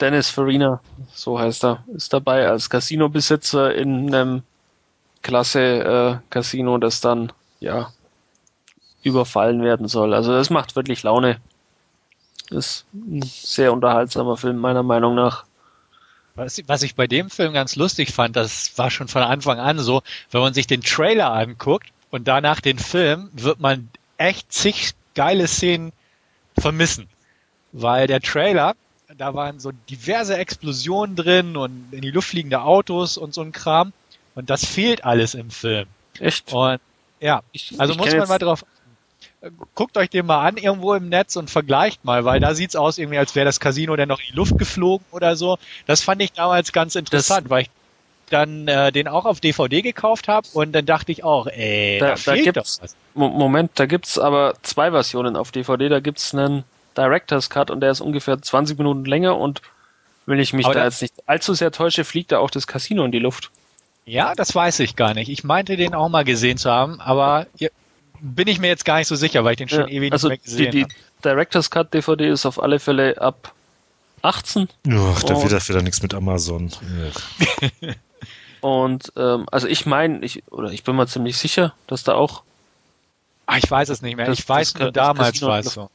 Dennis 0.00 0.30
Farina, 0.30 0.80
so 1.12 1.38
heißt 1.38 1.64
er, 1.64 1.84
ist 1.94 2.12
dabei 2.12 2.48
als 2.48 2.70
Casino-Besitzer 2.70 3.74
in 3.74 4.14
einem 4.14 4.42
Klasse-Casino, 5.22 6.76
äh, 6.76 6.80
das 6.80 7.00
dann, 7.00 7.32
ja, 7.60 7.92
überfallen 9.02 9.62
werden 9.62 9.88
soll. 9.88 10.14
Also 10.14 10.32
das 10.32 10.50
macht 10.50 10.76
wirklich 10.76 11.02
Laune. 11.02 11.40
Ist 12.50 12.86
ein 12.94 13.22
sehr 13.22 13.72
unterhaltsamer 13.72 14.36
Film, 14.36 14.58
meiner 14.58 14.82
Meinung 14.82 15.14
nach. 15.14 15.44
Was, 16.34 16.60
was 16.66 16.82
ich 16.82 16.94
bei 16.94 17.06
dem 17.06 17.30
Film 17.30 17.52
ganz 17.52 17.76
lustig 17.76 18.12
fand, 18.12 18.36
das 18.36 18.76
war 18.76 18.90
schon 18.90 19.08
von 19.08 19.22
Anfang 19.22 19.58
an 19.58 19.78
so, 19.78 20.02
wenn 20.30 20.40
man 20.40 20.54
sich 20.54 20.66
den 20.66 20.82
Trailer 20.82 21.32
anguckt 21.32 21.88
und 22.10 22.28
danach 22.28 22.60
den 22.60 22.78
Film, 22.78 23.30
wird 23.32 23.60
man 23.60 23.88
echt 24.16 24.52
zig 24.52 24.92
geile 25.14 25.46
Szenen 25.46 25.92
vermissen. 26.58 27.08
Weil 27.72 28.06
der 28.06 28.20
Trailer 28.20 28.74
da 29.16 29.34
waren 29.34 29.60
so 29.60 29.72
diverse 29.88 30.36
Explosionen 30.36 31.16
drin 31.16 31.56
und 31.56 31.88
in 31.92 32.00
die 32.00 32.10
Luft 32.10 32.28
fliegende 32.28 32.62
Autos 32.62 33.16
und 33.16 33.34
so 33.34 33.42
ein 33.42 33.52
Kram. 33.52 33.92
Und 34.34 34.50
das 34.50 34.64
fehlt 34.64 35.04
alles 35.04 35.34
im 35.34 35.50
Film. 35.50 35.86
Echt? 36.18 36.52
Und 36.52 36.80
ja, 37.20 37.42
also 37.78 37.92
ich 37.92 37.98
muss 37.98 38.14
man 38.14 38.28
mal 38.28 38.38
drauf 38.38 38.64
guckt 39.74 39.96
euch 39.96 40.10
den 40.10 40.26
mal 40.26 40.46
an 40.46 40.58
irgendwo 40.58 40.92
im 40.92 41.08
Netz 41.08 41.34
und 41.36 41.50
vergleicht 41.50 42.04
mal, 42.04 42.26
weil 42.26 42.40
da 42.40 42.54
sieht's 42.54 42.76
aus 42.76 42.98
irgendwie, 42.98 43.16
als 43.16 43.34
wäre 43.34 43.46
das 43.46 43.58
Casino 43.58 43.96
dann 43.96 44.08
noch 44.08 44.20
in 44.20 44.26
die 44.30 44.36
Luft 44.36 44.58
geflogen 44.58 45.06
oder 45.12 45.34
so. 45.34 45.56
Das 45.86 46.02
fand 46.02 46.20
ich 46.20 46.32
damals 46.32 46.72
ganz 46.72 46.94
interessant, 46.94 47.46
das, 47.46 47.50
weil 47.50 47.62
ich 47.62 47.70
dann 48.28 48.68
äh, 48.68 48.92
den 48.92 49.08
auch 49.08 49.24
auf 49.24 49.40
DVD 49.40 49.80
gekauft 49.80 50.28
habe 50.28 50.46
und 50.52 50.72
dann 50.72 50.84
dachte 50.84 51.10
ich 51.10 51.24
auch, 51.24 51.46
ey, 51.46 51.98
da, 52.00 52.08
da, 52.08 52.16
fehlt 52.16 52.38
da 52.48 52.52
gibt's, 52.52 52.76
doch 52.76 52.84
was. 52.84 52.96
Moment, 53.14 53.72
da 53.76 53.86
gibt's 53.86 54.18
aber 54.18 54.54
zwei 54.62 54.90
Versionen 54.90 55.36
auf 55.36 55.52
DVD. 55.52 55.88
Da 55.88 56.00
gibt's 56.00 56.34
einen 56.34 56.64
Director's 56.96 57.50
Cut 57.50 57.70
und 57.70 57.80
der 57.80 57.90
ist 57.90 58.00
ungefähr 58.00 58.40
20 58.40 58.78
Minuten 58.78 59.04
länger 59.04 59.36
und 59.36 59.62
wenn 60.26 60.38
ich 60.38 60.52
mich 60.52 60.66
aber 60.66 60.74
da 60.74 60.84
jetzt 60.84 61.02
nicht 61.02 61.14
allzu 61.26 61.54
sehr 61.54 61.72
täusche, 61.72 62.04
fliegt 62.04 62.32
da 62.32 62.38
auch 62.38 62.50
das 62.50 62.66
Casino 62.66 63.04
in 63.04 63.12
die 63.12 63.18
Luft. 63.18 63.50
Ja, 64.04 64.34
das 64.34 64.54
weiß 64.54 64.80
ich 64.80 64.96
gar 64.96 65.14
nicht. 65.14 65.28
Ich 65.28 65.44
meinte 65.44 65.76
den 65.76 65.94
auch 65.94 66.08
mal 66.08 66.24
gesehen 66.24 66.58
zu 66.58 66.70
haben, 66.70 67.00
aber 67.00 67.46
bin 68.20 68.48
ich 68.48 68.58
mir 68.58 68.68
jetzt 68.68 68.84
gar 68.84 68.98
nicht 68.98 69.08
so 69.08 69.16
sicher, 69.16 69.44
weil 69.44 69.52
ich 69.52 69.58
den 69.58 69.68
schon 69.68 69.80
ja, 69.80 69.88
ewig 69.88 70.12
also 70.12 70.28
nicht 70.28 70.44
mehr 70.44 70.44
gesehen 70.44 70.70
die, 70.72 70.84
die 70.84 70.94
Director's 71.24 71.70
Cut 71.70 71.92
DVD 71.94 72.28
ist 72.28 72.46
auf 72.46 72.62
alle 72.62 72.78
Fälle 72.78 73.20
ab 73.20 73.54
18. 74.22 74.68
Ach, 74.88 75.22
da 75.22 75.42
wird 75.42 75.52
das 75.52 75.68
wieder 75.68 75.82
nichts 75.82 76.02
mit 76.02 76.14
Amazon. 76.14 76.70
und 78.60 79.12
ähm, 79.16 79.46
also 79.50 79.66
ich 79.66 79.86
meine, 79.86 80.24
ich 80.24 80.42
oder 80.50 80.70
ich 80.70 80.84
bin 80.84 80.96
mal 80.96 81.08
ziemlich 81.08 81.36
sicher, 81.36 81.74
dass 81.86 82.04
da 82.04 82.14
auch. 82.14 82.42
Ach, 83.46 83.56
ich 83.56 83.70
weiß 83.70 83.88
es 83.88 84.02
nicht 84.02 84.16
mehr. 84.16 84.26
Das, 84.26 84.38
ich 84.38 84.48
weiß 84.48 84.74
nur 84.76 84.92
damals 84.92 85.40
war 85.42 85.60
es 85.60 85.72
so. 85.72 85.90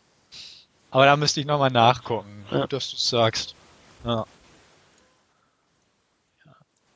Aber 0.91 1.05
da 1.05 1.17
müsste 1.17 1.39
ich 1.39 1.45
nochmal 1.45 1.71
nachgucken, 1.71 2.45
ja. 2.51 2.67
dass 2.67 2.91
du 2.91 2.97
sagst. 2.97 3.55
Ja. 4.05 4.25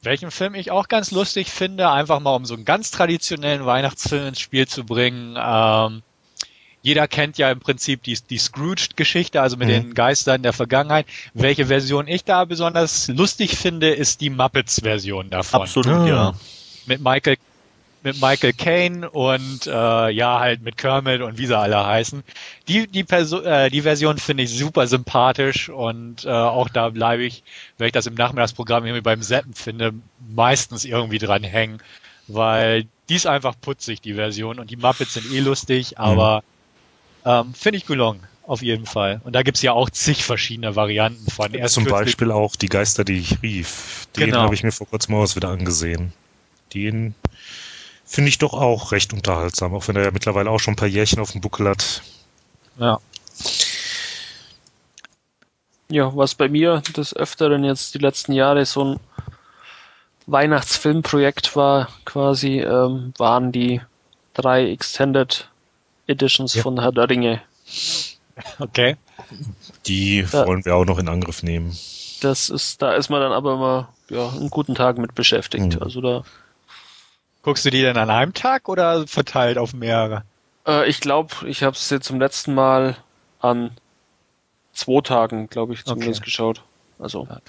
Welchen 0.02 0.32
Film 0.32 0.56
ich 0.56 0.72
auch 0.72 0.88
ganz 0.88 1.12
lustig 1.12 1.52
finde, 1.52 1.90
einfach 1.90 2.22
mal 2.22 2.36
um 2.36 2.46
so 2.46 2.54
einen 2.54 2.64
ganz 2.64 2.92
traditionellen 2.92 3.66
Weihnachtsfilm 3.66 4.28
ins 4.28 4.40
Spiel 4.40 4.68
zu 4.68 4.86
bringen. 4.86 5.38
Ähm, 5.38 6.04
jeder 6.82 7.10
kennt 7.10 7.38
ja 7.38 7.52
im 7.52 7.60
Prinzip 7.60 8.04
die, 8.04 8.18
die 8.30 8.38
Scrooge-Geschichte, 8.38 9.42
also 9.42 9.58
mit 9.58 9.68
mhm. 9.68 9.72
den 9.74 9.94
Geistern 9.94 10.42
der 10.42 10.54
Vergangenheit. 10.54 11.06
Welche 11.34 11.66
Version 11.66 12.08
ich 12.08 12.24
da 12.24 12.46
besonders 12.46 13.10
lustig 13.10 13.58
finde, 13.58 13.90
ist 13.90 14.22
die 14.22 14.30
Muppets-Version 14.30 15.30
davon. 15.30 15.64
Absolut, 15.64 16.08
ja. 16.08 16.34
Mit 16.86 17.02
Michael 17.02 17.36
mit 18.04 18.22
Michael 18.22 18.54
Caine 18.54 19.10
und 19.10 19.68
äh, 19.68 20.10
ja 20.10 20.40
halt 20.40 20.62
mit 20.62 20.78
Kermit 20.78 21.22
und 21.22 21.38
wie 21.38 21.46
sie 21.46 21.58
alle 21.58 21.86
heißen. 21.86 22.24
Die 22.68 22.88
die 22.88 23.04
Perso 23.04 23.42
äh, 23.42 23.70
die 23.70 23.82
Version 23.82 24.18
finde 24.18 24.44
ich 24.44 24.58
super 24.58 24.88
sympathisch 24.88 25.70
und 25.70 26.26
äh, 26.26 26.30
auch 26.30 26.70
da 26.70 26.90
bleibe 26.90 27.24
ich, 27.24 27.44
wenn 27.78 27.88
ich 27.88 27.94
das 27.94 28.06
im 28.06 28.16
Nachmittagsprogramm 28.16 28.86
irgendwie 28.86 29.02
beim 29.02 29.22
Seppen 29.22 29.54
finde, 29.54 29.94
meistens 30.34 30.86
irgendwie 30.86 31.20
dran 31.20 31.44
hängen, 31.44 31.80
weil 32.28 32.86
die 33.10 33.16
ist 33.16 33.28
einfach 33.28 33.56
putzig 33.60 34.02
die 34.02 34.14
Version 34.14 34.60
und 34.60 34.70
die 34.70 34.78
Muppets 34.78 35.16
sind 35.16 35.32
eh 35.32 35.40
lustig, 35.40 35.92
mhm. 35.92 35.98
aber 35.98 36.44
ähm, 37.26 37.54
finde 37.54 37.78
ich 37.78 37.86
gelungen. 37.86 38.22
Auf 38.50 38.64
jeden 38.64 38.88
Fall. 38.88 39.22
Und 39.26 39.36
da 39.36 39.44
gibt's 39.44 39.62
ja 39.62 39.74
auch 39.74 39.92
zig 39.92 40.24
verschiedene 40.24 40.76
Varianten 40.76 41.30
von. 41.30 41.54
Erst 41.54 41.76
Zum 41.76 41.84
Beispiel 41.84 42.32
auch 42.32 42.56
die 42.56 42.68
Geister, 42.68 43.04
die 43.04 43.20
ich 43.20 43.44
rief. 43.44 44.08
Den 44.18 44.26
genau. 44.26 44.40
habe 44.42 44.56
ich 44.56 44.64
mir 44.64 44.72
vor 44.72 44.88
kurzem 44.88 45.14
aus 45.14 45.36
wieder 45.36 45.50
angesehen. 45.50 46.14
Den 46.74 47.14
finde 48.10 48.30
ich 48.30 48.40
doch 48.40 48.54
auch 48.54 48.92
recht 48.92 49.14
unterhaltsam, 49.14 49.76
auch 49.76 49.88
wenn 49.88 49.96
er 49.96 50.06
ja 50.06 50.12
mittlerweile 50.12 50.50
auch 50.50 50.60
schon 50.60 50.74
ein 50.74 50.78
paar 50.78 50.88
Jährchen 50.88 51.20
auf 51.20 51.32
dem 51.32 51.42
Buckel 51.42 51.70
hat. 51.70 52.02
Ja. 52.80 53.00
Ja, 55.92 56.16
was 56.16 56.34
bei 56.34 56.50
mir 56.50 56.82
des 56.98 57.16
Öfteren 57.16 57.64
jetzt 57.64 57.94
die 57.94 58.00
letzten 58.00 58.34
Jahre 58.34 58.66
so 58.66 58.84
ein 58.84 59.00
Weihnachtsfilmprojekt 60.26 61.56
war, 61.56 61.90
quasi, 62.06 62.60
ähm, 62.60 63.14
waren 63.18 63.52
die 63.52 63.82
drei 64.34 64.72
Extended 64.72 65.48
Editions 66.08 66.56
ja. 66.56 66.64
von 66.64 66.80
Herr 66.82 66.92
der 66.92 67.10
Ringe. 67.10 67.42
Okay. 68.58 68.98
Die 69.86 70.26
da, 70.32 70.48
wollen 70.48 70.66
wir 70.66 70.76
auch 70.76 70.86
noch 70.86 70.98
in 70.98 71.10
Angriff 71.10 71.44
nehmen. 71.44 71.78
Das 72.22 72.50
ist, 72.50 72.82
da 72.82 72.94
ist 72.94 73.10
man 73.10 73.22
dann 73.22 73.34
aber 73.34 73.54
immer 73.54 73.94
ja, 74.10 74.30
einen 74.30 74.50
guten 74.50 74.74
Tag 74.74 74.98
mit 74.98 75.14
beschäftigt. 75.14 75.76
Mhm. 75.76 75.84
Also 75.84 76.02
da 76.02 76.24
Guckst 77.42 77.66
du 77.66 77.70
die 77.70 77.82
denn 77.82 77.98
an 77.98 78.10
einem 78.10 78.34
Tag 78.34 78.68
oder 78.68 79.08
verteilt 79.08 79.58
auf 79.58 79.74
mehrere? 79.74 80.24
Äh, 80.68 80.90
ich 80.90 81.00
glaube, 81.00 81.34
ich 81.46 81.64
habe 81.64 81.76
es 81.76 81.90
jetzt 81.90 82.08
zum 82.08 82.20
letzten 82.20 82.54
Mal 82.54 82.98
an 83.40 83.72
zwei 84.74 85.02
Tagen, 85.02 85.50
glaube 85.50 85.74
ich, 85.74 85.86
zumindest 85.86 86.22
okay. 86.22 86.26
geschaut. 86.26 86.64
Also. 87.00 87.28
Ja. 87.30 87.40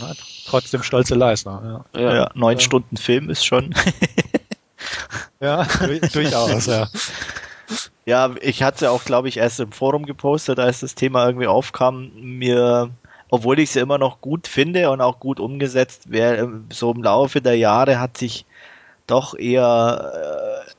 Na, 0.00 0.12
trotzdem 0.46 0.82
stolze 0.82 1.14
Leistung. 1.14 1.84
Ja, 1.94 2.00
ja, 2.00 2.14
ja 2.14 2.30
neun 2.34 2.56
ja. 2.56 2.60
Stunden 2.60 2.96
Film 2.96 3.30
ist 3.30 3.44
schon. 3.44 3.74
ja, 5.40 5.64
durchaus, 6.12 6.66
ja. 6.66 6.88
Ja, 8.06 8.34
ich 8.40 8.62
hatte 8.62 8.90
auch, 8.90 9.04
glaube 9.04 9.28
ich, 9.28 9.36
erst 9.36 9.60
im 9.60 9.70
Forum 9.70 10.06
gepostet, 10.06 10.58
als 10.58 10.80
das 10.80 10.94
Thema 10.94 11.26
irgendwie 11.26 11.46
aufkam, 11.46 12.10
mir, 12.14 12.90
obwohl 13.28 13.58
ich 13.58 13.70
sie 13.70 13.80
immer 13.80 13.98
noch 13.98 14.20
gut 14.20 14.48
finde 14.48 14.90
und 14.90 15.00
auch 15.00 15.20
gut 15.20 15.38
umgesetzt, 15.38 16.04
wer 16.06 16.48
so 16.72 16.90
im 16.90 17.02
Laufe 17.02 17.42
der 17.42 17.56
Jahre 17.56 18.00
hat 18.00 18.16
sich 18.16 18.46
doch 19.08 19.36
eher 19.36 20.64
äh, 20.66 20.70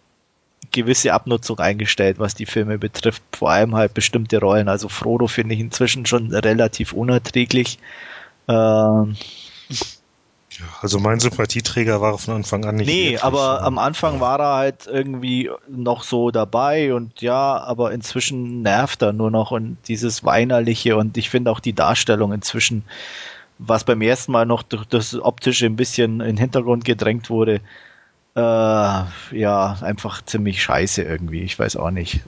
gewisse 0.71 1.13
Abnutzung 1.13 1.59
eingestellt, 1.59 2.19
was 2.19 2.35
die 2.35 2.45
Filme 2.45 2.77
betrifft. 2.77 3.23
Vor 3.33 3.51
allem 3.51 3.75
halt 3.75 3.93
bestimmte 3.93 4.39
Rollen. 4.39 4.69
Also 4.69 4.89
Frodo 4.89 5.27
finde 5.27 5.55
ich 5.55 5.61
inzwischen 5.61 6.05
schon 6.05 6.33
relativ 6.33 6.93
unerträglich. 6.93 7.79
Ähm, 8.47 9.15
ja, 10.51 10.65
also 10.81 10.99
mein 10.99 11.19
Sympathieträger 11.19 12.01
war 12.01 12.17
von 12.17 12.35
Anfang 12.35 12.65
an 12.65 12.75
nicht. 12.75 12.87
Nee, 12.87 13.17
aber 13.17 13.61
am 13.61 13.77
Anfang 13.77 14.19
war 14.19 14.39
er 14.39 14.55
halt 14.55 14.87
irgendwie 14.87 15.49
noch 15.67 16.03
so 16.03 16.31
dabei 16.31 16.93
und 16.93 17.21
ja, 17.21 17.57
aber 17.57 17.91
inzwischen 17.91 18.61
nervt 18.61 19.01
er 19.01 19.13
nur 19.13 19.31
noch 19.31 19.51
und 19.51 19.77
dieses 19.87 20.23
Weinerliche 20.23 20.97
und 20.97 21.17
ich 21.17 21.29
finde 21.29 21.51
auch 21.51 21.59
die 21.59 21.73
Darstellung 21.73 22.33
inzwischen, 22.33 22.83
was 23.57 23.83
beim 23.83 24.01
ersten 24.01 24.31
Mal 24.31 24.45
noch 24.45 24.63
durch 24.63 24.85
das 24.85 25.19
Optische 25.19 25.65
ein 25.65 25.75
bisschen 25.75 26.19
in 26.19 26.27
den 26.27 26.37
Hintergrund 26.37 26.83
gedrängt 26.83 27.29
wurde, 27.29 27.61
äh, 28.35 28.39
ja, 28.39 29.77
einfach 29.81 30.21
ziemlich 30.23 30.61
scheiße 30.63 31.03
irgendwie. 31.03 31.41
Ich 31.41 31.57
weiß 31.57 31.75
auch 31.75 31.91
nicht. 31.91 32.21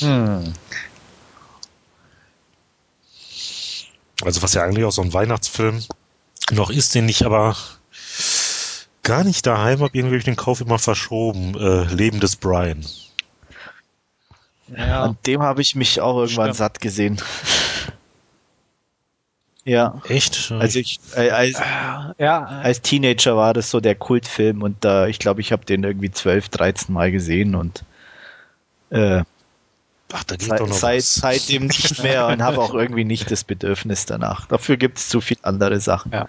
hm. 0.00 0.52
Also 4.22 4.42
was 4.42 4.54
ja 4.54 4.62
eigentlich 4.62 4.84
auch 4.84 4.92
so 4.92 5.02
ein 5.02 5.12
Weihnachtsfilm 5.12 5.82
noch 6.50 6.70
ist, 6.70 6.94
den 6.94 7.08
ich 7.08 7.24
aber 7.24 7.56
gar 9.02 9.24
nicht 9.24 9.46
daheim 9.46 9.80
habe, 9.80 9.96
irgendwie 9.96 10.18
den 10.18 10.36
Kauf 10.36 10.60
immer 10.60 10.78
verschoben. 10.78 11.54
Äh, 11.58 11.84
Leben 11.92 12.20
des 12.20 12.36
Brian. 12.36 12.84
Ja. 14.76 15.04
An 15.04 15.18
dem 15.26 15.42
habe 15.42 15.62
ich 15.62 15.74
mich 15.74 16.00
auch 16.00 16.18
irgendwann 16.18 16.46
Stimmt. 16.46 16.56
satt 16.56 16.80
gesehen. 16.80 17.20
Ja. 19.64 20.00
Echt? 20.08 20.52
Also 20.58 20.78
ich 20.78 21.00
äh, 21.14 21.30
als, 21.30 21.60
ja. 22.18 22.44
als 22.44 22.80
Teenager 22.80 23.36
war 23.36 23.52
das 23.52 23.70
so 23.70 23.80
der 23.80 23.94
Kultfilm 23.94 24.62
und 24.62 24.84
da 24.84 25.06
äh, 25.06 25.10
ich 25.10 25.18
glaube, 25.18 25.40
ich 25.40 25.52
habe 25.52 25.64
den 25.64 25.84
irgendwie 25.84 26.10
12, 26.10 26.48
13 26.48 26.94
Mal 26.94 27.12
gesehen 27.12 27.54
und 27.54 27.84
äh, 28.90 29.22
Ach, 30.12 30.24
da 30.24 30.36
geht 30.36 30.48
seit, 30.48 30.60
doch 30.60 30.68
noch 30.68 30.74
seit, 30.74 30.98
was. 30.98 31.14
seitdem 31.14 31.66
nicht 31.66 32.02
mehr 32.02 32.26
und 32.26 32.42
habe 32.42 32.58
auch 32.58 32.74
irgendwie 32.74 33.04
nicht 33.04 33.30
das 33.30 33.44
Bedürfnis 33.44 34.06
danach. 34.06 34.46
Dafür 34.46 34.76
gibt 34.76 34.98
es 34.98 35.08
zu 35.08 35.20
viel 35.20 35.38
andere 35.42 35.78
Sachen. 35.78 36.10
Ja. 36.12 36.28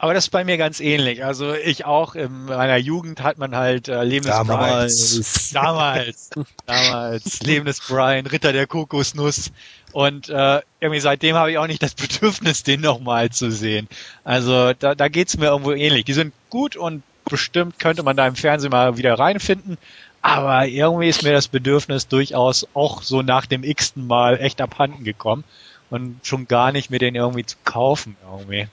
Aber 0.00 0.14
das 0.14 0.24
ist 0.26 0.30
bei 0.30 0.44
mir 0.44 0.58
ganz 0.58 0.78
ähnlich. 0.78 1.24
Also 1.24 1.54
ich 1.54 1.84
auch 1.84 2.14
in 2.14 2.44
meiner 2.44 2.76
Jugend 2.76 3.20
hat 3.20 3.38
man 3.38 3.56
halt 3.56 3.88
äh, 3.88 4.04
Leben 4.04 4.26
damals. 4.26 5.50
damals, 5.52 6.30
damals 6.66 7.40
Leben 7.40 7.66
des 7.66 7.80
Brian, 7.80 8.26
Ritter 8.26 8.52
der 8.52 8.68
Kokosnuss 8.68 9.50
und 9.92 10.28
äh, 10.28 10.60
irgendwie 10.80 11.00
seitdem 11.00 11.34
habe 11.34 11.50
ich 11.50 11.58
auch 11.58 11.66
nicht 11.66 11.82
das 11.82 11.94
Bedürfnis, 11.96 12.62
den 12.62 12.80
nochmal 12.80 13.30
zu 13.30 13.50
sehen. 13.50 13.88
Also 14.22 14.72
da, 14.72 14.94
da 14.94 15.08
geht's 15.08 15.36
mir 15.36 15.46
irgendwo 15.46 15.72
ähnlich. 15.72 16.04
Die 16.04 16.12
sind 16.12 16.32
gut 16.48 16.76
und 16.76 17.02
bestimmt 17.24 17.80
könnte 17.80 18.04
man 18.04 18.16
da 18.16 18.26
im 18.26 18.36
Fernsehen 18.36 18.70
mal 18.70 18.96
wieder 18.96 19.18
reinfinden. 19.18 19.78
Aber 20.22 20.66
irgendwie 20.66 21.08
ist 21.08 21.24
mir 21.24 21.32
das 21.32 21.48
Bedürfnis 21.48 22.06
durchaus 22.06 22.68
auch 22.74 23.02
so 23.02 23.22
nach 23.22 23.46
dem 23.46 23.64
x-ten 23.64 24.06
Mal 24.06 24.38
echt 24.38 24.60
abhanden 24.60 25.02
gekommen 25.02 25.42
und 25.90 26.20
schon 26.22 26.46
gar 26.46 26.70
nicht 26.70 26.90
mir 26.90 26.98
den 26.98 27.16
irgendwie 27.16 27.44
zu 27.44 27.56
kaufen 27.64 28.16
irgendwie. 28.30 28.68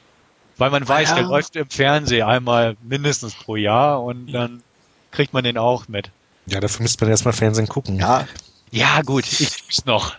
Weil 0.57 0.69
man 0.69 0.87
weiß, 0.87 1.09
ja. 1.09 1.15
der 1.15 1.23
läuft 1.25 1.55
im 1.55 1.69
Fernsehen 1.69 2.25
einmal 2.25 2.77
mindestens 2.81 3.35
pro 3.35 3.55
Jahr 3.55 4.01
und 4.03 4.31
dann 4.31 4.63
kriegt 5.11 5.33
man 5.33 5.43
den 5.43 5.57
auch 5.57 5.87
mit. 5.87 6.11
Ja, 6.45 6.59
dafür 6.59 6.83
müsste 6.83 7.03
man 7.03 7.11
erstmal 7.11 7.33
Fernsehen 7.33 7.67
gucken. 7.67 7.99
Ja. 7.99 8.27
Ja, 8.71 9.01
gut, 9.01 9.25
ich 9.31 9.63
tu's 9.63 9.85
noch. 9.85 10.15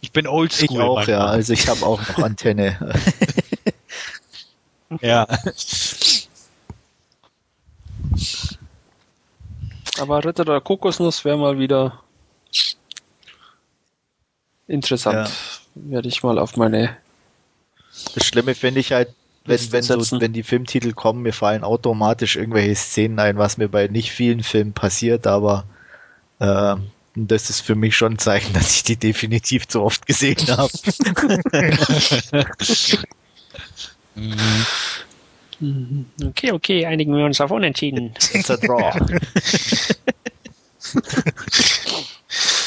Ich 0.00 0.12
bin 0.12 0.26
oldschool. 0.26 0.68
Ich 0.70 0.80
auch, 0.80 0.96
manchmal. 0.96 1.16
ja. 1.16 1.26
Also 1.26 1.52
ich 1.52 1.68
habe 1.68 1.84
auch 1.84 2.00
noch 2.08 2.18
Antenne. 2.18 2.94
ja. 5.00 5.26
Aber 9.98 10.24
Ritter 10.24 10.44
der 10.44 10.60
Kokosnuss 10.60 11.24
wäre 11.24 11.38
mal 11.38 11.58
wieder 11.58 12.02
interessant. 14.66 15.28
Ja. 15.28 15.90
Werde 15.90 16.08
ich 16.08 16.22
mal 16.22 16.38
auf 16.38 16.56
meine. 16.56 16.96
Das 18.14 18.24
Schlimme 18.24 18.54
finde 18.54 18.80
ich 18.80 18.92
halt, 18.92 19.14
wenn, 19.46 19.72
wenn, 19.72 19.82
so, 19.82 20.20
wenn 20.20 20.32
die 20.32 20.42
Filmtitel 20.42 20.92
kommen, 20.92 21.22
mir 21.22 21.32
fallen 21.32 21.64
automatisch 21.64 22.36
irgendwelche 22.36 22.74
Szenen 22.74 23.18
ein, 23.18 23.38
was 23.38 23.56
mir 23.56 23.68
bei 23.68 23.88
nicht 23.88 24.10
vielen 24.10 24.42
Filmen 24.42 24.72
passiert, 24.72 25.26
aber 25.26 25.64
äh, 26.38 26.76
das 27.14 27.50
ist 27.50 27.60
für 27.60 27.74
mich 27.74 27.96
schon 27.96 28.14
ein 28.14 28.18
Zeichen, 28.18 28.52
dass 28.54 28.76
ich 28.76 28.82
die 28.82 28.96
definitiv 28.96 29.66
zu 29.68 29.82
oft 29.82 30.06
gesehen 30.06 30.36
habe. 30.48 30.70
okay, 36.24 36.52
okay, 36.52 36.86
einigen 36.86 37.16
wir 37.16 37.24
uns 37.24 37.40
auf 37.40 37.50
Unentschieden. 37.50 38.14
It's 38.32 38.50
a 38.50 38.56
draw. 38.56 38.92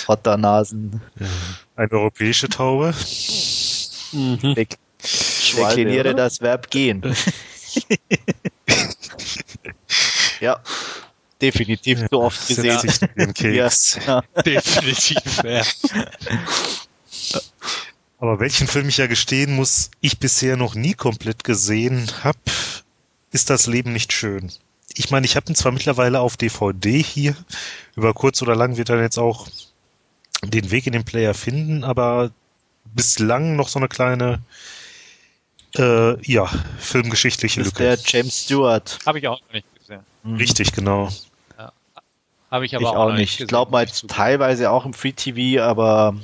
Otternasen. 0.07 0.99
Eine 1.75 1.91
europäische 1.91 2.49
Taube. 2.49 2.93
Mhm. 4.11 4.55
Dek 5.55 5.67
dekliniere 5.67 6.15
das 6.15 6.41
Verb 6.41 6.69
gehen. 6.69 7.01
ja. 10.39 10.59
Definitiv 11.41 12.05
so 12.11 12.23
oft 12.23 12.47
gesehen. 12.47 12.79
Ja. 13.53 13.69
Definitiv, 14.45 15.43
ja. 15.43 15.63
Aber 18.19 18.39
welchen 18.41 18.67
Film 18.67 18.89
ich 18.89 18.97
ja 18.97 19.07
gestehen 19.07 19.55
muss, 19.55 19.91
ich 20.01 20.19
bisher 20.19 20.57
noch 20.57 20.75
nie 20.75 20.93
komplett 20.93 21.45
gesehen 21.45 22.11
habe, 22.23 22.39
ist 23.31 23.49
das 23.49 23.67
Leben 23.67 23.93
nicht 23.93 24.11
schön. 24.11 24.51
Ich 24.93 25.11
meine, 25.11 25.25
ich 25.25 25.37
habe 25.37 25.49
ihn 25.49 25.55
zwar 25.55 25.71
mittlerweile 25.71 26.19
auf 26.19 26.35
DVD 26.35 27.01
hier, 27.01 27.35
über 27.95 28.13
kurz 28.13 28.41
oder 28.41 28.55
lang 28.55 28.75
wird 28.75 28.89
er 28.89 29.01
jetzt 29.01 29.17
auch 29.17 29.47
den 30.43 30.71
Weg 30.71 30.87
in 30.87 30.93
den 30.93 31.05
Player 31.05 31.33
finden, 31.33 31.85
aber 31.85 32.31
bislang 32.83 33.55
noch 33.55 33.69
so 33.69 33.79
eine 33.79 33.87
kleine 33.87 34.41
äh, 35.77 36.21
ja, 36.31 36.47
filmgeschichtliche 36.79 37.61
Lücke. 37.61 37.83
Der 37.83 37.97
James 38.03 38.45
Stewart. 38.45 38.99
Habe 39.05 39.19
ich 39.19 39.27
auch 39.27 39.39
noch 39.41 39.53
nicht 39.53 39.67
gesehen. 39.75 40.01
Mhm. 40.23 40.35
Richtig, 40.37 40.71
genau. 40.71 41.09
Ja. 41.57 41.71
Habe 42.49 42.65
ich 42.65 42.75
aber 42.75 42.83
ich 42.83 42.89
auch, 42.89 42.95
auch 42.95 43.13
nicht. 43.13 43.39
Ich 43.39 43.47
glaube 43.47 43.71
mal 43.71 43.85
teilweise 43.85 44.71
auch 44.71 44.85
im 44.85 44.93
Free 44.93 45.11
TV, 45.11 45.63
aber 45.63 46.15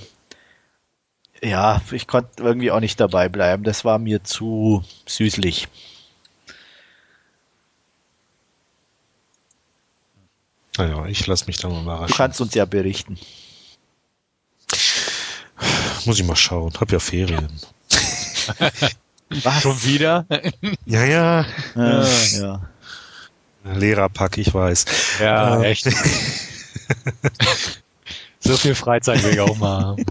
ja, 1.43 1.81
ich 1.91 2.07
konnte 2.07 2.41
irgendwie 2.41 2.71
auch 2.71 2.79
nicht 2.79 2.99
dabei 2.99 3.29
bleiben. 3.29 3.63
Das 3.63 3.85
war 3.85 3.99
mir 3.99 4.23
zu 4.23 4.83
süßlich. 5.05 5.67
Naja, 10.77 11.05
ich 11.05 11.25
lasse 11.27 11.45
mich 11.45 11.57
da 11.57 11.69
mal 11.69 11.83
überraschen. 11.83 12.07
Du 12.07 12.15
kannst 12.15 12.41
uns 12.41 12.53
ja 12.53 12.65
berichten. 12.65 13.17
Muss 16.05 16.19
ich 16.19 16.25
mal 16.25 16.35
schauen. 16.35 16.73
Hab 16.79 16.91
ja 16.91 16.99
Ferien. 16.99 17.47
Was? 19.29 19.61
Schon 19.61 19.83
wieder? 19.83 20.25
ja, 20.85 21.03
ja. 21.03 21.45
ja, 21.75 22.03
ja. 22.33 22.61
Lehrerpack, 23.63 24.37
ich 24.37 24.53
weiß. 24.53 24.85
Ja, 25.19 25.61
äh, 25.61 25.71
echt. 25.71 25.89
so 28.39 28.55
viel 28.57 28.75
Freizeit 28.75 29.23
will 29.23 29.33
ich 29.33 29.39
auch 29.39 29.57
mal 29.57 29.83
haben. 29.83 30.05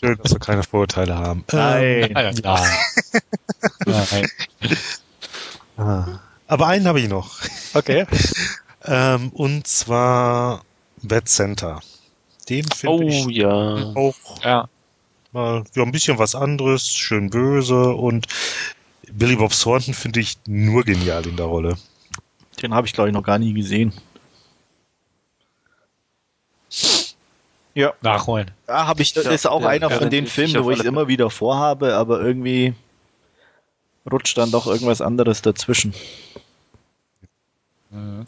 Schön, 0.00 0.18
dass 0.22 0.32
wir 0.32 0.38
keine 0.38 0.62
Vorurteile 0.62 1.16
haben. 1.16 1.44
Nein. 1.50 2.12
Ähm, 2.14 2.34
Nein. 2.42 2.70
Nein. 3.86 4.28
Ah. 5.76 6.20
Aber 6.46 6.66
einen 6.66 6.86
habe 6.86 7.00
ich 7.00 7.08
noch. 7.08 7.38
Okay. 7.74 8.06
ähm, 8.84 9.30
und 9.30 9.66
zwar 9.66 10.64
Bad 11.02 11.28
Center. 11.28 11.80
Den 12.48 12.66
finde 12.66 13.04
oh, 13.04 13.08
ich 13.08 13.26
ja. 13.36 13.48
auch 13.48 14.44
ja. 14.44 14.68
Mal 15.32 15.64
ja, 15.74 15.82
ein 15.82 15.92
bisschen 15.92 16.18
was 16.18 16.34
anderes, 16.34 16.88
schön 16.88 17.30
böse 17.30 17.90
und 17.94 18.26
Billy 19.12 19.36
Bob 19.36 19.52
Thornton 19.52 19.94
finde 19.94 20.20
ich 20.20 20.38
nur 20.46 20.84
genial 20.84 21.26
in 21.26 21.36
der 21.36 21.46
Rolle. 21.46 21.76
Den 22.62 22.74
habe 22.74 22.86
ich 22.86 22.92
glaube 22.92 23.08
ich 23.08 23.14
noch 23.14 23.22
gar 23.22 23.38
nie 23.38 23.52
gesehen. 23.54 23.92
Ja. 27.74 27.94
Nachholen. 28.00 28.50
Ja, 28.68 28.86
habe 28.86 29.02
ich. 29.02 29.12
Das 29.12 29.26
ist 29.26 29.46
auch 29.46 29.62
ja, 29.62 29.68
einer 29.68 29.90
von 29.90 30.10
den 30.10 30.26
Filmen, 30.26 30.64
wo 30.64 30.70
ich 30.70 30.80
es 30.80 30.84
immer 30.84 31.08
wieder 31.08 31.30
vorhabe, 31.30 31.94
aber 31.94 32.20
irgendwie 32.20 32.74
rutscht 34.10 34.36
dann 34.38 34.50
doch 34.50 34.66
irgendwas 34.66 35.00
anderes 35.00 35.42
dazwischen. 35.42 35.94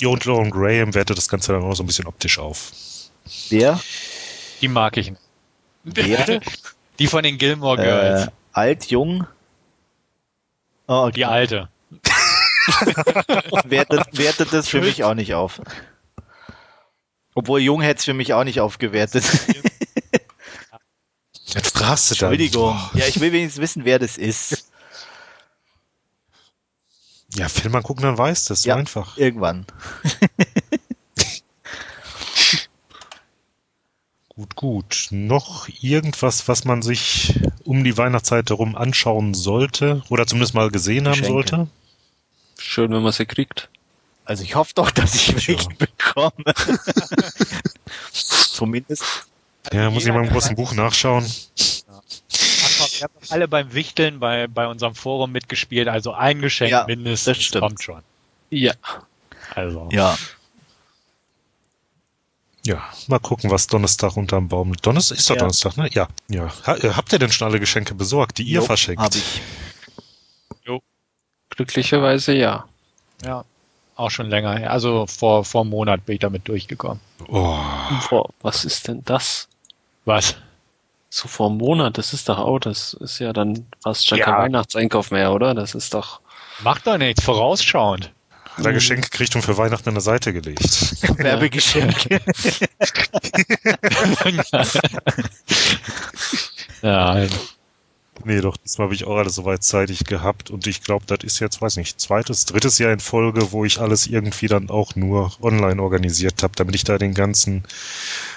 Ja, 0.00 0.08
und 0.08 0.24
Lauren 0.24 0.50
Graham 0.50 0.94
wertet 0.94 1.18
das 1.18 1.28
Ganze 1.28 1.52
dann 1.52 1.62
auch 1.62 1.74
so 1.74 1.82
ein 1.82 1.86
bisschen 1.86 2.06
optisch 2.06 2.38
auf. 2.38 2.72
Wer? 3.48 3.80
Die 4.60 4.68
mag 4.68 4.96
ich 4.96 5.10
nicht. 5.10 5.22
Wer? 5.84 6.40
Die 6.98 7.06
von 7.06 7.22
den 7.22 7.38
Gilmore 7.38 7.76
Girls. 7.76 8.26
Äh, 8.26 8.30
alt, 8.52 8.86
jung? 8.86 9.26
Oh, 10.86 11.04
okay. 11.06 11.12
Die 11.12 11.24
alte. 11.24 11.68
wertet, 13.64 14.18
wertet 14.18 14.52
das 14.52 14.68
für 14.68 14.80
mich 14.80 15.04
auch 15.04 15.14
nicht 15.14 15.34
auf. 15.34 15.60
Obwohl 17.34 17.60
jung 17.60 17.80
hätte 17.80 17.98
es 17.98 18.04
für 18.04 18.14
mich 18.14 18.34
auch 18.34 18.44
nicht 18.44 18.60
aufgewertet. 18.60 19.24
Jetzt 21.46 21.76
fragst 21.76 22.10
du 22.10 22.14
dann. 22.14 22.32
Entschuldigung. 22.32 22.78
Ja, 22.94 23.06
ich 23.06 23.20
will 23.20 23.32
wenigstens 23.32 23.62
wissen, 23.62 23.84
wer 23.84 23.98
das 23.98 24.16
ist. 24.18 24.70
Ja, 27.34 27.48
Film 27.48 27.72
mal 27.72 27.82
gucken, 27.82 28.02
dann 28.02 28.18
weiß 28.18 28.44
das. 28.46 28.62
So 28.62 28.68
ja, 28.68 28.76
einfach. 28.76 29.16
Irgendwann. 29.16 29.66
gut, 34.42 34.56
gut. 34.56 35.08
Noch 35.10 35.68
irgendwas, 35.80 36.48
was 36.48 36.64
man 36.64 36.82
sich 36.82 37.38
um 37.64 37.84
die 37.84 37.96
Weihnachtszeit 37.96 38.50
herum 38.50 38.76
anschauen 38.76 39.34
sollte 39.34 40.02
oder 40.08 40.26
zumindest 40.26 40.54
mal 40.54 40.70
gesehen 40.70 41.04
Geschenke. 41.04 41.28
haben 41.28 41.34
sollte? 41.34 41.68
Schön, 42.58 42.92
wenn 42.92 43.02
man 43.02 43.12
sie 43.12 43.26
kriegt. 43.26 43.68
Also 44.24 44.44
ich 44.44 44.54
hoffe 44.54 44.72
doch, 44.74 44.90
dass 44.90 45.14
ich 45.14 45.32
welche 45.32 45.52
ja. 45.52 45.68
bekomme. 45.78 46.32
Zumindest. 48.12 49.04
Ja, 49.72 49.90
muss 49.90 50.06
ich 50.06 50.12
mal 50.12 50.24
im 50.24 50.30
großen 50.30 50.56
Buch 50.56 50.72
nachschauen. 50.72 51.24
Ja. 51.24 52.02
Wir 52.98 53.02
haben 53.02 53.14
alle 53.30 53.48
beim 53.48 53.74
Wichteln 53.74 54.20
bei, 54.20 54.46
bei 54.46 54.66
unserem 54.66 54.94
Forum 54.94 55.32
mitgespielt, 55.32 55.88
also 55.88 56.12
ein 56.12 56.40
Geschenk 56.40 56.70
ja, 56.70 56.84
mindestens 56.86 57.36
das 57.36 57.44
stimmt. 57.44 57.62
kommt 57.62 57.82
schon. 57.82 58.02
Ja. 58.50 58.74
Also. 59.54 59.88
Ja. 59.92 60.16
Ja, 62.64 62.80
mal 63.08 63.18
gucken, 63.18 63.50
was 63.50 63.66
Donnerstag 63.66 64.16
unterm 64.16 64.48
Baum. 64.48 64.74
Donnerstag 64.76 65.18
ist 65.18 65.28
doch 65.28 65.34
ja. 65.34 65.40
Donnerstag, 65.40 65.76
ne? 65.76 65.88
Ja, 65.90 66.08
ja. 66.28 66.46
Äh, 66.66 66.90
habt 66.90 67.12
ihr 67.12 67.18
denn 67.18 67.32
schon 67.32 67.48
alle 67.48 67.58
Geschenke 67.58 67.94
besorgt, 67.94 68.38
die 68.38 68.44
ihr 68.44 68.60
jo, 68.60 68.62
verschenkt? 68.62 69.02
Hab 69.02 69.14
ich. 69.14 69.42
Jo. 70.64 70.80
Glücklicherweise 71.50 72.34
ja. 72.34 72.66
Ja. 73.24 73.44
Auch 73.96 74.10
schon 74.10 74.30
länger. 74.30 74.70
Also 74.70 75.06
vor, 75.06 75.44
vor 75.44 75.62
einem 75.62 75.70
Monat 75.70 76.06
bin 76.06 76.14
ich 76.14 76.20
damit 76.20 76.46
durchgekommen. 76.46 77.00
Oh. 77.28 77.58
Boah, 78.08 78.30
was 78.42 78.64
ist 78.64 78.86
denn 78.86 79.02
das? 79.04 79.48
Was? 80.04 80.36
So 81.10 81.28
vor 81.28 81.48
einem 81.48 81.58
Monat, 81.58 81.98
das 81.98 82.14
ist 82.14 82.28
doch 82.28 82.38
auch, 82.38 82.58
das 82.58 82.94
ist 82.94 83.18
ja 83.18 83.32
dann 83.32 83.66
fast 83.82 84.06
schon 84.06 84.18
ja. 84.18 84.24
kein 84.24 84.36
Weihnachtseinkauf 84.36 85.10
mehr, 85.10 85.32
oder? 85.32 85.54
Das 85.54 85.74
ist 85.74 85.92
doch. 85.94 86.20
Macht 86.62 86.86
doch 86.86 86.96
nichts, 86.96 87.22
vorausschauend. 87.24 88.12
Hat 88.56 88.66
er 88.66 88.72
Geschenke 88.72 89.08
gekriegt 89.08 89.34
und 89.34 89.42
für 89.42 89.56
Weihnachten 89.56 89.88
an 89.88 89.94
der 89.94 90.02
Seite 90.02 90.32
gelegt. 90.32 91.18
Werbegeschenke. 91.18 92.20
ja. 96.82 97.26
Nee, 98.24 98.40
doch, 98.40 98.56
diesmal 98.56 98.86
habe 98.86 98.94
ich 98.94 99.04
auch 99.04 99.16
alles 99.16 99.34
soweit 99.34 99.64
zeitig 99.64 100.04
gehabt 100.04 100.50
und 100.50 100.66
ich 100.66 100.82
glaube, 100.82 101.04
das 101.06 101.24
ist 101.24 101.40
jetzt, 101.40 101.60
weiß 101.60 101.76
nicht, 101.76 102.00
zweites, 102.00 102.44
drittes 102.44 102.78
Jahr 102.78 102.92
in 102.92 103.00
Folge, 103.00 103.50
wo 103.52 103.64
ich 103.64 103.80
alles 103.80 104.06
irgendwie 104.06 104.46
dann 104.46 104.70
auch 104.70 104.94
nur 104.94 105.32
online 105.40 105.82
organisiert 105.82 106.42
habe, 106.42 106.52
damit 106.54 106.74
ich 106.74 106.84
da 106.84 106.98
den 106.98 107.14
ganzen 107.14 107.64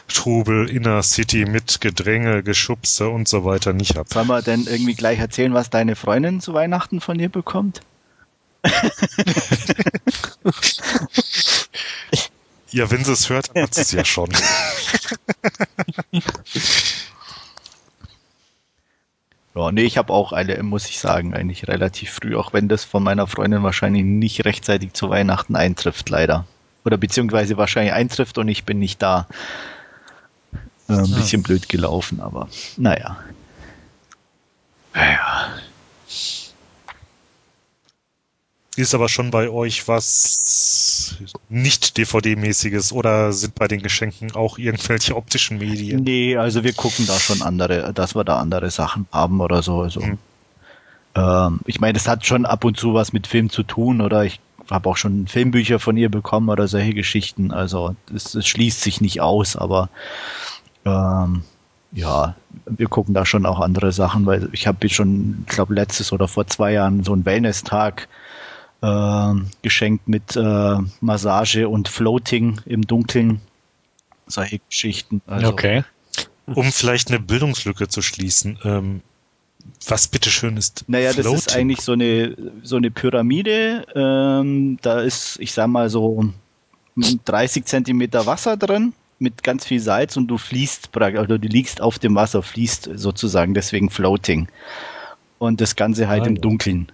Trubel 0.07 0.69
Inner 0.69 1.03
City 1.03 1.45
mit 1.45 1.81
Gedränge, 1.81 2.41
Geschubse 2.41 3.09
und 3.09 3.27
so 3.27 3.45
weiter 3.45 3.73
nicht 3.73 3.95
habe. 3.95 4.09
Sollen 4.11 4.27
wir 4.27 4.41
denn 4.41 4.65
irgendwie 4.65 4.95
gleich 4.95 5.19
erzählen, 5.19 5.53
was 5.53 5.69
deine 5.69 5.95
Freundin 5.95 6.41
zu 6.41 6.53
Weihnachten 6.53 6.99
von 6.99 7.17
dir 7.17 7.29
bekommt? 7.29 7.81
Ja, 12.71 12.89
wenn 12.91 13.03
sie 13.03 13.11
es 13.13 13.29
hört, 13.29 13.49
dann 13.53 13.63
hat 13.63 13.73
sie 13.73 13.81
es 13.81 13.91
ja 13.91 14.05
schon. 14.05 14.29
Ja, 19.55 19.71
nee, 19.71 19.83
ich 19.83 19.97
habe 19.97 20.11
auch 20.11 20.33
eine, 20.33 20.61
muss 20.63 20.89
ich 20.89 20.99
sagen, 20.99 21.33
eigentlich 21.33 21.69
relativ 21.69 22.11
früh, 22.11 22.35
auch 22.35 22.51
wenn 22.51 22.67
das 22.67 22.83
von 22.83 23.01
meiner 23.03 23.25
Freundin 23.25 23.63
wahrscheinlich 23.63 24.03
nicht 24.03 24.43
rechtzeitig 24.43 24.91
zu 24.93 25.09
Weihnachten 25.09 25.55
eintrifft, 25.55 26.09
leider. 26.09 26.45
Oder 26.83 26.97
beziehungsweise 26.97 27.55
wahrscheinlich 27.55 27.93
eintrifft 27.93 28.37
und 28.37 28.49
ich 28.49 28.65
bin 28.65 28.79
nicht 28.79 29.01
da. 29.01 29.27
Äh, 30.89 30.93
ein 30.93 31.15
bisschen 31.15 31.41
blöd 31.41 31.69
gelaufen, 31.69 32.19
aber 32.19 32.49
naja. 32.75 33.17
Naja. 34.93 35.53
Ist 38.77 38.93
aber 38.93 39.09
schon 39.09 39.31
bei 39.31 39.49
euch 39.49 39.87
was 39.87 41.17
nicht 41.49 41.97
DVD-mäßiges 41.97 42.91
oder 42.91 43.31
sind 43.31 43.55
bei 43.55 43.67
den 43.67 43.81
Geschenken 43.81 44.35
auch 44.35 44.57
irgendwelche 44.57 45.15
optischen 45.15 45.57
Medien? 45.57 46.03
Nee, 46.03 46.37
also 46.37 46.63
wir 46.63 46.73
gucken 46.73 47.05
da 47.07 47.19
schon 47.19 47.41
andere, 47.41 47.93
dass 47.93 48.15
wir 48.15 48.23
da 48.23 48.39
andere 48.39 48.69
Sachen 48.71 49.07
haben 49.11 49.39
oder 49.41 49.61
so. 49.63 49.81
Also, 49.81 50.01
hm. 50.01 50.17
ähm, 51.15 51.59
ich 51.65 51.79
meine, 51.79 51.97
es 51.97 52.07
hat 52.07 52.25
schon 52.25 52.45
ab 52.45 52.63
und 52.63 52.77
zu 52.77 52.93
was 52.93 53.13
mit 53.13 53.27
Film 53.27 53.49
zu 53.49 53.63
tun 53.63 54.01
oder 54.01 54.25
ich 54.25 54.39
habe 54.69 54.89
auch 54.89 54.97
schon 54.97 55.27
Filmbücher 55.27 55.79
von 55.79 55.95
ihr 55.95 56.09
bekommen 56.09 56.49
oder 56.49 56.67
solche 56.67 56.93
Geschichten. 56.93 57.51
Also 57.51 57.95
es, 58.13 58.35
es 58.35 58.47
schließt 58.47 58.81
sich 58.81 58.99
nicht 58.99 59.21
aus, 59.21 59.55
aber 59.55 59.89
ähm, 60.85 61.43
ja, 61.91 62.35
wir 62.65 62.87
gucken 62.87 63.13
da 63.13 63.25
schon 63.25 63.45
auch 63.45 63.59
andere 63.59 63.91
Sachen, 63.91 64.25
weil 64.25 64.49
ich 64.51 64.67
habe 64.67 64.89
schon, 64.89 65.45
ich 65.47 65.55
glaube, 65.55 65.73
letztes 65.73 66.11
oder 66.11 66.27
vor 66.27 66.47
zwei 66.47 66.73
Jahren 66.73 67.03
so 67.03 67.13
einen 67.13 67.25
Wellness-Tag 67.25 68.07
äh, 68.81 69.33
geschenkt 69.61 70.07
mit 70.07 70.35
äh, 70.35 70.77
Massage 71.01 71.67
und 71.67 71.87
Floating 71.87 72.61
im 72.65 72.81
Dunkeln. 72.83 73.41
Solche 74.27 74.59
Geschichten. 74.69 75.21
Also, 75.27 75.47
okay. 75.47 75.83
Um 76.45 76.71
vielleicht 76.71 77.09
eine 77.09 77.19
Bildungslücke 77.19 77.87
zu 77.87 78.01
schließen, 78.01 78.59
ähm, 78.63 79.01
was 79.87 80.07
bitteschön 80.07 80.57
ist 80.57 80.85
Naja, 80.87 81.11
Floating? 81.11 81.33
das 81.33 81.47
ist 81.47 81.55
eigentlich 81.55 81.81
so 81.81 81.93
eine, 81.93 82.35
so 82.63 82.75
eine 82.75 82.91
Pyramide. 82.91 83.85
Ähm, 83.95 84.77
da 84.81 84.99
ist, 85.01 85.37
ich 85.39 85.53
sag 85.53 85.67
mal, 85.67 85.89
so 85.89 86.31
30 86.95 87.65
Zentimeter 87.65 88.25
Wasser 88.25 88.57
drin 88.57 88.93
mit 89.19 89.43
ganz 89.43 89.65
viel 89.65 89.79
Salz 89.79 90.17
und 90.17 90.27
du 90.27 90.37
fließt 90.37 90.91
praktisch, 90.91 91.19
also 91.19 91.37
du 91.37 91.47
liegst 91.47 91.81
auf 91.81 91.99
dem 91.99 92.15
Wasser, 92.15 92.43
fließt 92.43 92.89
sozusagen, 92.95 93.53
deswegen 93.53 93.89
Floating. 93.89 94.47
Und 95.39 95.61
das 95.61 95.75
Ganze 95.75 96.07
halt 96.07 96.23
ah, 96.23 96.27
im 96.27 96.41
Dunkeln. 96.41 96.91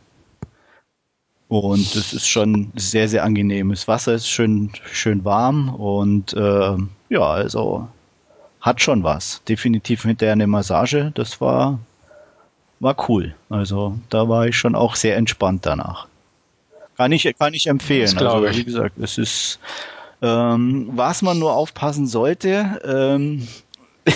Und 1.52 1.97
das 1.97 2.14
ist 2.14 2.30
schon 2.30 2.72
sehr, 2.78 3.10
sehr 3.10 3.26
angenehm. 3.26 3.72
Das 3.72 3.86
Wasser 3.86 4.14
ist 4.14 4.30
schön, 4.30 4.72
schön 4.89 5.26
warm 5.26 5.76
und 5.76 6.32
äh, 6.32 6.78
ja, 7.10 7.22
also 7.22 7.89
hat 8.62 8.80
schon 8.80 9.04
was. 9.04 9.43
Definitiv 9.43 10.04
hinterher 10.04 10.32
eine 10.32 10.47
Massage, 10.47 11.12
das 11.14 11.41
war, 11.41 11.78
war 12.80 12.95
cool. 13.10 13.36
Also 13.49 13.99
da 14.10 14.30
war 14.30 14.47
ich 14.47 14.56
schon 14.56 14.76
auch 14.76 14.95
sehr 14.95 15.18
entspannt 15.18 15.66
danach. 15.66 16.08
Kann 16.95 17.12
ich, 17.12 17.30
kann 17.38 17.54
ich 17.54 17.68
empfehlen. 17.68 18.18
also, 18.18 18.58
wie 18.58 18.64
gesagt, 18.64 18.97
es 18.97 19.18
ist 19.18 19.60
ähm, 20.22 20.88
was 20.93 21.22
man 21.22 21.38
nur 21.38 21.54
aufpassen 21.54 22.08
sollte, 22.08 22.80
ähm, 22.86 23.45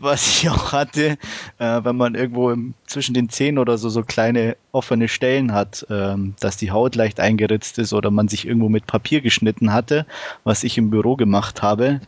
was 0.00 0.26
ich 0.26 0.48
auch 0.48 0.72
hatte, 0.72 1.18
äh, 1.58 1.84
wenn 1.84 1.96
man 1.96 2.14
irgendwo 2.14 2.50
im, 2.50 2.74
zwischen 2.86 3.14
den 3.14 3.28
Zähnen 3.28 3.58
oder 3.58 3.78
so 3.78 3.88
so 3.88 4.02
kleine 4.02 4.56
offene 4.72 5.08
Stellen 5.08 5.52
hat, 5.52 5.86
ähm, 5.90 6.34
dass 6.40 6.56
die 6.56 6.70
Haut 6.70 6.94
leicht 6.94 7.20
eingeritzt 7.20 7.78
ist 7.78 7.92
oder 7.92 8.10
man 8.10 8.28
sich 8.28 8.46
irgendwo 8.46 8.68
mit 8.68 8.86
Papier 8.86 9.20
geschnitten 9.20 9.72
hatte, 9.72 10.06
was 10.44 10.64
ich 10.64 10.78
im 10.78 10.90
Büro 10.90 11.16
gemacht 11.16 11.62
habe. 11.62 12.00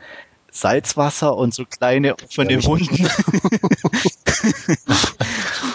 Salzwasser 0.53 1.37
und 1.37 1.55
so 1.55 1.65
kleine 1.65 2.15
offene 2.15 2.65
Wunden. 2.65 3.01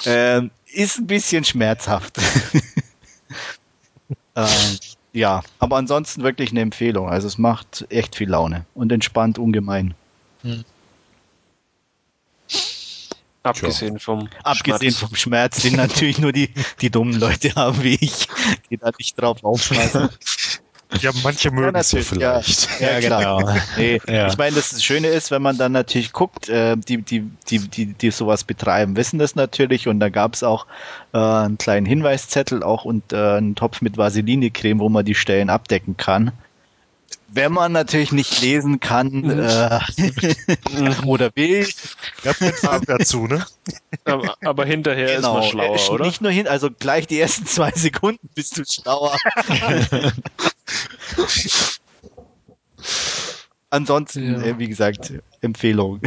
ähm, 0.06 0.52
ist 0.74 1.00
ein 1.00 1.08
bisschen 1.08 1.46
schmerzhaft. 1.46 2.18
ähm, 4.36 4.48
ja, 5.14 5.42
aber 5.60 5.78
ansonsten 5.78 6.24
wirklich 6.24 6.52
eine 6.52 6.60
Empfehlung. 6.60 7.10
Also 7.10 7.28
es 7.28 7.38
macht 7.38 7.86
echt 7.90 8.18
viel 8.18 8.30
Laune 8.30 8.66
und 8.76 8.92
entspannt 8.92 9.40
ungemein. 9.40 9.94
Hm. 10.42 10.66
Abgesehen 13.44 14.00
vom 14.00 14.28
Abgesehen 14.44 14.92
Schmerz. 14.92 15.00
vom 15.00 15.16
Schmerz, 15.16 15.62
den 15.62 15.76
natürlich 15.76 16.18
nur 16.18 16.32
die, 16.32 16.50
die 16.82 16.90
dummen 16.90 17.20
Leute 17.20 17.54
haben 17.56 17.84
wie 17.84 17.96
ich, 17.96 18.28
die 18.72 18.78
da 18.78 18.92
nicht 18.98 19.22
drauf 19.22 19.44
aufpassen. 19.44 20.10
Ja, 21.02 21.12
manche 21.24 21.52
mögen 21.52 21.76
es 21.76 21.92
ja 21.92 22.02
vielleicht. 22.02 22.80
Ja, 22.80 23.00
ja 23.00 23.00
genau. 23.00 23.54
Nee, 23.78 24.00
ja. 24.08 24.28
Ich 24.28 24.38
meine, 24.38 24.56
das 24.56 24.84
Schöne 24.84 25.08
ist, 25.08 25.32
wenn 25.32 25.42
man 25.42 25.58
dann 25.58 25.72
natürlich 25.72 26.14
guckt, 26.14 26.48
äh, 26.48 26.78
die, 26.78 27.02
die, 27.02 27.30
die, 27.50 27.60
die, 27.60 27.86
die 27.88 28.12
sowas 28.12 28.44
betreiben, 28.44 28.96
wissen 28.96 29.20
das 29.20 29.36
natürlich 29.36 29.88
und 29.88 30.00
da 30.00 30.10
gab 30.10 30.36
es 30.36 30.44
auch 30.44 30.68
äh, 31.14 31.18
einen 31.18 31.58
kleinen 31.58 31.86
Hinweiszettel 31.86 32.64
auch 32.64 32.86
und 32.86 33.14
äh, 33.14 33.18
einen 33.18 33.56
Topf 33.56 33.82
mit 33.82 33.98
Vaseline-Creme, 33.98 34.80
wo 34.80 34.90
man 34.90 35.06
die 35.06 35.16
Stellen 35.16 35.50
abdecken 35.50 35.98
kann. 35.98 36.32
Wenn 37.28 37.52
man 37.52 37.72
natürlich 37.72 38.12
nicht 38.12 38.42
lesen 38.42 38.80
kann 38.80 39.08
mhm. 39.22 39.40
äh, 39.40 39.80
oder 41.06 41.32
will. 41.36 41.68
Ja, 42.24 42.34
Fragen 42.34 42.86
dazu, 42.86 43.28
ne? 43.28 43.46
Aber, 44.04 44.38
aber 44.44 44.66
hinterher 44.66 45.16
genau. 45.16 45.40
ist 45.40 45.42
man 45.42 45.50
schlauer, 45.50 45.90
oder? 45.92 46.06
Nicht 46.06 46.22
nur 46.22 46.32
hin, 46.32 46.48
also 46.48 46.70
gleich 46.72 47.08
die 47.08 47.20
ersten 47.20 47.46
zwei 47.46 47.72
Sekunden 47.72 48.30
bist 48.36 48.58
du 48.58 48.64
schlauer. 48.66 49.18
Ansonsten, 53.72 54.36
ja. 54.36 54.42
äh, 54.44 54.60
wie 54.60 54.68
gesagt, 54.68 55.14
Empfehlung. 55.42 56.02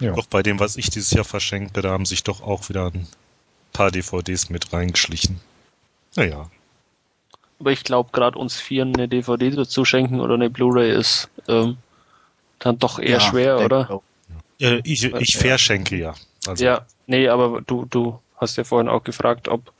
ja. 0.00 0.12
Doch 0.12 0.26
bei 0.26 0.42
dem, 0.42 0.58
was 0.58 0.76
ich 0.76 0.90
dieses 0.90 1.12
Jahr 1.12 1.24
verschenke, 1.24 1.80
da 1.80 1.90
haben 1.90 2.04
sich 2.04 2.24
doch 2.24 2.42
auch 2.42 2.68
wieder 2.68 2.90
ein 2.90 3.06
paar 3.72 3.90
DVDs 3.90 4.50
mit 4.50 4.72
reingeschlichen. 4.72 5.40
Naja. 6.16 6.50
Aber 7.58 7.72
ich 7.72 7.84
glaube, 7.84 8.10
gerade 8.12 8.38
uns 8.38 8.60
Vieren 8.60 8.94
eine 8.94 9.08
DVD 9.08 9.50
dazu 9.50 9.84
schenken 9.84 10.20
oder 10.20 10.34
eine 10.34 10.50
Blu-ray 10.50 10.92
ist 10.92 11.28
ähm, 11.48 11.78
dann 12.58 12.78
doch 12.78 12.98
eher 12.98 13.18
ja, 13.18 13.20
schwer, 13.20 13.60
oder? 13.60 14.02
Äh, 14.60 14.80
ich, 14.84 15.04
ich 15.04 15.36
verschenke 15.36 15.96
ja. 15.96 16.14
Also. 16.46 16.64
Ja, 16.64 16.86
nee, 17.06 17.28
aber 17.28 17.60
du, 17.62 17.86
du 17.86 18.20
hast 18.36 18.56
ja 18.56 18.64
vorhin 18.64 18.88
auch 18.88 19.04
gefragt, 19.04 19.48
ob 19.48 19.72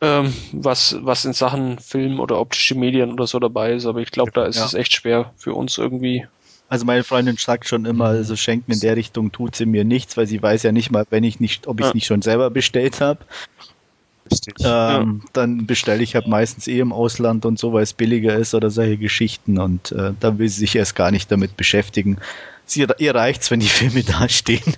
ähm, 0.00 0.32
was, 0.52 0.96
was 1.00 1.24
in 1.24 1.32
Sachen 1.32 1.78
Film 1.78 2.20
oder 2.20 2.38
optische 2.38 2.74
Medien 2.74 3.12
oder 3.12 3.26
so 3.26 3.38
dabei 3.38 3.72
ist, 3.72 3.86
aber 3.86 4.00
ich 4.00 4.10
glaube, 4.10 4.30
da 4.32 4.46
ist 4.46 4.56
ja. 4.56 4.64
es 4.64 4.74
echt 4.74 4.94
schwer 4.94 5.32
für 5.36 5.54
uns 5.54 5.76
irgendwie. 5.76 6.26
Also 6.68 6.86
meine 6.86 7.04
Freundin 7.04 7.36
sagt 7.36 7.66
schon 7.66 7.84
immer, 7.84 8.06
also 8.06 8.36
schenken 8.36 8.72
in 8.72 8.80
der 8.80 8.96
Richtung 8.96 9.32
tut 9.32 9.56
sie 9.56 9.66
mir 9.66 9.84
nichts, 9.84 10.16
weil 10.16 10.26
sie 10.26 10.40
weiß 10.40 10.62
ja 10.62 10.72
nicht 10.72 10.90
mal, 10.90 11.04
wenn 11.10 11.24
ich 11.24 11.40
nicht, 11.40 11.66
ob 11.66 11.80
ich 11.80 11.86
es 11.86 11.90
ja. 11.90 11.94
nicht 11.94 12.06
schon 12.06 12.22
selber 12.22 12.48
bestellt 12.48 13.00
habe. 13.00 13.20
Ähm, 14.60 15.20
ja. 15.22 15.28
Dann 15.32 15.66
bestelle 15.66 16.02
ich 16.02 16.14
halt 16.14 16.26
meistens 16.26 16.66
eh 16.68 16.80
im 16.80 16.92
Ausland 16.92 17.44
und 17.44 17.58
so, 17.58 17.72
weil 17.72 17.82
es 17.82 17.92
billiger 17.92 18.36
ist 18.36 18.54
oder 18.54 18.70
solche 18.70 18.96
Geschichten 18.96 19.58
und 19.58 19.92
äh, 19.92 20.12
da 20.18 20.38
will 20.38 20.48
sie 20.48 20.60
sich 20.60 20.76
erst 20.76 20.94
gar 20.94 21.10
nicht 21.10 21.30
damit 21.30 21.56
beschäftigen. 21.56 22.18
Sie, 22.66 22.86
ihr 22.98 23.14
reicht's, 23.14 23.50
wenn 23.50 23.60
die 23.60 23.68
Filme 23.68 24.02
dastehen. 24.04 24.74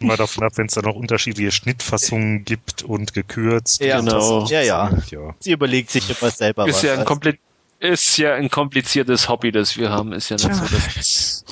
Mal 0.00 0.16
davon 0.16 0.44
ab, 0.44 0.52
wenn 0.56 0.66
es 0.66 0.74
da 0.74 0.82
noch 0.82 0.94
unterschiedliche 0.94 1.50
Schnittfassungen 1.50 2.44
gibt 2.44 2.82
und 2.82 3.14
gekürzt. 3.14 3.80
Ja, 3.80 4.00
genau. 4.00 4.46
Ja, 4.46 4.60
ja, 4.60 4.90
ja. 5.10 5.34
Sie 5.40 5.52
überlegt 5.52 5.90
sich 5.90 6.08
immer 6.08 6.30
selber 6.30 6.66
ist 6.66 6.76
was. 6.76 6.82
Ja 6.82 6.94
ein 6.94 7.04
komplett, 7.04 7.38
ist 7.78 8.16
ja 8.18 8.34
ein 8.34 8.50
kompliziertes 8.50 9.28
Hobby, 9.28 9.50
das 9.52 9.76
wir 9.76 9.90
haben. 9.90 10.12
Ist 10.12 10.28
ja 10.28 10.36
nicht 10.36 10.54
so, 10.54 10.64
dass 10.96 11.44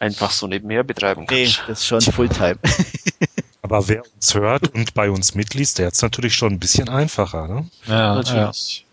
einfach 0.00 0.30
so 0.30 0.46
nebenher 0.46 0.82
betreiben 0.82 1.26
kann. 1.26 1.36
Nee, 1.36 1.52
das 1.66 1.80
ist 1.80 1.86
schon 1.86 2.00
Fulltime. 2.00 2.58
Aber 3.70 3.86
wer 3.86 4.02
uns 4.14 4.34
hört 4.34 4.74
und 4.74 4.94
bei 4.94 5.10
uns 5.12 5.36
mitliest, 5.36 5.78
der 5.78 5.86
hat 5.86 5.94
es 5.94 6.02
natürlich 6.02 6.34
schon 6.34 6.54
ein 6.54 6.58
bisschen 6.58 6.88
einfacher, 6.88 7.46
ne? 7.46 7.70
Ja, 7.86 8.16
natürlich. 8.16 8.84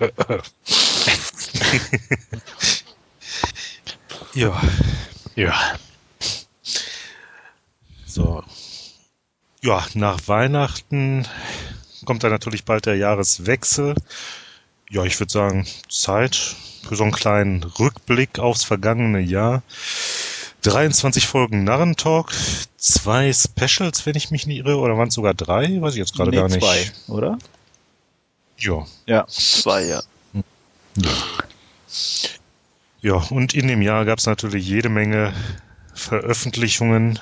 Ja. 0.00 0.42
ja. 4.56 4.62
Ja. 5.34 5.54
So. 8.06 8.42
Ja, 9.60 9.86
nach 9.92 10.18
Weihnachten 10.28 11.28
kommt 12.06 12.24
dann 12.24 12.30
natürlich 12.30 12.64
bald 12.64 12.86
der 12.86 12.96
Jahreswechsel. 12.96 13.94
Ja, 14.88 15.04
ich 15.04 15.20
würde 15.20 15.32
sagen, 15.32 15.66
Zeit 15.90 16.36
für 16.88 16.96
so 16.96 17.02
einen 17.02 17.12
kleinen 17.12 17.64
Rückblick 17.64 18.38
aufs 18.38 18.64
vergangene 18.64 19.20
Jahr. 19.20 19.62
23 20.62 21.26
Folgen 21.26 21.64
Narrentalk, 21.64 22.32
zwei 22.76 23.32
Specials, 23.32 24.06
wenn 24.06 24.16
ich 24.16 24.30
mich 24.30 24.46
nicht 24.46 24.58
irre, 24.58 24.78
oder 24.78 24.96
waren 24.96 25.08
es 25.08 25.14
sogar 25.14 25.34
drei? 25.34 25.80
Weiß 25.80 25.94
ich 25.94 25.98
jetzt 25.98 26.14
gerade 26.14 26.30
nee, 26.30 26.36
gar 26.36 26.48
nicht. 26.48 26.60
Zwei, 26.60 26.90
oder? 27.08 27.38
Ja. 28.58 28.86
Ja, 29.06 29.26
zwei, 29.26 29.84
ja. 29.86 30.02
Ja, 30.96 31.10
ja 33.00 33.14
und 33.30 33.54
in 33.54 33.68
dem 33.68 33.82
Jahr 33.82 34.04
gab 34.04 34.18
es 34.18 34.26
natürlich 34.26 34.66
jede 34.66 34.88
Menge 34.88 35.32
Veröffentlichungen, 35.94 37.18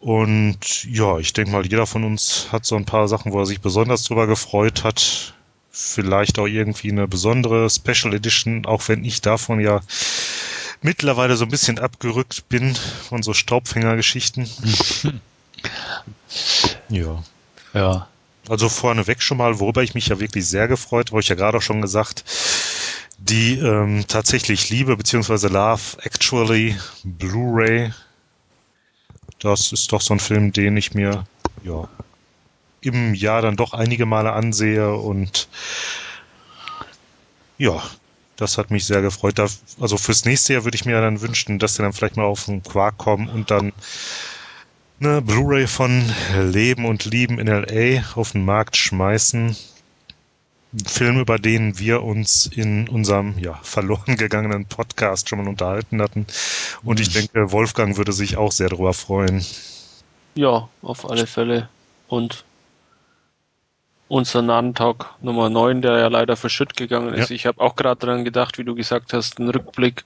und 0.00 0.84
ja, 0.84 1.18
ich 1.18 1.32
denke 1.32 1.50
mal, 1.50 1.66
jeder 1.66 1.86
von 1.86 2.04
uns 2.04 2.48
hat 2.52 2.64
so 2.64 2.76
ein 2.76 2.84
paar 2.84 3.08
Sachen, 3.08 3.32
wo 3.32 3.40
er 3.40 3.46
sich 3.46 3.60
besonders 3.60 4.04
drüber 4.04 4.26
gefreut 4.26 4.84
hat. 4.84 5.34
Vielleicht 5.70 6.38
auch 6.38 6.46
irgendwie 6.46 6.90
eine 6.90 7.08
besondere 7.08 7.68
Special 7.68 8.14
Edition, 8.14 8.66
auch 8.66 8.88
wenn 8.88 9.04
ich 9.04 9.20
davon 9.20 9.60
ja 9.60 9.80
mittlerweile 10.82 11.36
so 11.36 11.44
ein 11.44 11.50
bisschen 11.50 11.78
abgerückt 11.78 12.48
bin 12.48 12.74
von 12.74 13.22
so 13.22 13.34
Staubfängergeschichten. 13.34 14.48
ja. 16.88 17.22
Ja. 17.74 18.08
Also 18.48 18.68
vorneweg 18.68 19.20
schon 19.20 19.38
mal, 19.38 19.60
worüber 19.60 19.82
ich 19.82 19.94
mich 19.94 20.08
ja 20.08 20.20
wirklich 20.20 20.46
sehr 20.46 20.68
gefreut, 20.68 21.10
habe 21.10 21.20
ich 21.20 21.28
ja 21.28 21.34
gerade 21.34 21.58
auch 21.58 21.62
schon 21.62 21.82
gesagt, 21.82 22.24
die 23.18 23.58
ähm, 23.58 24.04
tatsächlich 24.08 24.70
Liebe 24.70 24.96
bzw. 24.96 25.48
Love 25.48 26.02
Actually 26.02 26.76
Blu-ray. 27.04 27.92
Das 29.40 29.72
ist 29.72 29.92
doch 29.92 30.00
so 30.00 30.14
ein 30.14 30.20
Film, 30.20 30.52
den 30.52 30.76
ich 30.76 30.94
mir 30.94 31.24
ja 31.62 31.88
im 32.80 33.14
Jahr 33.14 33.42
dann 33.42 33.56
doch 33.56 33.74
einige 33.74 34.06
Male 34.06 34.32
ansehe 34.32 34.94
und 34.94 35.48
ja, 37.58 37.82
das 38.38 38.56
hat 38.56 38.70
mich 38.70 38.86
sehr 38.86 39.02
gefreut. 39.02 39.38
Also 39.40 39.98
fürs 39.98 40.24
nächste 40.24 40.54
Jahr 40.54 40.64
würde 40.64 40.76
ich 40.76 40.84
mir 40.84 41.00
dann 41.00 41.20
wünschen, 41.20 41.58
dass 41.58 41.74
sie 41.74 41.82
dann 41.82 41.92
vielleicht 41.92 42.16
mal 42.16 42.24
auf 42.24 42.44
den 42.44 42.62
Quark 42.62 42.96
kommen 42.96 43.28
und 43.28 43.50
dann 43.50 43.72
eine 45.00 45.20
Blu-ray 45.22 45.66
von 45.66 46.04
Leben 46.40 46.84
und 46.84 47.04
Lieben 47.04 47.38
in 47.38 47.48
LA 47.48 48.02
auf 48.14 48.32
den 48.32 48.44
Markt 48.44 48.76
schmeißen. 48.76 49.56
Ein 50.72 50.84
Film, 50.84 51.18
über 51.18 51.38
den 51.38 51.78
wir 51.78 52.02
uns 52.02 52.46
in 52.46 52.88
unserem 52.88 53.38
ja, 53.38 53.58
verloren 53.62 54.16
gegangenen 54.16 54.66
Podcast 54.66 55.28
schon 55.28 55.38
mal 55.38 55.48
unterhalten 55.48 56.00
hatten. 56.00 56.26
Und 56.84 57.00
ich 57.00 57.10
denke, 57.10 57.52
Wolfgang 57.52 57.96
würde 57.96 58.12
sich 58.12 58.36
auch 58.36 58.52
sehr 58.52 58.68
darüber 58.68 58.92
freuen. 58.92 59.44
Ja, 60.34 60.68
auf 60.82 61.10
alle 61.10 61.26
Fälle. 61.26 61.68
Und 62.06 62.44
unser 64.08 64.42
Nantalk 64.42 65.14
Nummer 65.20 65.50
9, 65.50 65.82
der 65.82 65.98
ja 65.98 66.08
leider 66.08 66.36
verschütt 66.36 66.76
gegangen 66.76 67.14
ist. 67.14 67.30
Ja. 67.30 67.36
Ich 67.36 67.46
habe 67.46 67.60
auch 67.60 67.76
gerade 67.76 68.04
dran 68.04 68.24
gedacht, 68.24 68.58
wie 68.58 68.64
du 68.64 68.74
gesagt 68.74 69.12
hast, 69.12 69.38
ein 69.38 69.48
Rückblick. 69.48 70.04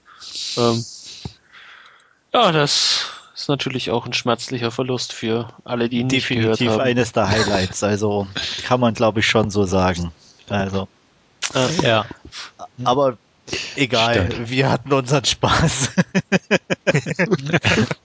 Ähm, 0.57 0.85
ja, 2.35 2.53
das 2.53 3.07
ist 3.35 3.49
natürlich 3.49 3.91
auch 3.91 4.07
ein 4.07 4.13
schmerzlicher 4.13 4.71
Verlust 4.71 5.13
für 5.13 5.49
alle, 5.65 5.89
die 5.89 6.01
ihn 6.01 6.09
nicht 6.09 6.29
gehört 6.29 6.59
haben. 6.61 6.67
Definitiv 6.67 6.81
eines 6.81 7.13
der 7.13 7.29
Highlights, 7.29 7.83
also 7.83 8.27
kann 8.65 8.81
man 8.81 8.95
glaube 8.95 9.21
ich 9.21 9.27
schon 9.27 9.51
so 9.51 9.65
sagen. 9.65 10.13
Also. 10.49 10.89
Äh, 11.55 11.87
ja. 11.87 12.05
Aber 12.85 13.17
egal, 13.77 14.27
Stimmt. 14.31 14.51
wir 14.51 14.71
hatten 14.71 14.93
unseren 14.93 15.25
Spaß. 15.25 15.91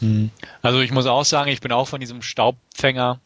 Hm. 0.00 0.30
Also 0.62 0.80
ich 0.80 0.92
muss 0.92 1.06
auch 1.06 1.24
sagen, 1.24 1.50
ich 1.50 1.60
bin 1.60 1.72
auch 1.72 1.88
von 1.88 2.00
diesem 2.00 2.22
Staubfänger 2.22 3.20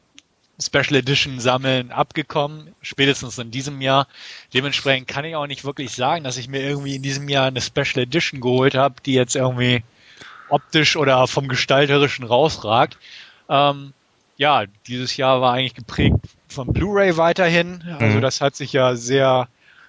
Special 0.60 0.94
Edition 0.94 1.40
Sammeln 1.40 1.90
abgekommen, 1.90 2.74
spätestens 2.80 3.38
in 3.38 3.50
diesem 3.50 3.80
Jahr. 3.80 4.06
Dementsprechend 4.52 5.08
kann 5.08 5.24
ich 5.24 5.34
auch 5.34 5.48
nicht 5.48 5.64
wirklich 5.64 5.90
sagen, 5.90 6.22
dass 6.22 6.36
ich 6.36 6.48
mir 6.48 6.60
irgendwie 6.60 6.94
in 6.94 7.02
diesem 7.02 7.28
Jahr 7.28 7.46
eine 7.46 7.60
Special 7.60 8.04
Edition 8.04 8.40
geholt 8.40 8.76
habe, 8.76 8.94
die 9.04 9.14
jetzt 9.14 9.34
irgendwie 9.34 9.82
optisch 10.48 10.96
oder 10.96 11.26
vom 11.26 11.48
Gestalterischen 11.48 12.24
rausragt. 12.24 12.98
Ähm, 13.48 13.92
ja, 14.36 14.64
dieses 14.86 15.16
Jahr 15.16 15.40
war 15.40 15.54
eigentlich 15.54 15.74
geprägt 15.74 16.18
von 16.48 16.72
Blu-ray 16.72 17.16
weiterhin. 17.16 17.82
Also 17.98 18.18
mhm. 18.18 18.22
das 18.22 18.40
hat 18.40 18.54
sich 18.54 18.72
ja 18.72 18.94
sehr 18.94 19.48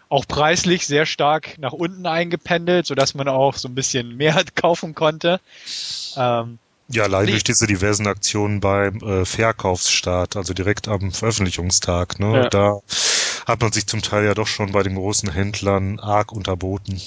auch 0.09 0.27
preislich 0.27 0.85
sehr 0.85 1.05
stark 1.05 1.57
nach 1.57 1.73
unten 1.73 2.05
eingependelt, 2.05 2.85
sodass 2.85 3.15
man 3.15 3.27
auch 3.27 3.55
so 3.55 3.67
ein 3.67 3.75
bisschen 3.75 4.17
mehr 4.17 4.43
kaufen 4.55 4.95
konnte. 4.95 5.39
Ähm, 6.15 6.59
ja, 6.87 7.03
allein 7.03 7.27
durch 7.27 7.43
diese 7.43 7.67
diversen 7.67 8.07
Aktionen 8.07 8.59
beim 8.59 8.97
äh, 8.97 9.25
Verkaufsstart, 9.25 10.35
also 10.35 10.53
direkt 10.53 10.87
am 10.87 11.11
Veröffentlichungstag, 11.11 12.19
ne? 12.19 12.33
Ja. 12.33 12.49
Da 12.49 12.79
hat 13.47 13.61
man 13.61 13.71
sich 13.71 13.87
zum 13.87 14.01
Teil 14.01 14.25
ja 14.25 14.33
doch 14.33 14.47
schon 14.47 14.71
bei 14.71 14.83
den 14.83 14.95
großen 14.95 15.31
Händlern 15.31 15.99
arg 15.99 16.31
unterboten. 16.31 17.01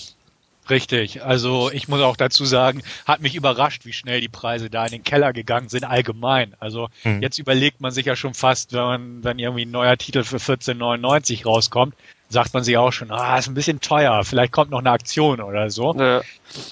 Richtig, 0.69 1.23
also 1.23 1.71
ich 1.71 1.89
muss 1.89 2.01
auch 2.01 2.17
dazu 2.17 2.45
sagen, 2.45 2.83
hat 3.07 3.23
mich 3.23 3.35
überrascht, 3.35 3.87
wie 3.87 3.93
schnell 3.93 4.21
die 4.21 4.29
Preise 4.29 4.69
da 4.69 4.85
in 4.85 4.91
den 4.91 5.05
Keller 5.05 5.33
gegangen 5.33 5.69
sind, 5.69 5.85
allgemein. 5.85 6.55
Also 6.61 6.89
hm. 7.03 7.23
jetzt 7.23 7.39
überlegt 7.39 7.81
man 7.81 7.91
sich 7.91 8.05
ja 8.05 8.17
schon 8.17 8.35
fast, 8.35 8.73
wenn, 8.73 8.83
man, 8.83 9.25
wenn 9.25 9.39
irgendwie 9.39 9.65
ein 9.65 9.71
neuer 9.71 9.97
Titel 9.97 10.25
für 10.25 10.37
14,99 10.37 11.45
rauskommt, 11.45 11.95
sagt 12.29 12.53
man 12.53 12.65
sich 12.65 12.77
auch 12.77 12.93
schon, 12.93 13.11
ah, 13.11 13.39
ist 13.39 13.49
ein 13.49 13.55
bisschen 13.55 13.81
teuer, 13.81 14.23
vielleicht 14.25 14.53
kommt 14.53 14.71
noch 14.71 14.81
eine 14.81 14.91
Aktion 14.91 15.41
oder 15.41 15.71
so. 15.71 15.95
Ja. 15.95 16.21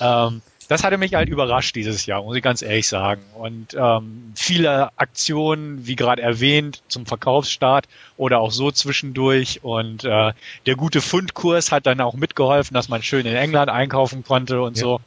Ähm, 0.00 0.42
das 0.68 0.84
hatte 0.84 0.98
mich 0.98 1.14
halt 1.14 1.28
überrascht 1.28 1.76
dieses 1.76 2.06
Jahr, 2.06 2.22
muss 2.22 2.36
ich 2.36 2.42
ganz 2.42 2.62
ehrlich 2.62 2.88
sagen. 2.88 3.22
Und 3.34 3.74
ähm, 3.78 4.32
viele 4.34 4.90
Aktionen, 4.98 5.86
wie 5.86 5.96
gerade 5.96 6.22
erwähnt, 6.22 6.82
zum 6.88 7.06
Verkaufsstart 7.06 7.86
oder 8.16 8.40
auch 8.40 8.50
so 8.50 8.70
zwischendurch. 8.70 9.62
Und 9.62 10.04
äh, 10.04 10.32
der 10.66 10.76
gute 10.76 11.00
Fundkurs 11.00 11.72
hat 11.72 11.86
dann 11.86 12.00
auch 12.00 12.14
mitgeholfen, 12.14 12.74
dass 12.74 12.88
man 12.88 13.02
schön 13.02 13.26
in 13.26 13.36
England 13.36 13.70
einkaufen 13.70 14.24
konnte 14.24 14.60
und 14.62 14.76
ja. 14.76 14.82
so. 14.82 15.00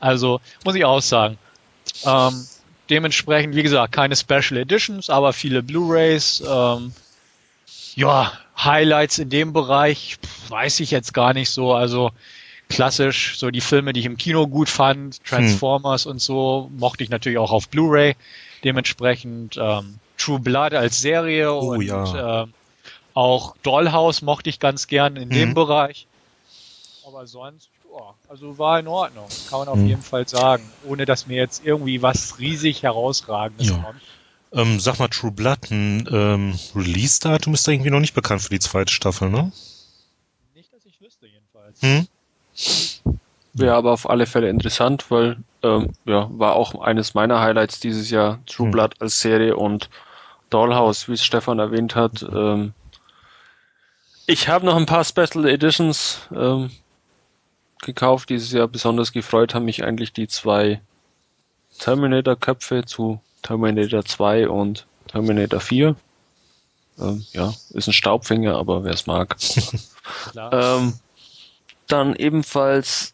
Also 0.00 0.40
muss 0.64 0.74
ich 0.74 0.84
auch 0.84 1.02
sagen. 1.02 1.38
Ähm, 2.04 2.46
dementsprechend, 2.90 3.54
wie 3.54 3.62
gesagt, 3.62 3.92
keine 3.92 4.16
Special 4.16 4.56
Editions, 4.56 5.10
aber 5.10 5.32
viele 5.32 5.62
Blu-rays. 5.62 6.42
Ähm, 6.46 6.92
ja, 7.94 8.32
Highlights 8.56 9.18
in 9.18 9.30
dem 9.30 9.52
Bereich 9.52 10.18
weiß 10.48 10.80
ich 10.80 10.90
jetzt 10.90 11.14
gar 11.14 11.34
nicht 11.34 11.50
so. 11.50 11.72
Also 11.72 12.12
klassisch, 12.68 13.38
so 13.38 13.50
die 13.50 13.60
Filme, 13.60 13.92
die 13.92 14.00
ich 14.00 14.06
im 14.06 14.16
Kino 14.16 14.46
gut 14.46 14.68
fand, 14.68 15.24
Transformers 15.24 16.04
hm. 16.04 16.12
und 16.12 16.18
so, 16.20 16.70
mochte 16.76 17.04
ich 17.04 17.10
natürlich 17.10 17.38
auch 17.38 17.52
auf 17.52 17.68
Blu-ray. 17.68 18.14
Dementsprechend 18.64 19.56
ähm, 19.56 19.98
True 20.16 20.40
Blood 20.40 20.74
als 20.74 21.00
Serie 21.00 21.52
oh, 21.52 21.74
und 21.74 21.82
ja. 21.82 22.42
äh, 22.42 22.46
auch 23.14 23.56
Dollhouse 23.62 24.22
mochte 24.22 24.50
ich 24.50 24.60
ganz 24.60 24.86
gern 24.86 25.16
in 25.16 25.30
hm. 25.30 25.30
dem 25.30 25.54
Bereich. 25.54 26.06
Aber 27.06 27.26
sonst, 27.26 27.70
ja, 27.90 28.14
also 28.28 28.58
war 28.58 28.78
in 28.78 28.86
Ordnung, 28.86 29.26
kann 29.48 29.60
man 29.60 29.68
auf 29.68 29.78
hm. 29.78 29.86
jeden 29.86 30.02
Fall 30.02 30.28
sagen, 30.28 30.62
ohne 30.86 31.06
dass 31.06 31.26
mir 31.26 31.36
jetzt 31.36 31.64
irgendwie 31.64 32.02
was 32.02 32.38
riesig 32.38 32.82
herausragendes 32.82 33.70
ja. 33.70 33.76
kommt. 33.78 34.02
Ähm, 34.50 34.80
sag 34.80 34.98
mal, 34.98 35.08
True 35.08 35.30
Blood, 35.30 35.70
ein 35.70 36.08
ähm, 36.10 36.58
Release-Datum 36.74 37.54
ist 37.54 37.68
da 37.68 37.72
irgendwie 37.72 37.90
noch 37.90 38.00
nicht 38.00 38.14
bekannt 38.14 38.42
für 38.42 38.50
die 38.50 38.60
zweite 38.60 38.92
Staffel, 38.92 39.28
ne? 39.28 39.52
Nicht, 40.54 40.72
dass 40.72 40.86
ich 40.86 41.00
wüsste 41.00 41.26
jedenfalls. 41.26 41.82
Hm? 41.82 42.08
Ja, 43.54 43.76
aber 43.76 43.92
auf 43.92 44.08
alle 44.08 44.26
Fälle 44.26 44.48
interessant, 44.48 45.10
weil 45.10 45.38
ähm, 45.62 45.92
ja, 46.04 46.28
war 46.30 46.54
auch 46.54 46.80
eines 46.80 47.14
meiner 47.14 47.40
Highlights 47.40 47.80
dieses 47.80 48.10
Jahr, 48.10 48.38
True 48.46 48.66
hm. 48.66 48.70
Blood 48.70 48.94
als 49.00 49.20
Serie 49.20 49.56
und 49.56 49.90
Dollhouse, 50.50 51.08
wie 51.08 51.14
es 51.14 51.24
Stefan 51.24 51.58
erwähnt 51.58 51.94
hat. 51.94 52.22
Ähm, 52.22 52.72
ich 54.26 54.48
habe 54.48 54.66
noch 54.66 54.76
ein 54.76 54.86
paar 54.86 55.04
Special 55.04 55.46
Editions 55.46 56.20
ähm, 56.34 56.70
gekauft 57.82 58.28
dieses 58.28 58.52
Jahr. 58.52 58.68
Besonders 58.68 59.12
gefreut 59.12 59.54
haben 59.54 59.64
mich 59.64 59.84
eigentlich 59.84 60.12
die 60.12 60.28
zwei 60.28 60.80
Terminator-Köpfe 61.78 62.84
zu 62.84 63.20
Terminator 63.42 64.04
2 64.04 64.48
und 64.48 64.86
Terminator 65.06 65.60
4. 65.60 65.96
Ähm, 66.98 67.24
ja, 67.32 67.54
ist 67.70 67.86
ein 67.88 67.92
Staubfinger, 67.92 68.56
aber 68.56 68.84
wer 68.84 68.92
es 68.92 69.06
mag. 69.06 69.36
ähm, 70.52 70.94
dann 71.88 72.14
ebenfalls 72.16 73.12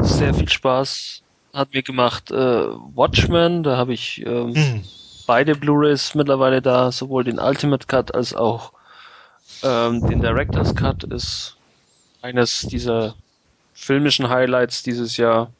sehr 0.00 0.34
viel 0.34 0.48
Spaß 0.48 1.22
hat 1.52 1.72
mir 1.72 1.82
gemacht 1.82 2.30
äh, 2.30 2.34
Watchmen. 2.34 3.62
Da 3.62 3.76
habe 3.76 3.94
ich 3.94 4.24
ähm, 4.26 4.50
mhm. 4.50 4.82
beide 5.26 5.54
Blu-rays 5.54 6.14
mittlerweile 6.14 6.60
da, 6.60 6.92
sowohl 6.92 7.24
den 7.24 7.38
Ultimate 7.38 7.86
Cut 7.86 8.14
als 8.14 8.34
auch 8.34 8.72
ähm, 9.62 10.06
den 10.06 10.20
Director's 10.20 10.74
Cut 10.74 11.04
ist 11.04 11.56
eines 12.20 12.60
dieser 12.60 13.14
filmischen 13.72 14.28
Highlights 14.28 14.82
dieses 14.82 15.16
Jahr 15.16 15.50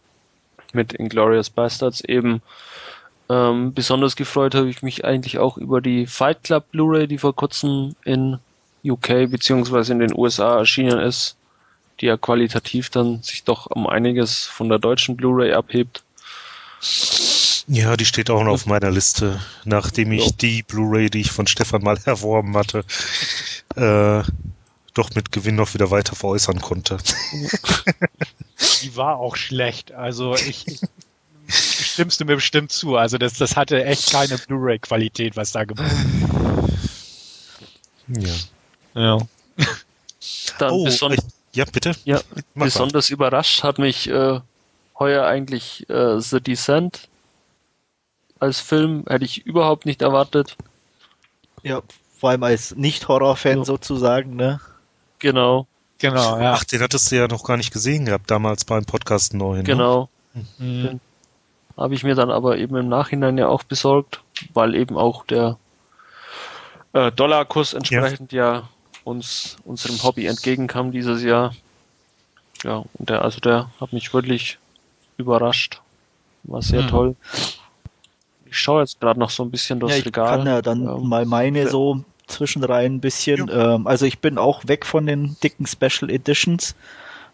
mit 0.73 0.93
Inglorious 0.93 1.49
Bastards 1.49 2.03
eben. 2.03 2.43
Ähm, 3.29 3.73
besonders 3.75 4.17
gefreut 4.17 4.55
habe 4.55 4.69
ich 4.69 4.83
mich 4.83 5.05
eigentlich 5.05 5.39
auch 5.39 5.57
über 5.57 5.81
die 5.81 6.07
Fight 6.07 6.45
Club 6.45 6.71
Blu-ray, 6.71 7.09
die 7.09 7.19
vor 7.19 7.35
kurzem 7.35 7.97
in 8.05 8.39
UK 8.85 9.31
beziehungsweise 9.31 9.93
in 9.93 9.99
den 9.99 10.15
USA 10.15 10.59
erschienen 10.59 11.01
ist 11.01 11.37
die 12.01 12.07
ja 12.07 12.17
qualitativ 12.17 12.91
dann 12.91 13.23
sich 13.23 13.45
doch 13.45 13.67
um 13.67 13.87
einiges 13.87 14.45
von 14.45 14.69
der 14.69 14.79
deutschen 14.79 15.17
Blu-ray 15.17 15.53
abhebt. 15.53 16.03
Ja, 17.69 17.97
die 17.97 18.05
steht 18.05 18.31
auch 18.31 18.45
noch 18.45 18.53
auf 18.53 18.67
meiner 18.67 18.91
Liste, 18.91 19.41
nachdem 19.65 20.13
ich 20.13 20.25
so. 20.25 20.31
die 20.31 20.63
Blu-ray, 20.63 21.11
die 21.11 21.21
ich 21.21 21.31
von 21.31 21.47
Stefan 21.47 21.83
mal 21.83 21.99
erworben 22.05 22.57
hatte, 22.57 22.85
äh, 23.75 24.23
doch 24.95 25.11
mit 25.15 25.33
Gewinn 25.33 25.57
noch 25.57 25.75
wieder 25.75 25.91
weiter 25.91 26.15
veräußern 26.17 26.61
konnte. 26.61 26.97
Die 28.83 28.97
war 28.97 29.17
auch 29.17 29.37
schlecht. 29.37 29.93
Also 29.93 30.35
ich, 30.35 30.67
ich 30.67 30.81
stimmst 31.47 32.21
du 32.21 32.25
mir 32.25 32.37
bestimmt 32.37 32.73
zu. 32.73 32.97
Also 32.97 33.19
das, 33.19 33.35
das 33.35 33.57
hatte 33.57 33.85
echt 33.85 34.11
keine 34.11 34.39
Blu-ray-Qualität, 34.39 35.37
was 35.37 35.53
da 35.53 35.65
gemacht 35.65 35.93
Ja. 38.09 38.35
Ja. 38.95 39.19
Dann 40.59 40.73
oh, 40.73 40.89
ja, 41.57 41.65
bitte. 41.65 41.93
Ja, 42.05 42.21
Mach 42.55 42.67
besonders 42.67 43.11
mal. 43.11 43.15
überrascht 43.15 43.63
hat 43.63 43.79
mich 43.79 44.09
äh, 44.09 44.41
heuer 44.99 45.27
eigentlich 45.27 45.89
äh, 45.89 46.21
The 46.21 46.41
Descent 46.41 47.09
als 48.39 48.61
Film. 48.61 49.05
Hätte 49.09 49.25
ich 49.25 49.47
überhaupt 49.47 49.87
nicht 49.87 50.03
erwartet. 50.03 50.57
Ja, 51.63 51.83
vor 52.19 52.31
allem 52.31 52.43
als 52.43 52.77
Nicht-Horror-Fan 52.77 53.59
ja. 53.59 53.65
sozusagen, 53.65 54.37
ne? 54.37 54.61
Genau. 55.19 55.67
Genau, 55.99 56.39
ja. 56.39 56.53
Ach, 56.53 56.65
den 56.65 56.83
hattest 56.83 57.11
du 57.11 57.17
ja 57.17 57.27
noch 57.27 57.43
gar 57.45 57.57
nicht 57.57 57.73
gesehen 57.73 58.05
gehabt, 58.05 58.31
damals 58.31 58.67
beim 58.67 58.85
Podcast 58.85 59.33
9. 59.33 59.59
Ne? 59.59 59.63
Genau. 59.65 60.11
Mhm. 60.59 61.01
habe 61.79 61.95
ich 61.95 62.05
mir 62.05 62.15
dann 62.15 62.31
aber 62.31 62.59
eben 62.59 62.77
im 62.77 62.91
Nachhinein 62.91 63.39
ja 63.39 63.49
auch 63.49 63.63
besorgt, 63.63 64.21
weil 64.53 64.75
eben 64.75 64.99
auch 64.99 65.25
der 65.25 65.57
äh, 66.93 67.11
Dollarkurs 67.11 67.73
entsprechend 67.73 68.33
ja. 68.33 68.53
ja 68.57 68.69
uns 69.07 69.57
unserem 69.65 70.03
Hobby 70.03 70.27
entgegenkam 70.27 70.91
dieses 70.91 71.23
Jahr. 71.23 71.55
Ja, 72.65 72.85
und 72.95 73.09
der, 73.09 73.23
also 73.23 73.39
der 73.39 73.71
hat 73.81 73.93
mich 73.93 74.13
wirklich 74.13 74.59
überrascht. 75.17 75.81
War 76.43 76.61
sehr 76.61 76.83
hm. 76.83 76.89
toll. 76.89 77.17
Ich 78.47 78.59
schaue 78.59 78.81
jetzt 78.81 79.01
gerade 79.01 79.21
noch 79.21 79.31
so 79.31 79.45
ein 79.45 79.51
bisschen 79.51 79.79
durchs 79.79 79.95
ja, 79.95 80.01
ich 80.01 80.07
Regal. 80.07 80.39
kann 80.39 80.47
ja 80.47 80.61
dann 80.61 80.89
ähm, 80.89 81.09
mal 81.09 81.25
meine 81.25 81.69
so 81.69 82.03
zwischenrein 82.27 82.97
ein 82.97 83.01
bisschen. 83.01 83.47
Ja. 83.47 83.77
Ähm, 83.77 83.87
also 83.87 84.07
ich 84.07 84.19
bin 84.19 84.39
auch 84.39 84.67
weg 84.67 84.85
von 84.85 85.07
den 85.07 85.37
dicken 85.41 85.67
Special 85.67 86.11
Editions. 86.11 86.75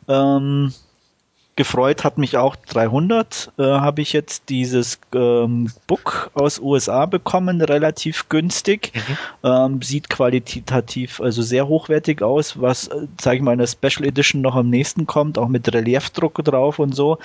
Ähm, 0.08 0.74
gefreut 1.56 2.02
hat 2.04 2.18
mich 2.18 2.36
auch 2.36 2.56
300. 2.56 3.52
Äh, 3.58 3.62
Habe 3.62 4.00
ich 4.00 4.12
jetzt 4.12 4.48
dieses 4.48 4.98
ähm, 5.14 5.70
Book 5.86 6.30
aus 6.34 6.58
USA 6.58 7.06
bekommen, 7.06 7.60
relativ 7.60 8.28
günstig. 8.28 8.92
Mhm. 8.94 9.18
Ähm, 9.50 9.82
sieht 9.82 10.08
qualitativ 10.08 11.20
also 11.20 11.42
sehr 11.42 11.68
hochwertig 11.68 12.22
aus, 12.22 12.60
was, 12.60 12.88
äh, 12.88 13.06
sage 13.20 13.36
ich 13.36 13.42
mal, 13.42 13.52
in 13.52 13.58
der 13.58 13.66
Special 13.66 14.06
Edition 14.06 14.40
noch 14.40 14.56
am 14.56 14.70
nächsten 14.70 15.06
kommt, 15.06 15.38
auch 15.38 15.48
mit 15.48 15.72
Reliefdruck 15.72 16.42
drauf 16.44 16.78
und 16.78 16.94
so. 16.94 17.18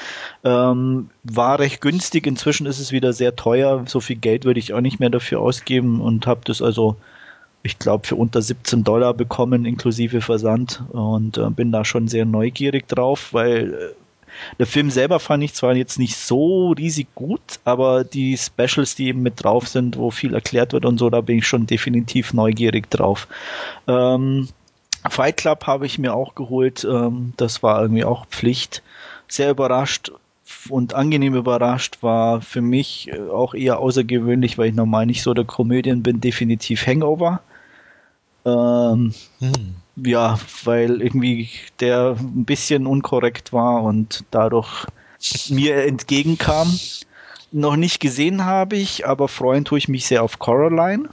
Ähm, 0.43 1.09
war 1.23 1.59
recht 1.59 1.82
günstig. 1.82 2.28
Inzwischen 2.28 2.67
ist 2.67 2.80
es 2.80 2.91
wieder 2.91 3.13
sehr 3.13 3.36
teuer. 3.36 3.84
So 3.88 4.01
viel 4.01 4.17
Geld 4.17 4.43
würde 4.45 4.59
ich 4.59 4.73
auch 4.73 4.82
nicht 4.82 4.99
mehr 4.99 5.09
dafür 5.09 5.39
ausgeben 5.39 6.01
und 6.01 6.28
habe 6.28 6.41
das 6.43 6.61
also 6.61 6.97
ich 7.63 7.80
glaube, 7.80 8.07
für 8.07 8.15
unter 8.15 8.41
17 8.41 8.84
Dollar 8.84 9.13
bekommen, 9.13 9.65
inklusive 9.65 10.21
Versand. 10.21 10.84
Und 10.89 11.38
äh, 11.38 11.49
bin 11.49 11.71
da 11.71 11.84
schon 11.84 12.07
sehr 12.07 12.23
neugierig 12.23 12.88
drauf, 12.88 13.34
weil 13.34 13.73
äh, 13.73 14.07
der 14.59 14.65
Film 14.65 14.89
selber 14.91 15.19
fand 15.19 15.43
ich 15.43 15.53
zwar 15.53 15.75
jetzt 15.75 15.99
nicht 15.99 16.15
so 16.15 16.71
riesig 16.71 17.07
gut, 17.15 17.59
aber 17.65 18.03
die 18.03 18.38
Specials, 18.38 18.95
die 18.95 19.07
eben 19.07 19.21
mit 19.21 19.43
drauf 19.43 19.67
sind, 19.67 19.97
wo 19.97 20.11
viel 20.11 20.33
erklärt 20.33 20.73
wird 20.73 20.85
und 20.85 20.97
so, 20.97 21.09
da 21.09 21.21
bin 21.21 21.39
ich 21.39 21.47
schon 21.47 21.67
definitiv 21.67 22.33
neugierig 22.33 22.89
drauf. 22.89 23.27
Ähm, 23.88 24.49
Fight 25.09 25.38
Club 25.38 25.65
habe 25.65 25.85
ich 25.85 25.99
mir 25.99 26.13
auch 26.13 26.35
geholt, 26.35 26.85
ähm, 26.89 27.33
das 27.38 27.63
war 27.63 27.81
irgendwie 27.81 28.05
auch 28.05 28.25
Pflicht. 28.27 28.83
Sehr 29.27 29.51
überrascht 29.51 30.11
und 30.69 30.93
angenehm 30.93 31.35
überrascht 31.35 31.97
war 32.01 32.41
für 32.41 32.61
mich 32.61 33.09
äh, 33.11 33.19
auch 33.29 33.53
eher 33.53 33.79
außergewöhnlich, 33.79 34.57
weil 34.57 34.69
ich 34.69 34.75
normal 34.75 35.05
nicht 35.05 35.23
so 35.23 35.33
der 35.33 35.45
Komödien 35.45 36.03
bin, 36.03 36.21
definitiv 36.21 36.85
Hangover. 36.88 37.41
Ähm, 38.45 39.13
hm 39.39 39.75
ja, 40.03 40.39
weil 40.63 41.01
irgendwie 41.01 41.49
der 41.79 42.15
ein 42.19 42.45
bisschen 42.45 42.87
unkorrekt 42.87 43.53
war 43.53 43.83
und 43.83 44.23
dadurch 44.31 44.85
mir 45.49 45.83
entgegenkam. 45.83 46.79
Noch 47.51 47.75
nicht 47.75 47.99
gesehen 47.99 48.45
habe 48.45 48.75
ich, 48.75 49.07
aber 49.07 49.27
freuen 49.27 49.65
tue 49.65 49.77
ich 49.77 49.87
mich 49.87 50.05
sehr 50.05 50.21
auf 50.21 50.37
Coraline, 50.37 51.09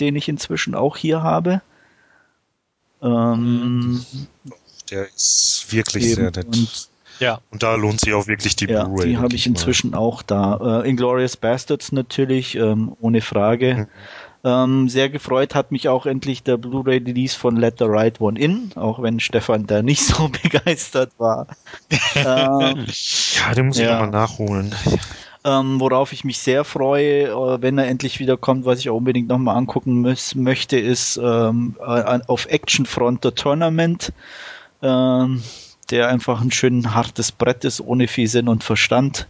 den 0.00 0.16
ich 0.16 0.28
inzwischen 0.28 0.74
auch 0.74 0.96
hier 0.96 1.22
habe. 1.22 1.62
Ähm, 3.00 4.04
der 4.90 5.06
ist 5.06 5.66
wirklich 5.70 6.04
eben. 6.04 6.14
sehr 6.14 6.30
nett. 6.32 6.46
Und, 6.46 6.88
ja. 7.20 7.40
Und 7.50 7.62
da 7.62 7.74
lohnt 7.74 8.00
sich 8.00 8.12
auch 8.12 8.26
wirklich 8.26 8.56
die 8.56 8.66
ja, 8.66 8.84
Blu-ray. 8.84 9.10
Die 9.10 9.18
habe 9.18 9.34
ich 9.34 9.46
inzwischen 9.46 9.90
mal. 9.90 9.98
auch 9.98 10.22
da. 10.22 10.82
Äh, 10.82 10.88
Inglorious 10.88 11.36
Bastards 11.36 11.92
natürlich, 11.92 12.56
ähm, 12.56 12.96
ohne 13.00 13.20
Frage. 13.20 13.74
Mhm. 13.74 13.86
Ähm, 14.44 14.88
sehr 14.88 15.10
gefreut 15.10 15.54
hat 15.54 15.72
mich 15.72 15.88
auch 15.88 16.06
endlich 16.06 16.44
der 16.44 16.56
Blu-ray-Release 16.56 17.36
von 17.36 17.56
Let 17.56 17.78
the 17.78 17.86
Right 17.86 18.20
One 18.20 18.38
In, 18.38 18.70
auch 18.76 19.02
wenn 19.02 19.18
Stefan 19.18 19.66
da 19.66 19.82
nicht 19.82 20.02
so 20.04 20.28
begeistert 20.28 21.10
war. 21.18 21.48
ähm, 22.14 22.86
ja, 22.86 23.54
den 23.54 23.66
muss 23.66 23.78
ich 23.78 23.84
ja. 23.84 23.92
nochmal 23.92 24.10
nachholen. 24.10 24.74
Ähm, 25.44 25.80
worauf 25.80 26.12
ich 26.12 26.24
mich 26.24 26.38
sehr 26.38 26.64
freue, 26.64 27.28
äh, 27.28 27.62
wenn 27.62 27.78
er 27.78 27.86
endlich 27.86 28.20
wieder 28.20 28.36
kommt, 28.36 28.64
was 28.64 28.80
ich 28.80 28.90
auch 28.90 28.96
unbedingt 28.96 29.28
nochmal 29.28 29.56
angucken 29.56 30.00
muss, 30.02 30.34
möchte, 30.34 30.78
ist 30.78 31.16
ähm, 31.16 31.76
auf 31.80 32.46
Action 32.46 32.86
Front 32.86 33.24
der 33.24 33.34
Tournament, 33.34 34.12
ähm, 34.82 35.42
der 35.90 36.08
einfach 36.08 36.40
ein 36.40 36.50
schön 36.50 36.94
hartes 36.94 37.32
Brett 37.32 37.64
ist, 37.64 37.80
ohne 37.80 38.08
viel 38.08 38.28
Sinn 38.28 38.48
und 38.48 38.62
Verstand. 38.62 39.26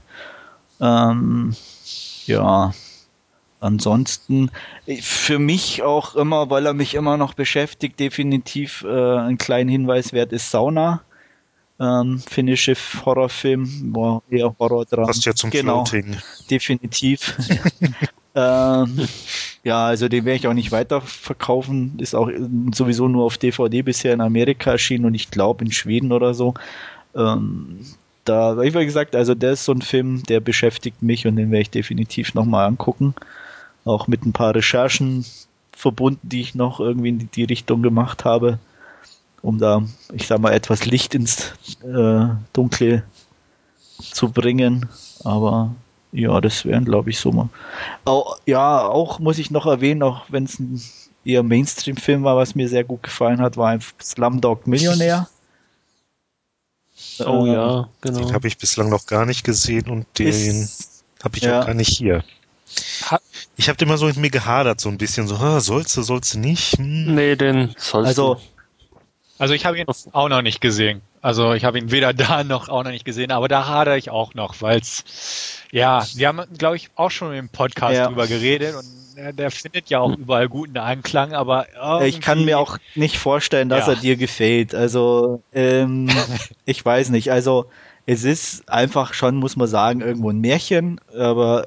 Ähm, 0.81 1.55
ja, 2.27 2.73
ansonsten 3.61 4.51
für 5.01 5.39
mich 5.39 5.83
auch 5.83 6.15
immer, 6.15 6.51
weil 6.51 6.67
er 6.67 6.75
mich 6.75 6.95
immer 6.95 7.17
noch 7.17 7.35
beschäftigt, 7.35 7.99
definitiv 8.01 8.85
äh, 8.89 9.17
ein 9.17 9.39
kleiner 9.39 9.71
Hinweis 9.71 10.13
wert 10.13 10.33
ist 10.33 10.51
Sauna. 10.51 11.03
Ähm, 11.81 12.19
finnische 12.19 12.75
Horrorfilm, 13.05 13.93
boah, 13.93 14.23
eher 14.29 14.53
Horror 14.59 14.85
dran. 14.85 15.07
Passt 15.07 15.25
ja 15.27 15.35
zum 15.35 15.51
genau, 15.51 15.85
Floating. 15.85 16.17
Definitiv. 16.51 17.37
ähm, 18.35 19.09
ja, 19.63 19.87
also 19.87 20.09
den 20.09 20.25
werde 20.25 20.37
ich 20.39 20.49
auch 20.49 20.55
nicht 20.55 20.73
weiter 20.73 21.01
verkaufen. 21.01 21.95
Ist 21.99 22.17
auch 22.17 22.31
sowieso 22.75 23.07
nur 23.07 23.25
auf 23.25 23.39
DVD 23.39 23.83
bisher 23.83 24.13
in 24.13 24.21
Amerika 24.21 24.73
erschienen 24.73 25.05
und 25.05 25.15
ich 25.15 25.31
glaube 25.31 25.65
in 25.65 25.71
Schweden 25.71 26.11
oder 26.11 26.35
so. 26.35 26.55
Ähm, 27.15 27.79
da, 28.25 28.61
wie 28.61 28.73
gesagt, 28.73 29.15
also 29.15 29.37
der 29.37 29.53
ist 29.53 29.65
so 29.65 29.73
ein 29.73 29.83
Film, 29.83 30.25
der 30.25 30.41
beschäftigt 30.41 31.01
mich 31.03 31.29
und 31.29 31.37
den 31.37 31.53
werde 31.53 31.63
ich 31.63 31.71
definitiv 31.71 32.35
nochmal 32.35 32.67
angucken 32.67 33.15
auch 33.89 34.07
mit 34.07 34.25
ein 34.25 34.33
paar 34.33 34.55
Recherchen 34.55 35.25
verbunden, 35.73 36.29
die 36.29 36.41
ich 36.41 36.55
noch 36.55 36.81
irgendwie 36.81 37.09
in 37.09 37.31
die 37.33 37.45
Richtung 37.45 37.83
gemacht 37.83 38.25
habe, 38.25 38.59
um 39.43 39.59
da, 39.59 39.83
ich 40.13 40.27
sag 40.27 40.41
mal, 40.41 40.53
etwas 40.53 40.87
Licht 40.87 41.15
ins 41.15 41.53
äh, 41.85 42.27
Dunkle 42.53 43.05
zu 44.01 44.31
bringen. 44.31 44.89
Aber 45.25 45.75
ja, 46.13 46.41
das 46.41 46.65
wären, 46.65 46.85
glaube 46.85 47.11
ich, 47.11 47.19
so 47.19 47.33
mal. 47.33 47.49
Auch, 48.05 48.39
ja, 48.47 48.87
auch 48.87 49.19
muss 49.19 49.39
ich 49.39 49.51
noch 49.51 49.67
erwähnen, 49.67 50.03
auch 50.03 50.27
wenn 50.29 50.45
es 50.45 50.59
ein 50.59 50.83
eher 51.25 51.43
Mainstream-Film 51.43 52.25
war, 52.25 52.37
was 52.37 52.55
mir 52.55 52.69
sehr 52.69 52.85
gut 52.85 53.03
gefallen 53.03 53.41
hat, 53.41 53.57
war 53.57 53.69
ein 53.69 53.81
Slumdog 54.03 54.67
Millionär. 54.67 55.29
Oh 57.21 57.47
äh, 57.47 57.53
ja, 57.53 57.89
genau. 58.01 58.19
Den 58.19 58.33
habe 58.33 58.49
ich 58.49 58.59
bislang 58.59 58.89
noch 58.89 59.07
gar 59.07 59.27
nicht 59.27 59.45
gesehen 59.45 59.89
und 59.89 60.07
den 60.19 60.69
habe 61.23 61.37
ich 61.37 61.45
ja, 61.45 61.61
auch 61.61 61.67
gar 61.67 61.75
nicht 61.75 61.97
hier. 61.97 62.25
Ich 63.57 63.69
habe 63.69 63.83
immer 63.85 63.99
so 63.99 64.07
mit 64.07 64.17
mir 64.17 64.31
gehadert, 64.31 64.81
so 64.81 64.89
ein 64.89 64.99
bisschen 64.99 65.27
so, 65.27 65.37
sollst 65.61 65.97
du, 65.97 66.03
sollst 66.03 66.35
du 66.35 66.39
nicht? 66.39 66.79
Hm. 66.79 67.15
Nee, 67.15 67.37
den 67.37 67.75
sollst 67.77 68.09
also, 68.09 68.35
du. 68.35 68.41
Also 69.39 69.55
ich 69.55 69.65
habe 69.67 69.79
ihn 69.79 69.87
auch 70.13 70.29
noch 70.29 70.43
nicht 70.43 70.61
gesehen. 70.61 71.01
Also 71.23 71.53
ich 71.53 71.65
habe 71.65 71.79
ihn 71.79 71.91
weder 71.91 72.13
da 72.13 72.45
noch 72.45 72.69
auch 72.69 72.85
noch 72.85 72.91
nicht 72.91 73.05
gesehen, 73.05 73.33
aber 73.33 73.49
da 73.49 73.67
hadere 73.67 73.99
ich 73.99 74.11
auch 74.11 74.35
noch, 74.35 74.61
weil 74.63 74.81
es, 74.81 75.05
ja, 75.73 76.05
wir 76.15 76.29
haben, 76.29 76.43
glaube 76.57 76.77
ich, 76.77 76.91
auch 76.97 77.11
schon 77.11 77.35
im 77.35 77.49
Podcast 77.49 77.95
ja. 77.95 78.07
drüber 78.07 78.27
geredet 78.27 78.75
und 78.77 78.87
der, 79.17 79.33
der 79.33 79.51
findet 79.51 79.91
ja 79.91 79.99
auch 79.99 80.17
überall 80.17 80.49
guten 80.49 80.79
Anklang, 80.79 81.33
aber 81.33 81.67
ich 82.05 82.21
kann 82.21 82.45
mir 82.45 82.59
auch 82.59 82.79
nicht 82.95 83.19
vorstellen, 83.19 83.69
dass 83.69 83.87
ja. 83.87 83.95
er 83.95 84.01
dir 84.01 84.17
gefällt. 84.17 84.75
Also 84.75 85.43
ähm, 85.53 86.09
ich 86.65 86.85
weiß 86.85 87.09
nicht. 87.11 87.33
Also 87.33 87.67
es 88.07 88.25
ist 88.25 88.69
einfach 88.69 89.15
schon, 89.15 89.37
muss 89.37 89.57
man 89.57 89.67
sagen, 89.67 90.01
irgendwo 90.01 90.31
ein 90.31 90.41
Märchen, 90.41 91.01
aber 91.17 91.67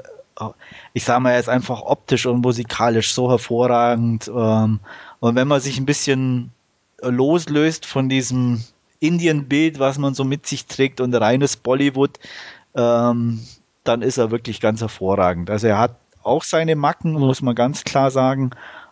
ich 0.93 1.03
sage 1.03 1.21
mal, 1.21 1.31
er 1.31 1.39
ist 1.39 1.49
einfach 1.49 1.81
optisch 1.81 2.25
und 2.25 2.41
musikalisch 2.41 3.13
so 3.13 3.29
hervorragend. 3.29 4.29
Ähm, 4.33 4.79
und 5.19 5.35
wenn 5.35 5.47
man 5.47 5.61
sich 5.61 5.77
ein 5.77 5.85
bisschen 5.85 6.51
loslöst 7.01 7.85
von 7.85 8.09
diesem 8.09 8.63
Indien-Bild, 8.99 9.79
was 9.79 9.97
man 9.97 10.13
so 10.13 10.23
mit 10.23 10.45
sich 10.45 10.67
trägt 10.67 11.01
und 11.01 11.13
reines 11.15 11.57
Bollywood, 11.57 12.19
ähm, 12.75 13.41
dann 13.83 14.01
ist 14.01 14.17
er 14.17 14.31
wirklich 14.31 14.61
ganz 14.61 14.81
hervorragend. 14.81 15.49
Also 15.49 15.67
er 15.67 15.79
hat 15.79 15.95
auch 16.23 16.43
seine 16.43 16.75
Macken, 16.75 17.13
muss 17.13 17.41
man 17.41 17.55
ganz 17.55 17.83
klar 17.83 18.11
sagen, 18.11 18.51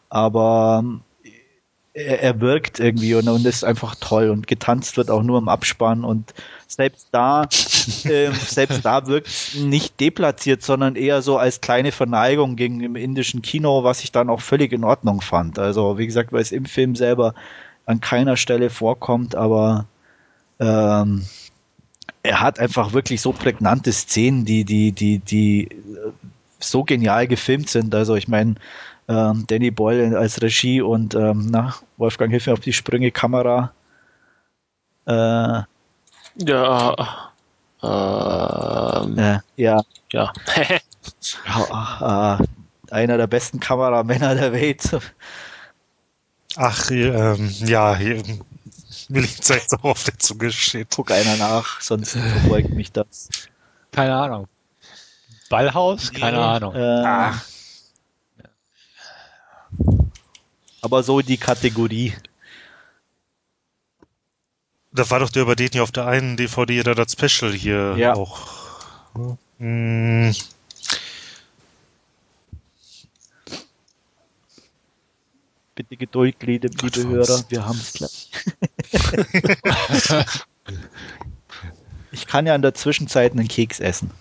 aber 0.10 0.84
er, 1.94 2.22
er 2.22 2.42
wirkt 2.42 2.80
irgendwie 2.80 3.16
und, 3.16 3.28
und 3.28 3.46
ist 3.46 3.64
einfach 3.64 3.96
toll 4.00 4.30
und 4.30 4.48
getanzt 4.48 4.98
wird 4.98 5.12
auch 5.12 5.24
nur 5.24 5.38
im 5.38 5.50
Abspann 5.50 6.04
und 6.04 6.34
selbst 6.70 7.08
da, 7.12 7.44
äh, 7.44 8.32
selbst 8.32 8.86
da 8.86 9.08
wirkt 9.08 9.56
nicht 9.58 10.00
deplatziert, 10.00 10.62
sondern 10.62 10.96
eher 10.96 11.22
so 11.22 11.38
als 11.38 11.62
kleine 11.62 11.92
Verneigung 11.92 12.56
gegen 12.56 12.82
im 12.82 12.96
indischen 12.96 13.42
Kino, 13.42 13.84
was 13.84 14.04
ich 14.04 14.12
dann 14.12 14.30
auch 14.30 14.42
völlig 14.42 14.72
in 14.72 14.84
Ordnung 14.84 15.22
fand. 15.22 15.58
Also 15.58 15.98
wie 15.98 16.06
gesagt, 16.06 16.32
weil 16.32 16.42
es 16.42 16.52
im 16.52 16.66
Film 16.66 16.96
selber 16.96 17.34
an 17.86 18.02
keiner 18.02 18.38
Stelle 18.38 18.70
vorkommt, 18.70 19.34
aber 19.34 19.88
ähm, 20.60 21.26
er 22.22 22.42
hat 22.42 22.60
einfach 22.60 22.94
wirklich 22.94 23.22
so 23.22 23.32
prägnante 23.32 23.92
Szenen, 23.92 24.46
die, 24.46 24.64
die, 24.64 24.92
die, 24.92 25.18
die 25.20 25.70
so 26.60 26.84
genial 26.84 27.28
gefilmt 27.28 27.70
sind. 27.70 27.96
Also 27.96 28.16
ich 28.16 28.28
meine, 28.28 28.56
ähm, 29.08 29.46
Danny 29.48 29.72
Boyle 29.72 30.18
als 30.20 30.42
Regie 30.42 30.82
und 30.82 31.16
ähm, 31.16 31.48
na, 31.50 31.74
Wolfgang 31.98 32.30
hilf 32.30 32.46
mir 32.46 32.54
auf 32.54 32.60
die 32.60 32.74
Sprünge 32.74 33.10
Kamera. 33.10 33.74
Äh, 35.08 35.64
ja. 36.40 36.96
Ähm, 37.82 39.18
äh, 39.18 39.40
ja. 39.56 39.82
Ja. 40.12 40.34
ja 41.46 42.40
äh, 42.40 42.94
einer 42.94 43.18
der 43.18 43.28
besten 43.28 43.60
Kameramänner 43.60 44.36
der 44.36 44.54
Welt. 44.54 44.98
Ach, 46.56 46.92
ähm, 46.92 47.54
ja, 47.60 47.96
hier 47.96 48.24
will 49.10 49.24
ich 49.24 49.38
jetzt 49.38 49.74
auch 49.74 49.84
auf 49.84 50.04
der 50.04 50.18
Zunge 50.18 50.52
stehen. 50.52 50.88
Guck 50.94 51.12
einer 51.12 51.38
nach, 51.38 51.80
sonst 51.82 52.12
verfolgt 52.12 52.72
mich 52.72 52.92
das. 52.92 53.30
Keine 53.92 54.16
Ahnung. 54.16 54.48
Ballhaus? 55.50 56.12
Keine 56.12 56.38
nee, 56.38 56.44
Ahnung. 56.44 56.76
Äh, 56.76 57.04
Ach. 57.06 57.46
Aber 60.82 61.04
so 61.04 61.22
die 61.22 61.38
Kategorie. 61.38 62.14
Da 64.92 65.10
war 65.10 65.20
doch 65.20 65.30
der 65.30 65.44
über 65.44 65.56
den 65.56 65.70
hier 65.72 65.84
auf 65.84 65.92
der 65.92 66.08
einen 66.08 66.36
DVD 66.36 66.84
da 66.84 66.96
das 66.96 67.12
Special 67.12 67.54
hier 67.54 67.96
ja. 67.98 68.16
auch. 68.16 68.40
Hm. 69.60 70.34
Bitte 75.76 75.96
Geduld, 75.96 76.42
liebe, 76.42 76.68
liebe 76.68 77.08
Hörer, 77.08 77.44
wir 77.50 77.66
haben 77.66 77.78
es 77.78 77.94
gleich. 77.94 78.32
ich 82.12 82.26
kann 82.28 82.48
ja 82.48 82.56
in 82.56 82.62
der 82.62 82.74
Zwischenzeit 82.74 83.32
einen 83.32 83.48
Keks 83.48 83.80
essen. 83.80 84.12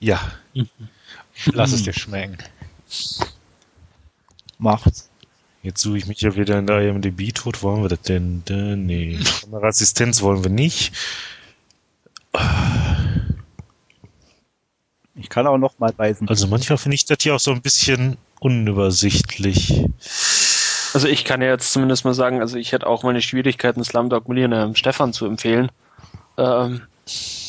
Ja. 0.00 0.32
Lass 1.52 1.72
es 1.72 1.84
dir 1.84 1.92
schmecken. 1.92 2.38
Macht's. 4.58 5.09
Jetzt 5.62 5.82
suche 5.82 5.98
ich 5.98 6.06
mich 6.06 6.20
ja 6.22 6.34
wieder 6.36 6.58
in 6.58 6.66
der 6.66 6.80
IMDb 6.80 7.34
tot. 7.34 7.62
Wollen 7.62 7.82
wir 7.82 7.88
das 7.88 8.00
denn? 8.02 8.42
Nee. 8.48 9.18
Kameraassistenz 9.42 10.22
wollen 10.22 10.42
wir 10.42 10.50
nicht. 10.50 10.92
Ich 15.14 15.28
kann 15.28 15.46
auch 15.46 15.58
noch 15.58 15.78
mal 15.78 15.92
beißen. 15.92 16.28
Also 16.28 16.46
manchmal 16.46 16.78
finde 16.78 16.94
ich 16.94 17.04
das 17.04 17.18
hier 17.20 17.34
auch 17.34 17.40
so 17.40 17.50
ein 17.50 17.60
bisschen 17.60 18.16
unübersichtlich. 18.40 19.84
Also 20.94 21.08
ich 21.08 21.24
kann 21.24 21.42
ja 21.42 21.48
jetzt 21.48 21.72
zumindest 21.72 22.06
mal 22.06 22.14
sagen, 22.14 22.40
also 22.40 22.56
ich 22.56 22.72
hätte 22.72 22.86
auch 22.86 23.02
meine 23.02 23.20
Schwierigkeiten, 23.20 23.84
Slumdog 23.84 24.28
Millionär 24.28 24.74
Stefan 24.74 25.12
zu 25.12 25.26
empfehlen. 25.26 25.70
Ähm, 26.38 26.82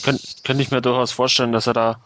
könnte 0.04 0.24
könnt 0.44 0.60
ich 0.60 0.72
mir 0.72 0.82
durchaus 0.82 1.12
vorstellen, 1.12 1.54
dass 1.54 1.68
er 1.68 1.74
da 1.74 2.00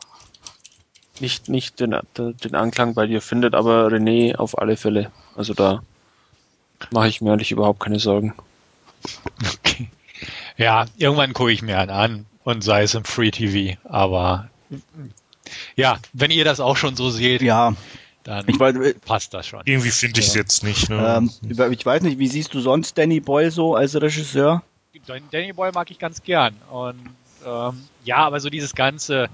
nicht, 1.20 1.50
nicht 1.50 1.80
den, 1.80 1.98
den 2.16 2.56
Anklang 2.56 2.94
bei 2.94 3.08
dir 3.08 3.22
findet, 3.22 3.56
aber 3.56 3.88
René 3.88 4.36
auf 4.36 4.60
alle 4.60 4.78
Fälle. 4.78 5.12
Also 5.36 5.54
da 5.54 5.82
mache 6.92 7.08
ich 7.08 7.22
mir 7.22 7.34
eigentlich 7.34 7.52
überhaupt 7.52 7.80
keine 7.80 8.00
Sorgen. 8.00 8.34
Okay. 9.60 9.90
Ja, 10.58 10.86
irgendwann 10.98 11.34
gucke 11.34 11.52
ich 11.52 11.62
mir 11.62 11.80
einen 11.80 11.92
an 11.92 12.26
und 12.44 12.64
sei 12.64 12.84
es 12.84 12.96
im 12.96 13.04
Free 13.04 13.32
TV, 13.32 13.78
aber 13.84 14.50
ja, 15.76 16.00
wenn 16.14 16.32
ihr 16.32 16.46
das 16.46 16.60
auch 16.60 16.78
schon 16.78 16.96
so 16.96 17.10
seht, 17.10 17.42
ja, 17.42 17.76
dann 18.24 18.46
ich 18.48 18.60
weiß, 18.60 18.76
passt 19.06 19.34
das 19.34 19.48
schon. 19.48 19.62
Irgendwie 19.66 19.92
finde 19.92 20.20
ich 20.20 20.28
es 20.28 20.34
ja. 20.34 20.42
jetzt 20.42 20.64
nicht. 20.64 20.90
Ne? 20.90 21.30
Ähm, 21.44 21.72
ich 21.72 21.86
weiß 21.86 22.02
nicht, 22.02 22.18
wie 22.18 22.28
siehst 22.28 22.54
du 22.54 22.60
sonst 22.60 22.98
Danny 22.98 23.20
Boyle 23.20 23.52
so 23.52 23.76
als 23.76 23.96
Regisseur? 23.96 24.64
Danny 25.32 25.54
Boyle 25.54 25.74
mag 25.74 25.92
ich 25.92 26.00
ganz 26.00 26.24
gern 26.24 26.56
und 26.72 27.00
ähm, 27.46 27.88
ja, 28.04 28.18
aber 28.18 28.40
so 28.40 28.50
dieses 28.50 28.74
ganze 28.74 29.28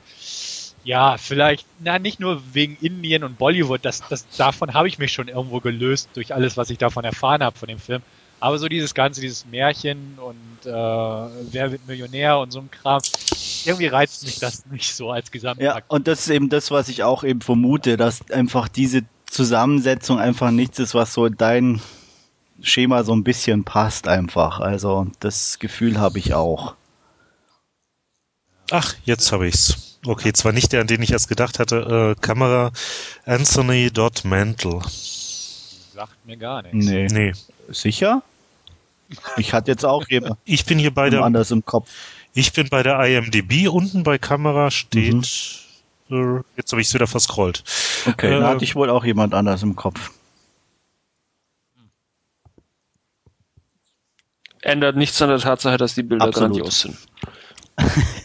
ja, 0.83 1.17
vielleicht, 1.17 1.67
na, 1.79 1.99
nicht 1.99 2.19
nur 2.19 2.41
wegen 2.53 2.77
Indien 2.81 3.23
und 3.23 3.37
Bollywood, 3.37 3.83
das, 3.83 4.01
das, 4.09 4.27
davon 4.35 4.73
habe 4.73 4.87
ich 4.87 4.97
mich 4.97 5.13
schon 5.13 5.27
irgendwo 5.27 5.59
gelöst 5.59 6.09
durch 6.13 6.33
alles, 6.33 6.57
was 6.57 6.69
ich 6.69 6.77
davon 6.77 7.03
erfahren 7.03 7.43
habe 7.43 7.57
von 7.57 7.67
dem 7.67 7.79
Film. 7.79 8.01
Aber 8.39 8.57
so 8.57 8.67
dieses 8.67 8.95
Ganze, 8.95 9.21
dieses 9.21 9.45
Märchen 9.45 10.17
und 10.17 10.65
äh, 10.65 10.71
wer 10.71 11.71
wird 11.71 11.85
Millionär 11.87 12.39
und 12.39 12.51
so 12.51 12.59
ein 12.59 12.71
Kram, 12.71 13.01
irgendwie 13.65 13.85
reizt 13.85 14.25
mich 14.25 14.39
das 14.39 14.65
nicht 14.65 14.95
so 14.95 15.11
als 15.11 15.29
Gesamtpaket. 15.29 15.75
Ja, 15.75 15.83
und 15.87 16.07
das 16.07 16.21
ist 16.21 16.29
eben 16.29 16.49
das, 16.49 16.71
was 16.71 16.89
ich 16.89 17.03
auch 17.03 17.23
eben 17.23 17.41
vermute, 17.41 17.97
dass 17.97 18.31
einfach 18.31 18.67
diese 18.67 19.03
Zusammensetzung 19.27 20.19
einfach 20.19 20.49
nichts 20.49 20.79
ist, 20.79 20.95
was 20.95 21.13
so 21.13 21.27
in 21.27 21.37
dein 21.37 21.81
Schema 22.63 23.03
so 23.03 23.13
ein 23.13 23.23
bisschen 23.23 23.63
passt 23.63 24.07
einfach. 24.07 24.59
Also 24.59 25.05
das 25.19 25.59
Gefühl 25.59 25.99
habe 25.99 26.17
ich 26.17 26.33
auch. 26.33 26.75
Ach, 28.71 28.95
jetzt 29.05 29.31
habe 29.31 29.47
ich's. 29.47 29.90
Okay, 30.05 30.33
zwar 30.33 30.51
nicht 30.51 30.71
der, 30.71 30.81
an 30.81 30.87
den 30.87 31.01
ich 31.01 31.11
erst 31.11 31.27
gedacht 31.27 31.59
hatte. 31.59 32.15
Äh, 32.17 32.21
Kamera 32.21 32.71
Anthony 33.25 33.91
Dot 33.91 34.23
Mantle. 34.25 34.81
Sagt 35.93 36.25
mir 36.25 36.37
gar 36.37 36.63
nichts. 36.63 36.87
Nee. 36.87 37.07
nee. 37.07 37.33
Sicher? 37.69 38.23
Ich 39.37 39.53
hatte 39.53 39.71
jetzt 39.71 39.85
auch 39.85 40.07
jemand. 40.07 40.37
Ich 40.45 40.65
bin 40.65 40.79
hier 40.79 40.93
bei 40.93 41.09
der 41.09 41.23
anders 41.23 41.51
im 41.51 41.65
Kopf. 41.65 41.89
Ich 42.33 42.53
bin 42.53 42.69
bei 42.69 42.81
der 42.81 42.99
IMDb 42.99 43.67
unten 43.67 44.03
bei 44.03 44.17
Kamera 44.17 44.71
steht. 44.71 45.13
Mhm. 46.07 46.37
Äh, 46.39 46.43
jetzt 46.57 46.71
habe 46.71 46.81
ich 46.81 46.87
es 46.87 46.93
wieder 46.93 47.07
verscrollt. 47.07 47.63
Okay, 48.07 48.33
äh, 48.33 48.39
da 48.39 48.47
hatte 48.47 48.63
ich 48.63 48.75
wohl 48.75 48.89
auch 48.89 49.03
jemand 49.03 49.33
anders 49.33 49.63
im 49.63 49.75
Kopf. 49.75 50.11
Ändert 54.61 54.95
nichts 54.95 55.21
an 55.21 55.29
der 55.29 55.39
Tatsache, 55.39 55.77
dass 55.77 55.95
die 55.95 56.03
Bilder 56.03 56.25
Absolut. 56.25 56.51
grandios 56.51 56.81
sind. 56.81 56.97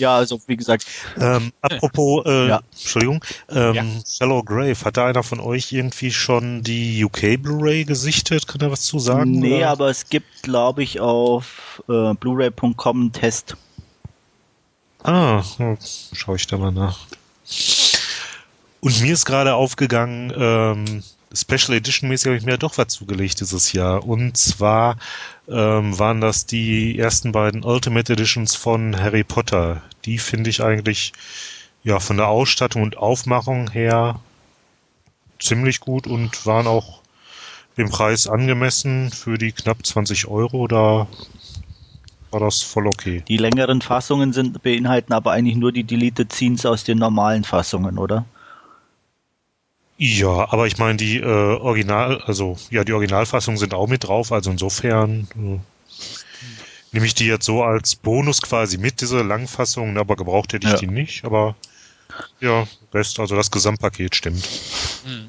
Ja, 0.00 0.16
also 0.16 0.40
wie 0.46 0.56
gesagt. 0.56 0.86
Ähm, 1.18 1.52
apropos, 1.60 2.24
äh, 2.26 2.48
ja. 2.48 2.60
Entschuldigung, 2.72 3.24
ähm, 3.50 3.74
ja. 3.74 3.84
Shallow 4.06 4.42
Grave, 4.42 4.76
hat 4.84 4.96
da 4.96 5.06
einer 5.06 5.22
von 5.22 5.40
euch 5.40 5.72
irgendwie 5.72 6.10
schon 6.10 6.62
die 6.62 7.04
UK 7.04 7.40
Blu-ray 7.40 7.84
gesichtet? 7.84 8.48
Kann 8.48 8.62
er 8.62 8.70
was 8.70 8.82
zu 8.82 8.98
sagen? 8.98 9.30
Nee, 9.30 9.58
oder? 9.58 9.68
aber 9.68 9.90
es 9.90 10.08
gibt, 10.08 10.42
glaube 10.42 10.82
ich, 10.82 11.00
auf 11.00 11.82
äh, 11.88 12.14
Blu-ray.com 12.14 13.00
einen 13.00 13.12
Test. 13.12 13.56
Ah, 15.02 15.42
schaue 16.12 16.36
ich 16.36 16.46
da 16.46 16.58
mal 16.58 16.72
nach. 16.72 16.98
Und 18.80 19.00
mir 19.02 19.12
ist 19.12 19.26
gerade 19.26 19.54
aufgegangen, 19.54 20.32
ähm, 20.36 21.02
Special 21.32 21.76
Edition 21.76 22.08
mäßig 22.08 22.26
habe 22.26 22.36
ich 22.36 22.44
mir 22.44 22.52
ja 22.52 22.56
doch 22.56 22.76
was 22.76 22.88
zugelegt 22.88 23.40
dieses 23.40 23.72
Jahr. 23.72 24.04
Und 24.04 24.36
zwar 24.36 24.96
ähm, 25.48 25.96
waren 25.98 26.20
das 26.20 26.46
die 26.46 26.98
ersten 26.98 27.30
beiden 27.30 27.62
Ultimate 27.62 28.12
Editions 28.12 28.56
von 28.56 28.98
Harry 28.98 29.22
Potter. 29.22 29.80
Die 30.04 30.18
finde 30.18 30.50
ich 30.50 30.62
eigentlich 30.62 31.12
ja 31.84 32.00
von 32.00 32.16
der 32.16 32.28
Ausstattung 32.28 32.82
und 32.82 32.96
Aufmachung 32.96 33.70
her 33.70 34.20
ziemlich 35.38 35.80
gut 35.80 36.06
und 36.06 36.46
waren 36.46 36.66
auch 36.66 37.00
dem 37.76 37.90
Preis 37.90 38.26
angemessen 38.26 39.10
für 39.10 39.38
die 39.38 39.52
knapp 39.52 39.86
20 39.86 40.26
Euro. 40.26 40.66
Da 40.66 41.06
war 42.32 42.40
das 42.40 42.62
voll 42.62 42.88
okay. 42.88 43.22
Die 43.28 43.36
längeren 43.36 43.82
Fassungen 43.82 44.32
sind 44.32 44.62
beinhalten 44.62 45.12
aber 45.12 45.30
eigentlich 45.30 45.56
nur 45.56 45.70
die 45.72 45.84
Deleted 45.84 46.32
Scenes 46.32 46.66
aus 46.66 46.82
den 46.82 46.98
normalen 46.98 47.44
Fassungen, 47.44 47.98
oder? 47.98 48.24
Ja, 50.02 50.50
aber 50.50 50.66
ich 50.66 50.78
meine, 50.78 50.96
die 50.96 51.18
äh, 51.18 51.26
Original, 51.26 52.22
also 52.22 52.56
ja, 52.70 52.84
die 52.84 52.94
Originalfassungen 52.94 53.58
sind 53.58 53.74
auch 53.74 53.86
mit 53.86 54.04
drauf, 54.04 54.32
also 54.32 54.50
insofern 54.50 55.28
äh, 55.36 55.58
nehme 56.90 57.04
ich 57.04 57.14
die 57.14 57.26
jetzt 57.26 57.44
so 57.44 57.62
als 57.62 57.96
Bonus 57.96 58.40
quasi 58.40 58.78
mit, 58.78 59.02
diese 59.02 59.20
Langfassungen, 59.20 59.98
aber 59.98 60.16
gebraucht 60.16 60.54
hätte 60.54 60.68
ich 60.68 60.72
ja. 60.72 60.78
die 60.78 60.86
nicht, 60.86 61.26
aber 61.26 61.54
ja, 62.40 62.66
Rest, 62.94 63.20
also 63.20 63.36
das 63.36 63.50
Gesamtpaket 63.50 64.16
stimmt. 64.16 64.42
Hm. 65.04 65.28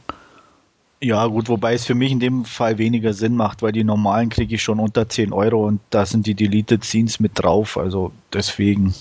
Ja, 1.01 1.27
gut, 1.27 1.49
wobei 1.49 1.73
es 1.73 1.85
für 1.85 1.95
mich 1.95 2.13
in 2.13 2.21
dem 2.21 2.45
Fall 2.45 2.77
weniger 2.77 3.11
Sinn 3.11 3.35
macht, 3.35 3.61
weil 3.61 3.73
die 3.73 3.83
normalen 3.83 4.29
kriege 4.29 4.55
ich 4.55 4.63
schon 4.63 4.79
unter 4.79 5.09
10 5.09 5.33
Euro 5.33 5.67
und 5.67 5.81
da 5.89 6.05
sind 6.05 6.27
die 6.27 6.35
Deleted 6.35 6.85
Scenes 6.85 7.19
mit 7.19 7.33
drauf, 7.35 7.75
also 7.75 8.13
deswegen. 8.31 8.95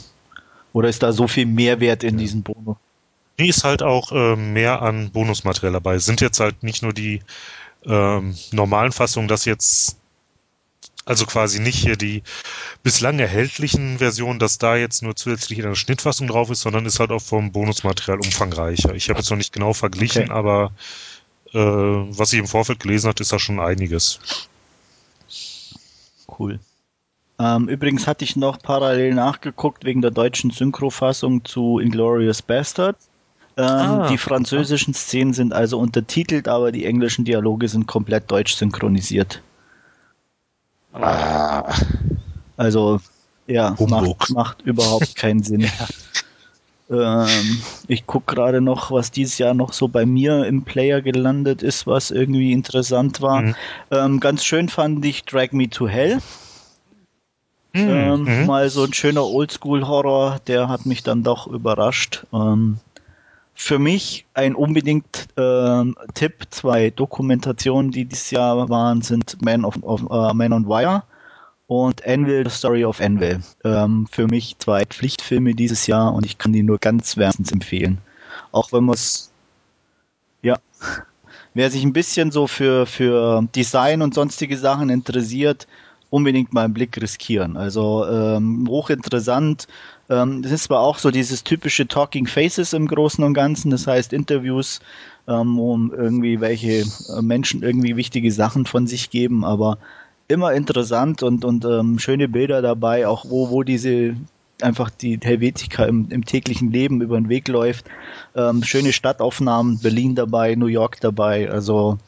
Oder 0.73 0.89
ist 0.89 1.05
da 1.05 1.13
so 1.13 1.29
viel 1.29 1.47
Mehrwert 1.47 2.03
in 2.03 2.15
ja. 2.15 2.23
diesen 2.23 2.43
Bonus? 2.43 2.77
Nee, 3.41 3.49
ist 3.49 3.65
halt 3.65 3.83
auch 3.83 4.13
äh, 4.13 4.37
mehr 4.37 4.83
an 4.83 5.13
Bonusmaterial 5.13 5.73
dabei. 5.73 5.99
Sind 5.99 6.21
jetzt 6.21 6.41
halt 6.41 6.63
nicht 6.63 6.83
nur 6.83 6.93
die 6.93 7.23
ähm, 7.87 8.37
normalen 8.53 8.93
Fassungen, 8.93 9.29
dass 9.29 9.47
jetzt 9.47 9.97
also 11.07 11.25
quasi 11.25 11.59
nicht 11.59 11.79
hier 11.79 11.97
die 11.97 12.23
bislang 12.83 13.19
erhältlichen 13.19 13.97
Versionen, 13.97 14.41
dass 14.41 14.59
da 14.59 14.77
jetzt 14.77 15.03
nur 15.03 15.17
zusätzlich 15.17 15.65
eine 15.65 15.75
Schnittfassung 15.75 16.27
drauf 16.29 16.51
ist, 16.51 16.61
sondern 16.61 16.85
ist 16.85 17.01
halt 17.01 17.13
auch 17.13 17.23
vom 17.23 17.51
Bonusmaterial 17.51 18.19
umfangreicher. 18.19 18.95
Ich 18.95 19.09
habe 19.09 19.21
jetzt 19.21 19.31
noch 19.31 19.39
nicht 19.39 19.55
genau 19.55 19.73
verglichen, 19.73 20.25
okay. 20.25 20.33
aber 20.33 20.73
äh, 21.55 21.59
was 21.59 22.35
ich 22.35 22.41
im 22.41 22.47
Vorfeld 22.47 22.81
gelesen 22.81 23.09
habe, 23.09 23.23
ist 23.23 23.33
da 23.33 23.39
schon 23.39 23.59
einiges. 23.59 24.21
Cool. 26.39 26.61
Ähm, 27.39 27.71
übrigens 27.71 28.07
hatte 28.07 28.23
ich 28.23 28.37
noch 28.37 28.59
parallel 28.61 29.15
nachgeguckt 29.15 29.87
wegen 29.87 30.03
der 30.03 30.11
deutschen 30.11 30.51
Synchrofassung 30.51 31.43
zu 31.47 31.79
Inglorious 31.79 32.43
Bastard. 32.43 32.97
Ähm, 33.61 33.67
ah, 33.67 34.09
die 34.09 34.17
französischen 34.17 34.95
Szenen 34.95 35.35
sind 35.35 35.53
also 35.53 35.79
untertitelt, 35.79 36.49
aber 36.49 36.73
die 36.73 36.87
englischen 36.87 37.27
Dialoge 37.27 37.69
sind 37.69 37.87
komplett 37.87 38.31
deutsch 38.31 38.55
synchronisiert. 38.55 39.43
Ah. 40.95 41.71
Also, 42.57 43.01
ja, 43.47 43.77
macht, 43.79 44.31
macht, 44.31 44.63
überhaupt 44.63 45.15
keinen 45.15 45.43
Sinn. 45.43 45.69
ähm, 46.91 47.63
ich 47.87 48.07
gucke 48.07 48.35
gerade 48.35 48.63
noch, 48.63 48.91
was 48.91 49.11
dieses 49.11 49.37
Jahr 49.37 49.53
noch 49.53 49.75
so 49.75 49.89
bei 49.89 50.07
mir 50.07 50.47
im 50.47 50.63
Player 50.63 51.03
gelandet 51.03 51.63
ist, 51.63 51.87
was 51.87 52.11
irgendwie 52.11 52.53
interessant 52.53 53.21
war. 53.21 53.43
Mhm. 53.43 53.55
Ähm, 53.91 54.21
ganz 54.21 54.43
schön 54.43 54.71
fand 54.71 55.05
ich 55.05 55.25
Drag 55.25 55.53
Me 55.53 55.69
to 55.69 55.87
Hell. 55.87 56.19
Mhm. 57.75 57.89
Ähm, 57.89 58.23
mhm. 58.25 58.47
Mal 58.47 58.71
so 58.71 58.85
ein 58.85 58.95
schöner 58.95 59.27
Oldschool-Horror, 59.27 60.41
der 60.47 60.69
hat 60.69 60.87
mich 60.87 61.03
dann 61.03 61.23
doch 61.23 61.47
überrascht. 61.47 62.25
Ähm, 62.33 62.79
für 63.61 63.79
mich 63.79 64.25
ein 64.33 64.55
unbedingt 64.55 65.29
äh, 65.37 65.85
Tipp. 66.15 66.47
Zwei 66.49 66.89
Dokumentationen, 66.89 67.91
die 67.91 68.07
dieses 68.07 68.31
Jahr 68.31 68.71
waren, 68.71 69.03
sind 69.03 69.37
Man, 69.43 69.67
of, 69.67 69.77
of 69.83 70.03
uh, 70.05 70.33
Man 70.33 70.55
on 70.55 70.67
Wire 70.67 71.03
und 71.67 72.05
Anvil, 72.07 72.45
The 72.45 72.51
Story 72.51 72.87
of 72.87 73.03
Anvil. 73.03 73.41
Ähm, 73.63 74.09
für 74.11 74.27
mich 74.27 74.57
zwei 74.59 74.87
Pflichtfilme 74.87 75.55
dieses 75.55 75.87
Jahr 75.87 76.15
und 76.15 76.25
ich 76.25 76.39
kann 76.39 76.55
die 76.55 76.63
nur 76.63 76.79
ganz 76.79 77.19
wärmstens 77.19 77.53
empfehlen. 77.53 77.99
Auch 78.51 78.73
wenn 78.73 78.85
man 78.85 78.95
es, 78.95 79.31
ja, 80.41 80.57
wer 81.55 81.71
sich 81.71 81.85
ein 81.85 81.93
bisschen 81.93 82.33
so 82.33 82.47
für, 82.47 82.87
für 82.87 83.47
Design 83.55 84.01
und 84.01 84.15
sonstige 84.15 84.57
Sachen 84.57 84.89
interessiert, 84.89 85.67
unbedingt 86.09 86.55
mal 86.55 86.65
einen 86.65 86.75
Blick 86.75 86.99
riskieren. 87.01 87.59
Also 87.59 88.07
ähm, 88.09 88.67
hochinteressant. 88.67 89.69
Ähm, 90.11 90.43
das 90.43 90.53
ist 90.53 90.65
zwar 90.65 90.81
auch 90.81 90.99
so 90.99 91.11
dieses 91.11 91.45
typische 91.45 91.87
Talking 91.87 92.27
Faces 92.27 92.73
im 92.73 92.89
Großen 92.89 93.23
und 93.23 93.33
Ganzen, 93.33 93.71
das 93.71 93.87
heißt 93.87 94.13
Interviews, 94.13 94.81
ähm, 95.29 95.59
um 95.59 95.95
irgendwie 95.95 96.41
welche 96.41 96.83
äh, 96.83 97.23
Menschen 97.23 97.63
irgendwie 97.63 97.97
wichtige 97.97 98.33
Sachen 98.33 98.67
von 98.67 98.87
sich 98.87 99.11
geben, 99.11 99.45
aber 99.45 99.79
immer 100.27 100.53
interessant 100.53 101.23
und, 101.23 101.45
und 101.45 101.65
ähm, 101.65 101.99
schöne 101.99 102.29
Bilder 102.29 102.61
dabei, 102.61 103.07
auch 103.07 103.25
wo, 103.29 103.51
wo 103.51 103.63
diese 103.63 104.17
einfach 104.63 104.91
die 104.91 105.19
Helvetica 105.23 105.85
im, 105.85 106.09
im 106.11 106.25
täglichen 106.25 106.71
Leben 106.71 107.01
über 107.01 107.19
den 107.19 107.29
Weg 107.29 107.49
läuft. 107.49 107.87
Ähm, 108.35 108.63
schöne 108.63 108.93
Stadtaufnahmen, 108.93 109.79
Berlin 109.79 110.15
dabei, 110.15 110.55
New 110.55 110.67
York 110.67 111.01
dabei. 111.01 111.51
Also 111.51 111.99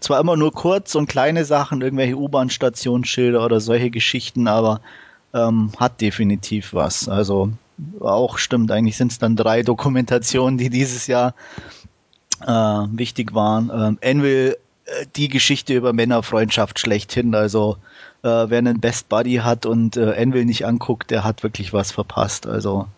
zwar 0.00 0.20
immer 0.20 0.36
nur 0.36 0.52
kurz 0.52 0.94
und 0.94 1.08
kleine 1.08 1.44
Sachen, 1.44 1.80
irgendwelche 1.80 2.16
U-Bahn-Stationsschilder 2.16 3.42
oder 3.42 3.60
solche 3.60 3.90
Geschichten, 3.90 4.46
aber 4.46 4.80
ähm, 5.34 5.72
hat 5.78 6.00
definitiv 6.00 6.74
was. 6.74 7.08
Also 7.08 7.52
auch 8.00 8.38
stimmt, 8.38 8.70
eigentlich 8.70 8.96
sind 8.96 9.12
es 9.12 9.18
dann 9.18 9.36
drei 9.36 9.62
Dokumentationen, 9.64 10.58
die 10.58 10.70
dieses 10.70 11.06
Jahr 11.06 11.34
äh, 12.40 12.46
wichtig 12.46 13.34
waren. 13.34 13.70
Ähm, 13.74 13.98
Envil, 14.00 14.56
äh, 14.84 15.06
die 15.16 15.28
Geschichte 15.28 15.74
über 15.74 15.92
Männerfreundschaft 15.92 16.78
schlechthin, 16.78 17.34
also 17.34 17.76
äh, 18.22 18.28
wer 18.28 18.58
einen 18.58 18.80
Best 18.80 19.08
Buddy 19.08 19.36
hat 19.36 19.66
und 19.66 19.96
äh, 19.96 20.12
Envil 20.12 20.44
nicht 20.44 20.66
anguckt, 20.66 21.10
der 21.10 21.24
hat 21.24 21.42
wirklich 21.42 21.72
was 21.72 21.92
verpasst. 21.92 22.46
Also 22.46 22.88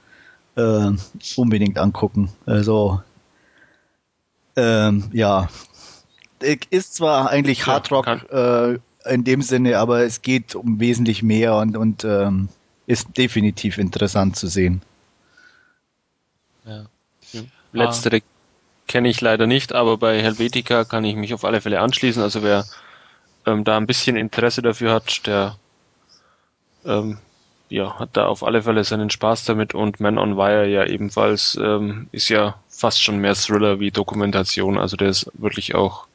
äh, 0.56 0.90
unbedingt 1.36 1.78
angucken. 1.78 2.30
Also 2.46 3.00
ähm, 4.56 5.04
ja, 5.12 5.48
ist 6.70 6.94
zwar 6.94 7.30
eigentlich 7.30 7.66
Hard 7.66 7.90
Rock 7.90 8.06
äh, 8.06 8.78
in 9.04 9.24
dem 9.24 9.42
Sinne, 9.42 9.78
aber 9.78 10.04
es 10.04 10.22
geht 10.22 10.54
um 10.54 10.80
wesentlich 10.80 11.22
mehr 11.22 11.56
und, 11.56 11.76
und 11.76 12.04
ähm, 12.04 12.48
ist 12.86 13.16
definitiv 13.16 13.78
interessant 13.78 14.36
zu 14.36 14.46
sehen. 14.46 14.82
Ja. 16.64 16.86
Letztere 17.72 18.18
ah. 18.18 18.20
kenne 18.86 19.08
ich 19.08 19.20
leider 19.20 19.46
nicht, 19.46 19.72
aber 19.72 19.98
bei 19.98 20.22
Helvetica 20.22 20.84
kann 20.84 21.04
ich 21.04 21.16
mich 21.16 21.34
auf 21.34 21.44
alle 21.44 21.60
Fälle 21.60 21.80
anschließen. 21.80 22.22
Also 22.22 22.42
wer 22.42 22.64
ähm, 23.46 23.64
da 23.64 23.76
ein 23.76 23.86
bisschen 23.86 24.16
Interesse 24.16 24.62
dafür 24.62 24.92
hat, 24.92 25.26
der 25.26 25.56
ähm, 26.84 27.18
ja, 27.68 27.98
hat 27.98 28.10
da 28.12 28.26
auf 28.26 28.44
alle 28.44 28.62
Fälle 28.62 28.84
seinen 28.84 29.10
Spaß 29.10 29.44
damit 29.44 29.74
und 29.74 29.98
Man 29.98 30.18
on 30.18 30.36
Wire 30.36 30.68
ja 30.68 30.86
ebenfalls 30.86 31.58
ähm, 31.60 32.08
ist 32.12 32.28
ja 32.28 32.56
fast 32.68 33.02
schon 33.02 33.18
mehr 33.18 33.34
Thriller 33.34 33.80
wie 33.80 33.90
Dokumentation. 33.90 34.78
Also 34.78 34.96
der 34.96 35.08
ist 35.08 35.30
wirklich 35.34 35.74
auch 35.74 36.06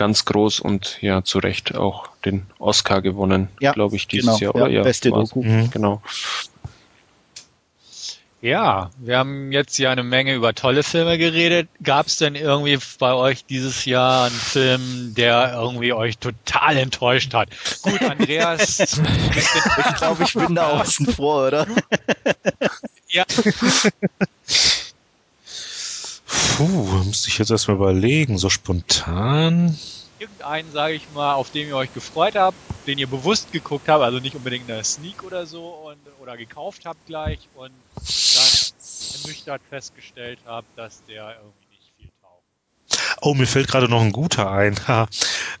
ganz 0.00 0.24
groß 0.24 0.60
und 0.60 0.96
ja 1.02 1.22
zu 1.24 1.40
Recht 1.40 1.74
auch 1.74 2.08
den 2.24 2.46
Oscar 2.58 3.02
gewonnen, 3.02 3.48
ja, 3.60 3.72
glaube 3.72 3.96
ich, 3.96 4.08
dieses 4.08 4.38
genau, 4.38 4.38
Jahr. 4.38 4.54
Oder? 4.54 4.68
Ja, 4.70 4.82
beste 4.82 5.10
Doku. 5.10 5.42
Mhm. 5.42 5.70
Genau. 5.70 6.00
Ja, 8.40 8.90
wir 8.96 9.18
haben 9.18 9.52
jetzt 9.52 9.76
ja 9.76 9.90
eine 9.90 10.02
Menge 10.02 10.32
über 10.34 10.54
tolle 10.54 10.84
Filme 10.84 11.18
geredet. 11.18 11.68
Gab 11.82 12.06
es 12.06 12.16
denn 12.16 12.34
irgendwie 12.34 12.78
bei 12.98 13.12
euch 13.12 13.44
dieses 13.44 13.84
Jahr 13.84 14.28
einen 14.28 14.34
Film, 14.34 15.14
der 15.14 15.52
irgendwie 15.52 15.92
euch 15.92 16.16
total 16.16 16.78
enttäuscht 16.78 17.34
hat? 17.34 17.50
Gut, 17.82 18.00
Andreas. 18.00 18.80
ich 18.80 19.96
glaube, 19.98 20.22
ich 20.22 20.32
bin 20.32 20.54
da 20.54 20.80
außen 20.80 21.08
vor, 21.08 21.48
oder? 21.48 21.66
ja. 23.10 23.26
Puh, 26.30 27.02
müsste 27.04 27.28
ich 27.28 27.38
jetzt 27.38 27.50
erstmal 27.50 27.76
überlegen, 27.76 28.38
so 28.38 28.50
spontan. 28.50 29.76
Irgendeinen, 30.18 30.70
sage 30.70 30.94
ich 30.94 31.10
mal, 31.14 31.34
auf 31.34 31.50
den 31.50 31.68
ihr 31.68 31.76
euch 31.76 31.92
gefreut 31.92 32.36
habt, 32.36 32.56
den 32.86 32.98
ihr 32.98 33.06
bewusst 33.06 33.50
geguckt 33.52 33.88
habt, 33.88 34.04
also 34.04 34.20
nicht 34.20 34.36
unbedingt 34.36 34.70
eine 34.70 34.84
Sneak 34.84 35.24
oder 35.24 35.46
so 35.46 35.64
und, 35.66 35.98
oder 36.20 36.36
gekauft 36.36 36.82
habt 36.84 37.04
gleich 37.06 37.48
und 37.54 37.72
dann 37.96 39.22
ernüchtert 39.22 39.62
festgestellt 39.68 40.38
habt, 40.44 40.66
dass 40.76 41.02
der 41.08 41.36
irgendwie 41.36 41.68
nicht 41.70 41.92
viel 41.96 42.10
taugt. 42.22 42.44
Oh, 43.22 43.34
mir 43.34 43.46
fällt 43.46 43.68
gerade 43.68 43.88
noch 43.88 44.02
ein 44.02 44.12
guter 44.12 44.50
ein. 44.50 44.76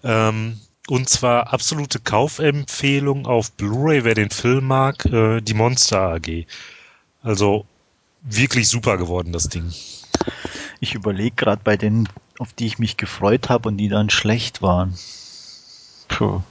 ähm, 0.04 0.60
und 0.88 1.08
zwar 1.08 1.52
absolute 1.52 1.98
Kaufempfehlung 1.98 3.26
auf 3.26 3.52
Blu-ray, 3.52 4.04
wer 4.04 4.14
den 4.14 4.30
Film 4.30 4.66
mag, 4.66 5.04
äh, 5.06 5.40
die 5.40 5.54
Monster 5.54 6.00
AG. 6.00 6.46
Also 7.22 7.64
wirklich 8.22 8.68
super 8.68 8.98
geworden, 8.98 9.32
das 9.32 9.48
Ding. 9.48 9.72
Ich 10.80 10.94
überlege 10.94 11.36
gerade 11.36 11.60
bei 11.62 11.76
denen, 11.76 12.08
auf 12.38 12.52
die 12.52 12.66
ich 12.66 12.78
mich 12.78 12.96
gefreut 12.96 13.48
habe 13.48 13.68
und 13.68 13.76
die 13.76 13.88
dann 13.88 14.10
schlecht 14.10 14.62
waren. 14.62 14.98
Puh. 16.08 16.42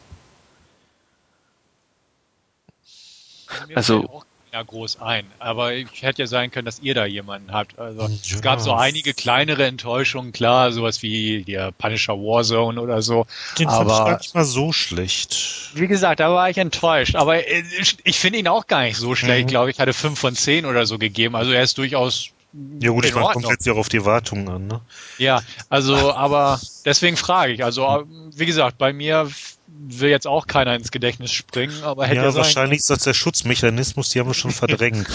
Also 3.76 4.23
ja 4.51 4.64
groß 4.64 4.99
ein. 5.01 5.26
Aber 5.38 5.73
ich 5.73 6.01
hätte 6.01 6.23
ja 6.23 6.27
sein 6.27 6.51
können, 6.51 6.65
dass 6.65 6.80
ihr 6.80 6.95
da 6.95 7.06
jemanden 7.06 7.51
habt. 7.51 7.77
Also 7.77 8.01
ja. 8.01 8.07
es 8.07 8.41
gab 8.41 8.60
so 8.60 8.73
einige 8.73 9.14
kleinere 9.14 9.65
Enttäuschungen, 9.65 10.31
klar, 10.31 10.72
sowas 10.72 11.03
wie 11.03 11.43
der 11.43 11.72
Punisher 11.72 12.15
Warzone 12.15 12.81
oder 12.81 13.01
so. 13.01 13.26
Den 13.57 13.68
aber, 13.68 13.89
fand 13.89 13.91
ich 13.91 14.06
gar 14.06 14.18
nicht 14.18 14.35
mal 14.35 14.45
so 14.45 14.72
schlecht. 14.73 15.72
Wie 15.76 15.88
gesagt, 15.88 16.19
da 16.19 16.31
war 16.31 16.49
ich 16.49 16.57
enttäuscht. 16.57 17.15
Aber 17.15 17.47
ich 17.47 18.19
finde 18.19 18.39
ihn 18.39 18.47
auch 18.47 18.68
gar 18.68 18.84
nicht 18.84 18.97
so 18.97 19.15
schlecht. 19.15 19.41
Mhm. 19.41 19.47
Ich 19.47 19.47
glaube, 19.47 19.69
ich 19.72 19.80
hatte 19.80 19.93
fünf 19.93 20.19
von 20.19 20.35
zehn 20.35 20.65
oder 20.65 20.85
so 20.85 20.97
gegeben. 20.97 21.35
Also 21.35 21.51
er 21.51 21.64
ist 21.64 21.77
durchaus 21.77 22.30
ja 22.53 22.89
gut, 22.91 23.05
ich 23.05 23.13
meine, 23.13 23.27
kommt 23.27 23.47
jetzt 23.47 23.65
ja 23.65 23.73
auch 23.73 23.77
auf 23.77 23.89
die 23.89 23.97
Erwartungen 23.97 24.49
an, 24.49 24.67
ne? 24.67 24.81
Ja, 25.17 25.41
also, 25.69 26.13
aber 26.13 26.59
deswegen 26.85 27.15
frage 27.15 27.53
ich. 27.53 27.63
Also, 27.63 28.05
wie 28.35 28.45
gesagt, 28.45 28.77
bei 28.77 28.91
mir 28.91 29.30
will 29.67 30.09
jetzt 30.09 30.26
auch 30.26 30.47
keiner 30.47 30.76
ins 30.76 30.91
Gedächtnis 30.91 31.31
springen, 31.31 31.84
aber 31.84 32.05
hätte 32.05 32.17
ja, 32.17 32.23
ja 32.26 32.35
wahrscheinlich 32.35 32.80
ist 32.80 32.89
das 32.89 33.03
der 33.03 33.13
Schutzmechanismus, 33.13 34.09
die 34.09 34.19
haben 34.19 34.27
wir 34.27 34.34
schon 34.34 34.51
verdrängt. 34.51 35.07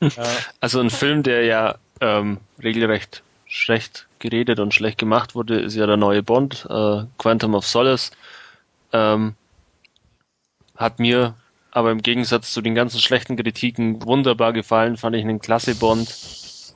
also 0.60 0.80
ein 0.80 0.90
Film, 0.90 1.22
der 1.24 1.44
ja 1.44 1.74
ähm, 2.00 2.38
regelrecht 2.62 3.22
schlecht 3.46 4.06
geredet 4.18 4.60
und 4.60 4.74
schlecht 4.74 4.98
gemacht 4.98 5.34
wurde, 5.34 5.58
ist 5.58 5.74
ja 5.74 5.86
der 5.86 5.96
neue 5.96 6.22
Bond, 6.22 6.66
äh, 6.68 7.02
Quantum 7.18 7.54
of 7.54 7.66
Solace. 7.66 8.10
Ähm, 8.92 9.34
hat 10.76 10.98
mir 11.00 11.34
aber 11.70 11.90
im 11.90 12.02
Gegensatz 12.02 12.52
zu 12.52 12.60
den 12.60 12.74
ganzen 12.74 13.00
schlechten 13.00 13.36
Kritiken 13.36 14.02
wunderbar 14.04 14.52
gefallen, 14.52 14.96
fand 14.96 15.16
ich 15.16 15.22
einen 15.22 15.40
klasse 15.40 15.74
Bond. 15.74 16.08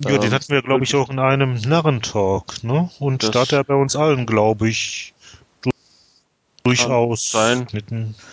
Ja, 0.04 0.10
ähm, 0.12 0.20
den 0.20 0.32
hatten 0.32 0.52
wir, 0.52 0.62
glaube 0.62 0.84
ich, 0.84 0.94
auch 0.94 1.10
in 1.10 1.18
einem 1.18 1.54
Narrentalk, 1.54 2.64
ne? 2.64 2.90
Und 2.98 3.34
da 3.34 3.40
hat 3.40 3.52
er 3.52 3.64
bei 3.64 3.74
uns 3.74 3.96
allen, 3.96 4.26
glaube 4.26 4.68
ich, 4.68 5.14
durchaus 6.64 7.30
sein. 7.30 7.66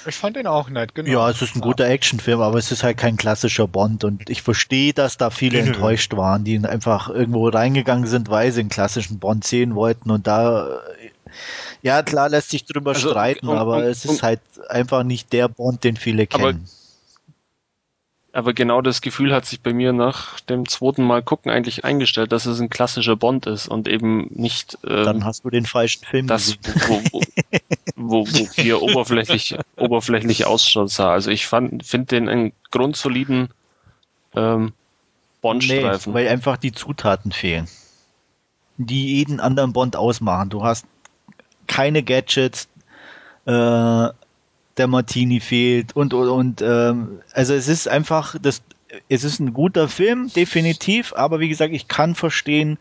Ich 0.05 0.15
fand 0.15 0.35
den 0.35 0.47
auch 0.47 0.69
nett, 0.69 0.93
genau. 0.95 1.09
Ja, 1.09 1.29
es 1.29 1.41
ist 1.41 1.55
ein 1.55 1.61
guter 1.61 1.87
Actionfilm, 1.87 2.41
aber 2.41 2.57
es 2.57 2.71
ist 2.71 2.83
halt 2.83 2.97
kein 2.97 3.17
klassischer 3.17 3.67
Bond 3.67 4.03
und 4.03 4.29
ich 4.29 4.41
verstehe, 4.41 4.93
dass 4.93 5.17
da 5.17 5.29
viele 5.29 5.59
genau. 5.59 5.73
enttäuscht 5.73 6.15
waren, 6.15 6.43
die 6.43 6.59
einfach 6.59 7.09
irgendwo 7.09 7.47
reingegangen 7.47 8.07
sind, 8.07 8.29
weil 8.29 8.51
sie 8.51 8.61
einen 8.61 8.69
klassischen 8.69 9.19
Bond 9.19 9.45
sehen 9.45 9.75
wollten 9.75 10.11
und 10.11 10.27
da 10.27 10.79
ja 11.81 12.03
klar 12.03 12.29
lässt 12.29 12.49
sich 12.51 12.65
drüber 12.65 12.91
also, 12.91 13.09
streiten, 13.09 13.47
und, 13.47 13.57
aber 13.57 13.77
und, 13.77 13.83
es 13.83 14.05
ist 14.05 14.23
halt 14.23 14.41
einfach 14.69 15.03
nicht 15.03 15.33
der 15.33 15.47
Bond, 15.47 15.83
den 15.83 15.95
viele 15.95 16.27
kennen. 16.27 16.67
Aber 18.31 18.53
genau 18.53 18.81
das 18.81 19.01
Gefühl 19.01 19.33
hat 19.33 19.45
sich 19.45 19.61
bei 19.61 19.73
mir 19.73 19.91
nach 19.91 20.39
dem 20.41 20.67
zweiten 20.67 21.03
Mal 21.03 21.23
gucken 21.23 21.51
eigentlich 21.51 21.83
eingestellt, 21.83 22.31
dass 22.31 22.45
es 22.45 22.59
ein 22.59 22.69
klassischer 22.69 23.15
Bond 23.15 23.47
ist 23.47 23.67
und 23.67 23.87
eben 23.87 24.27
nicht. 24.31 24.77
Ähm, 24.85 25.03
Dann 25.03 25.25
hast 25.25 25.43
du 25.43 25.49
den 25.49 25.65
falschen 25.65 26.05
Film 26.05 26.27
das, 26.27 26.57
wo, 26.87 27.01
wo, 27.11 27.21
wo, 27.95 28.27
wo 28.27 28.47
hier 28.53 28.81
oberflächlich, 28.83 29.57
oberflächlich 29.77 30.45
aussah. 30.45 31.11
Also 31.11 31.31
ich 31.31 31.47
fand, 31.47 31.83
finde 31.83 32.07
den 32.07 32.29
einen 32.29 32.53
grundsoliden 32.69 33.49
ähm, 34.35 34.73
Bond-Streifen. 35.41 36.11
Nee, 36.11 36.19
weil 36.19 36.27
einfach 36.27 36.57
die 36.57 36.71
Zutaten 36.71 37.31
fehlen, 37.31 37.67
die 38.77 39.17
jeden 39.17 39.39
anderen 39.39 39.73
Bond 39.73 39.95
ausmachen. 39.95 40.49
Du 40.49 40.63
hast 40.63 40.85
keine 41.65 42.03
Gadgets, 42.03 42.67
äh, 43.45 44.07
der 44.79 44.87
Martini 44.87 45.39
fehlt 45.39 45.95
und 45.95 46.13
und 46.13 46.29
und 46.29 46.61
ähm, 46.61 47.19
also 47.33 47.53
es 47.53 47.67
ist 47.67 47.87
einfach 47.87 48.35
das 48.41 48.61
es 49.07 49.23
ist 49.23 49.39
ein 49.39 49.53
guter 49.53 49.87
Film 49.87 50.31
definitiv, 50.35 51.13
aber 51.13 51.39
wie 51.39 51.49
gesagt, 51.49 51.73
ich 51.73 51.87
kann 51.87 52.15
verstehen, 52.15 52.79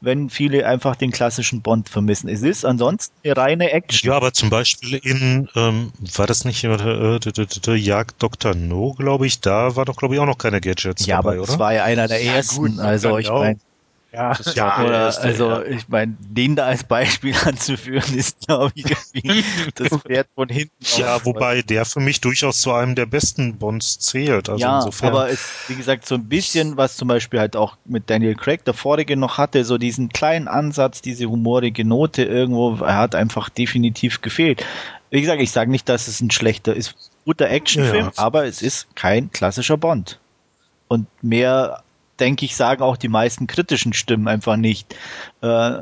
wenn 0.00 0.30
viele 0.30 0.66
einfach 0.66 0.96
den 0.96 1.10
klassischen 1.10 1.60
Bond 1.60 1.88
vermissen. 1.88 2.28
Es 2.28 2.42
ist 2.42 2.64
ansonsten 2.64 3.14
eine 3.22 3.36
reine 3.36 3.70
Action. 3.70 4.08
Ja, 4.08 4.16
aber 4.16 4.32
zum 4.32 4.48
Beispiel 4.48 4.98
in, 5.02 5.48
ähm, 5.54 5.92
war 6.14 6.26
das 6.26 6.44
nicht 6.44 6.64
äh, 6.64 6.68
äh, 6.70 7.74
Jagd 7.74 8.22
Dr. 8.22 8.54
No, 8.54 8.94
glaube 8.94 9.26
ich, 9.26 9.40
da 9.40 9.76
war 9.76 9.84
doch, 9.84 9.96
glaube 9.96 10.14
ich, 10.14 10.20
auch 10.20 10.26
noch 10.26 10.38
keine 10.38 10.60
Gadgets 10.60 11.04
ja, 11.04 11.16
dabei, 11.16 11.32
aber 11.32 11.42
oder? 11.42 11.46
das 11.48 11.58
war 11.58 11.74
ja 11.74 11.84
einer 11.84 12.08
der 12.08 12.22
ersten. 12.22 12.62
Ja, 12.64 12.70
gut, 12.70 12.78
also 12.78 13.18
ich 13.18 13.28
meine, 13.28 13.58
ja, 14.12 14.32
ja 14.54 14.84
oder, 14.84 15.04
erste, 15.04 15.22
also 15.22 15.50
ja. 15.50 15.62
ich 15.62 15.88
meine, 15.88 16.16
den 16.18 16.56
da 16.56 16.66
als 16.66 16.82
Beispiel 16.82 17.34
anzuführen, 17.44 18.16
ist, 18.16 18.46
glaube 18.46 18.72
ich, 18.74 18.84
das 19.74 19.88
Pferd 19.88 20.26
von 20.34 20.48
hinten. 20.48 20.74
Ja, 20.96 21.24
wobei 21.24 21.62
der 21.62 21.84
für 21.84 22.00
mich 22.00 22.20
durchaus 22.20 22.60
zu 22.60 22.72
einem 22.72 22.96
der 22.96 23.06
besten 23.06 23.58
Bonds 23.58 23.98
zählt. 24.00 24.48
Also 24.48 24.60
ja, 24.60 24.78
insofern. 24.78 25.10
aber 25.10 25.30
es, 25.30 25.48
wie 25.68 25.76
gesagt, 25.76 26.06
so 26.06 26.16
ein 26.16 26.24
bisschen, 26.24 26.76
was 26.76 26.96
zum 26.96 27.08
Beispiel 27.08 27.38
halt 27.38 27.54
auch 27.54 27.76
mit 27.84 28.10
Daniel 28.10 28.34
Craig, 28.34 28.64
der 28.64 28.74
vorige 28.74 29.16
noch 29.16 29.38
hatte, 29.38 29.64
so 29.64 29.78
diesen 29.78 30.08
kleinen 30.08 30.48
Ansatz, 30.48 31.02
diese 31.02 31.26
humorige 31.26 31.84
Note 31.84 32.24
irgendwo, 32.24 32.76
er 32.76 32.96
hat 32.96 33.14
einfach 33.14 33.48
definitiv 33.48 34.22
gefehlt. 34.22 34.64
wie 35.10 35.20
gesagt, 35.20 35.40
ich 35.40 35.52
sage 35.52 35.70
nicht, 35.70 35.88
dass 35.88 36.08
es 36.08 36.20
ein 36.20 36.30
schlechter 36.30 36.74
ist. 36.74 36.94
Guter 37.24 37.48
Actionfilm, 37.48 38.06
ja. 38.06 38.12
aber 38.16 38.46
es 38.46 38.60
ist 38.60 38.88
kein 38.96 39.30
klassischer 39.30 39.76
Bond. 39.76 40.18
Und 40.88 41.06
mehr, 41.22 41.84
denke 42.20 42.44
ich, 42.44 42.56
sagen 42.56 42.82
auch 42.82 42.96
die 42.96 43.08
meisten 43.08 43.46
kritischen 43.46 43.92
Stimmen 43.92 44.28
einfach 44.28 44.56
nicht. 44.56 44.94
Äh, 45.40 45.80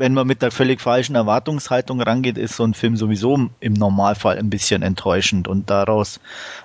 wenn 0.00 0.14
man 0.14 0.26
mit 0.26 0.40
der 0.40 0.50
völlig 0.50 0.80
falschen 0.80 1.14
Erwartungshaltung 1.14 2.00
rangeht, 2.00 2.38
ist 2.38 2.56
so 2.56 2.64
ein 2.64 2.72
Film 2.72 2.96
sowieso 2.96 3.50
im 3.60 3.72
Normalfall 3.74 4.38
ein 4.38 4.48
bisschen 4.48 4.82
enttäuschend 4.82 5.46
und 5.46 5.68
daraus 5.68 6.20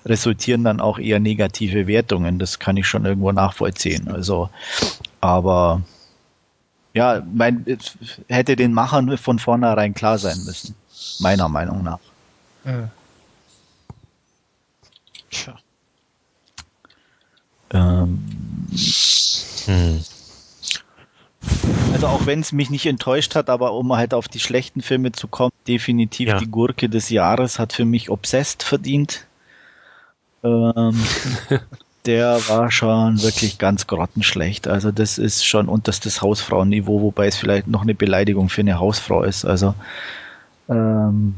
resultieren 0.05 0.63
dann 0.63 0.79
auch 0.79 0.99
eher 0.99 1.19
negative 1.19 1.85
Wertungen. 1.85 2.39
Das 2.39 2.59
kann 2.59 2.77
ich 2.77 2.87
schon 2.87 3.03
irgendwo 3.03 3.33
nachvollziehen. 3.33 4.07
Also, 4.07 4.49
aber 5.19 5.81
ja, 6.93 7.21
mein, 7.29 7.65
hätte 8.29 8.55
den 8.55 8.71
Machern 8.71 9.17
von 9.17 9.37
vornherein 9.37 9.93
klar 9.93 10.17
sein 10.17 10.37
müssen, 10.45 10.73
meiner 11.19 11.49
Meinung 11.49 11.83
nach. 11.83 11.99
Ja. 12.63 12.89
Tja. 15.29 15.55
Ähm, 17.71 18.23
hm. 19.65 19.99
Also 21.93 22.07
auch 22.07 22.25
wenn 22.25 22.39
es 22.39 22.51
mich 22.51 22.69
nicht 22.69 22.85
enttäuscht 22.85 23.35
hat, 23.35 23.49
aber 23.49 23.73
um 23.73 23.95
halt 23.95 24.13
auf 24.13 24.27
die 24.27 24.39
schlechten 24.39 24.81
Filme 24.81 25.11
zu 25.11 25.27
kommen, 25.27 25.53
definitiv 25.67 26.29
ja. 26.29 26.37
die 26.37 26.47
Gurke 26.47 26.89
des 26.89 27.09
Jahres 27.09 27.59
hat 27.59 27.73
für 27.73 27.85
mich 27.85 28.09
Obsessed 28.09 28.63
verdient. 28.63 29.25
Ähm, 30.43 31.01
der 32.05 32.39
war 32.47 32.71
schon 32.71 33.21
wirklich 33.21 33.57
ganz 33.57 33.87
grottenschlecht. 33.87 34.67
Also 34.67 34.91
das 34.91 35.17
ist 35.17 35.45
schon 35.45 35.67
unterstes 35.67 36.21
Hausfrauenniveau, 36.21 37.01
wobei 37.01 37.27
es 37.27 37.35
vielleicht 37.35 37.67
noch 37.67 37.81
eine 37.81 37.95
Beleidigung 37.95 38.49
für 38.49 38.61
eine 38.61 38.79
Hausfrau 38.79 39.23
ist. 39.23 39.45
Also 39.45 39.73
ähm, 40.69 41.35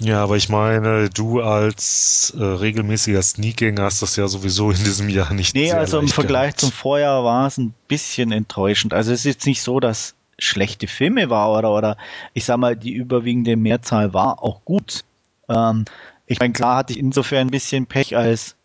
ja, 0.00 0.22
aber 0.22 0.36
ich 0.36 0.48
meine, 0.48 1.10
du 1.10 1.40
als 1.40 2.34
äh, 2.36 2.42
regelmäßiger 2.42 3.22
Sneaking 3.22 3.80
hast 3.80 4.02
das 4.02 4.16
ja 4.16 4.28
sowieso 4.28 4.70
in 4.70 4.78
diesem 4.78 5.08
Jahr 5.08 5.32
nicht. 5.32 5.54
Nee, 5.54 5.72
also 5.72 5.98
im 5.98 6.08
Vergleich 6.08 6.48
gehabt. 6.48 6.60
zum 6.60 6.72
Vorjahr 6.72 7.24
war 7.24 7.46
es 7.46 7.58
ein 7.58 7.74
bisschen 7.88 8.32
enttäuschend. 8.32 8.94
Also 8.94 9.12
es 9.12 9.20
ist 9.20 9.24
jetzt 9.24 9.46
nicht 9.46 9.62
so, 9.62 9.80
dass 9.80 10.14
schlechte 10.38 10.86
Filme 10.86 11.30
war 11.30 11.52
oder, 11.52 11.72
oder 11.72 11.96
ich 12.34 12.44
sag 12.44 12.58
mal, 12.58 12.76
die 12.76 12.92
überwiegende 12.92 13.56
Mehrzahl 13.56 14.12
war 14.12 14.42
auch 14.42 14.64
gut. 14.64 15.04
Ähm, 15.48 15.84
ich 16.26 16.40
meine, 16.40 16.52
klar 16.52 16.76
hatte 16.76 16.92
ich 16.92 16.98
insofern 16.98 17.48
ein 17.48 17.50
bisschen 17.50 17.86
Pech, 17.86 18.16
als 18.16 18.56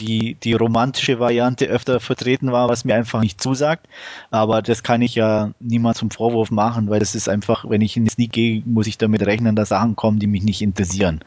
die, 0.00 0.34
die 0.42 0.54
romantische 0.54 1.20
Variante 1.20 1.66
öfter 1.66 2.00
vertreten 2.00 2.52
war, 2.52 2.68
was 2.68 2.84
mir 2.84 2.94
einfach 2.94 3.20
nicht 3.20 3.40
zusagt. 3.40 3.86
Aber 4.30 4.62
das 4.62 4.82
kann 4.82 5.02
ich 5.02 5.14
ja 5.14 5.52
niemand 5.60 5.96
zum 5.96 6.10
Vorwurf 6.10 6.50
machen, 6.50 6.90
weil 6.90 7.00
das 7.00 7.14
ist 7.14 7.28
einfach, 7.28 7.64
wenn 7.68 7.80
ich 7.80 7.96
in 7.96 8.04
den 8.04 8.10
Sneak 8.10 8.32
gehe, 8.32 8.62
muss 8.64 8.86
ich 8.86 8.98
damit 8.98 9.24
rechnen, 9.24 9.56
dass 9.56 9.68
Sachen 9.68 9.96
kommen, 9.96 10.18
die 10.18 10.26
mich 10.26 10.42
nicht 10.42 10.62
interessieren. 10.62 11.20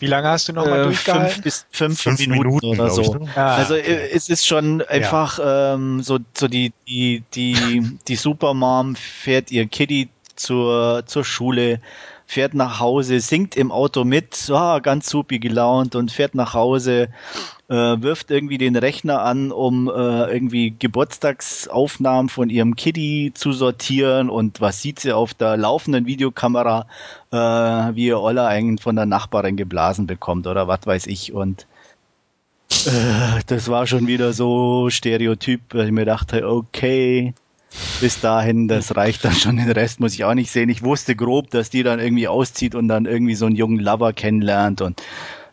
Wie 0.00 0.06
lange 0.06 0.28
hast 0.28 0.48
du 0.48 0.52
noch 0.52 0.64
mal 0.64 0.80
äh, 0.80 0.84
durchgehalten? 0.84 1.30
Fünf 1.30 1.42
bis 1.42 1.66
fünf, 1.70 2.00
fünf 2.00 2.20
Minuten, 2.20 2.46
Minuten, 2.46 2.66
oder 2.66 2.90
so. 2.90 3.02
Ich, 3.02 3.10
ne? 3.10 3.28
ah, 3.34 3.56
also 3.56 3.74
okay. 3.74 4.10
es 4.12 4.28
ist 4.28 4.46
schon 4.46 4.82
einfach 4.82 5.38
ja. 5.38 5.74
ähm, 5.74 6.02
so, 6.02 6.18
so 6.34 6.46
die, 6.46 6.72
die, 6.86 7.24
die, 7.34 7.98
die 8.06 8.16
Supermom 8.16 8.94
fährt 8.94 9.50
ihr 9.50 9.66
Kitty 9.66 10.08
zur, 10.36 11.02
zur 11.06 11.24
Schule 11.24 11.80
fährt 12.28 12.52
nach 12.52 12.78
Hause, 12.78 13.20
singt 13.20 13.56
im 13.56 13.72
Auto 13.72 14.04
mit, 14.04 14.50
oh, 14.50 14.80
ganz 14.82 15.08
supi 15.08 15.38
gelaunt 15.38 15.94
und 15.94 16.12
fährt 16.12 16.34
nach 16.34 16.52
Hause, 16.52 17.08
äh, 17.68 17.74
wirft 17.74 18.30
irgendwie 18.30 18.58
den 18.58 18.76
Rechner 18.76 19.22
an, 19.22 19.52
um 19.52 19.88
äh, 19.88 19.92
irgendwie 19.92 20.74
Geburtstagsaufnahmen 20.78 22.28
von 22.28 22.48
ihrem 22.50 22.76
Kitty 22.76 23.32
zu 23.34 23.52
sortieren 23.52 24.30
und 24.30 24.60
was 24.60 24.80
sieht 24.80 25.00
sie 25.00 25.12
auf 25.12 25.34
der 25.34 25.56
laufenden 25.56 26.06
Videokamera, 26.06 26.86
äh, 27.30 27.36
wie 27.36 28.06
ihr 28.06 28.20
Oller 28.20 28.46
eigentlich 28.46 28.82
von 28.82 28.96
der 28.96 29.06
Nachbarin 29.06 29.56
geblasen 29.56 30.06
bekommt 30.06 30.46
oder 30.46 30.66
was 30.66 30.86
weiß 30.86 31.06
ich 31.06 31.32
und 31.32 31.66
äh, 32.86 33.40
das 33.46 33.68
war 33.68 33.86
schon 33.86 34.06
wieder 34.06 34.32
so 34.32 34.88
Stereotyp, 34.90 35.60
weil 35.72 35.86
ich 35.86 35.92
mir 35.92 36.06
dachte, 36.06 36.48
okay, 36.48 37.34
bis 38.00 38.20
dahin, 38.20 38.66
das 38.68 38.96
reicht 38.96 39.24
dann 39.24 39.34
schon. 39.34 39.56
Den 39.56 39.70
Rest 39.70 40.00
muss 40.00 40.14
ich 40.14 40.24
auch 40.24 40.34
nicht 40.34 40.50
sehen. 40.50 40.70
Ich 40.70 40.82
wusste 40.82 41.14
grob, 41.14 41.50
dass 41.50 41.70
die 41.70 41.82
dann 41.82 42.00
irgendwie 42.00 42.28
auszieht 42.28 42.74
und 42.74 42.88
dann 42.88 43.04
irgendwie 43.04 43.34
so 43.34 43.46
einen 43.46 43.56
jungen 43.56 43.78
Lover 43.78 44.12
kennenlernt 44.12 44.80
und 44.80 45.02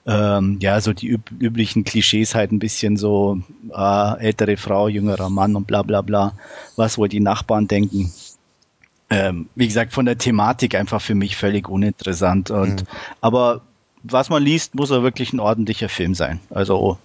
ähm, 0.05 0.59
ja, 0.61 0.79
so 0.81 0.93
die 0.93 1.07
üb 1.07 1.31
üblichen 1.39 1.83
Klischees 1.83 2.35
halt 2.35 2.51
ein 2.51 2.59
bisschen 2.59 2.97
so 2.97 3.39
äh, 3.73 4.19
ältere 4.19 4.57
Frau, 4.57 4.87
jüngerer 4.87 5.29
Mann 5.29 5.55
und 5.55 5.65
bla 5.67 5.81
bla 5.81 6.01
bla, 6.01 6.33
was 6.75 6.97
wohl 6.97 7.09
die 7.09 7.19
Nachbarn 7.19 7.67
denken. 7.67 8.11
Ähm, 9.09 9.49
wie 9.55 9.67
gesagt, 9.67 9.93
von 9.93 10.05
der 10.05 10.17
Thematik 10.17 10.75
einfach 10.75 11.01
für 11.01 11.15
mich 11.15 11.37
völlig 11.37 11.69
uninteressant. 11.69 12.51
Und 12.51 12.83
mhm. 12.83 12.87
aber 13.21 13.61
was 14.03 14.29
man 14.29 14.43
liest, 14.43 14.75
muss 14.75 14.91
er 14.91 15.03
wirklich 15.03 15.33
ein 15.33 15.39
ordentlicher 15.39 15.89
Film 15.89 16.13
sein. 16.13 16.39
Also 16.49 16.99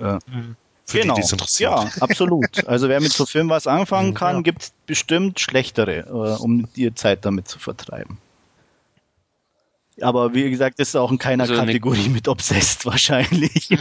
äh, 0.00 0.14
mhm 0.26 0.56
für 0.86 1.00
genau. 1.00 1.14
die, 1.14 1.20
die 1.20 1.24
es 1.24 1.32
interessiert. 1.32 1.72
Ja, 1.72 1.90
absolut. 2.00 2.46
Also 2.66 2.88
wer 2.88 3.00
mit 3.00 3.12
so 3.12 3.26
Film 3.26 3.48
was 3.48 3.66
anfangen 3.66 4.14
kann, 4.14 4.36
ja. 4.36 4.42
gibt 4.42 4.62
es 4.62 4.72
bestimmt 4.86 5.40
schlechtere, 5.40 6.06
äh, 6.06 6.40
um 6.40 6.68
die 6.74 6.94
Zeit 6.94 7.24
damit 7.24 7.48
zu 7.48 7.58
vertreiben. 7.58 8.18
Aber 10.00 10.34
wie 10.34 10.50
gesagt, 10.50 10.78
das 10.78 10.88
ist 10.88 10.96
auch 10.96 11.10
in 11.10 11.18
keiner 11.18 11.44
also 11.44 11.54
Kategorie 11.54 12.08
mit 12.08 12.28
Obsessed 12.28 12.84
wahrscheinlich. 12.84 13.68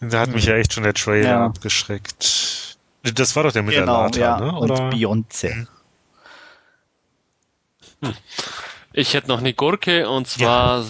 da 0.00 0.20
hat 0.20 0.30
mich 0.30 0.46
ja 0.46 0.56
echt 0.56 0.72
schon 0.72 0.82
der 0.82 0.94
Trailer 0.94 1.28
ja. 1.28 1.46
abgeschreckt. 1.46 2.78
Das 3.02 3.36
war 3.36 3.44
doch 3.44 3.52
der 3.52 3.62
mit 3.62 3.74
genau, 3.74 4.08
der 4.08 4.22
Lata, 4.26 4.44
ja. 4.44 4.52
ne? 4.52 4.58
Oder? 4.58 4.84
Und 4.84 4.94
Beyoncé. 4.94 5.66
Hm. 8.02 8.14
Ich 8.92 9.14
hätte 9.14 9.28
noch 9.28 9.38
eine 9.38 9.54
Gurke 9.54 10.08
und 10.08 10.26
zwar 10.26 10.80
ja. 10.80 10.86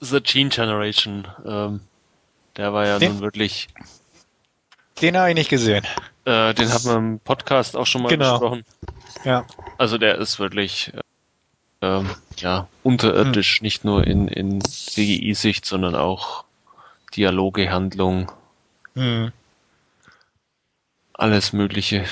The 0.00 0.20
Gene 0.20 0.50
Generation. 0.50 1.28
Ähm, 1.46 1.80
der 2.56 2.72
war 2.72 2.86
ja 2.86 2.98
den, 2.98 3.12
nun 3.12 3.20
wirklich. 3.22 3.68
Den 5.00 5.16
habe 5.16 5.30
ich 5.30 5.34
nicht 5.34 5.50
gesehen. 5.50 5.84
Äh, 6.24 6.54
den 6.54 6.72
haben 6.72 6.84
wir 6.84 6.96
im 6.96 7.20
Podcast 7.20 7.76
auch 7.76 7.86
schon 7.86 8.02
mal 8.02 8.08
genau. 8.08 8.38
besprochen. 8.38 8.64
Ja. 9.24 9.46
Also 9.78 9.98
der 9.98 10.18
ist 10.18 10.38
wirklich 10.38 10.92
äh, 10.94 11.00
ähm, 11.84 12.10
ja 12.36 12.68
unterirdisch, 12.82 13.58
hm. 13.58 13.64
nicht 13.64 13.84
nur 13.84 14.06
in, 14.06 14.28
in 14.28 14.60
CGI-Sicht, 14.62 15.64
sondern 15.66 15.94
auch 15.94 16.44
Dialoge, 17.14 17.70
Handlung. 17.70 18.32
Hm. 18.94 19.32
Alles 21.12 21.52
Mögliche. 21.52 22.04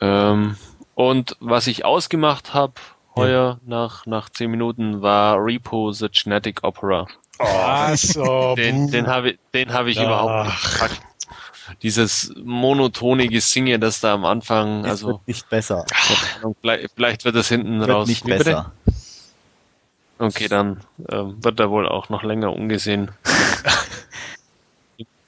Ähm, 0.00 0.56
und 0.94 1.36
was 1.40 1.66
ich 1.66 1.84
ausgemacht 1.84 2.54
habe 2.54 2.74
heuer 3.16 3.58
ja. 3.60 3.68
nach, 3.68 4.06
nach 4.06 4.28
zehn 4.28 4.50
Minuten 4.50 5.02
war 5.02 5.36
Repo 5.38 5.92
the 5.92 6.08
Genetic 6.10 6.62
Opera. 6.62 7.06
Oh, 7.38 7.94
so, 7.94 8.54
den, 8.56 8.90
den 8.90 9.06
habe 9.06 9.30
ich, 9.30 9.38
den 9.52 9.72
habe 9.72 9.90
ich 9.90 9.96
überhaupt 9.96 10.46
nicht 10.46 10.72
gepackt. 10.72 11.00
Dieses 11.82 12.32
monotone 12.36 13.28
Gesinge, 13.28 13.78
das 13.78 14.00
da 14.00 14.12
am 14.12 14.24
Anfang, 14.24 14.84
es 14.84 14.90
also 14.90 15.06
wird 15.08 15.28
nicht 15.28 15.48
besser. 15.48 15.86
Vielleicht 16.94 17.24
wird 17.24 17.36
es 17.36 17.48
hinten 17.48 17.80
wird 17.80 17.90
raus. 17.90 18.06
Nicht 18.06 18.24
besser. 18.24 18.72
Okay, 20.18 20.48
dann 20.48 20.80
ähm, 21.10 21.42
wird 21.42 21.58
er 21.60 21.70
wohl 21.70 21.88
auch 21.88 22.08
noch 22.08 22.22
länger 22.22 22.52
ungesehen. 22.52 23.10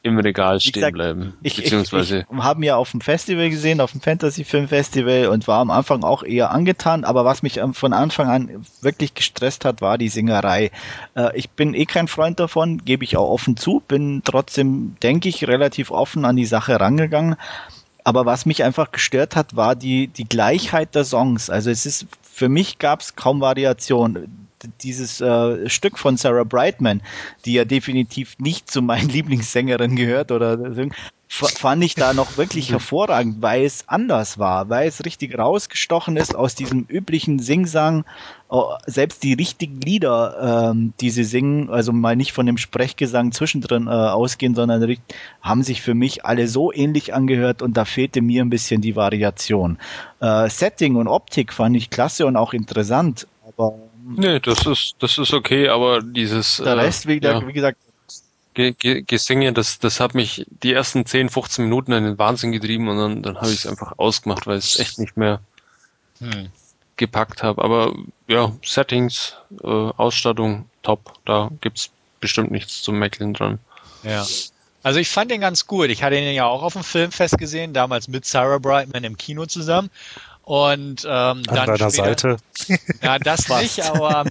im 0.07 0.19
Regal 0.19 0.61
stehen 0.61 0.75
gesagt, 0.75 0.95
bleiben. 0.95 1.35
Ich, 1.43 1.57
beziehungsweise 1.57 2.19
ich, 2.19 2.27
ich 2.31 2.43
haben 2.43 2.63
ja 2.63 2.77
auf 2.77 2.93
dem 2.93 3.01
Festival 3.01 3.51
gesehen, 3.51 3.81
auf 3.81 3.93
dem 3.93 4.01
Fantasy 4.01 4.45
Film 4.45 4.69
Festival 4.69 5.27
und 5.27 5.49
war 5.49 5.61
am 5.61 5.71
Anfang 5.71 6.05
auch 6.05 6.23
eher 6.23 6.53
angetan, 6.53 7.05
aber 7.05 7.25
was 7.25 7.43
mich 7.43 7.61
von 7.73 7.93
Anfang 7.93 8.29
an 8.29 8.65
wirklich 8.81 9.15
gestresst 9.15 9.65
hat, 9.65 9.83
war 9.83 9.99
die 9.99 10.09
Singerei. 10.09 10.71
Äh, 11.15 11.37
ich 11.37 11.51
bin 11.51 11.75
eh 11.75 11.87
kein 11.87 12.09
Freund 12.09 12.39
davon, 12.39 12.85
gebe 12.85 13.05
ich 13.05 13.17
auch 13.17 13.29
offen 13.29 13.57
zu, 13.57 13.83
bin 13.87 14.23
trotzdem, 14.25 14.97
denke 15.03 15.29
ich, 15.29 15.49
relativ 15.49 15.91
offen 15.91 16.25
an 16.25 16.37
die 16.37 16.47
Sache 16.47 16.81
rangegangen. 16.81 17.37
Aber 18.05 18.25
was 18.25 18.47
mich 18.47 18.63
einfach 18.63 18.93
gestört 18.93 19.35
hat, 19.35 19.57
war 19.57 19.75
die, 19.75 20.07
die 20.07 20.29
Gleichheit 20.29 20.95
der 20.95 21.05
Songs. 21.05 21.51
Also 21.51 21.71
es 21.71 21.85
ist, 21.87 22.07
für 22.23 22.49
mich 22.49 22.79
gab 22.79 23.01
es 23.01 23.17
kaum 23.17 23.41
Variation 23.41 24.46
dieses 24.81 25.21
äh, 25.21 25.69
Stück 25.69 25.99
von 25.99 26.17
Sarah 26.17 26.45
Brightman, 26.45 27.03
die 27.45 27.55
ja 27.55 27.65
definitiv 27.65 28.39
nicht 28.39 28.71
zu 28.71 28.83
meinen 28.83 29.09
Lieblingssängerinnen 29.17 29.97
gehört 29.97 30.33
oder 30.33 30.59
fand 31.29 31.83
ich 31.83 31.95
da 31.95 32.15
noch 32.15 32.37
wirklich 32.37 32.71
hervorragend, 32.71 33.43
weil 33.43 33.65
es 33.65 33.89
anders 33.89 34.39
war, 34.39 34.69
weil 34.69 34.89
es 34.89 35.05
richtig 35.05 35.37
rausgestochen 35.37 36.17
ist 36.17 36.37
aus 36.37 36.55
diesem 36.55 36.87
üblichen 36.89 37.41
Singsang. 37.41 38.05
Oh, 38.49 38.75
selbst 38.87 39.25
die 39.25 39.33
richtigen 39.33 39.81
Lieder, 39.81 40.71
ähm, 40.71 40.93
die 41.01 41.11
sie 41.11 41.25
singen, 41.25 41.69
also 41.69 41.93
mal 41.93 42.15
nicht 42.15 42.33
von 42.33 42.47
dem 42.47 42.59
Sprechgesang 42.59 43.33
zwischendrin 43.33 43.89
äh, 43.89 43.91
ausgehen, 43.91 44.55
sondern 44.55 44.97
haben 45.43 45.63
sich 45.65 45.83
für 45.83 45.95
mich 45.95 46.25
alle 46.25 46.47
so 46.47 46.73
ähnlich 46.73 47.13
angehört 47.13 47.61
und 47.61 47.77
da 47.77 47.85
fehlte 47.85 48.23
mir 48.23 48.45
ein 48.45 48.51
bisschen 48.51 48.81
die 48.81 48.95
Variation. 48.95 49.79
Äh, 50.21 50.49
Setting 50.49 50.95
und 50.95 51.09
Optik 51.09 51.53
fand 51.53 51.77
ich 51.77 51.91
klasse 51.91 52.25
und 52.27 52.37
auch 52.37 52.53
interessant, 52.53 53.27
aber 53.45 53.75
Nee, 54.09 54.41
das 54.41 54.65
ist, 54.67 54.95
das 55.01 55.19
ist 55.19 55.33
okay, 55.33 55.69
aber 55.69 56.01
dieses. 56.01 56.59
Der 56.59 56.77
Rest, 56.77 57.07
wie, 57.09 57.21
ja, 57.21 57.47
wie 57.47 57.53
gesagt. 57.53 57.79
Gesinge, 58.55 59.53
das, 59.53 59.81
das 59.81 60.01
hat 60.01 60.15
mich 60.15 60.47
die 60.63 60.73
ersten 60.73 61.05
10, 61.05 61.29
15 61.29 61.65
Minuten 61.65 61.93
in 61.93 62.05
den 62.05 62.19
Wahnsinn 62.19 62.53
getrieben 62.53 62.89
und 62.89 62.97
dann, 62.97 63.23
dann 63.23 63.37
habe 63.37 63.51
ich 63.51 63.59
es 63.59 63.67
einfach 63.67 63.99
ausgemacht, 63.99 64.47
weil 64.47 64.57
es 64.57 64.79
echt 64.79 64.99
nicht 64.99 65.19
mehr. 65.19 65.41
Hm. 66.21 66.49
gepackt 66.97 67.43
habe. 67.43 67.63
Aber 67.63 67.95
ja, 68.27 68.53
Settings, 68.65 69.35
äh, 69.63 69.67
Ausstattung, 69.67 70.69
top. 70.83 71.13
Da 71.25 71.51
gibt's 71.61 71.91
bestimmt 72.21 72.51
nichts 72.51 72.83
zum 72.83 72.99
Mecklen 72.99 73.35
dran. 73.35 73.59
Ja. 74.03 74.25
Also 74.83 75.01
ich 75.01 75.09
fand 75.09 75.31
den 75.31 75.41
ganz 75.41 75.67
gut. 75.67 75.91
Ich 75.91 76.03
hatte 76.03 76.17
ihn 76.17 76.33
ja 76.33 76.47
auch 76.47 76.63
auf 76.63 76.75
dem 76.75 76.85
Filmfest 76.85 77.39
gesehen, 77.39 77.75
damals 77.75 78.09
mit 78.09 78.25
Sarah 78.25 78.59
Brightman 78.59 79.05
im 79.05 79.17
Kino 79.17 79.47
zusammen. 79.47 79.91
Und 80.47 81.05
ähm, 81.05 81.11
An 81.11 81.43
dann 81.43 81.67
deiner 81.67 81.91
Seite. 81.91 82.37
Ja, 83.03 83.19
das 83.19 83.49
nicht, 83.61 83.85
aber 83.85 84.21
ein 84.21 84.31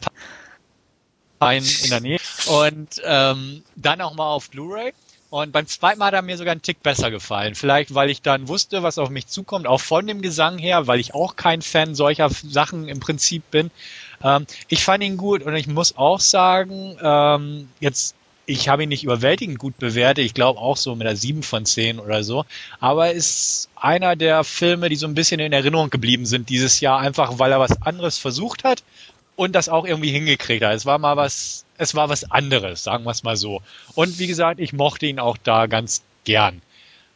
paar 1.40 1.54
in 1.54 1.90
der 1.90 2.00
Nähe. 2.00 2.20
Und 2.48 3.02
ähm, 3.04 3.64
dann 3.76 4.00
auch 4.00 4.16
mal 4.16 4.30
auf 4.30 4.50
Blu-ray. 4.50 4.94
Und 5.30 5.52
beim 5.52 5.68
zweiten 5.68 6.00
Mal 6.00 6.06
hat 6.06 6.14
er 6.14 6.22
mir 6.22 6.38
sogar 6.38 6.54
einen 6.54 6.62
Tick 6.62 6.82
besser 6.82 7.12
gefallen. 7.12 7.54
Vielleicht, 7.54 7.94
weil 7.94 8.10
ich 8.10 8.22
dann 8.22 8.48
wusste, 8.48 8.82
was 8.82 8.98
auf 8.98 9.10
mich 9.10 9.28
zukommt, 9.28 9.68
auch 9.68 9.82
von 9.82 10.08
dem 10.08 10.22
Gesang 10.22 10.58
her, 10.58 10.88
weil 10.88 11.02
ich 11.02 11.14
auch 11.14 11.36
kein 11.36 11.62
Fan 11.62 11.96
solcher 11.96 12.30
Sachen 12.30 12.88
im 12.88 13.02
Prinzip 13.02 13.52
bin. 13.52 13.70
Ähm, 14.24 14.48
ich 14.70 14.86
fand 14.86 15.04
ihn 15.04 15.18
gut 15.18 15.44
und 15.44 15.54
ich 15.58 15.68
muss 15.68 15.98
auch 15.98 16.22
sagen, 16.22 16.98
ähm, 17.02 17.68
jetzt 17.82 18.16
ich 18.46 18.70
habe 18.70 18.84
ihn 18.84 18.90
nicht 18.90 19.04
überwältigend 19.04 19.60
gut 19.60 19.78
bewertet. 19.78 20.26
Ich 20.26 20.34
glaube 20.34 20.60
auch 20.60 20.78
so 20.78 20.96
mit 20.96 21.08
einer 21.08 21.16
7 21.16 21.44
von 21.44 21.66
10 21.66 22.00
oder 22.00 22.24
so. 22.24 22.46
Aber 22.80 23.12
ist 23.12 23.70
einer 23.76 24.16
der 24.16 24.44
Filme, 24.44 24.90
die 24.90 24.96
so 24.96 25.08
ein 25.08 25.16
bisschen 25.16 25.40
in 25.40 25.54
Erinnerung 25.54 25.90
geblieben 25.90 26.26
sind 26.26 26.50
dieses 26.50 26.80
Jahr, 26.80 27.00
einfach 27.00 27.40
weil 27.40 27.52
er 27.52 27.60
was 27.60 27.82
anderes 27.82 28.18
versucht 28.18 28.64
hat 28.64 28.84
und 29.36 29.54
das 29.54 29.70
auch 29.70 29.86
irgendwie 29.86 30.12
hingekriegt 30.12 30.64
hat. 30.64 30.74
Es 30.74 30.86
war 30.86 30.98
mal 30.98 31.18
was, 31.18 31.66
es 31.78 31.96
war 31.96 32.10
was 32.10 32.30
anderes, 32.32 32.84
sagen 32.84 33.04
wir 33.04 33.12
es 33.12 33.24
mal 33.24 33.38
so. 33.38 33.62
Und 33.96 34.20
wie 34.20 34.28
gesagt, 34.28 34.60
ich 34.60 34.74
mochte 34.74 35.06
ihn 35.06 35.20
auch 35.20 35.38
da 35.38 35.66
ganz 35.66 36.04
gern. 36.24 36.62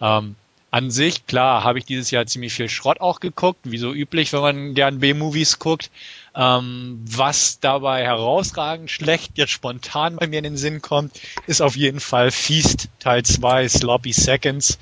Ähm, 0.02 0.36
an 0.72 0.92
sich, 0.92 1.26
klar, 1.26 1.64
habe 1.64 1.80
ich 1.80 1.86
dieses 1.86 2.12
Jahr 2.12 2.26
ziemlich 2.28 2.54
viel 2.54 2.70
Schrott 2.70 3.02
auch 3.02 3.20
geguckt, 3.20 3.60
wie 3.64 3.78
so 3.78 3.92
üblich, 3.92 4.34
wenn 4.34 4.42
man 4.42 4.74
gern 4.76 5.00
B-Movies 5.00 5.60
guckt. 5.60 5.90
Ähm, 6.36 7.00
was 7.06 7.60
dabei 7.60 8.04
herausragend 8.04 8.92
schlecht 8.92 9.32
jetzt 9.36 9.52
spontan 9.52 10.18
bei 10.18 10.28
mir 10.28 10.38
in 10.38 10.44
den 10.44 10.58
Sinn 10.58 10.82
kommt, 10.82 11.20
ist 11.48 11.62
auf 11.62 11.76
jeden 11.76 12.00
Fall 12.00 12.32
Feast 12.32 12.90
Teil 13.00 13.24
2, 13.24 13.68
Sloppy 13.68 14.14
Seconds. 14.14 14.78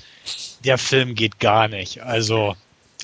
Der 0.64 0.78
Film 0.78 1.14
geht 1.14 1.38
gar 1.40 1.68
nicht. 1.68 2.02
Also, 2.02 2.54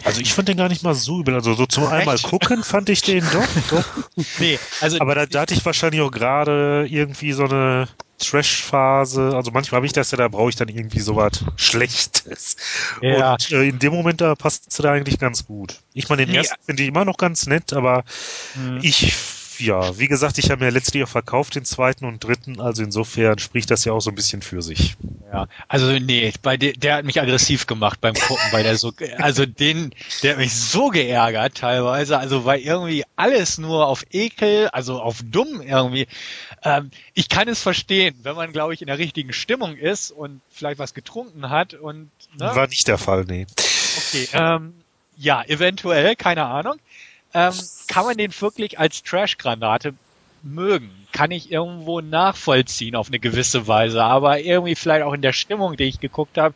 also 0.03 0.21
ich 0.21 0.35
fand 0.35 0.49
den 0.49 0.57
gar 0.57 0.69
nicht 0.69 0.83
mal 0.83 0.95
so 0.95 1.21
übel. 1.21 1.35
Also 1.35 1.55
so 1.55 1.67
zum 1.67 1.85
Echt? 1.85 1.93
einmal 1.93 2.19
gucken 2.19 2.63
fand 2.63 2.89
ich 2.89 3.03
den 3.03 3.25
doch. 3.33 3.49
doch. 3.71 3.85
Nee, 4.39 4.59
also 4.81 4.99
Aber 5.01 5.15
da, 5.15 5.27
da 5.27 5.43
hatte 5.43 5.55
ich 5.55 5.65
wahrscheinlich 5.65 6.03
auch 6.03 6.11
gerade 6.11 6.87
irgendwie 6.89 7.33
so 7.33 7.45
eine 7.45 7.89
Trash-Phase. 8.19 9.33
Also 9.35 9.51
manchmal 9.51 9.79
habe 9.79 9.87
ich 9.87 9.93
das 9.93 10.11
ja, 10.11 10.19
da 10.19 10.29
brauche 10.29 10.51
ich 10.51 10.57
dann 10.57 10.69
irgendwie 10.69 11.01
sowas 11.01 11.45
Schlechtes. 11.57 12.57
Ja. 13.01 13.33
Und 13.33 13.53
äh, 13.53 13.69
in 13.69 13.79
dem 13.79 13.93
Moment, 13.93 14.21
da 14.21 14.35
passt 14.35 14.67
es 14.69 14.77
da 14.77 14.93
eigentlich 14.93 15.19
ganz 15.19 15.47
gut. 15.47 15.81
Ich 15.93 16.09
meine, 16.09 16.27
den 16.27 16.35
ja. 16.35 16.43
ersten 16.43 16.63
finde 16.65 16.83
ich 16.83 16.89
immer 16.89 17.05
noch 17.05 17.17
ganz 17.17 17.47
nett, 17.47 17.73
aber 17.73 18.05
mhm. 18.55 18.81
ich 18.83 19.15
ja, 19.59 19.99
wie 19.99 20.09
gesagt, 20.09 20.39
ich 20.39 20.51
habe 20.51 20.65
mir 20.65 20.71
letztlich 20.71 21.03
auch 21.05 21.09
verkauft, 21.09 21.55
den 21.55 21.65
zweiten 21.65 22.05
und 22.05 22.23
dritten, 22.23 22.61
also 22.61 22.83
insofern 22.83 23.39
spricht 23.39 23.71
das 23.71 23.85
ja 23.85 23.93
auch 23.93 24.01
so 24.01 24.11
ein 24.11 24.15
bisschen 24.15 24.43
für 24.43 24.63
sich. 24.63 24.97
Ja, 25.33 25.49
also 25.69 25.91
nee, 25.93 26.33
bei 26.43 26.57
de, 26.57 26.73
der 26.73 26.97
hat 26.97 27.05
mich 27.05 27.21
aggressiv 27.21 27.67
gemacht 27.67 28.01
beim 28.01 28.15
Gucken, 28.15 28.45
weil 28.53 28.63
der 28.63 28.77
so, 28.77 28.93
also 29.19 29.47
den, 29.47 29.95
der 30.23 30.33
hat 30.33 30.39
mich 30.39 30.55
so 30.55 30.89
geärgert 30.89 31.57
teilweise, 31.57 32.19
also 32.19 32.45
weil 32.45 32.61
irgendwie 32.61 33.05
alles 33.17 33.59
nur 33.59 33.87
auf 33.87 34.05
Ekel, 34.11 34.69
also 34.69 35.01
auf 35.01 35.21
dumm 35.25 35.61
irgendwie. 35.61 36.07
Ähm, 36.65 36.91
ich 37.13 37.29
kann 37.29 37.47
es 37.47 37.63
verstehen, 37.63 38.19
wenn 38.23 38.35
man, 38.37 38.53
glaube 38.53 38.73
ich, 38.73 38.81
in 38.81 38.87
der 38.87 38.99
richtigen 38.99 39.33
Stimmung 39.33 39.77
ist 39.77 40.11
und 40.11 40.41
vielleicht 40.51 40.79
was 40.79 40.95
getrunken 40.95 41.51
hat 41.51 41.75
und. 41.75 42.11
Ne? 42.39 42.51
War 42.55 42.67
nicht 42.67 42.89
der 42.89 42.99
Fall, 42.99 43.25
nee. 43.27 43.47
Okay, 43.99 44.29
ähm, 44.33 44.75
ja, 45.17 45.45
eventuell, 45.45 46.17
keine 46.17 46.47
Ahnung. 46.47 46.77
Ähm, 47.35 47.53
kann 47.87 48.07
man 48.07 48.17
den 48.17 48.33
wirklich 48.41 48.79
als 48.79 49.03
Trash-Granate 49.03 49.95
mögen? 50.43 50.91
Kann 51.13 51.31
ich 51.31 51.51
irgendwo 51.53 52.01
nachvollziehen 52.01 52.97
auf 52.97 53.09
eine 53.09 53.19
gewisse 53.19 53.67
Weise, 53.67 54.03
aber 54.03 54.41
irgendwie 54.41 54.75
vielleicht 54.75 55.05
auch 55.05 55.13
in 55.13 55.23
der 55.23 55.33
Stimmung, 55.33 55.77
die 55.77 55.85
ich 55.85 56.01
geguckt 56.01 56.39
habe. 56.39 56.55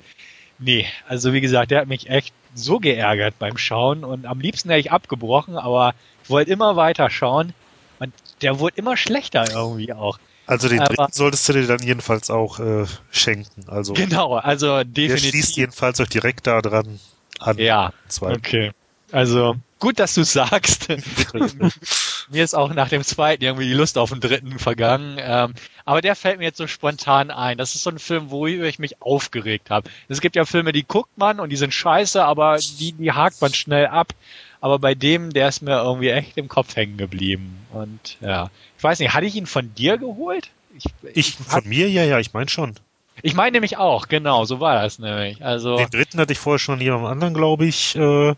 Nee, 0.58 0.86
also 1.06 1.32
wie 1.32 1.40
gesagt, 1.40 1.70
der 1.70 1.82
hat 1.82 1.88
mich 1.88 2.08
echt 2.08 2.32
so 2.54 2.78
geärgert 2.80 3.38
beim 3.38 3.58
Schauen 3.58 4.04
und 4.04 4.26
am 4.26 4.40
liebsten 4.40 4.70
hätte 4.70 4.80
ich 4.80 4.90
abgebrochen, 4.90 5.56
aber 5.56 5.94
ich 6.24 6.30
wollte 6.30 6.50
immer 6.50 6.76
weiter 6.76 7.10
schauen 7.10 7.52
und 8.00 8.12
der 8.42 8.58
wurde 8.58 8.76
immer 8.76 8.96
schlechter 8.96 9.50
irgendwie 9.50 9.92
auch. 9.92 10.18
Also 10.46 10.68
den 10.68 10.78
dritten 10.78 11.12
solltest 11.12 11.48
du 11.48 11.52
dir 11.52 11.66
dann 11.66 11.82
jedenfalls 11.82 12.30
auch 12.30 12.58
äh, 12.58 12.86
schenken. 13.10 13.68
Also 13.68 13.92
genau, 13.92 14.34
also 14.36 14.82
definitiv. 14.82 15.08
Der 15.08 15.30
schließt 15.30 15.56
jedenfalls 15.56 16.00
auch 16.00 16.06
direkt 16.06 16.46
da 16.46 16.62
dran 16.62 16.98
an. 17.38 17.58
Ja, 17.58 17.92
zwei. 18.08 18.32
okay. 18.32 18.72
Also 19.12 19.56
gut, 19.78 19.98
dass 19.98 20.14
du 20.14 20.24
sagst. 20.24 20.88
mir 22.30 22.44
ist 22.44 22.54
auch 22.54 22.72
nach 22.72 22.88
dem 22.88 23.04
zweiten 23.04 23.44
irgendwie 23.44 23.66
die 23.66 23.74
Lust 23.74 23.98
auf 23.98 24.10
den 24.10 24.20
dritten 24.20 24.58
vergangen. 24.58 25.16
Ähm, 25.20 25.54
aber 25.84 26.00
der 26.00 26.16
fällt 26.16 26.38
mir 26.38 26.44
jetzt 26.44 26.58
so 26.58 26.66
spontan 26.66 27.30
ein. 27.30 27.58
Das 27.58 27.74
ist 27.74 27.82
so 27.82 27.90
ein 27.90 27.98
Film, 27.98 28.30
worüber 28.30 28.66
ich 28.66 28.78
mich 28.78 29.00
aufgeregt 29.00 29.70
habe. 29.70 29.90
Es 30.08 30.20
gibt 30.20 30.36
ja 30.36 30.44
Filme, 30.44 30.72
die 30.72 30.84
guckt 30.84 31.16
man 31.16 31.40
und 31.40 31.50
die 31.50 31.56
sind 31.56 31.72
scheiße, 31.72 32.24
aber 32.24 32.58
die, 32.58 32.92
die 32.92 33.12
hakt 33.12 33.40
man 33.40 33.54
schnell 33.54 33.86
ab. 33.86 34.12
Aber 34.60 34.78
bei 34.78 34.94
dem, 34.94 35.32
der 35.32 35.48
ist 35.48 35.62
mir 35.62 35.80
irgendwie 35.82 36.10
echt 36.10 36.36
im 36.36 36.48
Kopf 36.48 36.74
hängen 36.76 36.96
geblieben. 36.96 37.66
Und 37.72 38.16
ja, 38.20 38.50
ich 38.76 38.82
weiß 38.82 38.98
nicht, 38.98 39.14
hatte 39.14 39.26
ich 39.26 39.36
ihn 39.36 39.46
von 39.46 39.74
dir 39.74 39.98
geholt? 39.98 40.50
Ich, 40.76 40.84
ich, 41.02 41.16
ich 41.16 41.34
von 41.34 41.66
mir 41.66 41.88
ja, 41.88 42.04
ja, 42.04 42.18
ich 42.18 42.32
meine 42.32 42.48
schon. 42.48 42.74
Ich 43.22 43.34
meine 43.34 43.52
nämlich 43.52 43.76
auch, 43.76 44.08
genau, 44.08 44.44
so 44.44 44.60
war 44.60 44.82
das 44.82 44.98
nämlich. 44.98 45.44
Also 45.44 45.76
den 45.76 45.90
dritten 45.90 46.18
hatte 46.20 46.32
ich 46.32 46.38
vorher 46.38 46.58
schon 46.58 46.80
jemandem 46.80 47.10
anderen, 47.10 47.34
glaube 47.34 47.66
ich, 47.66 47.96
äh, 47.96 48.34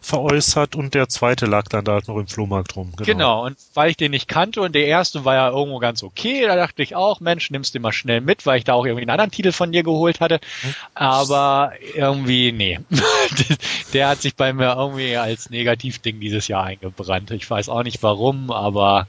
veräußert 0.00 0.76
und 0.76 0.94
der 0.94 1.08
zweite 1.08 1.46
lag 1.46 1.68
dann 1.68 1.84
da 1.84 1.92
halt 1.92 2.08
noch 2.08 2.16
im 2.16 2.26
Flohmarkt 2.26 2.76
rum. 2.76 2.92
Genau. 2.96 3.04
genau, 3.04 3.46
und 3.46 3.56
weil 3.74 3.90
ich 3.90 3.96
den 3.96 4.10
nicht 4.10 4.28
kannte 4.28 4.60
und 4.60 4.74
der 4.74 4.86
erste 4.86 5.24
war 5.24 5.34
ja 5.34 5.48
irgendwo 5.50 5.78
ganz 5.78 6.02
okay, 6.02 6.46
da 6.46 6.56
dachte 6.56 6.82
ich 6.82 6.94
auch, 6.94 7.20
Mensch, 7.20 7.50
nimmst 7.50 7.74
du 7.74 7.80
mal 7.80 7.92
schnell 7.92 8.20
mit, 8.20 8.44
weil 8.46 8.58
ich 8.58 8.64
da 8.64 8.74
auch 8.74 8.84
irgendwie 8.84 9.02
einen 9.02 9.10
anderen 9.10 9.30
Titel 9.30 9.52
von 9.52 9.72
dir 9.72 9.82
geholt 9.82 10.20
hatte. 10.20 10.40
Hm. 10.60 10.74
Aber 10.94 11.72
irgendwie, 11.94 12.52
nee. 12.52 12.80
der 13.92 14.08
hat 14.08 14.22
sich 14.22 14.36
bei 14.36 14.52
mir 14.52 14.74
irgendwie 14.76 15.16
als 15.16 15.50
Negativding 15.50 16.20
dieses 16.20 16.48
Jahr 16.48 16.64
eingebrannt. 16.64 17.30
Ich 17.30 17.48
weiß 17.48 17.68
auch 17.68 17.82
nicht 17.82 18.02
warum, 18.02 18.50
aber 18.50 19.06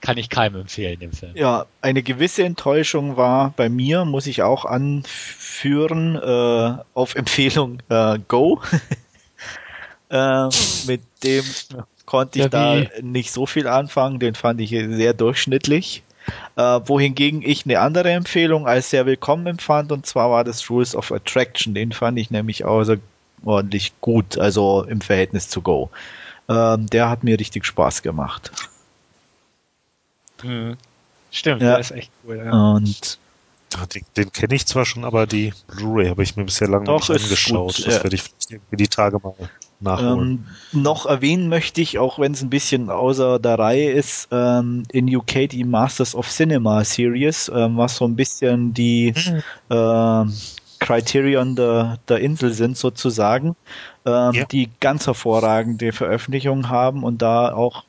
kann 0.00 0.16
ich 0.16 0.30
keinem 0.30 0.62
empfehlen, 0.62 0.98
den 1.00 1.12
Film. 1.12 1.32
Ja, 1.34 1.66
eine 1.82 2.02
gewisse 2.02 2.44
Enttäuschung 2.44 3.16
war 3.16 3.52
bei 3.56 3.68
mir, 3.68 4.04
muss 4.04 4.26
ich 4.26 4.42
auch 4.42 4.64
anführen, 4.64 6.16
äh, 6.16 6.82
auf 6.94 7.14
Empfehlung 7.14 7.82
äh, 7.88 8.18
Go. 8.28 8.60
äh, 10.10 10.48
mit 10.86 11.02
dem 11.22 11.44
konnte 12.06 12.38
ich 12.38 12.44
ja, 12.44 12.48
da 12.48 12.82
nicht 13.02 13.30
so 13.30 13.46
viel 13.46 13.66
anfangen, 13.66 14.18
den 14.18 14.34
fand 14.34 14.60
ich 14.60 14.70
sehr 14.70 15.14
durchschnittlich. 15.14 16.02
Äh, 16.56 16.80
wohingegen 16.84 17.42
ich 17.42 17.64
eine 17.64 17.80
andere 17.80 18.10
Empfehlung 18.10 18.66
als 18.66 18.90
sehr 18.90 19.06
willkommen 19.06 19.46
empfand, 19.46 19.92
und 19.92 20.06
zwar 20.06 20.30
war 20.30 20.44
das 20.44 20.68
Rules 20.70 20.94
of 20.94 21.12
Attraction. 21.12 21.74
Den 21.74 21.92
fand 21.92 22.18
ich 22.18 22.30
nämlich 22.30 22.64
außerordentlich 22.64 23.92
gut, 24.00 24.38
also 24.38 24.84
im 24.84 25.00
Verhältnis 25.00 25.48
zu 25.48 25.62
Go. 25.62 25.90
Ähm, 26.48 26.86
der 26.86 27.08
hat 27.08 27.22
mir 27.24 27.38
richtig 27.38 27.64
Spaß 27.64 28.02
gemacht. 28.02 28.50
Mhm. 30.42 30.76
Stimmt, 31.30 31.62
ja. 31.62 31.70
der 31.70 31.78
ist 31.78 31.92
echt 31.92 32.10
cool. 32.26 32.38
Ja. 32.44 32.72
Und 32.72 33.18
den, 33.94 34.02
den 34.16 34.32
kenne 34.32 34.54
ich 34.54 34.66
zwar 34.66 34.84
schon, 34.84 35.04
aber 35.04 35.26
die 35.26 35.52
Blu-ray 35.68 36.08
habe 36.08 36.22
ich 36.22 36.36
mir 36.36 36.44
bisher 36.44 36.68
lange 36.68 36.84
Doch, 36.84 37.08
nicht 37.08 37.22
angeschaut. 37.22 37.76
Gut, 37.76 37.86
das 37.86 37.96
ja. 37.96 38.02
werde 38.02 38.16
ich 38.16 38.24
irgendwie 38.48 38.76
die 38.76 38.88
Tage 38.88 39.18
mal 39.22 39.34
nachholen. 39.80 40.46
Ähm, 40.72 40.82
noch 40.82 41.06
erwähnen 41.06 41.48
möchte 41.48 41.80
ich, 41.80 41.98
auch 41.98 42.18
wenn 42.18 42.32
es 42.32 42.42
ein 42.42 42.50
bisschen 42.50 42.90
außer 42.90 43.38
der 43.38 43.58
Reihe 43.58 43.92
ist, 43.92 44.28
ähm, 44.32 44.82
in 44.90 45.14
UK 45.14 45.48
die 45.48 45.64
Masters 45.64 46.14
of 46.14 46.28
Cinema 46.28 46.84
Series, 46.84 47.50
ähm, 47.54 47.76
was 47.76 47.96
so 47.96 48.06
ein 48.06 48.16
bisschen 48.16 48.74
die 48.74 49.14
mhm. 49.16 49.42
äh, 49.74 50.24
Criterion 50.80 51.56
der, 51.56 51.98
der 52.08 52.18
Insel 52.18 52.52
sind 52.52 52.76
sozusagen, 52.76 53.54
ähm, 54.04 54.32
ja. 54.32 54.44
die 54.46 54.70
ganz 54.80 55.06
hervorragende 55.06 55.92
Veröffentlichungen 55.92 56.70
haben 56.70 57.04
und 57.04 57.22
da 57.22 57.52
auch 57.52 57.84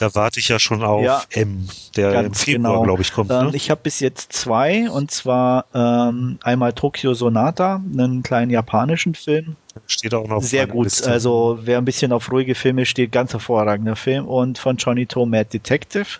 da 0.00 0.14
warte 0.14 0.40
ich 0.40 0.48
ja 0.48 0.58
schon 0.58 0.82
auf 0.82 1.04
ja, 1.04 1.22
M, 1.30 1.68
der 1.94 2.24
im 2.24 2.32
Februar, 2.32 2.72
genau. 2.72 2.82
glaube 2.84 3.02
ich, 3.02 3.12
kommt. 3.12 3.30
Ähm, 3.30 3.48
ne? 3.48 3.50
ich 3.54 3.70
habe 3.70 3.82
bis 3.82 4.00
jetzt 4.00 4.32
zwei, 4.32 4.90
und 4.90 5.10
zwar 5.10 5.66
ähm, 5.74 6.38
einmal 6.42 6.72
Tokyo 6.72 7.12
Sonata, 7.12 7.82
einen 7.92 8.22
kleinen 8.22 8.50
japanischen 8.50 9.14
Film. 9.14 9.56
Steht 9.86 10.14
auch 10.14 10.26
noch 10.26 10.42
Sehr 10.42 10.66
gut. 10.66 10.84
Liste. 10.84 11.10
Also 11.10 11.58
wer 11.62 11.76
ein 11.76 11.84
bisschen 11.84 12.12
auf 12.12 12.32
ruhige 12.32 12.54
Filme 12.54 12.86
steht, 12.86 13.12
ganz 13.12 13.34
hervorragender 13.34 13.94
Film. 13.94 14.26
Und 14.26 14.58
von 14.58 14.76
Johnny 14.76 15.04
To 15.04 15.26
Mad 15.26 15.50
Detective. 15.52 16.18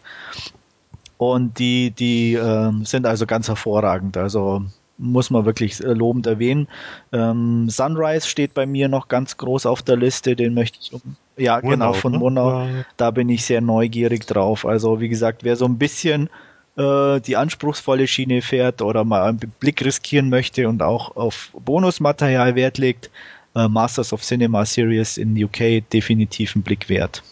Und 1.17 1.59
die, 1.59 1.91
die 1.91 2.35
ähm, 2.35 2.85
sind 2.85 3.07
also 3.07 3.25
ganz 3.25 3.49
hervorragend. 3.49 4.19
Also 4.19 4.63
muss 5.01 5.31
man 5.31 5.45
wirklich 5.45 5.83
äh, 5.83 5.93
lobend 5.93 6.27
erwähnen. 6.27 6.69
Ähm, 7.13 7.69
Sunrise 7.69 8.29
steht 8.29 8.55
bei 8.55 8.67
mir 8.67 8.89
noch 8.89 9.09
ganz 9.09 9.37
groß 9.37 9.67
auf 9.67 9.83
der 9.83 9.97
Liste, 9.97 10.37
den 10.37 10.55
möchte 10.55 10.79
ich 10.81 10.93
um. 10.93 11.01
Ja, 11.37 11.61
Murnau, 11.63 11.71
genau, 11.71 11.93
von 11.95 12.13
ne? 12.13 12.19
Murnau. 12.19 12.69
Da 12.97 13.11
bin 13.11 13.29
ich 13.31 13.45
sehr 13.45 13.61
neugierig 13.61 14.27
drauf. 14.27 14.67
Also, 14.67 15.01
wie 15.01 15.09
gesagt, 15.09 15.43
wer 15.43 15.57
so 15.57 15.65
ein 15.65 15.79
bisschen 15.79 16.29
äh, 16.77 17.21
die 17.21 17.37
anspruchsvolle 17.37 18.07
Schiene 18.07 18.43
fährt 18.43 18.83
oder 18.83 19.05
mal 19.05 19.23
einen 19.23 19.39
Blick 19.59 19.85
riskieren 19.85 20.29
möchte 20.29 20.69
und 20.69 20.83
auch 20.83 21.17
auf 21.17 21.51
Bonusmaterial 21.59 22.55
Wert 22.55 22.79
legt, 22.79 23.11
äh, 23.55 23.69
Masters 23.69 24.13
of 24.13 24.23
Cinema 24.23 24.65
Series 24.65 25.17
in 25.17 25.43
UK 25.43 25.89
definitiv 25.91 26.55
einen 26.55 26.63
Blick 26.63 26.89
wert. 26.89 27.23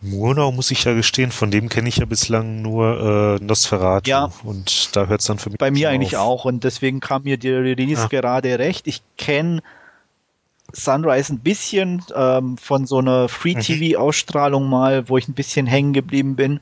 Murnau 0.00 0.52
muss 0.52 0.70
ich 0.70 0.84
ja 0.84 0.94
gestehen, 0.94 1.32
von 1.32 1.50
dem 1.50 1.68
kenne 1.68 1.88
ich 1.88 1.96
ja 1.96 2.04
bislang 2.04 2.62
nur 2.62 3.38
äh, 3.40 3.44
Nosferatu. 3.44 4.08
Ja. 4.08 4.30
Und 4.44 4.94
da 4.94 5.06
hört 5.06 5.20
es 5.20 5.26
dann 5.26 5.38
für 5.38 5.50
mich 5.50 5.58
Bei 5.58 5.70
mir 5.70 5.90
eigentlich 5.90 6.16
auf. 6.16 6.42
auch 6.42 6.44
und 6.44 6.62
deswegen 6.62 7.00
kam 7.00 7.24
mir 7.24 7.36
die 7.36 7.50
Release 7.50 8.02
ja. 8.02 8.06
gerade 8.08 8.58
recht. 8.58 8.86
Ich 8.86 9.02
kenne 9.16 9.60
Sunrise 10.72 11.32
ein 11.32 11.40
bisschen 11.40 12.04
ähm, 12.14 12.58
von 12.58 12.86
so 12.86 12.98
einer 12.98 13.28
Free-TV-Ausstrahlung 13.28 14.64
mhm. 14.64 14.70
mal, 14.70 15.08
wo 15.08 15.18
ich 15.18 15.26
ein 15.26 15.34
bisschen 15.34 15.66
hängen 15.66 15.92
geblieben 15.92 16.36
bin. 16.36 16.60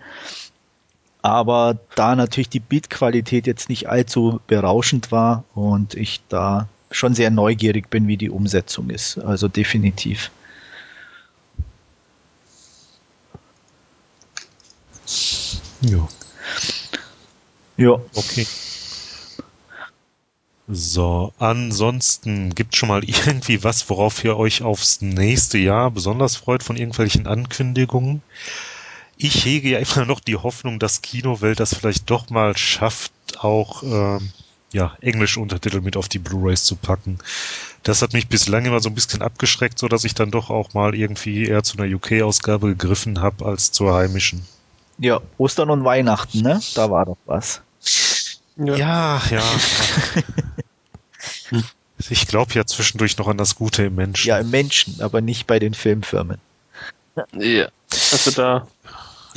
Aber 1.23 1.77
da 1.97 2.15
natürlich 2.15 2.49
die 2.49 2.61
Bildqualität 2.61 3.47
jetzt 3.47 3.69
nicht 3.69 3.89
allzu 3.89 4.41
berauschend 4.47 5.11
war 5.11 5.45
und 5.55 5.95
ich 5.95 6.21
da 6.29 6.69
schon 6.93 7.15
sehr 7.15 7.31
neugierig 7.31 7.91
bin, 7.91 8.07
wie 8.07 8.17
die 8.17 8.31
Umsetzung 8.31 8.91
ist. 8.91 9.19
Also 9.19 9.49
definitiv. 9.49 10.31
Ja. 15.81 16.09
Ja. 17.77 18.01
Okay. 18.15 18.47
So, 20.69 21.33
ansonsten 21.39 22.55
gibt 22.55 22.75
schon 22.75 22.89
mal 22.89 23.05
irgendwie 23.09 23.63
was, 23.63 23.89
worauf 23.89 24.25
ihr 24.25 24.37
euch 24.37 24.63
aufs 24.63 25.01
nächste 25.01 25.59
Jahr 25.59 25.91
besonders 25.91 26.37
freut 26.37 26.63
von 26.63 26.77
irgendwelchen 26.77 27.27
Ankündigungen. 27.27 28.23
Ich 29.17 29.45
hege 29.45 29.71
ja 29.71 29.79
immer 29.79 30.07
noch 30.07 30.21
die 30.21 30.37
Hoffnung, 30.37 30.79
dass 30.79 31.03
Kinowelt 31.03 31.61
das 31.61 31.75
vielleicht 31.75 32.11
doch 32.11 32.31
mal 32.31 32.57
schafft, 32.57 33.13
auch 33.39 33.83
ähm, 33.83 34.33
ja, 34.73 34.97
englische 35.01 35.41
Untertitel 35.41 35.81
mit 35.81 35.97
auf 35.97 36.09
die 36.09 36.19
Blu-rays 36.19 36.65
zu 36.65 36.77
packen. 36.77 37.19
Das 37.83 38.03
hat 38.03 38.13
mich 38.13 38.29
bislang 38.29 38.65
immer 38.67 38.81
so 38.81 38.89
ein 38.91 38.95
bisschen 38.95 39.23
abgeschreckt, 39.23 39.79
so 39.79 39.89
dass 39.89 40.05
ich 40.05 40.15
dann 40.15 40.31
doch 40.33 40.51
auch 40.51 40.75
mal 40.75 40.95
irgendwie 40.95 41.45
eher 41.47 41.63
zu 41.63 41.79
einer 41.79 41.95
UK-Ausgabe 41.95 42.69
gegriffen 42.77 43.21
habe 43.21 43.47
als 43.47 43.73
zur 43.73 43.95
heimischen. 43.95 44.45
Ja, 44.99 45.21
Ostern 45.39 45.71
und 45.71 45.85
Weihnachten, 45.85 46.41
ne? 46.41 46.61
Da 46.75 46.91
war 46.91 47.05
doch 47.07 47.19
was. 47.27 47.63
Ja, 48.57 48.77
ja. 48.77 49.23
ja. 49.31 49.43
ich 52.11 52.27
glaube 52.27 52.55
ja 52.55 52.65
zwischendurch 52.65 53.19
noch 53.19 53.29
an 53.29 53.37
das 53.37 53.55
Gute 53.55 53.85
im 53.85 53.95
Menschen. 53.95 54.27
Ja, 54.27 54.39
im 54.39 54.51
Menschen, 54.51 55.01
aber 55.01 55.21
nicht 55.21 55.47
bei 55.47 55.59
den 55.59 55.75
Filmfirmen. 55.75 56.39
Ja, 57.35 57.69
also 57.91 58.31
da 58.31 58.67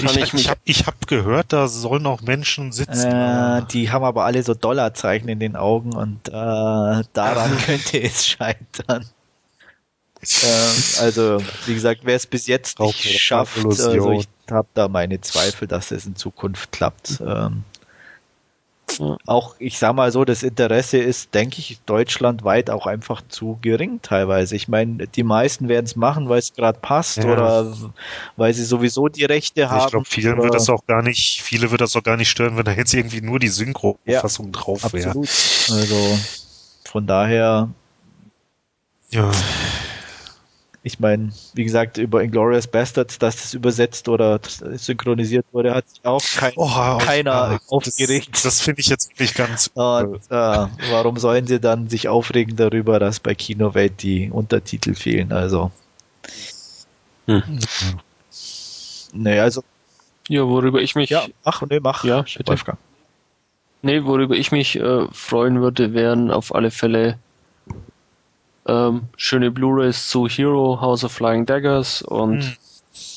ich, 0.02 0.18
ich, 0.18 0.34
ich 0.34 0.50
habe 0.50 0.60
ich 0.64 0.88
hab 0.88 1.08
gehört, 1.08 1.54
da 1.54 1.68
sollen 1.68 2.06
auch 2.06 2.22
Menschen 2.22 2.72
sitzen. 2.72 3.12
Äh, 3.12 3.64
die 3.72 3.92
haben 3.92 4.04
aber 4.04 4.26
alle 4.26 4.42
so 4.44 4.54
Dollarzeichen 4.54 5.30
in 5.30 5.40
den 5.40 5.56
Augen 5.56 5.94
und 5.94 6.28
äh, 6.30 6.32
daran 6.32 7.58
könnte 7.66 8.02
es 8.02 8.26
scheitern. 8.26 9.06
Äh, 10.22 11.02
also, 11.02 11.38
wie 11.66 11.74
gesagt, 11.74 12.02
wer 12.04 12.16
es 12.16 12.28
bis 12.28 12.48
jetzt 12.48 12.80
nicht 12.80 13.20
schafft, 13.20 13.64
also 13.64 14.12
ich 14.12 14.28
habe 14.52 14.68
da 14.74 14.88
meine 14.88 15.22
Zweifel, 15.22 15.68
dass 15.68 15.92
es 15.92 16.06
in 16.06 16.16
Zukunft 16.16 16.72
klappt. 16.72 17.22
Ähm, 17.26 17.64
auch, 19.28 19.56
ich 19.60 19.78
sag 19.78 19.94
mal 19.94 20.12
so, 20.12 20.26
das 20.26 20.44
Interesse 20.44 20.98
ist, 20.98 21.34
denke 21.34 21.60
ich, 21.60 21.80
deutschlandweit 21.86 22.70
auch 22.70 22.88
einfach 22.88 23.22
zu 23.30 23.60
gering 23.62 24.02
teilweise. 24.02 24.56
Ich 24.56 24.68
meine, 24.68 25.08
die 25.08 25.24
meisten 25.24 25.70
werden 25.70 25.86
es 25.86 25.96
machen, 25.96 26.28
weil 26.28 26.40
es 26.40 26.54
gerade 26.54 26.80
passt 26.80 27.18
ja. 27.18 27.26
oder 27.26 27.74
weil 28.36 28.54
sie 28.54 28.66
sowieso 28.66 29.08
die 29.08 29.26
Rechte 29.26 29.70
haben. 29.70 29.86
Ich 29.86 29.92
glaube, 29.92 30.06
vielen 30.06 30.42
wird 30.42 30.54
das 30.54 30.70
auch 30.70 30.86
gar 30.86 31.04
nicht, 31.04 31.42
viele 31.44 31.72
wird 31.72 31.82
das 31.82 31.96
auch 31.96 32.04
gar 32.04 32.18
nicht 32.18 32.30
stören, 32.30 32.58
wenn 32.58 32.66
da 32.66 32.72
jetzt 32.72 32.94
irgendwie 32.94 33.22
nur 33.22 33.40
die 33.40 33.50
Synchro-Fassung 33.50 34.48
ja, 34.48 34.52
drauf 34.52 34.92
wäre. 34.92 35.10
Absolut. 35.10 35.80
Also 35.80 36.20
von 36.84 37.08
daher. 37.08 37.70
Ja 39.12 39.32
ich 40.82 41.00
meine, 41.00 41.32
wie 41.54 41.66
gesagt, 41.66 41.98
über 41.98 42.24
Inglourious 42.24 42.68
Bastards, 42.68 43.20
dass 43.20 43.36
das 43.36 43.54
übersetzt 43.54 44.08
oder 44.08 44.40
synchronisiert 44.44 45.46
wurde, 45.52 45.74
hat 45.76 45.90
sich 45.90 46.06
auch 46.06 46.24
kein, 46.38 46.54
oh, 46.56 46.98
keiner 47.00 47.32
ja, 47.32 47.60
aufgeregt. 47.68 48.30
Das, 48.32 48.44
das 48.44 48.62
finde 48.62 48.80
ich 48.82 48.88
jetzt 48.88 49.10
wirklich 49.10 49.34
ganz. 49.34 49.70
Und, 49.74 50.16
äh, 50.30 50.68
warum 50.92 51.18
sollen 51.18 51.48
sie 51.48 51.60
dann 51.60 51.90
sich 51.90 52.08
aufregen 52.08 52.56
darüber, 52.56 53.00
dass 53.00 53.20
bei 53.20 53.36
Kinowelt 53.36 54.02
die 54.02 54.30
Untertitel 54.32 54.96
fehlen? 54.96 55.34
Also. 55.34 55.72
Hm. 57.28 57.60
Nee, 59.14 59.40
also. 59.40 59.64
Ja, 60.30 60.48
worüber 60.48 60.82
ich 60.82 60.96
mich. 60.96 61.10
Ja, 61.10 61.26
ach, 61.44 61.62
nee, 61.70 61.80
mach. 61.82 62.06
Ja, 62.06 62.24
bitte. 62.38 62.78
Nee, 63.82 64.04
worüber 64.04 64.36
ich 64.36 64.52
mich 64.52 64.78
äh, 64.78 65.08
freuen 65.12 65.62
würde, 65.62 65.94
wären 65.94 66.32
auf 66.32 66.54
alle 66.54 66.72
Fälle 66.72 67.18
ähm, 68.70 69.04
schöne 69.18 69.52
Blu-rays 69.52 70.08
zu 70.08 70.28
Hero, 70.28 70.80
House 70.80 71.04
of 71.04 71.12
Flying 71.12 71.46
Daggers 71.46 72.02
und 72.02 72.44
hm. 72.44 72.56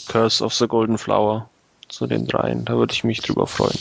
Curse 0.08 0.44
of 0.44 0.54
the 0.54 0.66
Golden 0.66 0.98
Flower. 0.98 1.48
Zu 1.88 2.06
den 2.06 2.26
dreien. 2.26 2.64
Da 2.64 2.78
würde 2.78 2.94
ich 2.94 3.04
mich 3.04 3.20
drüber 3.20 3.46
freuen. 3.46 3.78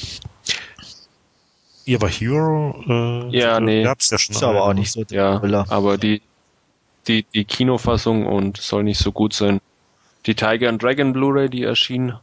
Ja, 1.85 1.97
aber 1.97 2.09
Hero, 2.09 2.83
äh, 2.85 3.37
ja, 3.37 3.61
nee. 3.61 3.83
gab's 3.83 4.09
ja 4.09 4.17
schon. 4.17 4.35
Ist 4.35 4.43
aber 4.43 4.65
auch 4.65 4.73
nicht 4.73 4.91
so 4.91 5.05
Ja, 5.09 5.41
aber 5.69 5.97
die, 5.97 6.21
die, 7.07 7.23
die 7.33 7.45
Kinofassung 7.45 8.27
und 8.27 8.57
soll 8.57 8.83
nicht 8.83 8.99
so 8.99 9.13
gut 9.13 9.33
sein. 9.33 9.61
Die 10.25 10.35
Tiger 10.35 10.67
and 10.67 10.83
Dragon 10.83 11.13
Blu-ray, 11.13 11.49
die 11.49 11.63
erschien 11.63 12.13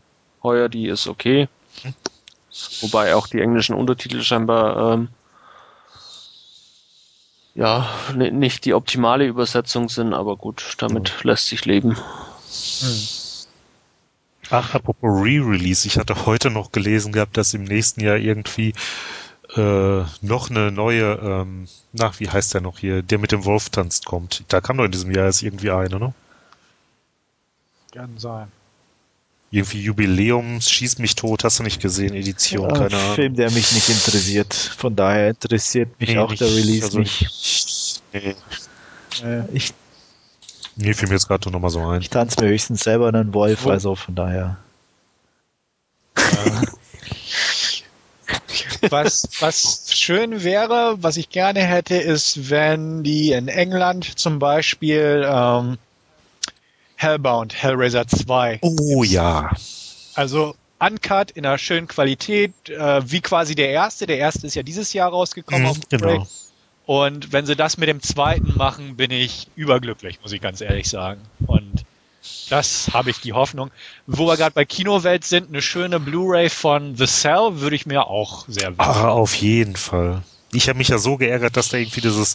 heuer, 0.43 0.69
die 0.69 0.89
ist 0.89 1.09
okay. 1.09 1.49
Hm. 1.83 1.95
Wobei 2.83 3.15
auch 3.15 3.27
die 3.27 3.41
englischen 3.41 3.75
Untertitel 3.75 4.21
scheinbar 4.23 4.93
ähm, 4.93 5.09
ja, 7.59 7.89
nicht 8.15 8.65
die 8.67 8.75
optimale 8.75 9.27
Übersetzung 9.27 9.89
sind, 9.89 10.15
aber 10.15 10.37
gut, 10.37 10.77
damit 10.79 11.09
ja. 11.09 11.31
lässt 11.31 11.49
sich 11.49 11.65
leben. 11.65 11.97
Hm. 11.97 13.09
Ach, 14.51 14.75
apropos 14.77 15.11
Re-Release, 15.25 15.87
ich 15.87 15.99
hatte 15.99 16.25
heute 16.25 16.51
noch 16.51 16.71
gelesen 16.71 17.13
gehabt, 17.13 17.37
dass 17.37 17.55
im 17.55 17.65
nächsten 17.65 18.01
Jahr 18.01 18.17
irgendwie 18.17 18.75
äh, 19.57 20.05
noch 20.23 20.51
eine 20.51 20.71
neue, 20.71 21.15
ähm, 21.21 21.67
na, 21.93 22.13
wie 22.21 22.29
heißt 22.29 22.55
der 22.55 22.61
noch 22.61 22.79
hier, 22.79 23.03
der 23.03 23.19
mit 23.19 23.33
dem 23.33 23.45
Wolf 23.45 23.71
tanzt 23.71 24.07
kommt. 24.07 24.45
Da 24.47 24.61
kam 24.61 24.79
doch 24.79 24.85
in 24.85 24.93
diesem 24.93 25.11
Jahr 25.11 25.27
erst 25.27 25.43
irgendwie 25.43 25.73
eine, 25.73 25.99
ne? 25.99 26.15
Kann 27.93 28.19
sein 28.19 28.53
irgendwie 29.51 29.83
Jubiläums 29.83 30.71
Schieß 30.71 30.99
mich 30.99 31.15
tot, 31.15 31.45
hast 31.45 31.59
du 31.59 31.63
nicht 31.63 31.81
gesehen, 31.81 32.15
Edition, 32.15 32.69
ja, 32.69 32.77
keine 32.77 32.97
Ahnung. 32.97 33.15
Film, 33.15 33.35
der 33.35 33.51
mich 33.51 33.73
nicht 33.73 33.89
interessiert. 33.89 34.55
Von 34.55 34.95
daher 34.95 35.31
interessiert 35.31 35.99
mich 36.01 36.11
nee, 36.11 36.19
auch 36.19 36.31
nicht, 36.31 36.41
der 36.41 36.49
Release 36.49 36.85
also 36.85 36.99
nicht. 36.99 38.03
Nee. 38.13 38.35
Äh, 39.25 39.45
ich 39.53 39.73
Nee, 40.81 40.95
fiel 40.95 41.09
mir 41.09 41.15
jetzt 41.15 41.27
gerade 41.27 41.51
noch 41.51 41.59
mal 41.59 41.71
so 41.71 41.85
ein. 41.85 42.01
Ich 42.01 42.11
tanze 42.11 42.41
mir 42.41 42.51
höchstens 42.51 42.85
selber 42.85 43.09
einen 43.09 43.35
Wolf, 43.35 43.67
oh. 43.67 43.71
also 43.71 43.97
von 43.97 44.15
daher. 44.15 44.59
was, 48.89 49.29
was 49.41 49.87
schön 49.93 50.45
wäre, 50.45 50.97
was 51.01 51.17
ich 51.17 51.31
gerne 51.31 51.65
hätte, 51.65 51.97
ist, 51.97 52.51
wenn 52.51 53.03
die 53.03 53.33
in 53.33 53.49
England 53.49 54.19
zum 54.19 54.39
Beispiel 54.39 55.27
ähm, 55.29 55.79
Hellbound, 56.99 57.55
Hellraiser 57.55 58.09
2. 58.09 58.59
Oh 58.61 59.05
ja. 59.05 59.53
Also 60.15 60.57
uncut 60.81 61.31
in 61.31 61.47
einer 61.47 61.57
schönen 61.57 61.87
Qualität, 61.87 62.53
äh, 62.69 63.09
wie 63.09 63.21
quasi 63.21 63.55
der 63.55 63.71
erste. 63.71 64.07
Der 64.07 64.19
erste 64.19 64.49
ist 64.49 64.57
ja 64.57 64.65
dieses 64.65 64.93
Jahr 64.93 65.11
rausgekommen 65.11 65.63
mhm, 65.63 65.69
auf 65.69 65.77
genau. 65.89 66.27
Und 66.87 67.33
wenn 67.33 67.47
sie 67.47 67.55
das 67.55 67.77
mit 67.77 67.89
dem 67.89 68.03
zweiten 68.03 68.57
machen, 68.57 68.97
bin 68.97 69.13
ich 69.13 69.47
überglücklich, 69.55 70.19
muss 70.23 70.33
ich 70.33 70.41
ganz 70.41 70.61
ehrlich 70.61 70.89
sagen. 70.89 71.21
Und 71.47 71.85
das 72.51 72.91
habe 72.93 73.11
ich 73.11 73.21
die 73.21 73.33
Hoffnung. 73.33 73.71
Wo 74.09 74.27
wir 74.27 74.37
gerade 74.37 74.55
bei 74.55 74.65
Kinowelt 74.65 75.25
sind, 75.25 75.51
eine 75.51 75.63
schöne 75.63 76.01
Blu-ray 76.01 76.51
von 76.51 76.97
The 76.97 77.07
Cell 77.07 77.61
würde 77.61 77.77
ich 77.77 77.87
mir 77.87 78.09
auch 78.09 78.45
sehr 78.49 78.77
wünschen. 78.77 78.81
Ah, 78.81 79.11
auf 79.11 79.37
jeden 79.37 79.77
Fall. 79.77 80.23
Ich 80.53 80.69
habe 80.69 80.79
mich 80.79 80.89
ja 80.89 80.99
so 80.99 81.17
geärgert, 81.17 81.57
dass 81.57 81.69
da 81.69 81.77
irgendwie 81.77 82.01
dieses 82.01 82.35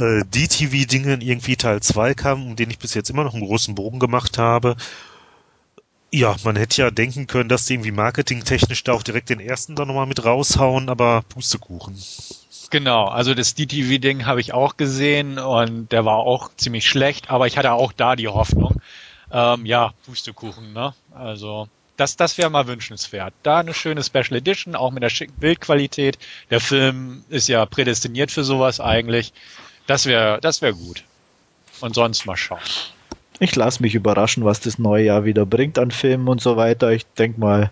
äh, 0.00 0.24
DTV-Dingen 0.24 1.20
irgendwie 1.20 1.56
Teil 1.56 1.80
2 1.80 2.14
kam, 2.14 2.46
um 2.46 2.56
den 2.56 2.70
ich 2.70 2.78
bis 2.78 2.94
jetzt 2.94 3.10
immer 3.10 3.24
noch 3.24 3.34
einen 3.34 3.46
großen 3.46 3.74
Bogen 3.74 3.98
gemacht 3.98 4.38
habe. 4.38 4.76
Ja, 6.12 6.36
man 6.44 6.56
hätte 6.56 6.82
ja 6.82 6.90
denken 6.90 7.26
können, 7.26 7.48
dass 7.48 7.66
die 7.66 7.74
irgendwie 7.74 7.90
marketingtechnisch 7.90 8.84
da 8.84 8.92
auch 8.92 9.02
direkt 9.02 9.28
den 9.28 9.40
ersten 9.40 9.74
dann 9.74 9.88
nochmal 9.88 10.06
mit 10.06 10.24
raushauen, 10.24 10.88
aber 10.88 11.22
Pustekuchen. 11.28 11.96
Genau, 12.70 13.06
also 13.06 13.34
das 13.34 13.54
DTV-Ding 13.54 14.26
habe 14.26 14.40
ich 14.40 14.52
auch 14.52 14.76
gesehen 14.76 15.38
und 15.38 15.92
der 15.92 16.04
war 16.04 16.18
auch 16.18 16.50
ziemlich 16.56 16.88
schlecht, 16.88 17.30
aber 17.30 17.46
ich 17.46 17.58
hatte 17.58 17.72
auch 17.72 17.92
da 17.92 18.16
die 18.16 18.28
Hoffnung. 18.28 18.80
Ähm, 19.30 19.66
ja, 19.66 19.92
Pustekuchen, 20.04 20.72
ne? 20.72 20.94
Also 21.14 21.68
das, 21.96 22.16
das 22.16 22.38
wäre 22.38 22.50
mal 22.50 22.66
wünschenswert. 22.66 23.34
Da 23.42 23.58
eine 23.58 23.74
schöne 23.74 24.02
Special 24.02 24.36
Edition, 24.36 24.74
auch 24.74 24.90
mit 24.90 25.02
der 25.02 25.10
schicken 25.10 25.38
Bildqualität. 25.38 26.18
Der 26.50 26.60
Film 26.60 27.24
ist 27.28 27.48
ja 27.48 27.64
prädestiniert 27.66 28.30
für 28.30 28.44
sowas 28.44 28.80
eigentlich. 28.80 29.32
Das 29.86 30.06
wäre 30.06 30.40
das 30.40 30.62
wäre 30.62 30.74
gut. 30.74 31.04
Und 31.80 31.94
sonst 31.94 32.26
mal 32.26 32.36
schauen. 32.36 32.60
Ich 33.38 33.54
lasse 33.54 33.82
mich 33.82 33.94
überraschen, 33.94 34.44
was 34.44 34.60
das 34.60 34.78
neue 34.78 35.04
Jahr 35.04 35.24
wieder 35.24 35.44
bringt 35.44 35.78
an 35.78 35.90
Filmen 35.90 36.28
und 36.28 36.40
so 36.40 36.56
weiter. 36.56 36.90
Ich 36.92 37.04
denke 37.06 37.38
mal, 37.38 37.70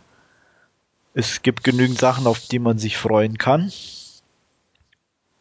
es 1.15 1.43
gibt 1.43 1.65
genügend 1.65 1.99
Sachen, 1.99 2.27
auf 2.27 2.41
die 2.41 2.59
man 2.59 2.78
sich 2.78 2.99
freuen 2.99 3.39
kann. 3.39 3.73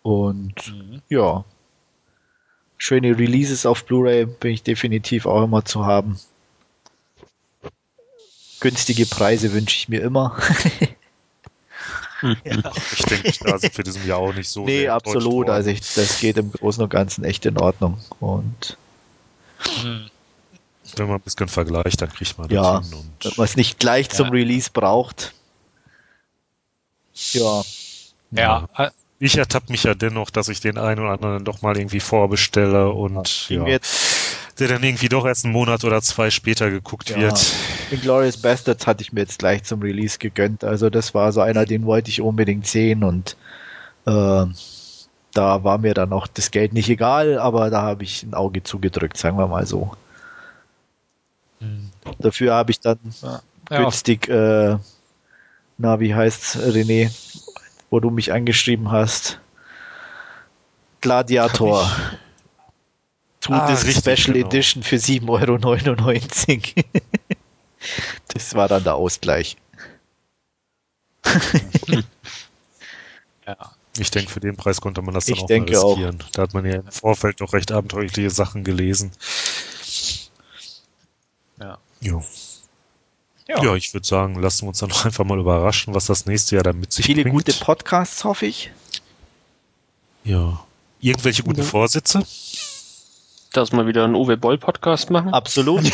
Und 0.02 0.68
mhm. 0.68 1.02
ja, 1.10 1.44
schöne 2.78 3.18
Releases 3.18 3.66
auf 3.66 3.86
Blu-ray 3.86 4.26
bin 4.26 4.52
ich 4.52 4.64
definitiv 4.64 5.26
auch 5.26 5.44
immer 5.44 5.66
zu 5.66 5.86
haben. 5.86 6.20
günstige 8.62 9.06
Preise 9.06 9.52
wünsche 9.52 9.76
ich 9.76 9.90
mir 9.90 10.02
immer. 10.02 10.38
ja. 12.44 12.72
Ich 12.98 13.06
denke, 13.06 13.34
da 13.44 13.58
sind 13.58 13.78
wir 13.78 13.84
diesem 13.84 14.08
Jahr 14.08 14.20
auch 14.20 14.34
nicht 14.34 14.50
so. 14.50 14.66
Nee, 14.66 14.88
absolut. 14.88 15.50
Also 15.50 15.70
ich, 15.70 15.82
das 15.82 16.20
geht 16.20 16.38
im 16.38 16.52
Großen 16.52 16.82
und 16.82 16.90
Ganzen 16.90 17.24
echt 17.24 17.46
in 17.46 17.58
Ordnung. 17.58 18.00
Und 18.20 18.78
hm. 19.82 20.10
wenn 20.96 21.08
man 21.08 21.18
ein 21.18 21.22
bisschen 21.22 21.48
vergleicht, 21.48 22.02
dann 22.02 22.10
kriegt 22.10 22.38
man 22.38 22.50
ja, 22.50 22.80
das 22.80 22.90
hin. 22.90 22.98
Und 22.98 23.26
wenn 23.26 23.34
man 23.38 23.46
es 23.46 23.56
nicht 23.56 23.80
gleich 23.80 24.08
ja. 24.08 24.14
zum 24.14 24.30
Release 24.30 24.70
braucht. 24.72 25.34
Ja. 27.32 27.64
Ja. 28.32 28.68
ja. 28.78 28.92
Ich 29.20 29.38
ertappe 29.38 29.72
mich 29.72 29.84
ja 29.84 29.94
dennoch, 29.94 30.32
dass 30.32 30.50
ich 30.50 30.60
den 30.60 30.78
einen 30.78 31.00
oder 31.00 31.12
anderen 31.12 31.46
doch 31.46 31.62
mal 31.62 31.78
irgendwie 31.78 32.02
vorbestelle 32.02 32.90
und 32.90 33.48
ja, 33.50 33.64
der 34.60 34.68
dann 34.68 34.84
irgendwie 34.84 35.10
doch 35.10 35.26
erst 35.26 35.46
einen 35.46 35.54
Monat 35.54 35.84
oder 35.84 36.02
zwei 36.02 36.30
später 36.30 36.70
geguckt 36.70 37.10
ja. 37.10 37.18
wird. 37.18 37.54
Glorious 38.02 38.38
Bastards 38.38 38.86
hatte 38.86 39.02
ich 39.02 39.12
mir 39.12 39.22
jetzt 39.22 39.40
gleich 39.40 39.64
zum 39.64 39.82
Release 39.82 40.20
gegönnt. 40.20 40.64
Also 40.64 40.90
das 40.90 41.14
war 41.14 41.32
so 41.32 41.42
einer, 41.42 41.66
den 41.66 41.86
wollte 41.86 42.10
ich 42.10 42.22
unbedingt 42.22 42.68
sehen 42.68 43.04
und 43.04 43.36
äh, 44.06 44.46
da 45.34 45.64
war 45.64 45.78
mir 45.80 45.94
dann 45.94 46.14
auch 46.14 46.28
das 46.28 46.52
Geld 46.52 46.74
nicht 46.74 46.90
egal, 46.90 47.40
aber 47.40 47.70
da 47.70 47.82
habe 47.82 48.04
ich 48.04 48.24
ein 48.24 48.34
Auge 48.34 48.62
zugedrückt, 48.62 49.18
sagen 49.18 49.38
wir 49.38 49.48
mal 49.48 49.66
so. 49.66 49.92
Hm. 51.60 51.90
Dafür 52.20 52.54
habe 52.54 52.72
ich 52.72 52.80
dann 52.80 53.00
ja. 53.22 53.42
günstig, 53.70 54.28
äh, 54.28 54.78
na, 55.78 56.00
wie 56.00 56.14
heißt's, 56.14 56.58
René, 56.58 57.12
wo 57.90 58.00
du 58.00 58.12
mich 58.12 58.32
angeschrieben 58.32 58.92
hast. 58.92 59.40
Gladiator. 61.02 61.90
Tut 63.44 63.56
ah, 63.56 63.74
es 63.74 63.82
Special 63.98 64.34
genau. 64.34 64.48
Edition 64.48 64.84
für 64.84 64.96
7,99 64.96 66.78
Euro. 66.78 66.86
das 68.34 68.56
war 68.56 68.70
dann 68.70 68.86
der 68.86 68.96
Ausgleich. 68.96 69.58
ja. 73.46 73.58
Ich 73.98 74.12
denke, 74.12 74.32
für 74.32 74.40
den 74.40 74.56
Preis 74.56 74.80
konnte 74.80 75.02
man 75.02 75.14
das 75.14 75.26
dann 75.26 75.36
ich 75.36 75.42
auch 75.42 75.50
mal 75.50 75.60
riskieren. 75.60 76.22
Auch. 76.22 76.30
Da 76.32 76.44
hat 76.44 76.54
man 76.54 76.66
ja 76.66 76.76
im 76.76 76.90
Vorfeld 76.90 77.42
doch 77.42 77.52
recht 77.52 77.74
abenteuerliche 77.74 78.30
Sachen 78.30 78.64
gelesen. 78.64 79.12
Ja. 81.60 81.80
Jo. 82.00 82.24
Ja. 83.50 83.62
ja, 83.62 83.76
ich 83.76 83.94
würde 83.94 84.08
sagen, 84.08 84.36
lassen 84.36 84.64
wir 84.64 84.70
uns 84.70 84.80
dann 84.80 84.88
noch 84.88 85.04
einfach 85.04 85.26
mal 85.26 85.38
überraschen, 85.38 85.94
was 85.94 86.06
das 86.06 86.26
nächste 86.26 86.56
Jahr 86.56 86.64
dann 86.64 86.80
mit 86.80 86.94
sich 86.94 87.06
Viele 87.06 87.24
bringt. 87.24 87.44
Viele 87.44 87.56
gute 87.56 87.66
Podcasts, 87.66 88.24
hoffe 88.24 88.46
ich. 88.46 88.72
Ja. 90.24 90.66
Irgendwelche 91.02 91.44
guten 91.44 91.60
mhm. 91.60 91.66
Vorsätze? 91.66 92.24
Dass 93.54 93.72
wir 93.72 93.88
wieder 93.88 94.04
einen 94.04 94.16
Uwe 94.16 94.36
Boll 94.36 94.58
Podcast 94.58 95.10
machen? 95.12 95.34
Absolut. 95.34 95.84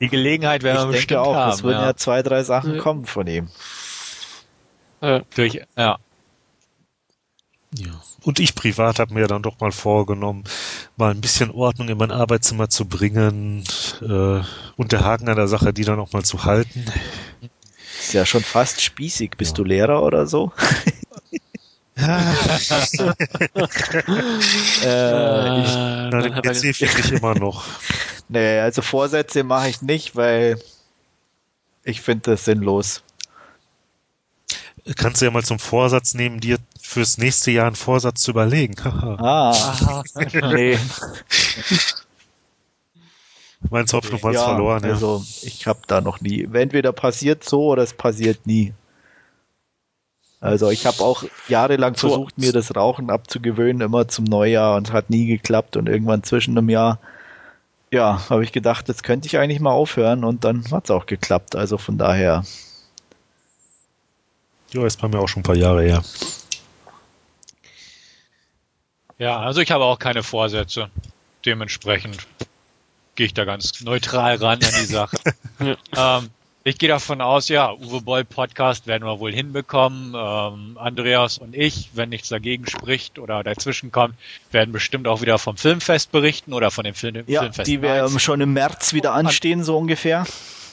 Die 0.00 0.08
Gelegenheit 0.08 0.62
werden 0.62 0.88
wir 0.88 0.92
bestimmt 0.92 1.20
auch. 1.20 1.34
Haben, 1.34 1.52
es 1.52 1.62
würden 1.62 1.80
ja. 1.80 1.86
ja. 1.86 1.96
zwei, 1.96 2.22
drei 2.22 2.42
Sachen 2.42 2.74
ja. 2.74 2.80
kommen 2.80 3.06
von 3.06 3.26
ihm. 3.26 3.48
Äh, 5.00 5.22
durch, 5.34 5.54
ja. 5.76 5.98
Ja. 7.74 7.90
Und 8.22 8.38
ich 8.40 8.54
privat 8.54 8.98
habe 8.98 9.14
mir 9.14 9.26
dann 9.26 9.42
doch 9.42 9.58
mal 9.58 9.72
vorgenommen, 9.72 10.44
mal 10.96 11.10
ein 11.10 11.20
bisschen 11.20 11.50
Ordnung 11.50 11.88
in 11.88 11.98
mein 11.98 12.10
Arbeitszimmer 12.10 12.68
zu 12.68 12.84
bringen 12.84 13.64
äh, 14.00 14.42
und 14.76 14.92
der 14.92 15.04
Haken 15.04 15.28
an 15.28 15.36
der 15.36 15.48
Sache, 15.48 15.72
die 15.72 15.84
dann 15.84 15.98
auch 15.98 16.12
mal 16.12 16.24
zu 16.24 16.44
halten. 16.44 16.84
Ist 17.98 18.12
ja 18.12 18.26
schon 18.26 18.42
fast 18.42 18.80
spießig. 18.82 19.32
Bist 19.38 19.52
ja. 19.52 19.56
du 19.56 19.64
Lehrer 19.64 20.02
oder 20.02 20.26
so? 20.26 20.52
Äh, 21.96 22.04
ich, 25.60 25.74
na, 25.74 26.22
den 26.22 26.34
PC 26.34 26.74
finde 26.74 27.00
ich 27.00 27.12
immer 27.12 27.34
noch. 27.34 27.64
Nee, 28.28 28.60
also 28.60 28.80
Vorsätze 28.80 29.44
mache 29.44 29.68
ich 29.68 29.82
nicht, 29.82 30.16
weil 30.16 30.58
ich 31.84 32.00
finde 32.00 32.30
das 32.30 32.46
sinnlos 32.46 33.02
kannst 34.96 35.20
du 35.20 35.26
ja 35.26 35.30
mal 35.30 35.44
zum 35.44 35.58
Vorsatz 35.58 36.14
nehmen, 36.14 36.40
dir 36.40 36.58
fürs 36.80 37.18
nächste 37.18 37.50
Jahr 37.50 37.66
einen 37.66 37.76
Vorsatz 37.76 38.22
zu 38.22 38.32
überlegen. 38.32 38.74
ah, 38.84 40.02
nee. 40.32 40.78
Meins 43.70 43.92
Hoffnung 43.92 44.20
mal 44.22 44.34
ja, 44.34 44.44
verloren. 44.44 44.84
Ja. 44.84 44.90
Also 44.90 45.24
ich 45.42 45.66
habe 45.66 45.80
da 45.86 46.00
noch 46.00 46.20
nie. 46.20 46.48
Entweder 46.52 46.92
passiert 46.92 47.44
so 47.44 47.66
oder 47.66 47.82
es 47.82 47.94
passiert 47.94 48.46
nie. 48.46 48.72
Also 50.42 50.70
ich 50.70 50.86
habe 50.86 51.00
auch 51.04 51.22
jahrelang 51.46 51.94
so. 51.94 52.08
versucht, 52.08 52.36
mir 52.36 52.52
das 52.52 52.74
Rauchen 52.74 53.10
abzugewöhnen, 53.10 53.80
immer 53.80 54.08
zum 54.08 54.24
Neujahr 54.24 54.76
und 54.76 54.88
es 54.88 54.92
hat 54.92 55.08
nie 55.08 55.26
geklappt 55.26 55.76
und 55.76 55.88
irgendwann 55.88 56.24
zwischen 56.24 56.58
einem 56.58 56.68
Jahr, 56.68 56.98
ja, 57.92 58.28
habe 58.28 58.42
ich 58.42 58.50
gedacht, 58.50 58.88
jetzt 58.88 59.04
könnte 59.04 59.28
ich 59.28 59.38
eigentlich 59.38 59.60
mal 59.60 59.70
aufhören 59.70 60.24
und 60.24 60.42
dann 60.42 60.68
hat 60.72 60.84
es 60.84 60.90
auch 60.90 61.06
geklappt. 61.06 61.54
Also 61.54 61.78
von 61.78 61.96
daher 61.96 62.42
ja, 64.72 64.84
ist 64.84 65.00
bei 65.00 65.06
mir 65.06 65.20
auch 65.20 65.28
schon 65.28 65.40
ein 65.40 65.44
paar 65.44 65.54
Jahre 65.54 65.84
her. 65.84 66.02
Ja, 69.18 69.38
also 69.38 69.60
ich 69.60 69.70
habe 69.70 69.84
auch 69.84 70.00
keine 70.00 70.24
Vorsätze. 70.24 70.90
Dementsprechend 71.46 72.26
gehe 73.14 73.26
ich 73.26 73.34
da 73.34 73.44
ganz 73.44 73.80
neutral 73.82 74.34
ran 74.36 74.54
an 74.54 74.72
die 74.80 74.86
Sache. 74.86 75.18
ähm, 75.96 76.30
ich 76.64 76.78
gehe 76.78 76.88
davon 76.88 77.20
aus, 77.20 77.48
ja, 77.48 77.72
Uwe 77.72 78.00
Boll 78.00 78.24
Podcast 78.24 78.86
werden 78.86 79.04
wir 79.04 79.18
wohl 79.18 79.32
hinbekommen. 79.32 80.14
Ähm, 80.16 80.78
Andreas 80.78 81.38
und 81.38 81.56
ich, 81.56 81.90
wenn 81.94 82.10
nichts 82.10 82.28
dagegen 82.28 82.66
spricht 82.68 83.18
oder 83.18 83.42
dazwischen 83.42 83.90
kommt, 83.90 84.14
werden 84.50 84.72
bestimmt 84.72 85.08
auch 85.08 85.20
wieder 85.20 85.38
vom 85.38 85.56
Filmfest 85.56 86.12
berichten 86.12 86.52
oder 86.52 86.70
von 86.70 86.84
dem 86.84 86.94
Film 86.94 87.24
ja, 87.26 87.40
Filmfest. 87.40 87.66
Die 87.66 87.82
werden 87.82 88.18
schon 88.20 88.40
im 88.40 88.52
März 88.52 88.92
wieder 88.92 89.12
anstehen, 89.12 89.64
so 89.64 89.76
ungefähr. 89.76 90.24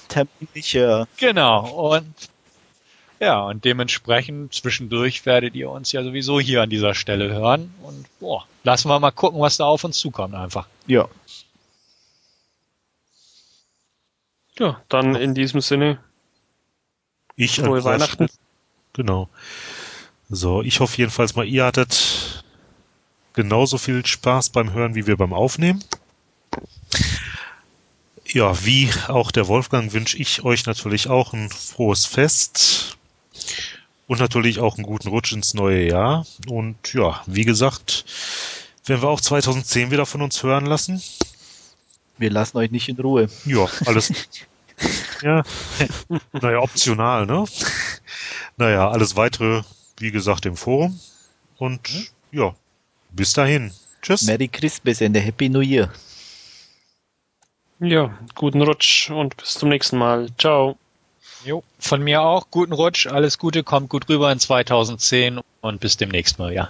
Terminlich, 0.09 0.75
äh 0.75 1.05
Genau. 1.17 1.93
Und 1.93 2.13
ja, 3.19 3.41
und 3.41 3.65
dementsprechend 3.65 4.53
zwischendurch 4.53 5.25
werdet 5.25 5.53
ihr 5.55 5.69
uns 5.69 5.91
ja 5.91 6.03
sowieso 6.03 6.39
hier 6.39 6.61
an 6.61 6.69
dieser 6.69 6.93
Stelle 6.93 7.29
hören. 7.29 7.73
Und 7.81 8.05
boah, 8.19 8.45
lassen 8.63 8.89
wir 8.89 8.99
mal 8.99 9.11
gucken, 9.11 9.41
was 9.41 9.57
da 9.57 9.65
auf 9.65 9.83
uns 9.83 9.97
zukommt 9.97 10.35
einfach. 10.35 10.67
Ja. 10.87 11.07
Ja, 14.59 14.81
dann 14.89 15.15
in 15.15 15.33
diesem 15.33 15.61
Sinne. 15.61 15.99
Ich 17.35 17.55
Frohe 17.55 17.83
Weihnachten. 17.83 18.27
Genau. 18.93 19.29
So, 20.29 20.61
ich 20.61 20.79
hoffe 20.81 20.97
jedenfalls 20.97 21.35
mal, 21.35 21.47
ihr 21.47 21.65
hattet 21.65 22.43
genauso 23.33 23.77
viel 23.77 24.05
Spaß 24.05 24.49
beim 24.49 24.73
Hören 24.73 24.95
wie 24.95 25.07
wir 25.07 25.15
beim 25.15 25.33
Aufnehmen. 25.33 25.83
Ja, 28.25 28.63
wie 28.65 28.91
auch 29.07 29.31
der 29.31 29.47
Wolfgang 29.47 29.93
wünsche 29.93 30.17
ich 30.17 30.43
euch 30.43 30.65
natürlich 30.65 31.07
auch 31.07 31.33
ein 31.33 31.49
frohes 31.49 32.05
Fest 32.05 32.97
und 34.07 34.19
natürlich 34.19 34.59
auch 34.59 34.75
einen 34.75 34.85
guten 34.85 35.07
Rutsch 35.07 35.31
ins 35.31 35.53
neue 35.53 35.87
Jahr. 35.87 36.27
Und 36.47 36.93
ja, 36.93 37.23
wie 37.25 37.45
gesagt, 37.45 38.05
werden 38.85 39.01
wir 39.01 39.09
auch 39.09 39.21
2010 39.21 39.89
wieder 39.89 40.05
von 40.05 40.21
uns 40.21 40.43
hören 40.43 40.65
lassen. 40.65 41.01
Wir 42.19 42.29
lassen 42.29 42.57
euch 42.57 42.69
nicht 42.69 42.89
in 42.89 42.97
Ruhe. 42.97 43.29
Ja, 43.45 43.65
alles. 43.85 44.11
ja, 45.21 45.43
naja, 46.33 46.59
optional, 46.59 47.25
ne? 47.25 47.45
Naja, 48.57 48.89
alles 48.89 49.15
weitere, 49.15 49.63
wie 49.97 50.11
gesagt, 50.11 50.45
im 50.45 50.57
Forum. 50.57 50.99
Und 51.57 51.79
ja, 52.31 52.53
bis 53.11 53.33
dahin. 53.33 53.71
Tschüss. 54.01 54.23
Merry 54.23 54.49
Christmas 54.49 55.01
and 55.01 55.15
a 55.15 55.19
Happy 55.19 55.47
New 55.47 55.61
Year. 55.61 55.91
Ja, 57.79 58.17
guten 58.35 58.61
Rutsch 58.61 59.09
und 59.09 59.37
bis 59.37 59.53
zum 59.53 59.69
nächsten 59.69 59.97
Mal. 59.97 60.27
Ciao. 60.37 60.77
Jo, 61.45 61.63
von 61.79 62.03
mir 62.03 62.21
auch. 62.21 62.47
Guten 62.51 62.73
Rutsch, 62.73 63.07
alles 63.07 63.37
Gute, 63.37 63.63
kommt 63.63 63.89
gut 63.89 64.09
rüber 64.09 64.29
in 64.29 64.39
2010 64.39 65.39
und 65.61 65.79
bis 65.79 65.95
demnächst 65.95 66.37
mal, 66.37 66.53
ja. 66.53 66.69